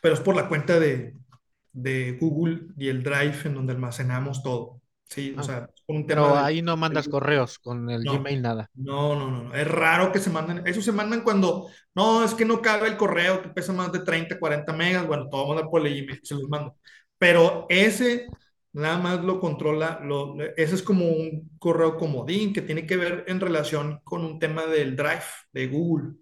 pero 0.01 0.13
es 0.13 0.21
por 0.21 0.37
la 0.37 0.47
cuenta 0.47 0.79
de, 0.79 1.17
de 1.73 2.13
Google 2.13 2.67
y 2.77 2.87
el 2.87 3.03
Drive 3.03 3.41
en 3.43 3.55
donde 3.55 3.73
almacenamos 3.73 4.41
todo. 4.41 4.81
Sí, 5.03 5.35
o 5.37 5.43
sea, 5.43 5.69
con 5.85 5.97
un 5.97 6.07
tema 6.07 6.23
Pero 6.23 6.35
de, 6.35 6.41
ahí 6.41 6.61
no 6.61 6.77
mandas 6.77 7.05
de, 7.05 7.11
correos 7.11 7.59
con 7.59 7.89
el 7.89 8.03
no, 8.03 8.13
Gmail, 8.13 8.41
nada. 8.41 8.69
No, 8.73 9.15
no, 9.15 9.29
no, 9.29 9.55
Es 9.55 9.67
raro 9.67 10.11
que 10.11 10.19
se 10.19 10.29
manden. 10.29 10.61
Eso 10.65 10.81
se 10.81 10.91
mandan 10.91 11.21
cuando, 11.21 11.67
no, 11.93 12.23
es 12.23 12.33
que 12.33 12.45
no 12.45 12.61
cabe 12.61 12.87
el 12.87 12.97
correo 12.97 13.41
que 13.41 13.49
pesa 13.49 13.73
más 13.73 13.91
de 13.91 13.99
30, 13.99 14.39
40 14.39 14.73
megas. 14.73 15.07
Bueno, 15.07 15.27
todo 15.29 15.47
manda 15.47 15.69
por 15.69 15.85
el 15.85 15.93
Gmail, 15.93 16.19
se 16.23 16.35
los 16.35 16.49
mando. 16.49 16.75
Pero 17.17 17.65
ese 17.69 18.27
nada 18.75 18.97
más 18.97 19.23
lo 19.23 19.39
controla, 19.39 19.99
lo, 20.03 20.35
ese 20.57 20.75
es 20.75 20.83
como 20.83 21.07
un 21.07 21.49
correo 21.57 21.95
comodín 21.95 22.51
que 22.51 22.61
tiene 22.61 22.85
que 22.85 22.97
ver 22.97 23.23
en 23.27 23.39
relación 23.39 24.01
con 24.03 24.25
un 24.25 24.37
tema 24.37 24.65
del 24.65 24.95
Drive 24.95 25.23
de 25.53 25.67
Google. 25.67 26.15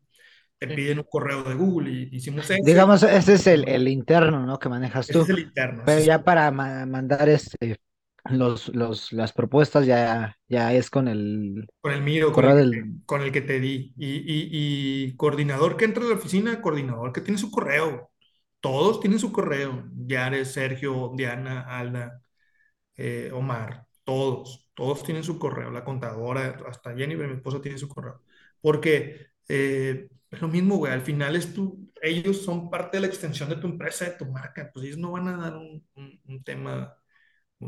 Te 0.59 0.67
piden 0.67 0.99
un 0.99 1.05
correo 1.09 1.43
de 1.43 1.55
Google 1.55 1.91
y 1.91 2.09
hicimos 2.15 2.49
eso. 2.49 2.63
Digamos, 2.63 3.03
ese 3.03 3.33
es 3.33 3.47
el, 3.47 3.67
el 3.67 3.87
interno, 3.89 4.45
¿no? 4.45 4.59
Que 4.59 4.69
manejas 4.69 5.07
tú. 5.07 5.21
Ese 5.21 5.33
es 5.33 5.37
el 5.37 5.43
interno. 5.45 5.83
Pero 5.85 5.99
sí, 5.99 6.05
ya 6.05 6.23
para 6.23 6.51
ma 6.51 6.85
mandar 6.85 7.27
este 7.27 7.81
los, 8.25 8.69
los, 8.69 9.11
las 9.11 9.33
propuestas 9.33 9.85
ya, 9.85 10.37
ya 10.47 10.73
es 10.73 10.89
con 10.89 11.07
el, 11.07 11.67
con 11.81 11.91
el 11.91 12.01
mío, 12.01 12.31
con 12.31 12.45
el, 12.45 12.55
del... 12.55 12.85
con 13.05 13.21
el, 13.21 13.31
que 13.31 13.41
te 13.41 13.59
di. 13.59 13.93
Y, 13.97 14.07
y, 14.07 14.49
y, 15.07 15.15
coordinador 15.15 15.75
que 15.75 15.85
entra 15.85 16.03
a 16.05 16.07
la 16.07 16.15
oficina, 16.15 16.61
coordinador 16.61 17.11
que 17.11 17.21
tiene 17.21 17.37
su 17.37 17.51
correo. 17.51 18.11
Todos 18.61 19.01
tienen 19.01 19.19
su 19.19 19.31
correo. 19.31 19.89
Yares, 20.05 20.53
Sergio, 20.53 21.11
Diana, 21.15 21.61
Alda, 21.61 22.21
eh, 22.95 23.31
Omar, 23.33 23.87
todos, 24.03 24.69
todos 24.73 25.03
tienen 25.03 25.23
su 25.23 25.37
correo. 25.39 25.69
La 25.71 25.83
contadora, 25.83 26.59
hasta 26.67 26.95
Jennifer, 26.95 27.27
mi 27.27 27.35
esposa, 27.35 27.61
tiene 27.61 27.77
su 27.77 27.89
correo. 27.89 28.21
Porque 28.61 29.27
eh, 29.49 30.07
es 30.31 30.41
lo 30.41 30.47
mismo, 30.47 30.77
güey. 30.77 30.93
Al 30.93 31.01
final 31.01 31.35
es 31.35 31.53
tu, 31.53 31.91
ellos 32.01 32.41
son 32.43 32.69
parte 32.69 32.97
de 32.97 33.01
la 33.01 33.07
extensión 33.07 33.49
de 33.49 33.57
tu 33.57 33.67
empresa, 33.67 34.05
de 34.05 34.11
tu 34.11 34.25
marca. 34.27 34.71
Pues 34.73 34.85
ellos 34.85 34.97
no 34.97 35.11
van 35.11 35.27
a 35.27 35.37
dar 35.37 35.55
un, 35.57 35.85
un, 35.95 36.21
un 36.25 36.43
tema 36.43 36.95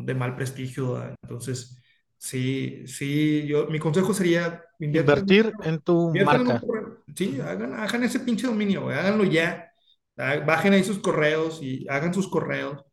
de 0.04 0.16
mal 0.16 0.36
prestigio. 0.36 1.04
Entonces, 1.24 1.82
sí, 2.18 2.84
sí, 2.88 3.46
yo, 3.48 3.68
mi 3.68 3.80
consejo 3.80 4.14
sería 4.14 4.64
invertir 4.80 5.54
en 5.64 5.80
tu 5.80 6.14
marca. 6.14 6.62
En 7.08 7.16
sí, 7.16 7.40
hagan, 7.42 7.74
hagan 7.74 8.04
ese 8.04 8.20
pinche 8.20 8.48
dominio, 8.48 8.90
háganlo 8.90 9.24
ya. 9.24 9.72
Bajen 10.16 10.74
ahí 10.74 10.84
sus 10.84 11.00
correos 11.00 11.60
y 11.62 11.86
hagan 11.90 12.14
sus 12.14 12.30
correos 12.30 12.84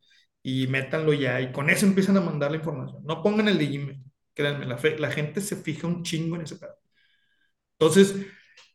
y 0.43 0.67
métanlo 0.67 1.13
ya. 1.13 1.41
Y 1.41 1.53
con 1.53 1.71
eso 1.71 1.87
empiezan 1.87 2.17
a 2.17 2.21
mandar 2.21 2.51
la 2.51 2.57
información. 2.59 3.03
No 3.05 3.23
pongan 3.23 3.49
el 3.49 3.59
de 3.59 3.67
Gmail. 3.67 4.05
Créanme, 4.35 4.67
la, 4.67 4.79
fe, 4.79 4.99
la 4.99 5.11
gente 5.11 5.41
se 5.41 5.57
fija 5.57 5.87
un 5.87 6.03
chingo 6.03 6.37
en 6.37 6.43
ese 6.43 6.57
pedo. 6.57 6.75
Entonces, 7.79 8.15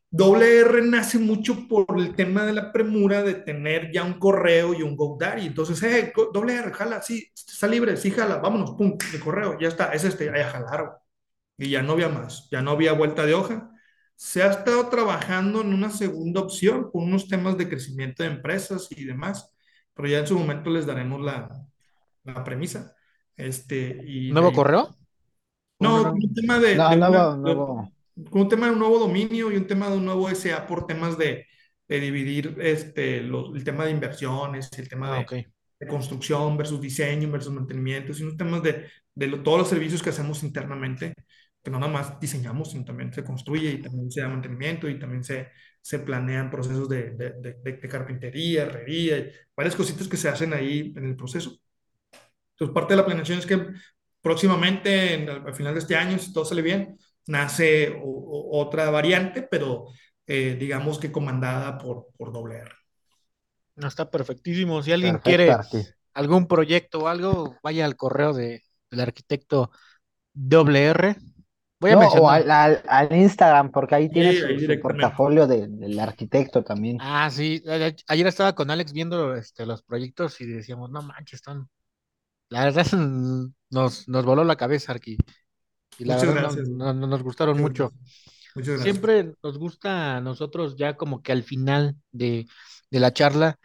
Doble 0.09 0.59
R 0.61 0.81
nace 0.83 1.19
mucho 1.19 1.67
por 1.67 1.85
el 1.97 2.15
tema 2.15 2.45
de 2.45 2.53
la 2.53 2.71
premura 2.71 3.23
de 3.23 3.33
tener 3.33 3.91
ya 3.91 4.03
un 4.03 4.13
correo 4.13 4.73
y 4.73 4.81
un 4.81 4.95
GoDaddy. 4.95 5.47
Entonces, 5.47 5.83
eh, 5.83 6.13
doble 6.33 6.55
R, 6.55 6.71
jala, 6.71 7.01
sí, 7.01 7.29
está 7.35 7.67
libre, 7.67 7.97
sí, 7.97 8.11
jala, 8.11 8.37
vámonos, 8.37 8.71
pum, 8.71 8.97
el 9.13 9.19
correo, 9.19 9.59
ya 9.59 9.67
está, 9.67 9.91
es 9.91 10.05
este, 10.05 10.25
ya 10.25 10.49
jalaron. 10.49 10.91
Y 11.57 11.71
ya 11.71 11.81
no 11.81 11.93
había 11.93 12.07
más, 12.07 12.47
ya 12.49 12.61
no 12.61 12.71
había 12.71 12.93
vuelta 12.93 13.25
de 13.25 13.33
hoja. 13.33 13.69
Se 14.15 14.41
ha 14.43 14.51
estado 14.51 14.87
trabajando 14.87 15.61
en 15.61 15.73
una 15.73 15.89
segunda 15.89 16.41
opción 16.41 16.89
con 16.91 17.03
unos 17.03 17.27
temas 17.27 17.57
de 17.57 17.67
crecimiento 17.67 18.23
de 18.23 18.29
empresas 18.29 18.87
y 18.91 19.03
demás, 19.03 19.53
pero 19.93 20.07
ya 20.07 20.19
en 20.19 20.27
su 20.27 20.39
momento 20.39 20.69
les 20.69 20.85
daremos 20.85 21.21
la, 21.21 21.49
la 22.23 22.43
premisa. 22.43 22.95
Este, 23.35 24.01
y 24.05 24.31
¿Nuevo 24.31 24.53
correo? 24.53 24.95
No, 25.79 26.11
un 26.11 26.33
tema 26.33 26.59
de... 26.59 26.75
No, 26.75 26.89
de 26.89 26.95
nuevo, 26.95 27.15
una, 27.15 27.35
nuevo 27.35 27.67
con 27.67 27.96
un 28.31 28.49
tema 28.49 28.67
de 28.67 28.73
un 28.73 28.79
nuevo 28.79 28.99
dominio 28.99 29.51
y 29.51 29.57
un 29.57 29.67
tema 29.67 29.89
de 29.89 29.97
un 29.97 30.05
nuevo 30.05 30.29
SA 30.29 30.65
por 30.67 30.87
temas 30.87 31.17
de, 31.17 31.45
de 31.87 31.99
dividir 31.99 32.57
este, 32.59 33.21
lo, 33.21 33.55
el 33.55 33.63
tema 33.63 33.85
de 33.85 33.91
inversiones, 33.91 34.69
el 34.77 34.89
tema 34.89 35.13
ah, 35.13 35.17
de, 35.17 35.23
okay. 35.23 35.45
de, 35.79 35.87
construcción 35.87 36.57
versus 36.57 36.81
diseño 36.81 37.31
versus 37.31 37.53
mantenimiento, 37.53 38.13
sino 38.13 38.35
temas 38.35 38.63
de, 38.63 38.87
de 39.13 39.27
lo, 39.27 39.43
todos 39.43 39.59
los 39.59 39.69
servicios 39.69 40.01
que 40.01 40.09
hacemos 40.09 40.43
internamente, 40.43 41.13
que 41.63 41.71
no 41.71 41.79
nada 41.79 41.91
más 41.91 42.19
diseñamos, 42.19 42.71
sino 42.71 42.85
también 42.85 43.13
se 43.13 43.23
construye 43.23 43.71
y 43.71 43.81
también 43.81 44.11
se 44.11 44.21
da 44.21 44.29
mantenimiento 44.29 44.89
y 44.89 44.99
también 44.99 45.23
se, 45.23 45.49
se 45.81 45.99
planean 45.99 46.49
procesos 46.49 46.89
de, 46.89 47.11
de 47.11 47.89
carpintería, 47.89 48.63
herrería, 48.63 49.17
y 49.17 49.31
varias 49.55 49.75
cositas 49.75 50.07
que 50.07 50.17
se 50.17 50.29
hacen 50.29 50.53
ahí 50.53 50.93
en 50.95 51.05
el 51.05 51.15
proceso. 51.15 51.57
Entonces, 52.57 52.73
parte 52.73 52.93
de 52.93 52.97
la 52.97 53.05
planeación 53.05 53.39
es 53.39 53.45
que 53.45 53.67
próximamente, 54.21 55.13
en, 55.13 55.29
al 55.29 55.53
final 55.53 55.73
de 55.73 55.79
este 55.79 55.95
año, 55.95 56.17
si 56.17 56.33
todo 56.33 56.43
sale 56.43 56.61
bien, 56.63 56.97
nace 57.27 57.89
o, 57.89 58.07
o, 58.07 58.59
otra 58.59 58.89
variante, 58.89 59.41
pero 59.43 59.87
eh, 60.25 60.57
digamos 60.59 60.99
que 60.99 61.11
comandada 61.11 61.77
por, 61.77 62.07
por 62.17 62.31
doble 62.33 62.57
R. 62.57 62.71
No, 63.75 63.87
está 63.87 64.09
perfectísimo. 64.09 64.81
Si 64.81 64.91
alguien 64.91 65.19
quiere 65.19 65.55
sí. 65.69 65.85
algún 66.13 66.47
proyecto 66.47 66.99
o 66.99 67.07
algo, 67.07 67.55
vaya 67.61 67.85
al 67.85 67.95
correo 67.95 68.33
de, 68.33 68.63
del 68.89 68.99
arquitecto 69.01 69.71
doble 70.33 70.85
R. 70.85 71.15
Voy 71.79 71.91
a 71.91 71.93
no, 71.93 71.99
mencionar. 72.01 72.23
O 72.23 72.29
al, 72.29 72.51
al, 72.51 72.83
al, 72.87 73.15
Instagram, 73.15 73.71
porque 73.71 73.95
ahí 73.95 74.09
tiene 74.09 74.33
sí, 74.33 74.65
su, 74.65 74.81
portafolio 74.81 75.45
de, 75.45 75.67
del 75.67 75.99
arquitecto 75.99 76.63
también. 76.63 76.97
Ah, 76.99 77.29
sí. 77.29 77.63
Ayer 78.07 78.27
estaba 78.27 78.55
con 78.55 78.71
Alex 78.71 78.93
viendo 78.93 79.35
este, 79.35 79.65
los 79.65 79.83
proyectos 79.83 80.41
y 80.41 80.47
decíamos, 80.47 80.89
no 80.89 81.03
manches, 81.03 81.35
están. 81.35 81.69
La 82.49 82.65
verdad 82.65 82.85
nos, 83.69 84.07
nos 84.07 84.25
voló 84.25 84.43
la 84.43 84.55
cabeza, 84.55 84.93
Arqui. 84.93 85.17
Y 85.97 86.05
la 86.05 86.15
Muchas 86.15 86.27
verdad 86.27 86.35
gracias. 86.35 86.69
no, 86.69 86.93
no, 86.93 87.07
nos 87.07 87.23
gustaron 87.23 87.59
Muchas 87.59 87.61
mucho. 87.61 87.93
Muchas 88.55 88.75
gracias. 88.79 88.97
Siempre 88.97 89.33
nos 89.43 89.57
gusta 89.57 90.17
a 90.17 90.21
nosotros 90.21 90.75
ya 90.77 90.97
como 90.97 91.21
que 91.21 91.31
al 91.31 91.43
final 91.43 91.97
de, 92.11 92.47
de, 92.91 92.99
la 92.99 93.13
charla 93.13 93.59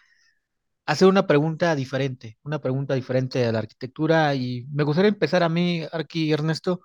hacer 0.86 1.08
una 1.08 1.26
pregunta 1.26 1.74
diferente, 1.74 2.38
una 2.42 2.60
pregunta 2.60 2.94
diferente 2.94 3.44
a 3.46 3.52
la 3.52 3.60
arquitectura 3.60 4.34
y 4.34 4.66
me 4.72 4.84
gustaría 4.84 5.08
empezar 5.10 5.42
a 5.42 5.48
mí, 5.48 5.82
Arqui 5.92 6.32
Ernesto, 6.32 6.80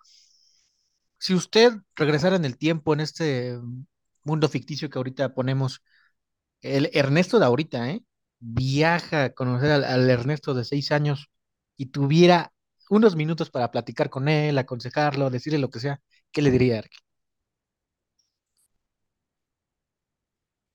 si 1.19 1.34
usted 1.34 1.74
regresara 1.95 2.36
en 2.36 2.45
el 2.45 2.57
tiempo 2.57 2.94
en 2.94 3.02
este 3.02 3.57
mundo 4.24 4.49
ficticio 4.49 4.90
que 4.90 4.99
ahorita 4.99 5.34
ponemos, 5.34 5.82
el 6.61 6.90
Ernesto 6.94 7.40
de 7.40 7.45
ahorita, 7.45 7.91
¿eh? 7.91 8.03
viaja 8.40 9.26
a 9.26 9.30
conocer 9.34 9.72
al, 9.72 9.84
al 9.84 10.10
Ernesto 10.10 10.53
de 10.53 10.65
seis 10.65 10.91
años 10.91 11.30
y 11.78 11.88
tuviera 11.88 12.53
unos 12.89 13.15
minutos 13.15 13.49
para 13.49 13.72
platicar 13.72 14.09
con 14.09 14.27
él, 14.27 14.57
aconsejarlo, 14.57 15.30
decirle 15.30 15.59
lo 15.59 15.69
que 15.69 15.80
sea, 15.80 16.01
¿qué 16.31 16.41
le 16.41 16.51
diría, 16.51 16.80
Arqui? 16.80 16.97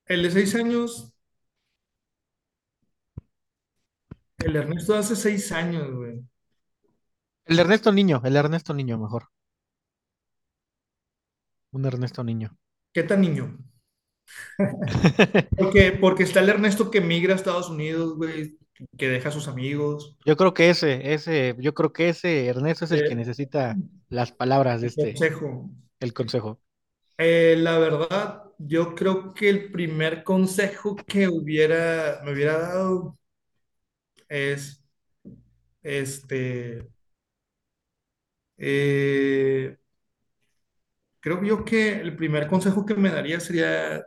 El 0.05 0.23
de 0.23 0.31
seis 0.31 0.55
años. 0.55 1.13
El 4.37 4.55
Ernesto 4.55 4.95
hace 4.95 5.15
seis 5.15 5.51
años, 5.51 5.91
güey. 5.93 6.21
El 7.45 7.59
Ernesto 7.59 7.91
niño, 7.91 8.21
el 8.23 8.35
Ernesto 8.35 8.73
niño, 8.73 8.97
mejor. 8.97 9.29
Un 11.71 11.85
Ernesto 11.85 12.23
niño. 12.23 12.57
¿Qué 12.93 13.03
tan 13.03 13.21
niño? 13.21 13.57
porque, 15.57 15.97
porque 15.99 16.23
está 16.23 16.39
el 16.39 16.49
Ernesto 16.49 16.91
que 16.91 17.01
migra 17.01 17.33
a 17.33 17.35
Estados 17.35 17.69
Unidos, 17.69 18.15
güey. 18.15 18.57
Que 18.97 19.09
deja 19.09 19.29
a 19.29 19.31
sus 19.31 19.47
amigos. 19.47 20.17
Yo 20.25 20.37
creo 20.37 20.53
que 20.53 20.69
ese, 20.69 21.13
ese, 21.13 21.55
yo 21.59 21.73
creo 21.73 21.91
que 21.93 22.09
ese 22.09 22.47
Ernesto 22.47 22.85
es 22.85 22.91
el 22.91 23.03
que 23.03 23.15
Eh, 23.15 23.15
necesita 23.15 23.81
las 24.09 24.31
palabras 24.31 24.81
de 24.81 24.87
el 24.87 24.93
este, 24.93 25.13
consejo. 25.13 25.69
el 25.99 26.13
consejo. 26.13 26.61
Eh, 27.17 27.55
la 27.57 27.77
verdad, 27.79 28.43
yo 28.57 28.95
creo 28.95 29.33
que 29.33 29.49
el 29.49 29.71
primer 29.71 30.23
consejo 30.23 30.95
que 31.07 31.27
hubiera, 31.27 32.21
me 32.23 32.33
hubiera 32.33 32.57
dado 32.59 33.17
es, 34.29 34.83
este, 35.83 36.87
eh, 38.57 39.77
creo 41.19 41.43
yo 41.43 41.65
que 41.65 41.93
el 42.01 42.15
primer 42.15 42.47
consejo 42.47 42.85
que 42.85 42.95
me 42.95 43.09
daría 43.09 43.39
sería 43.39 44.05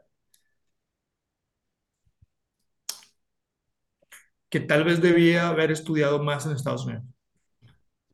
que 4.56 4.60
tal 4.60 4.84
vez 4.84 5.02
debía 5.02 5.48
haber 5.48 5.70
estudiado 5.70 6.22
más 6.22 6.46
en 6.46 6.52
Estados 6.52 6.86
Unidos. 6.86 7.04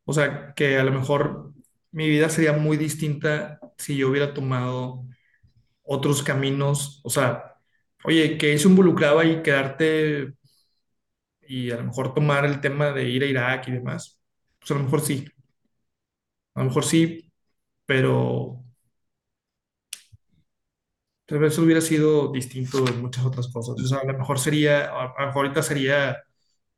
O 0.05 0.12
sea, 0.12 0.52
que 0.55 0.77
a 0.78 0.82
lo 0.85 0.90
mejor 0.93 1.52
mi 1.93 2.09
vida 2.09 2.28
sería 2.28 2.52
muy 2.52 2.77
distinta 2.77 3.60
si 3.78 3.97
yo 3.97 4.09
hubiera 4.10 4.35
tomado 4.35 5.05
otros 5.85 6.23
caminos. 6.24 7.01
O 7.05 7.10
sea, 7.10 7.56
oye, 8.05 8.39
que 8.39 8.55
eso 8.55 8.69
involucraba 8.69 9.24
y 9.24 9.43
quedarte 9.43 10.35
y 11.43 11.70
a 11.70 11.77
lo 11.77 11.85
mejor 11.85 12.14
tomar 12.14 12.44
el 12.44 12.60
tema 12.60 12.90
de 12.93 13.09
ir 13.09 13.23
a 13.23 13.27
Irak 13.27 13.69
y 13.69 13.73
demás. 13.73 14.20
Pues 14.59 14.70
a 14.73 14.74
lo 14.74 14.81
mejor 14.85 15.01
sí, 15.02 15.27
a 16.55 16.60
lo 16.60 16.66
mejor 16.66 16.85
sí, 16.85 17.31
pero 17.86 18.64
tal 21.27 21.39
vez 21.39 21.59
hubiera 21.59 21.81
sido 21.81 22.31
distinto 22.32 22.86
en 22.86 23.01
muchas 23.01 23.24
otras 23.24 23.48
cosas. 23.48 23.77
O 23.82 23.86
sea, 23.86 23.98
a 23.98 24.05
lo 24.05 24.19
mejor 24.19 24.39
sería, 24.39 24.86
a 24.86 25.05
lo 25.20 25.27
mejor 25.27 25.47
ahorita 25.47 25.62
sería, 25.62 26.23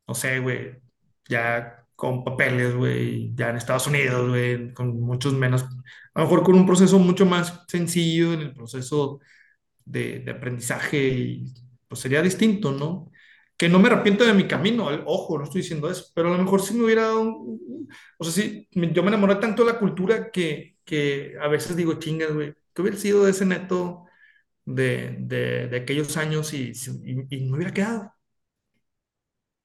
no 0.07 0.15
sé, 0.15 0.39
güey, 0.39 0.77
ya 1.29 1.85
con 1.95 2.23
papeles, 2.23 2.75
güey, 2.75 3.33
ya 3.35 3.49
en 3.49 3.57
Estados 3.57 3.87
Unidos, 3.87 4.29
güey, 4.29 4.73
con 4.73 4.99
muchos 5.01 5.33
menos, 5.33 5.63
a 6.13 6.19
lo 6.21 6.25
mejor 6.25 6.43
con 6.43 6.55
un 6.55 6.65
proceso 6.65 6.99
mucho 6.99 7.25
más 7.25 7.63
sencillo 7.67 8.33
en 8.33 8.41
el 8.41 8.53
proceso 8.53 9.19
de, 9.85 10.19
de 10.19 10.31
aprendizaje 10.31 10.97
y 11.09 11.53
pues 11.87 12.01
sería 12.01 12.21
distinto, 12.21 12.71
¿no? 12.71 13.11
Que 13.57 13.69
no 13.69 13.79
me 13.79 13.87
arrepiento 13.89 14.25
de 14.25 14.33
mi 14.33 14.47
camino, 14.47 14.87
ojo, 15.05 15.37
no 15.37 15.45
estoy 15.45 15.61
diciendo 15.61 15.89
eso, 15.89 16.05
pero 16.15 16.29
a 16.33 16.37
lo 16.37 16.43
mejor 16.43 16.61
sí 16.61 16.73
me 16.75 16.85
hubiera 16.85 17.03
dado, 17.03 17.23
o 18.17 18.23
sea, 18.23 18.31
sí, 18.43 18.67
yo 18.71 19.03
me 19.03 19.09
enamoré 19.09 19.35
tanto 19.35 19.63
de 19.65 19.71
la 19.73 19.79
cultura 19.79 20.31
que, 20.31 20.77
que 20.85 21.35
a 21.41 21.47
veces 21.47 21.75
digo, 21.75 21.93
chingas, 21.99 22.33
güey, 22.33 22.53
que 22.73 22.81
hubiera 22.81 22.97
sido 22.97 23.23
de 23.25 23.31
ese 23.31 23.45
neto 23.45 24.05
de, 24.65 25.17
de, 25.21 25.69
de 25.69 25.77
aquellos 25.77 26.17
años 26.17 26.53
y, 26.55 26.73
y, 27.05 27.37
y 27.37 27.49
me 27.51 27.57
hubiera 27.57 27.73
quedado. 27.73 28.14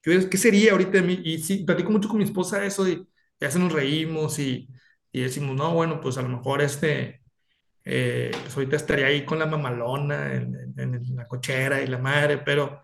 ¿Qué, 0.02 0.20
sería 0.38 0.72
ahorita? 0.72 0.98
Y 0.98 1.38
sí, 1.42 1.64
platico 1.64 1.90
mucho 1.90 2.08
con 2.08 2.18
mi 2.18 2.24
esposa 2.24 2.64
eso 2.64 2.88
y 2.88 3.06
ya 3.38 3.50
se 3.50 3.58
nos 3.58 3.72
reímos 3.72 4.38
y, 4.38 4.68
y 5.12 5.20
decimos, 5.22 5.54
no, 5.56 5.74
bueno, 5.74 6.00
pues 6.00 6.16
a 6.18 6.22
lo 6.22 6.28
mejor 6.30 6.62
este, 6.62 7.22
eh, 7.84 8.30
pues 8.42 8.56
ahorita 8.56 8.76
estaría 8.76 9.06
ahí 9.08 9.24
con 9.26 9.38
la 9.40 9.46
mamalona 9.46 10.34
en, 10.34 10.74
en- 10.78 11.16
la 11.16 11.28
cochera 11.28 11.82
y 11.82 11.86
la 11.88 11.98
madre, 11.98 12.38
pero 12.38 12.82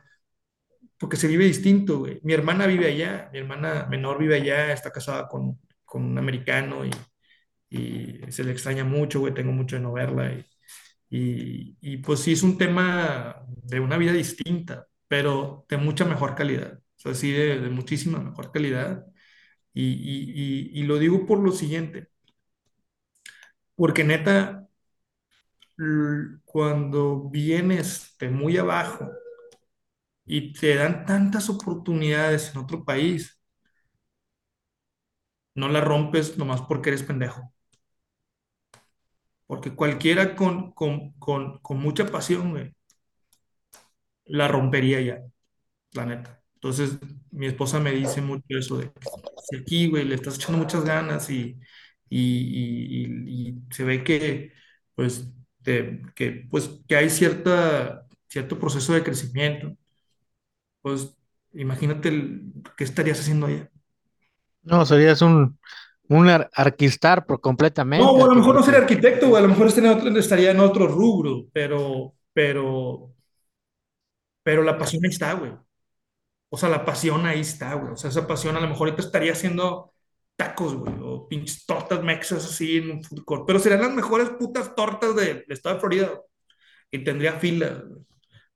porque 0.99 1.17
se 1.17 1.29
vive 1.29 1.45
distinto, 1.45 1.99
güey. 2.01 2.21
Mi 2.23 2.33
hermana 2.33 2.67
vive 2.67 2.87
allá, 2.89 3.29
mi 3.33 3.39
hermana 3.39 3.87
menor 3.91 4.19
vive 4.19 4.37
allá, 4.37 4.73
está 4.73 4.91
casada 4.93 5.29
con, 5.29 5.59
con 5.85 6.05
un 6.05 6.19
americano 6.19 6.85
y, 6.85 6.91
y 7.71 8.33
se 8.33 8.45
le 8.45 8.53
extraña 8.53 8.85
mucho, 8.85 9.21
güey, 9.21 9.35
tengo 9.35 9.53
mucho 9.53 9.77
de 9.77 9.83
no 9.83 9.93
verla 9.93 10.33
y, 10.33 10.47
y, 11.11 11.79
y, 11.81 11.97
pues 11.99 12.21
sí 12.21 12.33
es 12.33 12.43
un 12.45 12.59
tema 12.59 13.45
de 13.49 13.81
una 13.81 13.99
vida 13.99 14.13
distinta, 14.13 14.87
pero 15.09 15.67
de 15.69 15.77
mucha 15.79 16.05
mejor 16.05 16.35
calidad, 16.37 16.81
o 16.99 17.01
sea, 17.01 17.15
sí 17.15 17.33
de, 17.33 17.59
muchísima 17.71 18.19
mejor 18.21 18.53
calidad. 18.53 19.07
Y, 19.75 19.85
y, 20.75 20.81
y, 20.81 20.85
lo 20.85 20.99
digo 20.99 21.27
por 21.27 21.41
lo 21.41 21.53
siguiente, 21.53 22.09
porque 23.75 24.05
neta, 24.05 24.67
cuando 26.45 27.29
vienes 27.31 28.17
de 28.19 28.31
muy 28.31 28.57
abajo 28.57 29.11
y 30.27 30.53
te 30.53 30.75
dan 30.77 31.07
tantas 31.07 31.49
oportunidades 31.49 32.51
en 32.53 32.59
otro 32.61 32.85
país, 32.85 33.41
no 35.57 35.69
la 35.69 35.81
rompes 35.81 36.39
nomás 36.39 36.63
porque 36.63 36.91
eres 36.91 37.03
pendejo. 37.03 37.53
Porque 39.49 39.75
cualquiera 39.75 40.37
con, 40.37 40.71
con, 40.73 41.11
con, 41.19 41.59
con 41.59 41.79
mucha 41.81 42.07
pasión, 42.07 42.75
la 44.27 44.47
rompería 44.49 45.01
ya, 45.01 45.23
la 45.93 46.07
neta. 46.07 46.36
Entonces, 46.57 46.99
mi 47.31 47.47
esposa 47.47 47.81
me 47.81 47.93
dice 47.93 48.23
mucho 48.23 48.45
eso 48.51 48.79
de 48.79 48.93
que 48.93 49.01
si 49.37 49.57
aquí, 49.57 49.89
güey, 49.89 50.05
le 50.05 50.15
estás 50.17 50.37
echando 50.37 50.59
muchas 50.59 50.85
ganas 50.85 51.31
y, 51.31 51.59
y, 52.11 52.19
y- 52.21 53.07
y- 53.07 53.51
y 53.51 53.75
se 53.75 53.85
ve 53.85 54.05
que, 54.05 54.53
pues, 54.95 55.33
que, 55.65 56.47
pues, 56.51 56.71
que 56.89 56.97
hay 56.97 57.11
cierta, 57.11 58.07
cierto 58.29 58.59
proceso 58.59 58.95
de 58.95 59.05
crecimiento, 59.05 59.77
pues, 60.83 61.15
imagínate 61.53 62.09
el, 62.09 62.53
qué 62.77 62.85
estarías 62.85 63.21
haciendo 63.21 63.47
allá. 63.47 63.71
No, 64.63 64.85
serías 64.85 65.23
un, 65.23 65.59
un 66.09 66.29
ar- 66.29 66.51
arquistar 66.55 67.27
por 67.27 67.41
No, 67.95 68.07
completamente, 68.09 68.13
o 68.13 68.25
a 68.25 68.29
lo 68.29 68.35
mejor 68.35 68.55
no 68.55 68.63
sería 68.63 68.81
arquitecto, 68.81 69.29
güey, 69.29 69.39
a 69.43 69.47
lo 69.47 69.49
mejor 69.49 69.67
estaría 69.69 69.91
en 69.93 69.99
otro, 69.99 70.19
estaría 70.19 70.51
en 70.51 70.61
otro 70.61 70.87
rubro, 70.87 71.47
pero, 71.53 72.15
pero, 72.35 73.15
pero 74.43 74.63
la 74.63 74.79
pasión 74.79 75.05
está, 75.05 75.35
güey. 75.35 75.53
O 76.49 76.57
sea, 76.57 76.69
la 76.69 76.85
pasión 76.85 77.27
ahí 77.27 77.41
está, 77.41 77.75
güey. 77.75 77.93
O 77.93 77.97
sea, 77.97 78.11
esa 78.11 78.27
pasión 78.27 78.57
a 78.57 78.61
lo 78.61 78.69
mejor 78.69 78.89
ahorita 78.89 79.03
estaría 79.07 79.33
haciendo 79.33 79.93
tacos, 80.37 80.75
güey, 80.75 80.95
o 81.03 81.27
pinches 81.29 81.65
tortas 81.67 82.03
mexas 82.03 82.45
así 82.45 82.77
en 82.79 82.91
un 82.91 83.03
food 83.05 83.25
court, 83.25 83.45
pero 83.47 83.59
serían 83.59 83.81
las 83.83 83.93
mejores 83.95 84.31
putas 84.31 84.75
tortas 84.75 85.17
de- 85.17 85.35
del 85.35 85.45
estado 85.49 85.77
de 85.77 85.81
Florida, 85.81 86.21
y 86.91 87.05
tendría 87.05 87.35
fila. 87.41 87.85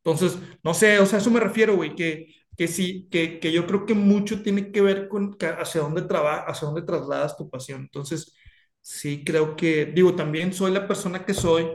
Entonces, 0.05 0.39
no 0.63 0.75
sé, 0.75 0.99
o 0.99 1.07
sea, 1.07 1.19
a 1.19 1.23
eso 1.23 1.31
me 1.31 1.41
refiero, 1.41 1.77
güey, 1.77 1.95
que, 1.95 2.27
que 2.57 2.69
sí, 2.69 3.09
que, 3.11 3.41
que 3.41 3.53
yo 3.53 3.67
creo 3.67 3.87
que 3.87 3.95
mucho 3.95 4.43
tiene 4.43 4.73
que 4.73 4.81
ver 4.81 5.09
con 5.09 5.35
que 5.35 5.47
hacia 5.47 5.83
dónde 5.83 6.03
trabajas, 6.03 6.45
hacia 6.49 6.67
dónde 6.69 6.83
trasladas 6.83 7.37
tu 7.37 7.51
pasión. 7.51 7.83
Entonces, 7.83 8.35
sí 8.81 9.25
creo 9.25 9.57
que, 9.57 9.87
digo, 9.87 10.15
también 10.17 10.53
soy 10.53 10.73
la 10.73 10.87
persona 10.89 11.25
que 11.25 11.35
soy 11.35 11.69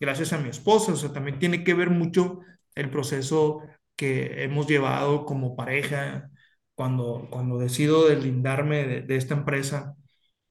gracias 0.00 0.32
a 0.32 0.38
mi 0.38 0.48
esposa, 0.48 0.92
o 0.92 0.96
sea, 0.96 1.12
también 1.12 1.38
tiene 1.38 1.62
que 1.64 1.74
ver 1.74 1.90
mucho 1.90 2.40
el 2.74 2.90
proceso 2.90 3.62
que 4.00 4.44
hemos 4.44 4.66
llevado 4.68 5.24
como 5.26 5.56
pareja, 5.56 6.30
cuando, 6.74 7.28
cuando 7.30 7.58
decido 7.58 8.08
deslindarme 8.08 8.86
de, 8.86 9.02
de 9.02 9.16
esta 9.16 9.34
empresa. 9.34 9.94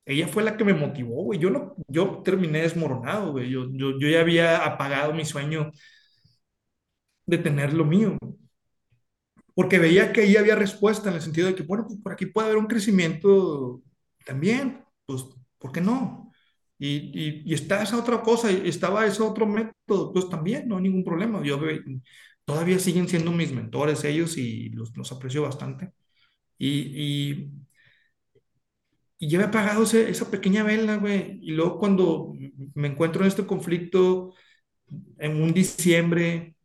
Ella 0.05 0.27
fue 0.27 0.43
la 0.43 0.57
que 0.57 0.65
me 0.65 0.73
motivó, 0.75 1.23
güey. 1.25 1.39
Yo 1.39 1.49
no, 1.51 1.75
yo 1.87 2.21
terminé 2.23 2.61
desmoronado, 2.63 3.33
güey. 3.33 3.49
Yo, 3.51 3.67
yo, 3.73 3.99
yo 3.99 4.09
ya 4.09 4.21
había 4.21 4.65
apagado 4.65 5.13
mi 5.13 5.25
sueño 5.25 5.71
de 7.25 7.37
tener 7.37 7.73
lo 7.73 7.85
mío, 7.85 8.17
porque 9.55 9.79
veía 9.79 10.13
que 10.13 10.21
ahí 10.21 10.37
había 10.37 10.55
respuesta 10.55 11.09
en 11.09 11.15
el 11.15 11.21
sentido 11.21 11.47
de 11.47 11.55
que, 11.55 11.63
bueno, 11.63 11.85
pues 11.87 11.99
por 12.01 12.13
aquí 12.13 12.25
puede 12.27 12.47
haber 12.47 12.59
un 12.59 12.67
crecimiento 12.67 13.81
también, 14.25 14.83
pues, 15.05 15.25
¿por 15.57 15.71
qué 15.71 15.81
no? 15.81 16.31
Y, 16.77 17.11
y, 17.13 17.43
y 17.45 17.53
está 17.53 17.83
esa 17.83 17.97
otra 17.99 18.21
cosa, 18.21 18.51
y 18.51 18.69
estaba 18.69 19.05
ese 19.05 19.21
otro 19.23 19.45
método, 19.45 20.13
pues 20.13 20.29
también, 20.29 20.67
no 20.67 20.77
hay 20.77 20.83
ningún 20.83 21.03
problema. 21.03 21.43
Yo 21.43 21.59
todavía 22.49 22.79
siguen 22.79 23.07
siendo 23.09 23.31
mis 23.31 23.53
mentores 23.53 24.03
ellos 24.05 24.37
y 24.37 24.69
los, 24.71 24.95
los 24.97 25.11
aprecio 25.11 25.43
bastante. 25.43 25.93
Y, 26.59 26.69
y, 27.41 27.51
y 29.17 29.29
ya 29.29 29.37
había 29.39 29.49
apagado 29.49 29.83
ese- 29.83 30.09
esa 30.09 30.31
pequeña 30.31 30.63
vela, 30.63 30.95
güey. 30.97 31.39
Y 31.41 31.51
luego 31.51 31.77
cuando 31.79 32.33
me 32.75 32.87
encuentro 32.87 33.21
en 33.23 33.27
este 33.27 33.45
conflicto 33.45 34.33
en 35.19 35.41
un 35.41 35.53
diciembre 35.53 36.55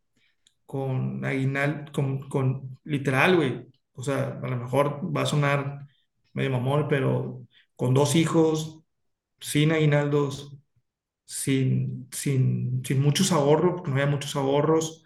con 0.66 1.24
aguinaldo, 1.24 1.92
con, 1.92 2.28
con 2.30 2.78
literal, 2.84 3.36
güey. 3.36 3.66
O 3.94 4.02
sea, 4.02 4.40
a 4.42 4.48
lo 4.48 4.56
mejor 4.58 5.00
va 5.16 5.22
a 5.22 5.26
sonar 5.26 5.86
medio 6.34 6.50
mamón, 6.50 6.88
pero 6.88 7.46
con 7.76 7.94
dos 7.94 8.16
hijos, 8.16 8.82
sin 9.40 9.72
aguinaldos, 9.72 10.56
sin, 11.26 12.08
sin, 12.12 12.84
sin 12.84 13.02
muchos 13.02 13.32
ahorros, 13.32 13.74
porque 13.76 13.90
no 13.90 13.96
había 13.96 14.08
muchos 14.10 14.36
ahorros. 14.36 15.03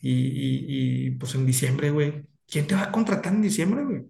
Y, 0.00 1.06
y, 1.08 1.10
pues 1.12 1.34
en 1.34 1.46
diciembre, 1.46 1.90
güey, 1.90 2.24
¿quién 2.46 2.66
te 2.66 2.74
va 2.74 2.84
a 2.84 2.92
contratar 2.92 3.32
en 3.34 3.42
diciembre, 3.42 3.84
güey? 3.84 4.06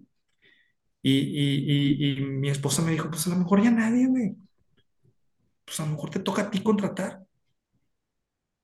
Y, 1.01 2.17
y, 2.19 2.21
mi 2.21 2.49
esposa 2.49 2.81
me 2.81 2.91
dijo, 2.91 3.09
pues 3.09 3.25
a 3.27 3.29
lo 3.31 3.37
mejor 3.37 3.63
ya 3.63 3.71
nadie, 3.71 4.07
güey. 4.07 4.35
Pues 5.65 5.79
a 5.79 5.85
lo 5.85 5.91
mejor 5.91 6.09
te 6.09 6.19
toca 6.19 6.41
a 6.43 6.51
ti 6.51 6.61
contratar. 6.61 7.23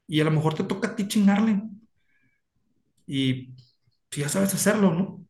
Y 0.08 0.20
a 0.20 0.24
lo 0.24 0.32
mejor 0.32 0.56
te 0.56 0.64
toca 0.64 0.88
a 0.90 0.96
ti 0.96 1.08
chingarle. 1.08 1.62
Y 3.08 3.54
si 4.12 4.22
ya 4.22 4.30
sabes 4.30 4.54
hacerlo, 4.54 4.94
¿no? 4.94 5.26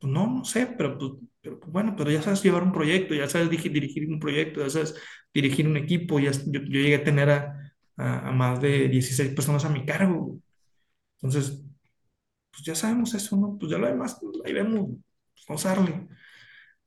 Pues 0.00 0.12
no, 0.12 0.26
no 0.28 0.44
sé, 0.44 0.66
pero, 0.78 0.98
pues, 0.98 1.12
pero, 1.42 1.60
pues, 1.60 1.72
bueno, 1.72 1.94
pero 1.96 2.10
ya 2.10 2.22
sabes 2.22 2.42
llevar 2.42 2.62
un 2.64 2.72
proyecto, 2.72 3.14
ya 3.14 3.28
sabes 3.28 3.50
dirigir, 3.50 4.08
un 4.10 4.20
proyecto, 4.20 4.60
ya 4.62 4.70
sabes 4.70 4.96
dirigir 5.34 5.68
un 5.68 5.76
equipo, 5.78 6.20
ya, 6.20 6.32
yo, 6.32 6.60
llegué 6.62 6.96
a 6.96 7.04
tener 7.04 7.30
a, 7.30 7.74
a, 7.96 8.32
más 8.32 8.60
de 8.62 8.88
16 8.88 9.34
personas 9.34 9.64
a 9.64 9.70
mi 9.70 9.84
cargo. 9.86 10.38
Entonces, 11.20 11.62
pues 12.50 12.62
ya 12.64 12.74
sabemos 12.74 13.14
eso, 13.14 13.36
¿no? 13.36 13.56
Pues 13.58 13.70
ya 13.72 13.78
lo 13.78 13.86
demás, 13.86 14.18
pues 14.20 14.38
ahí 14.44 14.52
vemos, 14.52 14.88
pues 15.34 15.46
vamos 15.48 15.66
a 15.66 15.68
darle. 15.70 16.08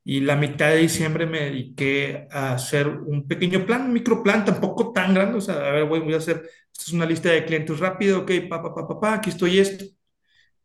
Y 0.03 0.21
la 0.21 0.35
mitad 0.35 0.69
de 0.69 0.77
diciembre 0.77 1.25
me 1.27 1.41
dediqué 1.41 2.27
a 2.31 2.53
hacer 2.53 2.87
un 2.87 3.27
pequeño 3.27 3.65
plan, 3.65 3.83
un 3.83 3.93
microplan, 3.93 4.45
tampoco 4.45 4.91
tan 4.93 5.13
grande, 5.13 5.37
o 5.37 5.41
sea, 5.41 5.55
a 5.57 5.71
ver, 5.71 5.85
voy, 5.85 5.99
voy 5.99 6.13
a 6.15 6.17
hacer, 6.17 6.37
esto 6.73 6.85
es 6.87 6.93
una 6.93 7.05
lista 7.05 7.29
de 7.29 7.45
clientes 7.45 7.79
rápido, 7.79 8.21
ok, 8.21 8.31
pa, 8.49 8.63
pa, 8.63 8.73
pa, 8.73 8.87
pa, 8.87 8.99
pa, 8.99 9.13
aquí 9.15 9.29
estoy 9.29 9.59
esto. 9.59 9.85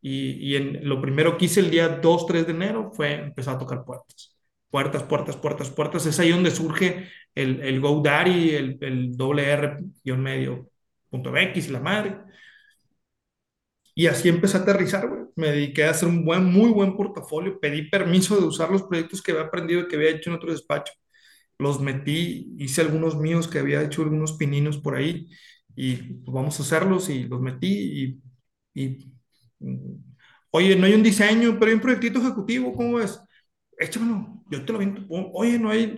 Y, 0.01 0.33
y 0.53 0.57
en, 0.57 0.89
lo 0.89 1.01
primero 1.01 1.37
que 1.37 1.47
hice 1.47 1.61
el 1.61 1.71
día 1.71 1.89
2, 1.89 2.27
3 2.27 2.47
de 2.47 2.53
enero 2.53 2.91
fue 2.93 3.15
empezar 3.15 3.57
a 3.57 3.59
tocar 3.59 3.85
puertas. 3.85 4.37
Puertas, 4.71 5.03
puertas, 5.05 5.37
puertas, 5.37 5.71
puertas. 5.71 6.07
Es 6.07 6.21
ahí 6.21 6.31
donde 6.31 6.51
surge 6.51 7.09
el, 7.35 7.61
el 7.63 7.81
GoDaddy, 7.81 8.51
el, 8.51 8.79
el 8.81 9.17
WR-medio 9.17 10.71
punto 11.11 11.31
MX 11.31 11.69
y 11.69 11.73
la 11.73 11.81
madre. 11.81 12.19
Y 13.97 14.09
así 14.09 14.31
empecé 14.31 14.59
a 14.59 14.63
aterrizar, 14.63 15.09
güey. 15.09 15.23
Me 15.37 15.49
dediqué 15.53 15.87
a 15.87 15.93
hacer 15.93 16.09
un 16.09 16.25
buen, 16.27 16.45
muy 16.47 16.71
buen 16.71 16.97
portafolio. 16.97 17.61
Pedí 17.61 17.91
permiso 17.91 18.39
de 18.41 18.47
usar 18.47 18.71
los 18.71 18.85
proyectos 18.85 19.23
que 19.23 19.33
había 19.33 19.45
aprendido 19.47 19.83
y 19.83 19.89
que 19.89 19.97
había 19.97 20.11
hecho 20.13 20.31
en 20.31 20.37
otro 20.37 20.53
despacho. 20.53 20.95
Los 21.59 21.81
metí, 21.81 22.55
hice 22.59 22.83
algunos 22.83 23.17
míos 23.19 23.49
que 23.49 23.59
había 23.61 23.83
hecho 23.83 24.03
algunos 24.03 24.35
pininos 24.35 24.79
por 24.79 24.97
ahí 24.97 25.29
y 25.77 25.97
pues, 25.97 26.35
vamos 26.35 26.61
a 26.61 26.65
hacerlos 26.65 27.09
y 27.11 27.25
los 27.25 27.41
metí 27.43 28.21
y, 28.75 28.83
y 28.85 29.13
Oye, 30.51 30.77
no 30.77 30.87
hay 30.87 30.95
un 30.95 31.03
diseño, 31.03 31.59
pero 31.59 31.67
hay 31.71 31.75
un 31.75 31.81
proyectito 31.83 32.19
ejecutivo, 32.21 32.73
¿cómo 32.75 32.97
ves? 32.99 33.21
Échamelo, 33.79 34.43
yo 34.51 34.65
te 34.65 34.73
lo 34.73 34.79
viento. 34.79 35.03
Oye, 35.09 35.59
no 35.59 35.71
hay, 35.71 35.95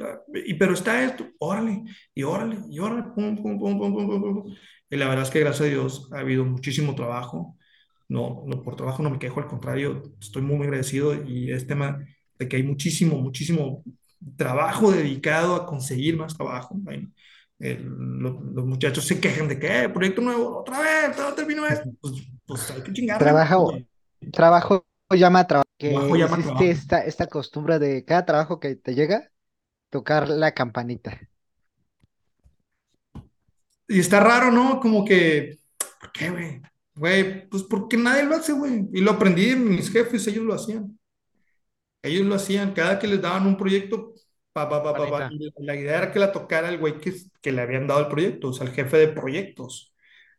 y, 0.46 0.54
pero 0.54 0.74
está 0.74 1.04
esto, 1.04 1.26
órale, 1.38 1.84
y 2.14 2.22
órale, 2.24 2.58
y 2.70 2.78
órale, 2.80 3.04
pum, 3.14 3.36
pum, 3.36 3.58
pum, 3.58 3.78
pum, 3.78 3.94
pum, 3.94 4.20
pum. 4.22 4.54
Y 4.90 4.96
la 4.96 5.08
verdad 5.08 5.24
es 5.24 5.30
que 5.30 5.40
gracias 5.40 5.68
a 5.68 5.70
Dios 5.70 6.10
ha 6.12 6.20
habido 6.20 6.44
muchísimo 6.44 6.94
trabajo. 6.94 7.57
No, 8.08 8.44
no 8.46 8.62
por 8.62 8.76
trabajo 8.76 9.02
no 9.02 9.10
me 9.10 9.18
quejo, 9.18 9.40
al 9.40 9.46
contrario, 9.46 10.02
estoy 10.20 10.42
muy, 10.42 10.56
muy 10.56 10.66
agradecido 10.66 11.14
y 11.14 11.52
es 11.52 11.66
tema 11.66 11.98
de 12.38 12.48
que 12.48 12.56
hay 12.56 12.62
muchísimo, 12.62 13.18
muchísimo 13.18 13.84
trabajo 14.36 14.90
dedicado 14.90 15.54
a 15.54 15.66
conseguir 15.66 16.16
más 16.16 16.34
trabajo. 16.36 16.76
El, 17.58 17.82
lo, 17.82 18.40
los 18.40 18.64
muchachos 18.64 19.04
se 19.04 19.20
quejan 19.20 19.48
de 19.48 19.58
que, 19.58 19.88
proyecto 19.88 20.22
nuevo, 20.22 20.60
otra 20.60 20.80
vez, 20.80 21.16
todo 21.16 21.34
terminó 21.34 21.66
esto. 21.66 21.90
Pues, 22.00 22.14
pues 22.46 22.70
hay 22.70 22.82
que 22.82 22.92
chingar. 22.92 23.18
Trabajo, 23.18 23.76
trabajo 24.32 24.86
llama 25.10 25.46
trabajo. 25.46 25.68
Que 25.76 25.90
Trabajo 25.90 26.16
llama 26.16 26.36
existe 26.36 26.54
trabajo. 26.54 26.64
esta, 26.64 27.04
esta 27.04 27.26
costumbre 27.26 27.78
de 27.78 28.04
cada 28.04 28.26
trabajo 28.26 28.58
que 28.58 28.74
te 28.76 28.94
llega, 28.94 29.30
tocar 29.90 30.28
la 30.28 30.52
campanita. 30.52 31.20
Y 33.86 34.00
está 34.00 34.20
raro, 34.20 34.50
¿no? 34.50 34.80
Como 34.80 35.04
que, 35.04 35.58
¿por 36.00 36.12
qué, 36.12 36.30
güey? 36.30 36.62
Güey, 36.98 37.48
pues 37.48 37.62
porque 37.64 37.96
nadie 37.96 38.24
lo 38.24 38.34
hace, 38.36 38.52
güey. 38.52 38.88
Y 38.92 39.00
lo 39.00 39.12
aprendí 39.12 39.46
de 39.50 39.56
mis 39.56 39.90
jefes, 39.90 40.26
ellos 40.26 40.44
lo 40.44 40.54
hacían. 40.54 40.98
Ellos 42.02 42.26
lo 42.26 42.34
hacían, 42.36 42.72
cada 42.74 42.98
que 42.98 43.06
les 43.08 43.20
daban 43.20 43.46
un 43.46 43.56
proyecto, 43.56 44.14
pa, 44.52 44.68
pa, 44.68 44.82
pa, 44.82 44.92
la 45.58 45.74
idea 45.76 45.98
era 45.98 46.12
que 46.12 46.18
la 46.20 46.32
tocara 46.32 46.68
el 46.68 46.78
güey 46.78 46.98
que, 47.00 47.12
que 47.42 47.52
le 47.52 47.60
habían 47.62 47.86
dado 47.86 48.00
el 48.00 48.08
proyecto, 48.08 48.48
o 48.48 48.52
sea, 48.52 48.66
el 48.66 48.72
jefe 48.72 48.96
de 48.98 49.08
proyectos. 49.08 49.94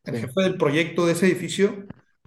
El 0.06 0.15
Sí. 0.15 0.18
jefe 0.18 0.41
del 0.41 0.57
proyecto 0.57 1.06
de 1.06 1.14
ese 1.14 1.27
edificio 1.27 1.86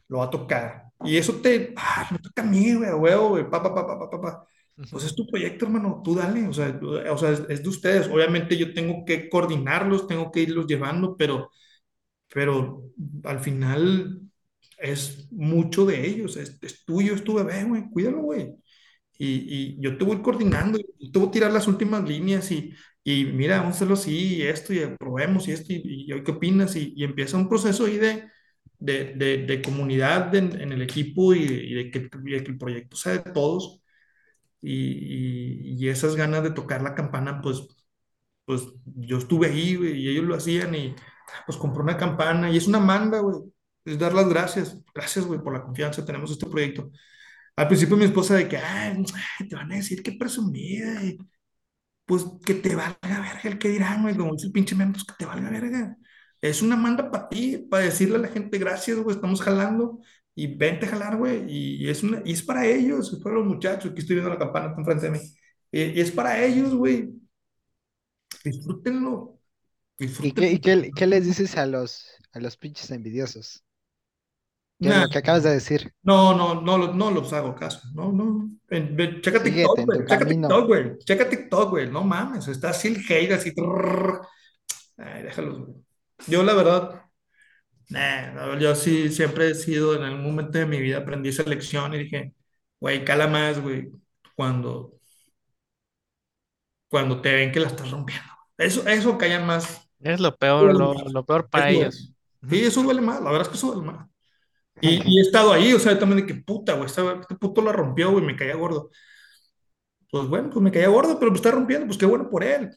lo 0.08 0.18
va 0.18 0.24
a 0.24 0.30
tocar. 0.30 0.84
Y 1.02 1.16
eso 1.16 1.34
te, 1.40 1.72
ah, 1.76 2.08
me 2.12 2.18
toca 2.18 2.42
a 2.42 2.44
mí, 2.44 2.74
güey, 2.74 2.92
huevo, 2.92 3.30
güey, 3.30 3.48
pa, 3.50 3.62
pa, 3.62 3.74
pa, 3.74 4.10
pa, 4.10 4.20
pa. 4.20 4.46
Pues 4.90 5.04
es 5.04 5.14
tu 5.16 5.26
proyecto, 5.26 5.64
hermano, 5.66 6.02
tú 6.04 6.14
dale, 6.14 6.46
o 6.46 6.52
sea, 6.52 6.78
o 7.10 7.18
sea, 7.18 7.30
es, 7.30 7.42
es 7.48 7.62
de 7.62 7.68
ustedes. 7.70 8.08
Obviamente 8.08 8.56
yo 8.58 8.74
tengo 8.74 9.04
que 9.06 9.28
coordinarlos, 9.30 10.06
tengo 10.06 10.30
que 10.30 10.40
irlos 10.40 10.66
llevando, 10.66 11.16
pero, 11.16 11.50
pero 12.32 12.90
al 13.24 13.40
final 13.40 14.20
es 14.78 15.30
mucho 15.32 15.86
de 15.86 16.06
ellos, 16.06 16.36
es, 16.36 16.58
es 16.62 16.84
tuyo, 16.84 17.14
es 17.14 17.24
tu 17.24 17.34
bebé, 17.34 17.64
güey, 17.64 17.84
cuídalo, 17.90 18.22
güey. 18.22 18.54
Y, 19.18 19.76
y 19.76 19.80
yo 19.80 19.96
te 19.98 20.04
voy 20.04 20.22
coordinando, 20.22 20.78
y 20.98 21.12
te 21.12 21.18
voy 21.18 21.28
a 21.28 21.30
tirar 21.32 21.52
las 21.52 21.68
últimas 21.68 22.08
líneas 22.08 22.50
y, 22.50 22.74
y 23.04 23.24
mira, 23.26 23.58
vamos 23.58 23.74
a 23.74 23.76
hacerlo 23.76 23.94
así, 23.94 24.36
y 24.36 24.42
esto, 24.42 24.72
y 24.72 24.80
probemos, 24.98 25.48
y 25.48 25.52
esto, 25.52 25.72
y, 25.72 26.10
hoy 26.12 26.24
qué 26.24 26.32
opinas, 26.32 26.76
y, 26.76 26.94
y 26.96 27.04
empieza 27.04 27.36
un 27.36 27.48
proceso 27.48 27.86
ahí 27.86 27.98
de, 27.98 28.24
de, 28.78 29.14
de, 29.14 29.38
de 29.46 29.62
comunidad 29.62 30.34
en, 30.34 30.60
en 30.60 30.72
el 30.72 30.82
equipo 30.82 31.34
y, 31.34 31.74
de 31.74 31.90
que, 31.90 32.08
que 32.10 32.50
el 32.50 32.58
proyecto 32.58 32.96
sea 32.96 33.12
de 33.18 33.32
todos 33.32 33.82
y, 34.60 35.88
esas 35.88 36.16
ganas 36.16 36.42
de 36.42 36.52
tocar 36.52 36.82
la 36.82 36.94
campana, 36.94 37.40
pues, 37.42 37.66
pues 38.44 38.62
yo 38.84 39.18
estuve 39.18 39.48
ahí, 39.48 39.78
y 39.80 40.08
ellos 40.08 40.24
lo 40.24 40.34
hacían 40.36 40.74
y 40.74 40.94
pues 41.46 41.58
compré 41.58 41.82
una 41.82 41.96
campana 41.96 42.50
y 42.50 42.56
es 42.56 42.66
una 42.66 42.80
manda, 42.80 43.20
güey. 43.20 43.38
Es 43.84 43.98
dar 43.98 44.14
las 44.14 44.28
gracias. 44.28 44.78
Gracias, 44.94 45.24
güey, 45.24 45.40
por 45.40 45.52
la 45.52 45.62
confianza. 45.62 46.04
Tenemos 46.04 46.30
este 46.30 46.46
proyecto. 46.46 46.90
Al 47.56 47.68
principio 47.68 47.96
mi 47.96 48.04
esposa 48.04 48.34
de 48.36 48.48
que, 48.48 48.58
te 49.48 49.56
van 49.56 49.72
a 49.72 49.76
decir 49.76 50.02
que 50.02 50.12
presumida. 50.12 51.04
y, 51.04 51.18
pues 52.04 52.24
que 52.44 52.54
te 52.54 52.74
valga 52.74 52.98
verga 53.02 53.40
el 53.44 53.58
que 53.58 53.68
dirán, 53.70 54.02
güey, 54.02 54.16
como 54.16 54.32
dice 54.34 54.46
el 54.46 54.52
pinche 54.52 54.74
meme, 54.74 54.92
pues 54.92 55.04
que 55.04 55.14
te 55.18 55.26
valga 55.26 55.50
verga. 55.50 55.96
Es 56.40 56.62
una 56.62 56.76
manda 56.76 57.10
para 57.10 57.28
ti, 57.28 57.58
para 57.58 57.84
decirle 57.84 58.16
a 58.16 58.18
la 58.18 58.28
gente 58.28 58.58
gracias, 58.58 58.98
güey, 58.98 59.14
estamos 59.16 59.40
jalando 59.40 60.00
y 60.34 60.56
vente 60.56 60.86
a 60.86 60.90
jalar, 60.90 61.16
güey. 61.16 61.44
Y, 61.48 61.88
es 61.88 62.02
una, 62.02 62.22
y 62.24 62.32
es 62.32 62.42
para 62.42 62.66
ellos, 62.66 63.12
es 63.12 63.20
para 63.22 63.36
los 63.36 63.46
muchachos. 63.46 63.92
Aquí 63.92 64.00
estoy 64.00 64.16
viendo 64.16 64.30
la 64.30 64.38
campana 64.38 64.68
está 64.68 64.80
enfrente 64.80 65.06
de 65.06 65.12
mí. 65.12 65.20
Y, 65.70 65.82
y 65.98 66.00
es 66.00 66.10
para 66.10 66.42
ellos, 66.44 66.74
güey. 66.74 67.10
Disfrútenlo. 68.44 69.41
¿Y 70.22 70.32
qué, 70.32 70.52
y 70.52 70.58
qué, 70.58 70.90
qué 70.94 71.06
les 71.06 71.26
dices 71.26 71.56
a 71.56 71.66
los, 71.66 72.06
a 72.32 72.40
los 72.40 72.56
pinches 72.56 72.90
envidiosos? 72.90 73.64
Nah, 74.78 75.02
lo 75.02 75.08
que 75.10 75.18
acabas 75.18 75.44
de 75.44 75.50
decir. 75.50 75.92
No, 76.02 76.34
no, 76.34 76.60
no, 76.60 76.92
no 76.92 77.10
los 77.10 77.32
hago 77.32 77.54
caso. 77.54 77.80
No, 77.94 78.10
no. 78.10 78.50
Ven, 78.68 78.96
ven, 78.96 79.20
checa 79.20 79.38
Síguete 79.38 79.74
TikTok, 79.74 79.86
güey. 79.86 79.98
Checa 80.00 80.18
camino. 80.18 80.48
TikTok, 80.48 80.66
güey. 80.66 80.98
Checa 80.98 81.28
TikTok, 81.28 81.70
güey. 81.70 81.90
No 81.90 82.02
mames. 82.02 82.48
Está 82.48 82.70
así 82.70 82.88
el 82.88 82.96
hate, 83.08 83.32
así. 83.32 83.52
Ay, 84.96 85.22
déjalos, 85.22 85.60
güey. 85.60 85.76
Yo, 86.26 86.42
la 86.42 86.54
verdad, 86.54 87.02
nah, 87.90 88.32
no, 88.32 88.58
yo 88.58 88.74
sí 88.74 89.10
siempre 89.10 89.50
he 89.50 89.54
sido, 89.54 89.94
en 89.96 90.02
algún 90.02 90.24
momento 90.24 90.58
de 90.58 90.66
mi 90.66 90.80
vida 90.80 90.98
aprendí 90.98 91.30
esa 91.30 91.42
lección 91.44 91.94
y 91.94 91.98
dije, 91.98 92.34
güey, 92.80 93.04
cala 93.04 93.26
más, 93.26 93.60
güey, 93.60 93.90
cuando, 94.36 94.94
cuando 96.88 97.20
te 97.20 97.34
ven 97.34 97.52
que 97.52 97.60
la 97.60 97.68
estás 97.68 97.90
rompiendo. 97.90 98.32
Eso, 98.56 98.86
eso 98.86 99.18
callan 99.18 99.46
más. 99.46 99.81
Es 100.02 100.20
lo 100.20 100.36
peor, 100.36 100.74
lo, 100.74 100.94
lo 100.94 101.24
peor 101.24 101.48
para 101.48 101.70
ellos. 101.70 102.12
Sí, 102.48 102.60
eso 102.64 102.82
duele 102.82 103.00
más. 103.00 103.20
La 103.22 103.30
verdad 103.30 103.42
es 103.42 103.48
que 103.48 103.56
eso 103.56 103.72
duele 103.72 103.90
más. 103.92 104.08
Y, 104.80 105.00
y 105.04 105.18
he 105.18 105.22
estado 105.22 105.52
ahí, 105.52 105.72
o 105.74 105.78
sea, 105.78 105.98
también 105.98 106.26
de 106.26 106.34
que 106.34 106.40
puta, 106.42 106.72
güey, 106.74 106.86
este, 106.86 107.02
este 107.20 107.34
puto 107.36 107.62
la 107.62 107.72
rompió, 107.72 108.10
güey, 108.10 108.24
me 108.24 108.34
caía 108.36 108.56
gordo. 108.56 108.90
Pues 110.10 110.26
bueno, 110.28 110.50
pues 110.50 110.62
me 110.62 110.70
caía 110.70 110.88
gordo, 110.88 111.18
pero 111.18 111.30
me 111.30 111.36
está 111.36 111.50
rompiendo, 111.50 111.86
pues 111.86 111.98
qué 111.98 112.06
bueno 112.06 112.28
por 112.28 112.44
él. 112.44 112.70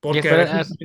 Porque 0.00 0.20
a 0.20 0.22
espera- 0.22 0.58
veces 0.58 0.76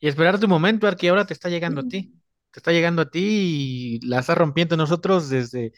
Y 0.00 0.08
esperar 0.08 0.40
tu 0.40 0.48
momento, 0.48 0.86
Arqui, 0.86 1.08
ahora 1.08 1.26
te 1.26 1.34
está 1.34 1.48
llegando 1.48 1.82
a 1.82 1.88
ti. 1.88 2.14
Te 2.50 2.58
está 2.58 2.72
llegando 2.72 3.02
a 3.02 3.10
ti 3.10 4.00
y 4.00 4.06
la 4.06 4.20
está 4.20 4.34
rompiendo 4.34 4.76
nosotros 4.76 5.28
desde 5.28 5.72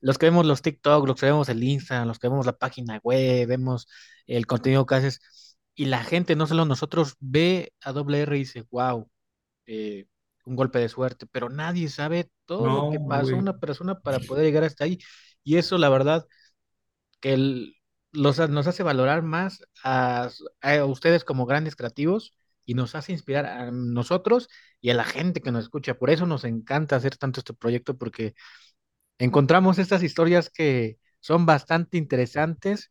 los 0.00 0.16
que 0.16 0.26
vemos 0.26 0.46
los 0.46 0.62
TikTok, 0.62 1.06
los 1.06 1.18
que 1.20 1.26
vemos 1.26 1.48
el 1.48 1.62
Insta, 1.62 2.04
los 2.04 2.18
que 2.18 2.28
vemos 2.28 2.46
la 2.46 2.56
página 2.56 2.98
web, 3.02 3.46
vemos 3.48 3.88
el 4.26 4.46
contenido 4.46 4.86
que 4.86 4.94
haces. 4.94 5.20
Y 5.74 5.86
la 5.86 6.04
gente, 6.04 6.36
no 6.36 6.46
solo 6.46 6.64
nosotros, 6.64 7.16
ve 7.20 7.72
a 7.82 7.92
Doble 7.92 8.20
R 8.22 8.36
y 8.36 8.40
dice, 8.40 8.64
wow, 8.70 9.08
un 10.44 10.56
golpe 10.56 10.78
de 10.78 10.88
suerte, 10.88 11.26
pero 11.26 11.48
nadie 11.48 11.88
sabe 11.88 12.30
todo 12.46 12.68
lo 12.68 12.88
que 12.88 13.00
pasó 13.00 13.36
güey. 13.36 13.36
una 13.36 13.58
persona 13.58 14.00
para 14.00 14.20
poder 14.24 14.44
llegar 14.44 14.64
hasta 14.64 14.84
ahí. 14.84 14.98
Y 15.42 15.56
eso, 15.56 15.78
la 15.78 15.88
verdad, 15.88 16.26
que 17.20 17.34
el- 17.34 17.76
los, 18.12 18.38
nos 18.50 18.66
hace 18.66 18.82
valorar 18.82 19.22
más 19.22 19.64
a, 19.84 20.30
a 20.62 20.84
ustedes 20.86 21.24
como 21.24 21.46
grandes 21.46 21.76
creativos 21.76 22.34
y 22.66 22.74
nos 22.74 22.94
hace 22.94 23.12
inspirar 23.12 23.46
a 23.46 23.70
nosotros 23.72 24.48
y 24.80 24.90
a 24.90 24.94
la 24.94 25.04
gente 25.04 25.40
que 25.42 25.52
nos 25.52 25.64
escucha. 25.64 25.94
Por 25.96 26.10
eso 26.10 26.26
nos 26.26 26.44
encanta 26.44 26.96
hacer 26.96 27.16
tanto 27.16 27.40
este 27.40 27.54
proyecto, 27.54 27.98
porque 27.98 28.34
encontramos 29.18 29.78
estas 29.78 30.02
historias 30.02 30.50
que 30.50 30.98
son 31.20 31.46
bastante 31.46 31.98
interesantes 31.98 32.90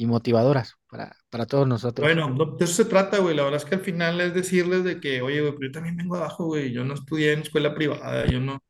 y 0.00 0.06
motivadoras 0.06 0.78
para, 0.88 1.14
para 1.28 1.44
todos 1.44 1.68
nosotros. 1.68 2.02
Bueno, 2.02 2.30
no, 2.30 2.56
de 2.56 2.64
eso 2.64 2.72
se 2.72 2.86
trata, 2.86 3.18
güey. 3.18 3.36
La 3.36 3.42
verdad 3.42 3.60
es 3.60 3.66
que 3.66 3.74
al 3.74 3.82
final 3.82 4.18
es 4.22 4.32
decirles 4.32 4.82
de 4.82 4.98
que, 4.98 5.20
oye, 5.20 5.42
güey, 5.42 5.52
pero 5.52 5.66
yo 5.66 5.72
también 5.72 5.94
vengo 5.94 6.16
abajo, 6.16 6.46
güey. 6.46 6.72
Yo 6.72 6.84
no 6.84 6.94
estudié 6.94 7.34
en 7.34 7.40
escuela 7.40 7.74
privada, 7.74 8.24
yo 8.24 8.40
no. 8.40 8.64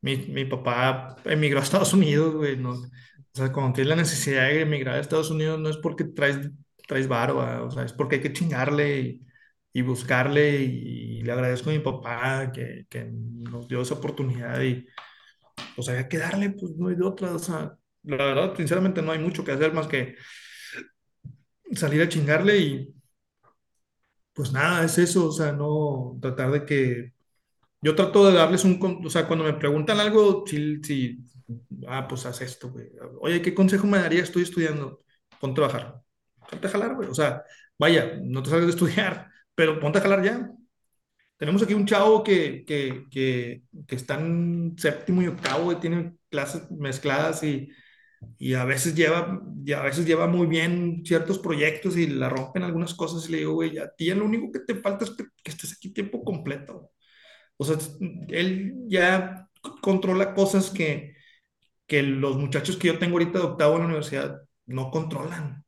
Mi, 0.00 0.16
mi 0.16 0.44
papá 0.46 1.14
emigró 1.26 1.60
a 1.60 1.62
Estados 1.62 1.92
Unidos, 1.92 2.34
güey. 2.34 2.56
No. 2.56 2.72
O 2.72 2.88
sea, 3.32 3.52
cuando 3.52 3.72
tienes 3.72 3.88
la 3.88 3.94
necesidad 3.94 4.48
de 4.48 4.62
emigrar 4.62 4.96
a 4.96 5.00
Estados 5.00 5.30
Unidos, 5.30 5.60
no 5.60 5.68
es 5.68 5.76
porque 5.76 6.02
traes, 6.02 6.50
traes 6.88 7.06
varo, 7.06 7.40
ah, 7.40 7.62
o 7.62 7.70
sea, 7.70 7.84
es 7.84 7.92
porque 7.92 8.16
hay 8.16 8.22
que 8.22 8.32
chingarle 8.32 9.00
y, 9.00 9.22
y 9.72 9.82
buscarle. 9.82 10.56
Y, 10.60 11.22
le 11.22 11.30
agradezco 11.32 11.70
a 11.70 11.72
mi 11.72 11.78
papá 11.78 12.50
que, 12.52 12.86
que 12.90 13.04
nos 13.12 13.68
dio 13.68 13.80
esa 13.80 13.94
oportunidad 13.94 14.60
y, 14.60 14.88
pues 15.76 15.88
había 15.88 16.08
que 16.08 16.18
darle, 16.18 16.50
pues 16.50 16.72
no 16.76 16.88
hay 16.88 16.96
de 16.96 17.04
otra. 17.04 17.32
O 17.32 17.38
sea, 17.38 17.76
la 18.02 18.16
verdad, 18.16 18.54
sinceramente, 18.56 19.02
no 19.02 19.12
hay 19.12 19.20
mucho 19.20 19.44
que 19.44 19.52
hacer 19.52 19.72
más 19.72 19.86
que 19.86 20.16
salir 21.72 22.02
a 22.02 22.08
chingarle 22.08 22.58
y 22.58 22.94
pues 24.32 24.52
nada, 24.52 24.84
es 24.84 24.98
eso, 24.98 25.28
o 25.28 25.32
sea, 25.32 25.52
no 25.52 26.18
tratar 26.20 26.50
de 26.50 26.64
que 26.64 27.12
yo 27.80 27.94
trato 27.94 28.26
de 28.26 28.36
darles 28.36 28.64
un, 28.64 28.80
o 29.04 29.10
sea, 29.10 29.26
cuando 29.26 29.44
me 29.44 29.54
preguntan 29.54 30.00
algo, 30.00 30.44
si, 30.46 30.82
si 30.82 31.18
ah, 31.86 32.08
pues 32.08 32.26
haz 32.26 32.40
esto, 32.40 32.70
güey. 32.70 32.86
Oye, 33.20 33.42
¿qué 33.42 33.54
consejo 33.54 33.86
me 33.86 33.98
daría? 33.98 34.22
Estoy 34.22 34.42
estudiando. 34.42 35.04
Ponte 35.40 35.62
a 35.62 35.68
trabajar. 35.68 36.02
Ponte 36.50 36.66
a 36.66 36.70
jalar, 36.70 36.94
güey. 36.94 37.08
O 37.10 37.14
sea, 37.14 37.44
vaya, 37.78 38.18
no 38.22 38.42
te 38.42 38.50
salgas 38.50 38.68
de 38.68 38.72
estudiar, 38.72 39.28
pero 39.54 39.78
ponte 39.80 39.98
a 39.98 40.02
jalar 40.02 40.24
ya. 40.24 40.50
Tenemos 41.36 41.62
aquí 41.62 41.74
un 41.74 41.86
chavo 41.86 42.24
que, 42.24 42.64
que, 42.64 43.04
que, 43.10 43.62
que 43.86 43.96
está 43.96 44.18
en 44.18 44.74
séptimo 44.78 45.22
y 45.22 45.26
octavo 45.26 45.72
y 45.72 45.76
tiene 45.76 46.16
clases 46.30 46.70
mezcladas 46.70 47.42
y, 47.42 47.68
y 48.38 48.54
a 48.54 48.64
veces 48.64 48.94
lleva, 48.94 49.40
y 49.64 49.72
a 49.72 49.82
veces 49.82 50.06
lleva 50.06 50.26
muy 50.26 50.46
bien 50.46 51.02
ciertos 51.04 51.38
proyectos 51.38 51.96
y 51.96 52.06
la 52.06 52.28
rompen 52.28 52.62
algunas 52.62 52.94
cosas 52.94 53.28
y 53.28 53.32
le 53.32 53.38
digo, 53.38 53.54
güey, 53.54 53.78
a 53.78 53.90
ti 53.94 54.12
lo 54.14 54.24
único 54.24 54.52
que 54.52 54.60
te 54.60 54.74
falta 54.76 55.04
es 55.04 55.10
que, 55.12 55.24
que 55.42 55.50
estés 55.50 55.72
aquí 55.72 55.90
tiempo 55.92 56.24
completo. 56.24 56.92
O 57.56 57.64
sea, 57.64 57.76
él 58.28 58.74
ya 58.88 59.48
controla 59.82 60.34
cosas 60.34 60.70
que, 60.70 61.16
que 61.86 62.02
los 62.02 62.36
muchachos 62.36 62.76
que 62.76 62.88
yo 62.88 62.98
tengo 62.98 63.14
ahorita 63.14 63.38
de 63.38 63.44
octavo 63.46 63.74
en 63.76 63.80
la 63.80 63.86
universidad 63.86 64.42
no 64.66 64.90
controlan. 64.90 65.64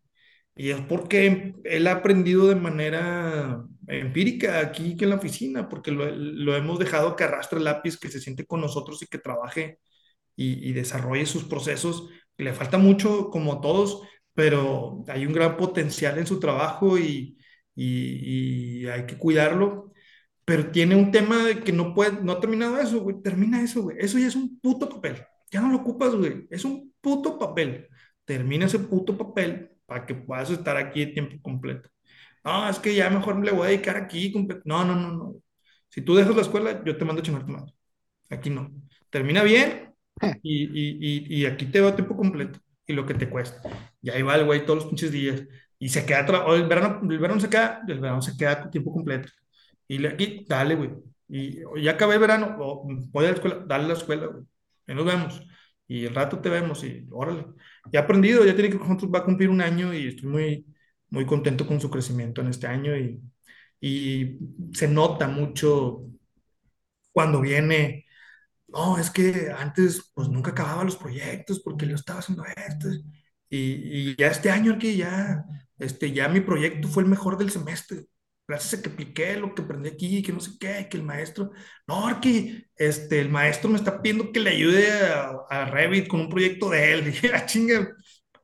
Y 0.54 0.70
es 0.70 0.80
porque 0.82 1.54
él 1.64 1.86
ha 1.86 1.92
aprendido 1.92 2.48
de 2.48 2.56
manera 2.56 3.62
empírica 3.88 4.60
aquí 4.60 4.96
que 4.96 5.04
en 5.04 5.10
la 5.10 5.16
oficina, 5.16 5.68
porque 5.68 5.90
lo, 5.92 6.06
lo 6.14 6.56
hemos 6.56 6.78
dejado 6.78 7.14
que 7.16 7.24
arrastre 7.24 7.58
el 7.58 7.64
lápiz, 7.64 7.98
que 7.98 8.08
se 8.08 8.20
siente 8.20 8.46
con 8.46 8.60
nosotros 8.62 9.02
y 9.02 9.06
que 9.06 9.18
trabaje 9.18 9.80
y, 10.36 10.68
y 10.68 10.72
desarrolle 10.72 11.26
sus 11.26 11.44
procesos. 11.44 12.08
Le 12.38 12.52
falta 12.52 12.78
mucho, 12.78 13.30
como 13.30 13.60
todos, 13.60 14.02
pero 14.34 15.04
hay 15.08 15.26
un 15.26 15.32
gran 15.32 15.56
potencial 15.56 16.18
en 16.18 16.26
su 16.26 16.38
trabajo 16.40 16.98
y, 16.98 17.38
hay 17.76 19.06
que 19.06 19.16
cuidarlo. 19.18 19.92
Pero 20.44 20.70
tiene 20.70 20.96
un 20.96 21.10
tema 21.12 21.44
de 21.44 21.60
que 21.60 21.72
no 21.72 21.94
puede, 21.94 22.22
no 22.22 22.32
ha 22.32 22.40
terminado 22.40 22.78
eso, 22.78 23.00
güey. 23.00 23.20
Termina 23.22 23.62
eso, 23.62 23.82
güey. 23.82 23.96
Eso 24.00 24.18
ya 24.18 24.28
es 24.28 24.36
un 24.36 24.60
puto 24.60 24.88
papel. 24.88 25.24
Ya 25.50 25.60
no 25.60 25.70
lo 25.70 25.78
ocupas, 25.78 26.14
güey. 26.14 26.46
Es 26.50 26.64
un 26.64 26.94
puto 27.00 27.38
papel. 27.38 27.88
Termina 28.24 28.66
ese 28.66 28.78
puto 28.78 29.16
papel 29.18 29.72
para 29.86 30.06
que 30.06 30.14
puedas 30.14 30.50
estar 30.50 30.76
aquí 30.76 31.04
de 31.04 31.12
tiempo 31.12 31.36
completo. 31.42 31.90
No, 32.44 32.68
es 32.68 32.78
que 32.78 32.94
ya 32.94 33.10
mejor 33.10 33.44
le 33.44 33.52
voy 33.52 33.66
a 33.66 33.70
dedicar 33.70 33.96
aquí. 33.96 34.32
No, 34.64 34.84
no, 34.84 34.94
no, 34.94 35.12
no. 35.12 35.36
Si 35.88 36.02
tú 36.02 36.14
dejas 36.14 36.36
la 36.36 36.42
escuela, 36.42 36.82
yo 36.84 36.96
te 36.96 37.04
mando 37.04 37.22
a 37.22 37.24
chingar 37.24 37.46
tu 37.46 37.52
madre. 37.52 37.72
Aquí 38.30 38.50
no. 38.50 38.70
Termina 39.10 39.42
bien 39.42 39.85
y, 40.42 40.64
y, 40.64 41.40
y, 41.42 41.46
aquí 41.46 41.66
te 41.66 41.80
veo 41.80 41.90
a 41.90 41.96
tiempo 41.96 42.16
completo. 42.16 42.58
Y 42.86 42.92
lo 42.92 43.04
que 43.06 43.14
te 43.14 43.28
cuesta. 43.28 43.60
Y 44.00 44.10
ahí 44.10 44.22
va 44.22 44.36
el 44.36 44.44
güey 44.44 44.64
todos 44.64 44.80
los 44.80 44.86
pinches 44.86 45.10
días. 45.12 45.42
Y 45.78 45.88
se 45.88 46.06
queda, 46.06 46.20
el 46.54 46.66
verano, 46.68 47.00
el 47.10 47.18
verano 47.18 47.40
se 47.40 47.50
queda, 47.50 47.82
el 47.86 48.00
verano 48.00 48.22
se 48.22 48.36
queda 48.36 48.70
tiempo 48.70 48.92
completo. 48.92 49.28
Y 49.88 49.98
le, 49.98 50.08
aquí, 50.08 50.44
dale, 50.48 50.74
güey. 50.76 50.90
Y 51.28 51.60
ya 51.82 51.92
acabé 51.92 52.14
el 52.14 52.20
verano, 52.20 52.56
voy 53.10 53.24
a 53.26 53.28
la 53.30 53.34
escuela, 53.34 53.64
dale 53.66 53.84
a 53.84 53.88
la 53.88 53.94
escuela, 53.94 54.26
güey. 54.26 54.44
Y 54.86 54.94
nos 54.94 55.04
vemos. 55.04 55.42
Y 55.88 56.04
el 56.06 56.14
rato 56.14 56.40
te 56.40 56.48
vemos 56.48 56.82
y 56.84 57.06
órale. 57.10 57.46
Ya 57.92 58.00
aprendido, 58.00 58.44
ya 58.44 58.54
tiene 58.54 58.70
que 58.70 58.78
va 58.78 59.18
a 59.20 59.24
cumplir 59.24 59.50
un 59.50 59.60
año 59.60 59.92
y 59.94 60.08
estoy 60.08 60.28
muy, 60.28 60.66
muy 61.10 61.26
contento 61.26 61.66
con 61.66 61.80
su 61.80 61.90
crecimiento 61.90 62.40
en 62.40 62.48
este 62.48 62.66
año 62.66 62.96
y, 62.96 63.20
y 63.80 64.38
se 64.72 64.88
nota 64.88 65.28
mucho 65.28 66.04
cuando 67.12 67.40
viene, 67.40 68.05
no, 68.68 68.98
es 68.98 69.10
que 69.10 69.50
antes 69.56 70.10
pues 70.14 70.28
nunca 70.28 70.50
acababa 70.50 70.84
los 70.84 70.96
proyectos 70.96 71.60
porque 71.60 71.86
yo 71.86 71.94
estaba 71.94 72.20
haciendo 72.20 72.44
esto 72.44 72.88
y, 73.48 74.10
y 74.10 74.16
ya 74.16 74.28
este 74.28 74.50
año 74.50 74.74
aquí 74.74 74.96
ya, 74.96 75.44
este, 75.78 76.12
ya 76.12 76.28
mi 76.28 76.40
proyecto 76.40 76.88
fue 76.88 77.02
el 77.04 77.08
mejor 77.08 77.38
del 77.38 77.50
semestre 77.50 78.06
gracias 78.46 78.78
a 78.78 78.82
que 78.82 78.90
apliqué 78.90 79.36
lo 79.36 79.54
que 79.54 79.62
aprendí 79.62 79.88
aquí, 79.88 80.22
que 80.22 80.32
no 80.32 80.40
sé 80.40 80.52
qué, 80.58 80.88
que 80.88 80.96
el 80.96 81.02
maestro, 81.02 81.50
no, 81.86 82.06
Arqui, 82.06 82.64
este, 82.76 83.20
el 83.20 83.28
maestro 83.28 83.70
me 83.70 83.76
está 83.76 84.00
pidiendo 84.00 84.32
que 84.32 84.40
le 84.40 84.50
ayude 84.50 84.88
a, 85.02 85.32
a 85.50 85.64
Revit 85.66 86.06
con 86.08 86.20
un 86.20 86.28
proyecto 86.28 86.70
de 86.70 86.92
él. 86.92 87.04
Dije, 87.06 87.30
ah, 87.34 87.44
chinga, 87.46 87.94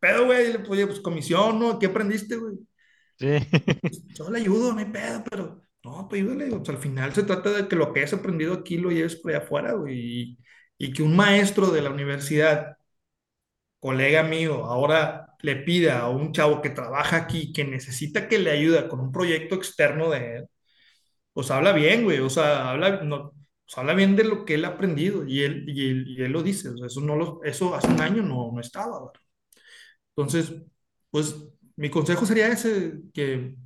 pedo, 0.00 0.26
güey, 0.26 0.56
oye, 0.68 0.86
pues 0.86 1.00
comisión, 1.00 1.58
¿no? 1.58 1.78
¿Qué 1.78 1.86
aprendiste, 1.86 2.36
güey? 2.36 2.56
Sí. 3.18 3.38
Yo 4.16 4.30
le 4.30 4.40
ayudo, 4.40 4.72
no 4.72 4.80
hay 4.80 4.86
pedo, 4.86 5.22
pero 5.30 5.62
no, 5.84 6.08
pues 6.08 6.68
al 6.68 6.78
final 6.78 7.12
se 7.14 7.24
trata 7.24 7.50
de 7.50 7.68
que 7.68 7.76
lo 7.76 7.92
que 7.92 8.00
hayas 8.00 8.14
aprendido 8.14 8.54
aquí 8.54 8.78
lo 8.78 8.90
lleves 8.90 9.16
por 9.16 9.32
allá 9.32 9.44
afuera, 9.44 9.72
güey, 9.74 9.98
y, 9.98 10.38
y 10.78 10.92
que 10.92 11.02
un 11.02 11.16
maestro 11.16 11.68
de 11.70 11.82
la 11.82 11.90
universidad, 11.90 12.76
colega 13.80 14.22
mío, 14.22 14.64
ahora 14.66 15.34
le 15.40 15.56
pida 15.56 16.00
a 16.00 16.08
un 16.08 16.32
chavo 16.32 16.62
que 16.62 16.70
trabaja 16.70 17.16
aquí, 17.16 17.52
que 17.52 17.64
necesita 17.64 18.28
que 18.28 18.38
le 18.38 18.50
ayude 18.50 18.88
con 18.88 19.00
un 19.00 19.12
proyecto 19.12 19.56
externo 19.56 20.10
de 20.10 20.36
él, 20.38 20.46
pues 21.32 21.50
habla 21.50 21.72
bien, 21.72 22.04
güey, 22.04 22.20
o 22.20 22.30
sea, 22.30 22.70
habla, 22.70 23.02
no, 23.04 23.32
pues 23.64 23.78
habla 23.78 23.94
bien 23.94 24.16
de 24.16 24.24
lo 24.24 24.44
que 24.44 24.54
él 24.54 24.64
ha 24.64 24.68
aprendido 24.70 25.26
y 25.26 25.42
él, 25.42 25.64
y 25.68 26.22
él, 26.22 26.32
lo 26.32 26.42
dice, 26.42 26.70
o 26.70 26.76
sea, 26.76 26.86
eso, 26.86 27.00
no 27.00 27.16
lo, 27.16 27.42
eso 27.44 27.74
hace 27.74 27.88
un 27.88 28.00
año 28.00 28.22
no, 28.22 28.52
no 28.52 28.60
estaba. 28.60 29.10
Entonces, 30.16 30.52
pues 31.10 31.34
mi 31.76 31.90
consejo 31.90 32.26
sería 32.26 32.48
ese, 32.48 32.94
que, 33.14 33.56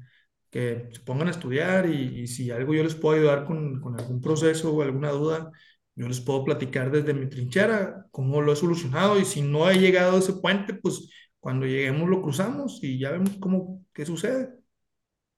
que 0.56 0.88
se 0.90 1.00
pongan 1.00 1.28
a 1.28 1.32
estudiar 1.32 1.86
y, 1.86 2.22
y, 2.22 2.26
si 2.26 2.50
algo 2.50 2.72
yo 2.72 2.82
les 2.82 2.94
puedo 2.94 3.18
ayudar 3.18 3.44
con, 3.44 3.78
con 3.78 4.00
algún 4.00 4.22
proceso 4.22 4.72
o 4.72 4.80
alguna 4.80 5.10
duda, 5.10 5.52
yo 5.94 6.08
les 6.08 6.18
puedo 6.22 6.44
platicar 6.44 6.90
desde 6.90 7.12
mi 7.12 7.28
trinchera 7.28 8.06
cómo 8.10 8.40
lo 8.40 8.54
he 8.54 8.56
solucionado 8.56 9.20
y 9.20 9.26
si 9.26 9.42
no 9.42 9.68
he 9.68 9.78
llegado 9.78 10.16
a 10.16 10.20
ese 10.20 10.32
puente, 10.32 10.72
pues 10.72 11.10
cuando 11.40 11.66
lleguemos 11.66 12.08
lo 12.08 12.22
cruzamos 12.22 12.82
y 12.82 12.98
ya 12.98 13.10
vemos 13.10 13.36
cómo, 13.38 13.84
qué 13.92 14.06
sucede. 14.06 14.48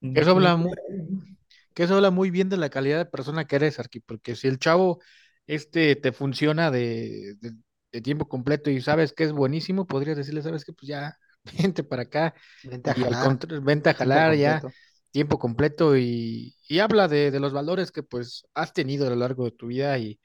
Eso 0.01 0.31
habla 0.31 0.55
muy, 0.55 0.73
que 1.75 1.83
eso 1.83 1.97
habla 1.97 2.13
muy 2.13 2.31
bien 2.31 2.49
de 2.49 2.57
la 2.57 2.71
calidad 2.71 2.99
de 2.99 3.07
persona 3.07 3.45
que 3.45 3.57
eres, 3.57 3.81
Arqui, 3.81 3.99
porque 3.99 4.37
si 4.37 4.47
el 4.47 4.61
chavo 4.61 5.01
este 5.49 5.97
te 5.97 6.13
funciona 6.13 6.71
de, 6.71 7.35
de, 7.41 8.01
tiempo 8.03 8.29
completo 8.29 8.71
y 8.71 8.81
sabes 8.81 9.13
que 9.13 9.25
es 9.25 9.33
buenísimo, 9.33 9.85
podrías 9.85 10.17
decirle, 10.17 10.43
sabes 10.43 10.65
que 10.65 10.73
pues 10.73 10.87
ya, 10.87 11.19
vente 11.61 11.83
para 11.83 12.03
acá, 12.03 12.35
vente 12.63 12.91
a 12.91 12.95
jalar, 12.95 13.63
vente 13.63 13.91
a 13.91 13.95
jalar 13.95 14.37
ya, 14.37 14.63
tiempo 15.19 15.41
completo 15.41 15.97
y, 15.97 16.55
habla 16.81 17.09
de, 17.09 17.37
los 17.41 17.53
valores 17.53 17.91
que 17.91 18.05
pues 18.05 18.47
has 18.55 18.73
tenido 18.73 19.05
a 19.05 19.11
lo 19.11 19.17
largo 19.17 19.47
de 19.47 19.51
tu 19.51 19.67
vida 19.67 19.99
y, 19.99 20.21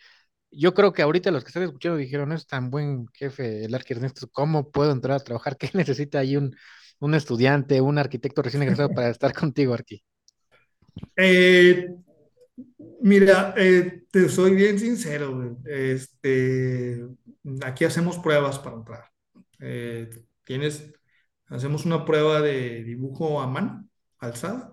yo 0.56 0.76
creo 0.76 0.94
que 0.94 1.02
ahorita 1.02 1.32
los 1.32 1.44
que 1.44 1.48
están 1.48 1.64
escuchando 1.64 1.98
dijeron, 1.98 2.30
no 2.30 2.36
es 2.36 2.46
tan 2.46 2.70
buen 2.70 3.08
jefe 3.08 3.66
el 3.66 3.74
arquitecto 3.74 4.28
¿cómo 4.32 4.70
puedo 4.70 4.92
entrar 4.92 5.18
a 5.18 5.24
trabajar? 5.24 5.58
¿Qué 5.58 5.68
necesita 5.74 6.20
ahí 6.20 6.38
un, 6.38 6.56
un 7.00 7.16
estudiante, 7.16 7.82
un 7.82 7.98
arquitecto 7.98 8.44
recién 8.44 8.62
egresado 8.62 8.90
para 8.90 9.10
estar 9.10 9.34
contigo, 9.34 9.74
Arqui? 9.74 10.04
Eh, 11.16 11.90
mira, 13.02 13.56
eh, 13.58 14.04
te 14.12 14.30
soy 14.30 14.54
bien 14.54 14.78
sincero, 14.78 15.58
este, 15.66 17.04
aquí 17.66 17.86
hacemos 17.86 18.20
pruebas 18.20 18.60
para 18.60 18.76
entrar. 18.76 19.06
Eh, 19.60 20.08
tienes, 20.44 20.94
hacemos 21.48 21.84
una 21.84 22.06
prueba 22.06 22.42
de 22.42 22.84
dibujo 22.84 23.42
a 23.42 23.48
mano, 23.48 23.90
alzada. 24.20 24.73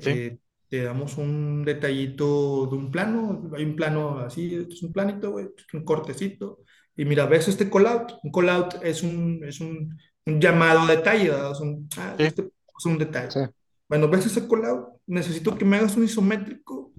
Sí. 0.00 0.38
te 0.68 0.82
damos 0.82 1.18
un 1.18 1.64
detallito 1.64 2.66
de 2.66 2.76
un 2.76 2.90
plano, 2.90 3.50
hay 3.56 3.64
un 3.64 3.76
plano 3.76 4.18
así, 4.18 4.54
esto 4.54 4.74
es 4.74 4.82
un 4.82 4.92
planito, 4.92 5.36
un 5.72 5.84
cortecito, 5.84 6.60
y 6.96 7.04
mira, 7.04 7.26
ves 7.26 7.48
este 7.48 7.68
callout, 7.68 8.12
un 8.22 8.30
callout 8.30 8.82
es 8.82 9.02
un, 9.02 9.42
es 9.44 9.60
un, 9.60 9.98
un 10.26 10.40
llamado 10.40 10.80
a 10.80 10.86
detalle, 10.86 11.30
un, 11.60 11.88
ah, 11.96 12.14
este 12.18 12.42
es 12.42 12.86
un 12.86 12.98
detalle. 12.98 13.50
Bueno, 13.88 14.08
ves 14.08 14.26
ese 14.26 14.46
callout, 14.46 15.00
necesito 15.06 15.56
que 15.56 15.64
me 15.64 15.76
hagas 15.76 15.96
un 15.96 16.04
isométrico 16.04 16.92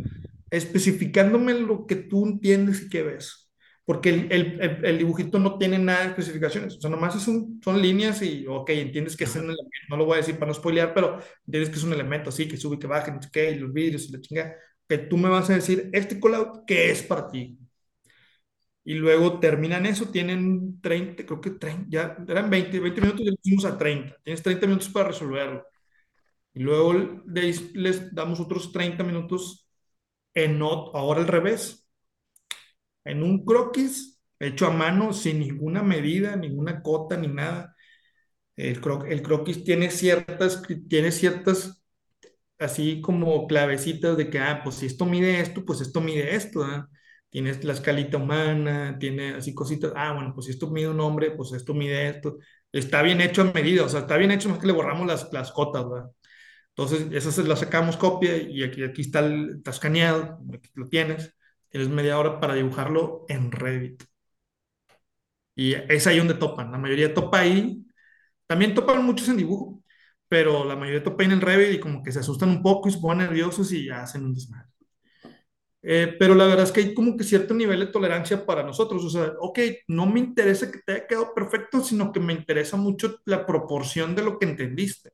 especificándome 0.49 1.53
lo 1.53 1.85
que 1.87 1.95
tú 1.95 2.25
entiendes 2.27 2.83
y 2.83 2.89
que 2.89 3.03
ves 3.03 3.40
porque 3.91 4.07
el, 4.09 4.31
el, 4.31 4.85
el, 4.85 4.97
dibujito 4.99 5.37
no 5.37 5.57
tiene 5.57 5.77
nada 5.77 6.03
de 6.03 6.07
especificaciones, 6.11 6.77
o 6.77 6.79
sea, 6.79 6.89
nomás 6.89 7.13
es 7.13 7.27
un, 7.27 7.59
son 7.61 7.81
líneas 7.81 8.21
y, 8.21 8.45
ok, 8.47 8.69
entiendes 8.69 9.17
que 9.17 9.25
es 9.25 9.35
un 9.35 9.43
elemento, 9.43 9.69
no 9.89 9.97
lo 9.97 10.05
voy 10.05 10.13
a 10.13 10.17
decir 10.19 10.35
para 10.39 10.47
no 10.47 10.53
spoilear, 10.53 10.93
pero 10.93 11.19
entiendes 11.45 11.69
que 11.69 11.75
es 11.75 11.83
un 11.83 11.91
elemento 11.91 12.29
así, 12.29 12.47
que 12.47 12.55
sube, 12.55 12.79
que 12.79 12.87
baja, 12.87 13.11
no 13.11 13.21
sé 13.21 13.27
qué, 13.33 13.51
y 13.51 13.55
los 13.59 13.73
vidrios 13.73 14.07
y 14.07 14.13
la 14.13 14.21
chinga, 14.21 14.55
que 14.87 14.97
tú 14.97 15.17
me 15.17 15.27
vas 15.27 15.49
a 15.49 15.55
decir, 15.55 15.89
este 15.91 16.21
callout, 16.21 16.63
¿qué 16.65 16.89
es 16.91 17.03
para 17.03 17.29
ti? 17.29 17.59
Y 18.85 18.93
luego 18.95 19.39
terminan 19.41 19.85
eso, 19.85 20.05
tienen 20.09 20.79
30, 20.79 21.25
creo 21.25 21.41
que 21.41 21.51
30, 21.51 21.85
ya 21.89 22.17
eran 22.27 22.49
20, 22.49 22.79
20 22.79 23.01
minutos 23.01 23.21
y 23.21 23.25
les 23.25 23.35
pusimos 23.35 23.65
a 23.65 23.77
30, 23.77 24.15
tienes 24.23 24.41
30 24.41 24.67
minutos 24.67 24.89
para 24.89 25.09
resolverlo. 25.09 25.65
Y 26.53 26.61
luego 26.61 26.93
les, 27.27 27.75
les 27.75 28.13
damos 28.15 28.39
otros 28.39 28.71
30 28.71 29.03
minutos 29.03 29.67
en 30.33 30.59
not, 30.59 30.95
ahora 30.95 31.21
al 31.21 31.27
revés, 31.27 31.80
en 33.05 33.23
un 33.23 33.45
croquis 33.45 34.21
hecho 34.39 34.67
a 34.67 34.71
mano 34.71 35.13
sin 35.13 35.39
ninguna 35.39 35.83
medida, 35.83 36.35
ninguna 36.35 36.81
cota 36.81 37.17
ni 37.17 37.27
nada. 37.27 37.75
El, 38.55 38.81
el 39.09 39.21
croquis 39.23 39.63
tiene 39.63 39.91
ciertas, 39.91 40.61
tiene 40.89 41.11
ciertas, 41.11 41.83
así 42.59 43.01
como 43.01 43.47
clavecitas 43.47 44.17
de 44.17 44.29
que, 44.29 44.39
ah, 44.39 44.61
pues 44.63 44.77
si 44.77 44.85
esto 44.87 45.05
mide 45.05 45.39
esto, 45.41 45.65
pues 45.65 45.81
esto 45.81 46.01
mide 46.01 46.35
esto, 46.35 46.65
¿eh? 46.65 46.83
Tienes 47.29 47.63
la 47.63 47.73
escalita 47.73 48.17
humana, 48.17 48.97
tiene 48.99 49.35
así 49.35 49.53
cositas, 49.55 49.93
ah, 49.95 50.13
bueno, 50.13 50.33
pues 50.33 50.47
si 50.47 50.51
esto 50.51 50.69
mide 50.69 50.89
un 50.89 50.99
hombre, 50.99 51.31
pues 51.31 51.53
esto 51.53 51.73
mide 51.73 52.09
esto. 52.09 52.37
Está 52.73 53.01
bien 53.01 53.21
hecho 53.21 53.41
a 53.43 53.45
medida, 53.53 53.83
o 53.85 53.89
sea, 53.89 54.01
está 54.01 54.17
bien 54.17 54.31
hecho, 54.31 54.49
más 54.49 54.59
que 54.59 54.67
le 54.67 54.73
borramos 54.73 55.07
las, 55.07 55.31
las 55.33 55.51
cotas, 55.51 55.89
¿verdad? 55.89 56.11
Entonces, 56.69 57.07
esas 57.13 57.37
las 57.47 57.59
sacamos 57.59 57.97
copia 57.97 58.37
y 58.37 58.63
aquí, 58.63 58.83
aquí 58.83 59.01
está, 59.01 59.19
el, 59.21 59.57
está 59.57 59.71
escaneado, 59.71 60.39
aquí 60.53 60.69
lo 60.75 60.87
tienes 60.89 61.33
tienes 61.71 61.89
media 61.89 62.19
hora 62.19 62.39
para 62.39 62.55
dibujarlo 62.55 63.25
en 63.29 63.51
Revit. 63.51 64.03
Y 65.55 65.73
es 65.73 66.07
ahí 66.07 66.17
donde 66.17 66.33
topan. 66.35 66.71
La 66.71 66.77
mayoría 66.77 67.13
topa 67.13 67.39
ahí. 67.39 67.85
También 68.47 68.75
topan 68.75 69.05
muchos 69.05 69.29
en 69.29 69.37
dibujo, 69.37 69.83
pero 70.29 70.65
la 70.65 70.75
mayoría 70.75 71.03
topa 71.03 71.23
en 71.23 71.41
Revit 71.41 71.75
y 71.75 71.79
como 71.79 72.03
que 72.03 72.11
se 72.11 72.19
asustan 72.19 72.49
un 72.49 72.63
poco 72.63 72.89
y 72.89 72.93
se 72.93 72.99
ponen 72.99 73.27
nerviosos 73.27 73.71
y 73.73 73.89
hacen 73.89 74.25
un 74.25 74.33
desmadre. 74.33 74.69
Eh, 75.83 76.15
pero 76.19 76.35
la 76.35 76.45
verdad 76.45 76.65
es 76.65 76.71
que 76.71 76.81
hay 76.81 76.93
como 76.93 77.17
que 77.17 77.23
cierto 77.23 77.53
nivel 77.55 77.79
de 77.79 77.87
tolerancia 77.87 78.45
para 78.45 78.63
nosotros. 78.63 79.03
O 79.05 79.09
sea, 79.09 79.33
ok, 79.39 79.59
no 79.87 80.05
me 80.05 80.19
interesa 80.19 80.71
que 80.71 80.79
te 80.85 80.91
haya 80.93 81.07
quedado 81.07 81.33
perfecto, 81.33 81.81
sino 81.83 82.11
que 82.11 82.19
me 82.19 82.33
interesa 82.33 82.77
mucho 82.77 83.19
la 83.25 83.45
proporción 83.45 84.15
de 84.15 84.23
lo 84.23 84.37
que 84.39 84.45
entendiste. 84.45 85.11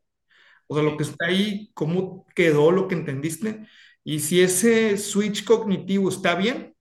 O 0.67 0.75
sea, 0.75 0.83
lo 0.83 0.97
que 0.97 1.03
está 1.03 1.27
ahí, 1.27 1.71
cómo 1.73 2.25
quedó 2.35 2.71
lo 2.71 2.87
que 2.87 2.95
entendiste. 2.95 3.67
Y 4.07 4.21
si 4.21 4.41
ese 4.41 4.97
switch 4.97 5.43
cognitivo 5.43 6.07
está 6.07 6.33
bien, 6.33 6.73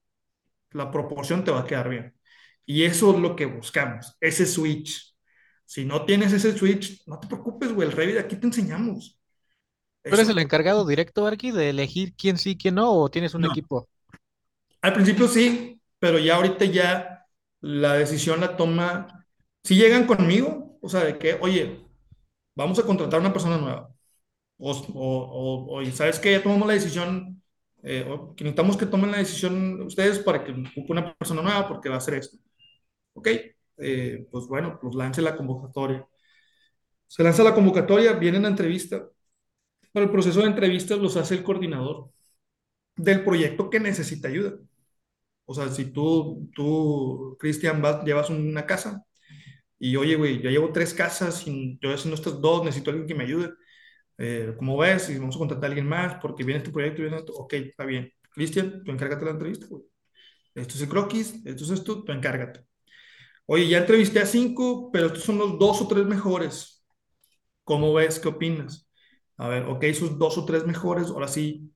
la 0.71 0.89
proporción 0.89 1.43
te 1.43 1.51
va 1.51 1.59
a 1.59 1.65
quedar 1.65 1.89
bien. 1.89 2.15
Y 2.65 2.83
eso 2.83 3.13
es 3.13 3.19
lo 3.19 3.35
que 3.35 3.45
buscamos, 3.45 4.15
ese 4.21 4.45
switch. 4.45 5.13
Si 5.65 5.83
no 5.83 6.05
tienes 6.05 6.31
ese 6.31 6.57
switch, 6.57 7.05
no 7.05 7.19
te 7.19 7.27
preocupes, 7.27 7.73
güey, 7.73 7.89
el 7.89 7.93
Revit 7.93 8.17
aquí 8.17 8.37
te 8.37 8.47
enseñamos. 8.47 9.19
¿Tú 10.03 10.13
eres 10.13 10.29
el 10.29 10.39
encargado 10.39 10.87
directo, 10.87 11.27
Arki, 11.27 11.51
de 11.51 11.71
elegir 11.71 12.13
quién 12.15 12.37
sí, 12.37 12.57
quién 12.57 12.75
no, 12.75 12.93
o 12.93 13.09
tienes 13.09 13.33
un 13.33 13.43
equipo? 13.43 13.89
Al 14.81 14.93
principio 14.93 15.27
sí, 15.27 15.81
pero 15.99 16.19
ya 16.19 16.37
ahorita 16.37 16.63
ya 16.63 17.25
la 17.59 17.95
decisión 17.95 18.39
la 18.39 18.55
toma, 18.55 19.25
si 19.65 19.75
llegan 19.75 20.07
conmigo, 20.07 20.79
o 20.81 20.87
sea, 20.87 21.03
de 21.03 21.17
que, 21.17 21.37
oye, 21.41 21.85
vamos 22.55 22.79
a 22.79 22.83
contratar 22.83 23.17
a 23.17 23.23
una 23.23 23.33
persona 23.33 23.57
nueva, 23.57 23.93
o, 24.57 24.71
o, 24.71 25.79
o, 25.81 25.85
¿sabes 25.91 26.19
qué? 26.19 26.31
Ya 26.31 26.43
tomamos 26.43 26.67
la 26.67 26.73
decisión, 26.73 27.41
eh, 27.83 28.05
que 28.35 28.43
necesitamos 28.43 28.77
que 28.77 28.85
tomen 28.85 29.11
la 29.11 29.17
decisión 29.19 29.81
ustedes 29.81 30.19
para 30.19 30.43
que 30.43 30.53
una 30.87 31.15
persona 31.17 31.41
nueva 31.41 31.67
porque 31.67 31.89
va 31.89 31.95
a 31.95 31.97
hacer 31.99 32.15
esto. 32.15 32.37
Ok, 33.13 33.29
eh, 33.77 34.27
pues 34.31 34.47
bueno, 34.47 34.79
pues 34.81 34.95
lance 34.95 35.21
la 35.21 35.35
convocatoria. 35.37 36.07
Se 37.07 37.23
lanza 37.23 37.43
la 37.43 37.53
convocatoria, 37.55 38.13
viene 38.13 38.39
la 38.39 38.49
entrevista, 38.49 39.07
pero 39.93 40.05
el 40.05 40.11
proceso 40.11 40.41
de 40.41 40.47
entrevistas 40.47 40.99
los 40.99 41.17
hace 41.17 41.35
el 41.35 41.43
coordinador 41.43 42.11
del 42.97 43.23
proyecto 43.23 43.69
que 43.69 43.79
necesita 43.79 44.27
ayuda. 44.29 44.55
O 45.45 45.53
sea, 45.55 45.69
si 45.69 45.85
tú, 45.91 46.49
tú 46.55 47.37
Cristian, 47.39 47.81
llevas 48.05 48.29
una 48.29 48.65
casa 48.65 49.05
y 49.79 49.95
oye, 49.97 50.15
güey, 50.15 50.41
yo 50.41 50.49
llevo 50.49 50.71
tres 50.73 50.93
casas 50.93 51.47
y 51.47 51.79
yo 51.81 51.93
haciendo 51.93 52.15
estas 52.15 52.41
dos, 52.41 52.63
necesito 52.65 52.91
alguien 52.91 53.07
que 53.07 53.15
me 53.15 53.25
ayude. 53.25 53.51
Eh, 54.17 54.53
¿Cómo 54.57 54.77
ves? 54.77 55.09
Y 55.09 55.17
vamos 55.19 55.35
a 55.35 55.39
contratar 55.39 55.65
a 55.65 55.67
alguien 55.67 55.87
más 55.87 56.15
porque 56.21 56.43
viene 56.43 56.59
este 56.59 56.71
proyecto 56.71 57.01
viene 57.01 57.17
esto. 57.17 57.33
Ok, 57.33 57.53
está 57.53 57.85
bien. 57.85 58.11
Cristian, 58.31 58.83
tú 58.83 58.91
encárgate 58.91 59.21
de 59.21 59.25
la 59.25 59.31
entrevista, 59.31 59.67
güey. 59.69 59.83
Esto 60.55 60.75
es 60.75 60.81
el 60.81 60.89
croquis, 60.89 61.45
esto 61.45 61.63
es 61.65 61.69
esto, 61.71 62.03
tú 62.03 62.11
encárgate. 62.11 62.65
Oye, 63.45 63.67
ya 63.67 63.79
entrevisté 63.79 64.19
a 64.19 64.25
cinco, 64.25 64.91
pero 64.91 65.07
estos 65.07 65.23
son 65.23 65.37
los 65.37 65.59
dos 65.59 65.81
o 65.81 65.87
tres 65.87 66.05
mejores. 66.05 66.85
¿Cómo 67.63 67.93
ves? 67.93 68.19
¿Qué 68.19 68.29
opinas? 68.29 68.89
A 69.37 69.47
ver, 69.49 69.63
ok, 69.65 69.83
esos 69.85 70.17
dos 70.19 70.37
o 70.37 70.45
tres 70.45 70.65
mejores, 70.65 71.07
ahora 71.09 71.27
sí, 71.27 71.71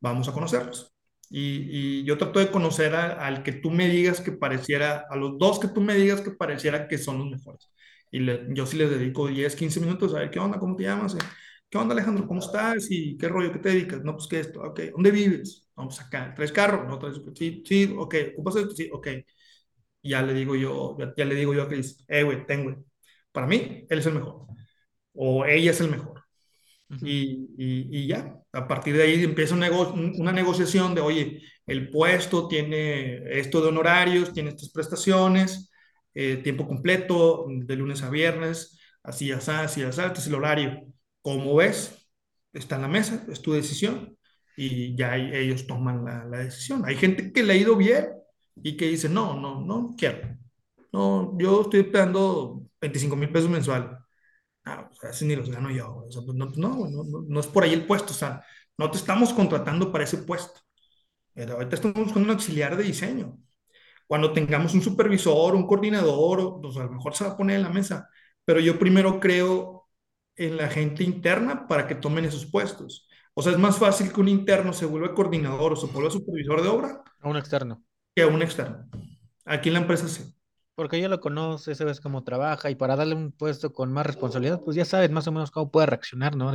vamos 0.00 0.28
a 0.28 0.32
conocerlos. 0.32 0.94
Y, 1.30 2.00
y 2.02 2.04
yo 2.04 2.18
trato 2.18 2.38
de 2.40 2.50
conocer 2.50 2.94
al 2.94 3.42
que 3.42 3.52
tú 3.52 3.70
me 3.70 3.88
digas 3.88 4.20
que 4.20 4.32
pareciera, 4.32 5.06
a 5.10 5.16
los 5.16 5.38
dos 5.38 5.58
que 5.60 5.68
tú 5.68 5.80
me 5.80 5.94
digas 5.94 6.20
que 6.20 6.32
pareciera 6.32 6.88
que 6.88 6.98
son 6.98 7.18
los 7.18 7.30
mejores. 7.30 7.72
Y 8.10 8.24
yo 8.54 8.66
sí 8.66 8.76
les 8.76 8.90
dedico 8.90 9.28
10, 9.28 9.56
15 9.56 9.80
minutos 9.80 10.14
a 10.14 10.20
ver 10.20 10.30
qué 10.30 10.38
onda, 10.38 10.58
cómo 10.58 10.76
te 10.76 10.84
llamas, 10.84 11.16
qué 11.72 11.78
onda 11.78 11.94
Alejandro, 11.94 12.28
cómo 12.28 12.40
estás 12.40 12.88
y 12.90 13.18
qué 13.18 13.28
rollo, 13.28 13.52
qué 13.52 13.60
te 13.60 13.70
dedicas. 13.70 14.04
No, 14.04 14.14
pues 14.16 14.28
qué 14.28 14.40
esto, 14.40 14.62
ok, 14.62 14.80
¿dónde 14.92 15.10
vives? 15.10 15.68
Vamos 15.76 16.00
acá, 16.00 16.34
¿tres 16.36 16.52
carros? 16.52 16.86
No, 16.88 16.98
tres, 17.00 17.20
sí, 17.36 17.64
sí, 17.66 17.94
ok, 17.98 18.14
¿ocupas 18.34 18.56
esto? 18.56 18.72
Sí, 18.76 18.90
ok. 18.92 19.08
ya 20.02 20.22
le 20.22 20.34
digo 20.34 20.56
yo, 20.56 20.96
ya, 21.16 21.24
le 21.24 21.34
digo 21.34 21.54
yo 21.54 21.62
a 21.64 21.68
Chris, 21.68 22.04
eh, 22.08 22.22
güey, 22.24 22.46
ten, 22.46 22.64
güey. 22.64 22.76
Para 23.32 23.46
mí, 23.46 23.86
él 23.88 23.98
es 23.98 24.06
el 24.06 24.14
mejor. 24.14 24.46
O 25.14 25.44
ella 25.46 25.70
es 25.72 25.80
el 25.80 25.90
mejor 25.90 26.22
y, 27.02 27.48
y, 27.56 28.06
ya, 28.06 28.36
a 28.52 28.68
partir 28.68 28.96
de 28.96 29.04
ahí 29.04 29.24
empieza 29.24 29.54
una, 29.54 29.70
una 29.70 30.32
negociación 30.32 30.94
de, 30.94 31.00
oye, 31.00 31.42
el 31.66 31.90
puesto 31.90 32.48
tiene 32.48 33.38
esto 33.38 33.60
de 33.62 33.68
honorarios, 33.68 34.32
tiene 34.32 34.50
estas 34.50 34.70
prestaciones, 34.70 35.70
eh, 36.14 36.36
tiempo 36.38 36.66
completo, 36.66 37.46
de 37.48 37.76
lunes 37.76 38.02
a 38.02 38.10
viernes, 38.10 38.78
así, 39.02 39.32
así, 39.32 39.50
así, 39.50 39.82
así, 39.82 40.00
este 40.02 40.18
es 40.20 40.26
el 40.26 40.34
horario. 40.34 40.92
Como 41.22 41.56
ves, 41.56 42.08
está 42.52 42.76
en 42.76 42.82
la 42.82 42.88
mesa, 42.88 43.24
es 43.30 43.40
tu 43.42 43.52
decisión 43.52 44.18
y 44.56 44.96
ya 44.96 45.16
ellos 45.16 45.66
toman 45.66 46.04
la, 46.04 46.24
la, 46.24 46.38
decisión. 46.38 46.84
Hay 46.84 46.96
gente 46.96 47.32
que 47.32 47.42
le 47.42 47.54
ha 47.54 47.56
ido 47.56 47.76
bien 47.76 48.08
y 48.56 48.76
que 48.76 48.88
dice, 48.88 49.08
no, 49.08 49.40
no, 49.40 49.60
no 49.62 49.94
quiero. 49.96 50.36
No, 50.92 51.36
yo 51.38 51.62
estoy 51.62 51.84
pagando 51.84 52.62
25 52.80 53.16
mil 53.16 53.30
pesos 53.32 53.50
mensual 53.50 54.02
ah, 54.64 54.90
así 55.02 55.24
ni 55.26 55.36
los 55.36 55.50
gano 55.50 55.70
yo. 55.70 56.04
Pues, 56.04 56.36
no, 56.36 56.46
no, 56.56 56.88
no, 56.88 57.04
no, 57.28 57.40
es 57.40 57.46
por 57.46 57.64
ahí 57.64 57.72
el 57.72 57.86
puesto, 57.86 58.12
o 58.12 58.16
sea, 58.16 58.44
no 58.78 58.90
te 58.90 58.98
estamos 58.98 59.32
contratando 59.32 59.92
para 59.92 60.04
ese 60.04 60.18
puesto. 60.18 60.60
Pero 61.34 61.54
ahorita 61.54 61.76
estamos 61.76 61.96
buscando 61.96 62.24
un 62.26 62.30
auxiliar 62.32 62.76
de 62.76 62.84
diseño. 62.84 63.38
Cuando 64.06 64.32
tengamos 64.32 64.74
un 64.74 64.82
supervisor, 64.82 65.54
un 65.54 65.66
coordinador, 65.66 66.60
pues 66.60 66.76
a 66.76 66.84
lo 66.84 66.92
mejor 66.92 67.14
se 67.14 67.24
va 67.24 67.30
a 67.32 67.36
poner 67.36 67.56
en 67.56 67.62
la 67.62 67.70
mesa. 67.70 68.08
Pero 68.44 68.60
yo 68.60 68.78
primero 68.78 69.20
creo 69.20 69.81
en 70.46 70.56
la 70.56 70.68
gente 70.68 71.04
interna 71.04 71.66
para 71.66 71.86
que 71.86 71.94
tomen 71.94 72.24
esos 72.24 72.46
puestos. 72.46 73.08
O 73.34 73.42
sea, 73.42 73.52
es 73.52 73.58
más 73.58 73.78
fácil 73.78 74.12
que 74.12 74.20
un 74.20 74.28
interno 74.28 74.72
se 74.72 74.86
vuelva 74.86 75.14
coordinador 75.14 75.72
o 75.72 75.76
se 75.76 75.86
vuelva 75.86 76.10
supervisor 76.10 76.62
de 76.62 76.68
obra. 76.68 77.02
A 77.20 77.28
un 77.28 77.36
externo. 77.36 77.82
Que 78.14 78.22
a 78.22 78.26
un 78.26 78.42
externo. 78.42 78.88
Aquí 79.44 79.70
en 79.70 79.74
la 79.74 79.80
empresa 79.80 80.08
sí. 80.08 80.34
Porque 80.74 81.00
ya 81.00 81.08
lo 81.08 81.20
conoces, 81.20 81.78
sabes 81.78 82.00
cómo 82.00 82.24
trabaja 82.24 82.70
y 82.70 82.74
para 82.74 82.96
darle 82.96 83.14
un 83.14 83.32
puesto 83.32 83.72
con 83.72 83.92
más 83.92 84.06
responsabilidad, 84.06 84.60
pues 84.64 84.76
ya 84.76 84.84
sabes 84.84 85.10
más 85.10 85.26
o 85.26 85.32
menos 85.32 85.50
cómo 85.50 85.70
puede 85.70 85.86
reaccionar, 85.86 86.34
¿no, 86.34 86.52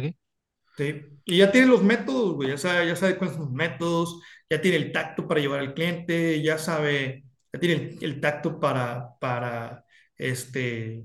Sí, 0.75 1.01
y 1.25 1.37
ya 1.37 1.51
tiene 1.51 1.67
los 1.67 1.81
métodos, 1.81 2.35
güey, 2.35 2.49
ya 2.49 2.57
sabe, 2.57 2.87
ya 2.87 2.95
sabe 2.95 3.17
cuáles 3.17 3.35
son 3.35 3.45
los 3.45 3.53
métodos, 3.53 4.21
ya 4.47 4.61
tiene 4.61 4.77
el 4.77 4.91
tacto 4.91 5.27
para 5.27 5.39
llevar 5.39 5.59
al 5.59 5.73
cliente, 5.73 6.41
ya 6.43 6.59
sabe, 6.59 7.25
ya 7.51 7.59
tiene 7.59 7.97
el, 7.99 8.21
tacto 8.21 8.59
para, 8.59 9.17
para, 9.19 9.85
este, 10.17 11.03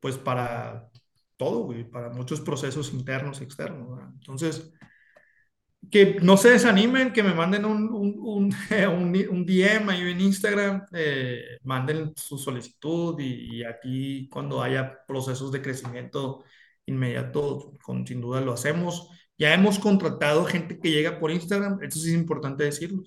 pues 0.00 0.16
para 0.16 0.90
todo, 1.42 1.64
güey, 1.64 1.84
para 1.84 2.10
muchos 2.10 2.40
procesos 2.40 2.92
internos 2.92 3.40
y 3.40 3.44
externos. 3.44 4.00
Entonces, 4.20 4.72
que 5.90 6.16
no 6.22 6.36
se 6.36 6.50
desanimen, 6.50 7.12
que 7.12 7.22
me 7.22 7.34
manden 7.34 7.64
un, 7.64 7.88
un, 7.92 8.14
un, 8.20 8.54
un 9.30 9.46
DM 9.46 9.90
ahí 9.90 10.10
en 10.10 10.20
Instagram, 10.20 10.86
eh, 10.92 11.58
manden 11.64 12.12
su 12.16 12.38
solicitud 12.38 13.18
y, 13.20 13.64
aquí 13.64 14.28
cuando 14.30 14.62
haya 14.62 15.04
procesos 15.06 15.52
de 15.52 15.62
crecimiento 15.62 16.44
inmediato, 16.86 17.72
con, 17.82 18.06
sin 18.06 18.20
duda 18.20 18.40
lo 18.40 18.52
hacemos. 18.52 19.08
Ya 19.38 19.54
hemos 19.54 19.78
contratado 19.78 20.44
gente 20.44 20.78
que 20.78 20.90
llega 20.90 21.18
por 21.18 21.30
Instagram, 21.30 21.82
esto 21.82 21.98
sí 21.98 22.10
es 22.10 22.14
importante 22.14 22.64
decirlo. 22.64 23.02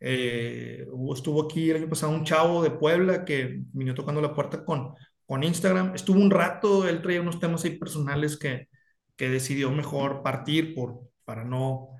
Eh, 0.00 0.86
estuvo 1.14 1.44
aquí 1.44 1.70
el 1.70 1.76
año 1.78 1.88
pasado 1.88 2.12
un 2.12 2.24
chavo 2.24 2.62
de 2.62 2.70
Puebla 2.70 3.24
que 3.24 3.62
vino 3.72 3.94
tocando 3.94 4.20
la 4.22 4.34
puerta 4.34 4.64
con, 4.64 4.94
con 5.30 5.44
Instagram. 5.44 5.94
Estuvo 5.94 6.18
un 6.20 6.32
rato, 6.32 6.88
él 6.88 7.02
traía 7.02 7.20
unos 7.20 7.38
temas 7.38 7.64
ahí 7.64 7.78
personales 7.78 8.36
que, 8.36 8.68
que 9.16 9.28
decidió 9.28 9.70
mejor 9.70 10.24
partir 10.24 10.74
por, 10.74 11.02
para 11.24 11.44
no 11.44 11.90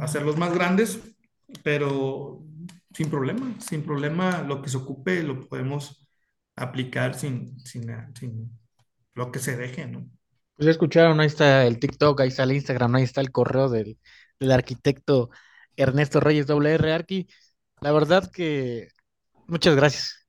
hacerlos 0.00 0.36
más 0.38 0.52
grandes, 0.52 0.98
pero 1.62 2.42
sin 2.92 3.10
problema, 3.10 3.54
sin 3.60 3.84
problema, 3.84 4.42
lo 4.42 4.60
que 4.60 4.70
se 4.70 4.78
ocupe 4.78 5.22
lo 5.22 5.38
podemos 5.48 6.08
aplicar 6.56 7.14
sin, 7.14 7.56
sin, 7.60 7.86
sin 8.18 8.50
lo 9.14 9.30
que 9.30 9.38
se 9.38 9.56
deje, 9.56 9.86
¿no? 9.86 10.10
Pues 10.56 10.64
ya 10.66 10.72
escucharon, 10.72 11.20
ahí 11.20 11.28
está 11.28 11.68
el 11.68 11.78
TikTok, 11.78 12.22
ahí 12.22 12.28
está 12.28 12.42
el 12.42 12.54
Instagram, 12.54 12.96
ahí 12.96 13.04
está 13.04 13.20
el 13.20 13.30
correo 13.30 13.68
del, 13.68 14.00
del 14.40 14.50
arquitecto 14.50 15.30
Ernesto 15.76 16.18
Reyes 16.18 16.46
WR 16.46 16.92
Arqui. 16.92 17.28
La 17.80 17.92
verdad 17.92 18.32
que 18.32 18.88
muchas 19.46 19.76
gracias. 19.76 20.24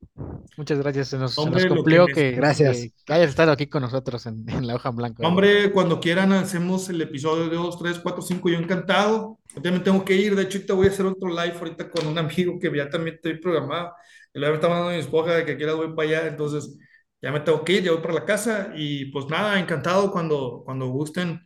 Muchas 0.57 0.79
gracias. 0.79 1.09
Se 1.09 1.17
nos, 1.17 1.35
cumplió 1.35 2.05
que, 2.05 2.31
gracias. 2.31 2.87
Que, 3.05 3.13
hayas 3.13 3.29
estado 3.29 3.51
aquí 3.51 3.67
con 3.67 3.81
nosotros 3.81 4.25
en, 4.27 4.65
la 4.65 4.75
hoja 4.75 4.89
en 4.89 4.95
blanco. 4.95 5.23
Hombre, 5.27 5.71
cuando 5.71 5.99
quieran 5.99 6.31
hacemos 6.33 6.89
el 6.89 7.01
episodio 7.01 7.49
de 7.49 7.55
2, 7.55 7.79
3, 7.79 7.99
4, 7.99 8.21
5. 8.21 8.49
Yo 8.49 8.57
encantado. 8.57 9.39
Yo 9.61 9.71
me 9.71 9.79
tengo 9.79 10.05
que 10.05 10.15
ir. 10.15 10.35
De 10.35 10.43
hecho, 10.43 10.65
te 10.65 10.73
voy 10.73 10.87
a 10.87 10.89
hacer 10.89 11.05
otro 11.05 11.29
live 11.29 11.57
ahorita 11.57 11.89
con 11.89 12.07
un 12.07 12.17
amigo 12.17 12.59
que 12.59 12.75
ya 12.75 12.89
también 12.89 13.15
estoy 13.15 13.39
programado. 13.39 13.93
El 14.33 14.41
live 14.41 14.55
está 14.55 14.67
mandando 14.67 14.91
a 14.91 14.93
mi 14.93 14.99
esposa 14.99 15.31
de 15.33 15.45
que 15.45 15.57
quiera 15.57 15.73
voy 15.73 15.93
para 15.93 16.09
allá. 16.09 16.27
Entonces, 16.27 16.77
ya 17.21 17.31
me 17.31 17.39
tengo 17.41 17.63
que 17.63 17.73
ir. 17.73 17.83
Ya 17.83 17.91
voy 17.91 18.01
para 18.01 18.13
la 18.13 18.25
casa. 18.25 18.73
Y 18.75 19.05
pues 19.11 19.27
nada, 19.27 19.59
encantado 19.59 20.11
cuando, 20.11 20.63
cuando 20.65 20.87
gusten. 20.87 21.41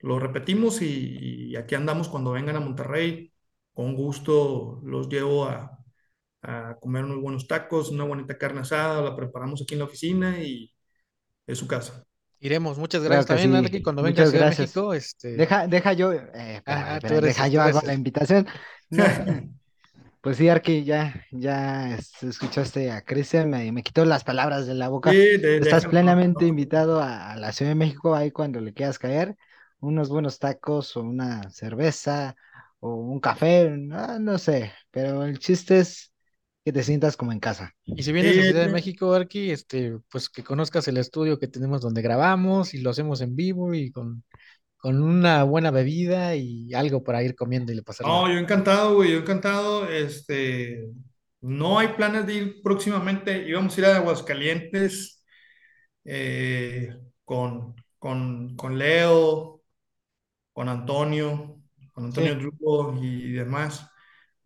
Lo 0.00 0.18
repetimos 0.18 0.80
y 0.80 1.54
aquí 1.56 1.74
andamos 1.74 2.08
cuando 2.08 2.32
vengan 2.32 2.56
a 2.56 2.60
Monterrey. 2.60 3.32
Con 3.74 3.94
gusto 3.94 4.80
los 4.82 5.08
llevo 5.08 5.44
a, 5.44 5.79
a 6.42 6.76
comer 6.80 7.04
unos 7.04 7.20
buenos 7.20 7.46
tacos, 7.46 7.90
una 7.90 8.04
bonita 8.04 8.38
carne 8.38 8.60
asada, 8.60 9.02
la 9.02 9.16
preparamos 9.16 9.62
aquí 9.62 9.74
en 9.74 9.80
la 9.80 9.84
oficina 9.86 10.42
y 10.42 10.72
es 11.46 11.58
su 11.58 11.66
casa. 11.68 12.04
Iremos, 12.42 12.78
muchas 12.78 13.02
gracias 13.02 13.26
también, 13.26 13.82
cuando 13.82 14.02
vengas 14.02 14.34
a 14.34 14.48
México. 14.48 14.94
Este... 14.94 15.36
Deja, 15.36 15.66
deja 15.66 15.92
yo, 15.92 16.12
eh, 16.12 16.62
deja 17.20 17.48
yo 17.48 17.60
hago 17.62 17.80
la 17.84 17.94
invitación. 17.94 18.46
Pues 20.20 20.36
sí, 20.36 20.48
Arqui, 20.50 20.84
ya, 20.84 21.24
ya 21.30 21.96
escuchaste 22.20 22.90
a 22.90 23.02
Cristian, 23.02 23.48
me, 23.48 23.72
me 23.72 23.82
quitó 23.82 24.04
las 24.04 24.22
palabras 24.22 24.66
de 24.66 24.74
la 24.74 24.88
boca. 24.88 25.12
Sí, 25.12 25.16
de- 25.38 25.60
Estás 25.60 25.86
plenamente 25.86 26.44
no. 26.44 26.48
invitado 26.48 27.00
a, 27.00 27.32
a 27.32 27.36
la 27.36 27.52
Ciudad 27.52 27.70
de 27.70 27.74
México, 27.74 28.14
ahí 28.14 28.30
cuando 28.30 28.60
le 28.60 28.74
quieras 28.74 28.98
caer, 28.98 29.36
unos 29.80 30.10
buenos 30.10 30.38
tacos 30.38 30.94
o 30.96 31.02
una 31.02 31.48
cerveza 31.50 32.36
o 32.80 32.96
un 32.96 33.18
café, 33.20 33.70
no, 33.70 34.18
no 34.18 34.36
sé, 34.38 34.72
pero 34.90 35.24
el 35.24 35.38
chiste 35.38 35.78
es 35.80 36.09
que 36.70 36.78
te 36.78 36.84
sientas 36.84 37.16
como 37.16 37.32
en 37.32 37.40
casa. 37.40 37.74
Y 37.84 38.04
si 38.04 38.12
vienes 38.12 38.38
a 38.38 38.42
Ciudad 38.42 38.66
de. 38.66 38.72
México, 38.72 39.12
Arqui, 39.12 39.50
este, 39.50 39.98
pues 40.08 40.28
que 40.28 40.44
conozcas 40.44 40.86
el 40.86 40.98
estudio 40.98 41.38
que 41.38 41.48
tenemos 41.48 41.80
donde 41.80 42.00
grabamos 42.00 42.74
y 42.74 42.78
lo 42.78 42.90
hacemos 42.90 43.20
en 43.22 43.34
vivo 43.34 43.74
y 43.74 43.90
con, 43.90 44.22
con 44.76 45.02
una 45.02 45.42
buena 45.42 45.72
bebida 45.72 46.36
y 46.36 46.72
algo 46.74 47.02
para 47.02 47.24
ir 47.24 47.34
comiendo 47.34 47.72
y 47.72 47.74
le 47.74 47.82
pasarla. 47.82 48.12
No, 48.12 48.32
yo 48.32 48.38
encantado, 48.38 48.94
güey, 48.94 49.10
yo 49.10 49.18
encantado. 49.18 49.88
Este, 49.88 50.88
no 51.40 51.80
hay 51.80 51.88
planes 51.88 52.24
de 52.26 52.34
ir 52.34 52.62
próximamente. 52.62 53.48
Íbamos 53.48 53.76
a 53.76 53.80
ir 53.80 53.86
a 53.86 53.96
Aguascalientes 53.96 55.24
eh, 56.04 56.96
con, 57.24 57.74
con, 57.98 58.54
con 58.56 58.78
Leo, 58.78 59.60
con 60.52 60.68
Antonio, 60.68 61.60
con 61.92 62.04
Antonio 62.04 62.34
Sí. 62.34 62.36
Drugo 62.36 62.96
y 63.02 63.32
demás. 63.32 63.89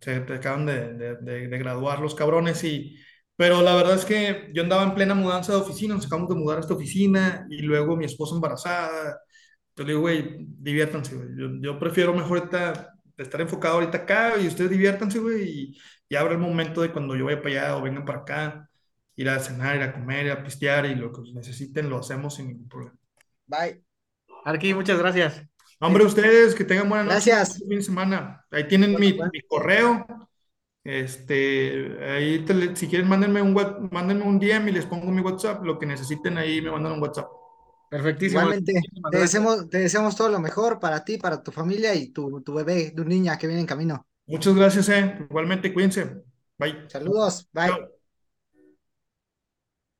Se 0.04 0.20
te 0.20 0.34
acaban 0.34 0.66
de, 0.66 0.94
de- 0.94 1.16
de- 1.16 1.48
de 1.48 1.58
graduar 1.58 2.00
los 2.00 2.14
cabrones 2.14 2.62
y... 2.64 2.96
Pero 3.36 3.62
la 3.62 3.74
verdad 3.74 3.96
es 3.96 4.04
que 4.04 4.50
yo 4.54 4.62
andaba 4.62 4.84
en 4.84 4.94
plena 4.94 5.14
mudanza 5.14 5.52
de 5.52 5.58
oficina, 5.58 5.94
nos 5.94 6.06
acabamos 6.06 6.28
de 6.30 6.36
mudar 6.36 6.58
a 6.58 6.60
esta 6.60 6.74
oficina 6.74 7.46
y 7.50 7.62
luego 7.62 7.96
mi 7.96 8.04
esposa 8.04 8.34
embarazada. 8.36 9.18
Yo 9.76 9.84
le 9.84 9.90
digo, 9.90 10.02
güey, 10.02 10.36
diviértanse, 10.40 11.16
güey. 11.16 11.28
Yo, 11.36 11.48
yo 11.60 11.78
prefiero 11.78 12.14
mejor 12.14 12.38
ahorita 12.38 12.94
estar 13.16 13.40
enfocado 13.40 13.74
ahorita 13.76 13.98
acá 13.98 14.34
y 14.40 14.46
ustedes 14.46 14.70
diviértanse, 14.70 15.18
güey. 15.18 15.42
Y, 15.48 15.78
y 16.08 16.16
habrá 16.16 16.34
el 16.34 16.38
momento 16.40 16.82
de 16.82 16.92
cuando 16.92 17.16
yo 17.16 17.24
vaya 17.26 17.42
para 17.42 17.50
allá 17.64 17.76
o 17.76 17.82
vengan 17.82 18.04
para 18.04 18.20
acá, 18.20 18.70
ir 19.16 19.28
a 19.28 19.40
cenar, 19.40 19.76
ir 19.76 19.82
a 19.82 19.92
comer, 19.92 20.26
ir 20.26 20.32
a 20.32 20.44
pistear 20.44 20.86
y 20.86 20.94
lo 20.94 21.12
que 21.12 21.22
necesiten 21.34 21.90
lo 21.90 21.98
hacemos 21.98 22.36
sin 22.36 22.48
ningún 22.48 22.68
problema. 22.68 22.96
Bye. 23.46 23.82
Arqui, 24.44 24.74
muchas 24.74 24.98
gracias. 24.98 25.44
Hombre, 25.84 26.04
ustedes 26.04 26.54
que 26.54 26.64
tengan 26.64 26.88
buena 26.88 27.04
noche, 27.04 27.30
Gracias. 27.30 27.58
fin 27.58 27.68
de 27.68 27.82
semana. 27.82 28.44
Ahí 28.50 28.66
tienen 28.68 28.98
mi, 28.98 29.12
Bueno, 29.12 29.30
mi 29.32 29.40
correo. 29.42 30.06
Este, 30.82 31.96
ahí 32.04 32.44
te- 32.44 32.76
si 32.76 32.88
quieren, 32.88 33.08
mándenme 33.08 33.40
un, 33.42 33.54
mándenme 33.90 34.24
un 34.24 34.38
DM 34.38 34.70
y 34.70 34.74
les 34.74 34.86
pongo 34.86 35.10
mi 35.10 35.20
WhatsApp. 35.20 35.64
Lo 35.64 35.78
que 35.78 35.86
necesiten 35.86 36.38
ahí 36.38 36.60
me 36.62 36.70
mandan 36.70 36.92
un 36.92 37.02
WhatsApp. 37.02 37.28
Perfectísimo. 37.90 38.40
Igualmente, 38.40 38.72
te 39.10 39.18
deseamos, 39.18 39.68
te 39.70 39.78
deseamos 39.78 40.16
todo 40.16 40.28
lo 40.28 40.40
mejor 40.40 40.80
para 40.80 41.04
ti, 41.04 41.18
para 41.18 41.42
tu 41.42 41.52
familia 41.52 41.94
y 41.94 42.08
tu, 42.08 42.40
tu 42.42 42.54
bebé, 42.54 42.90
tu 42.90 43.04
niña 43.04 43.38
que 43.38 43.46
viene 43.46 43.60
en 43.60 43.66
camino. 43.66 44.06
Muchas 44.26 44.54
gracias, 44.54 44.88
eh. 44.88 45.18
Igualmente, 45.28 45.72
cuídense. 45.72 46.24
Bye. 46.58 46.88
Saludos, 46.88 47.48
bye. 47.52 47.68
Chao. 47.68 47.93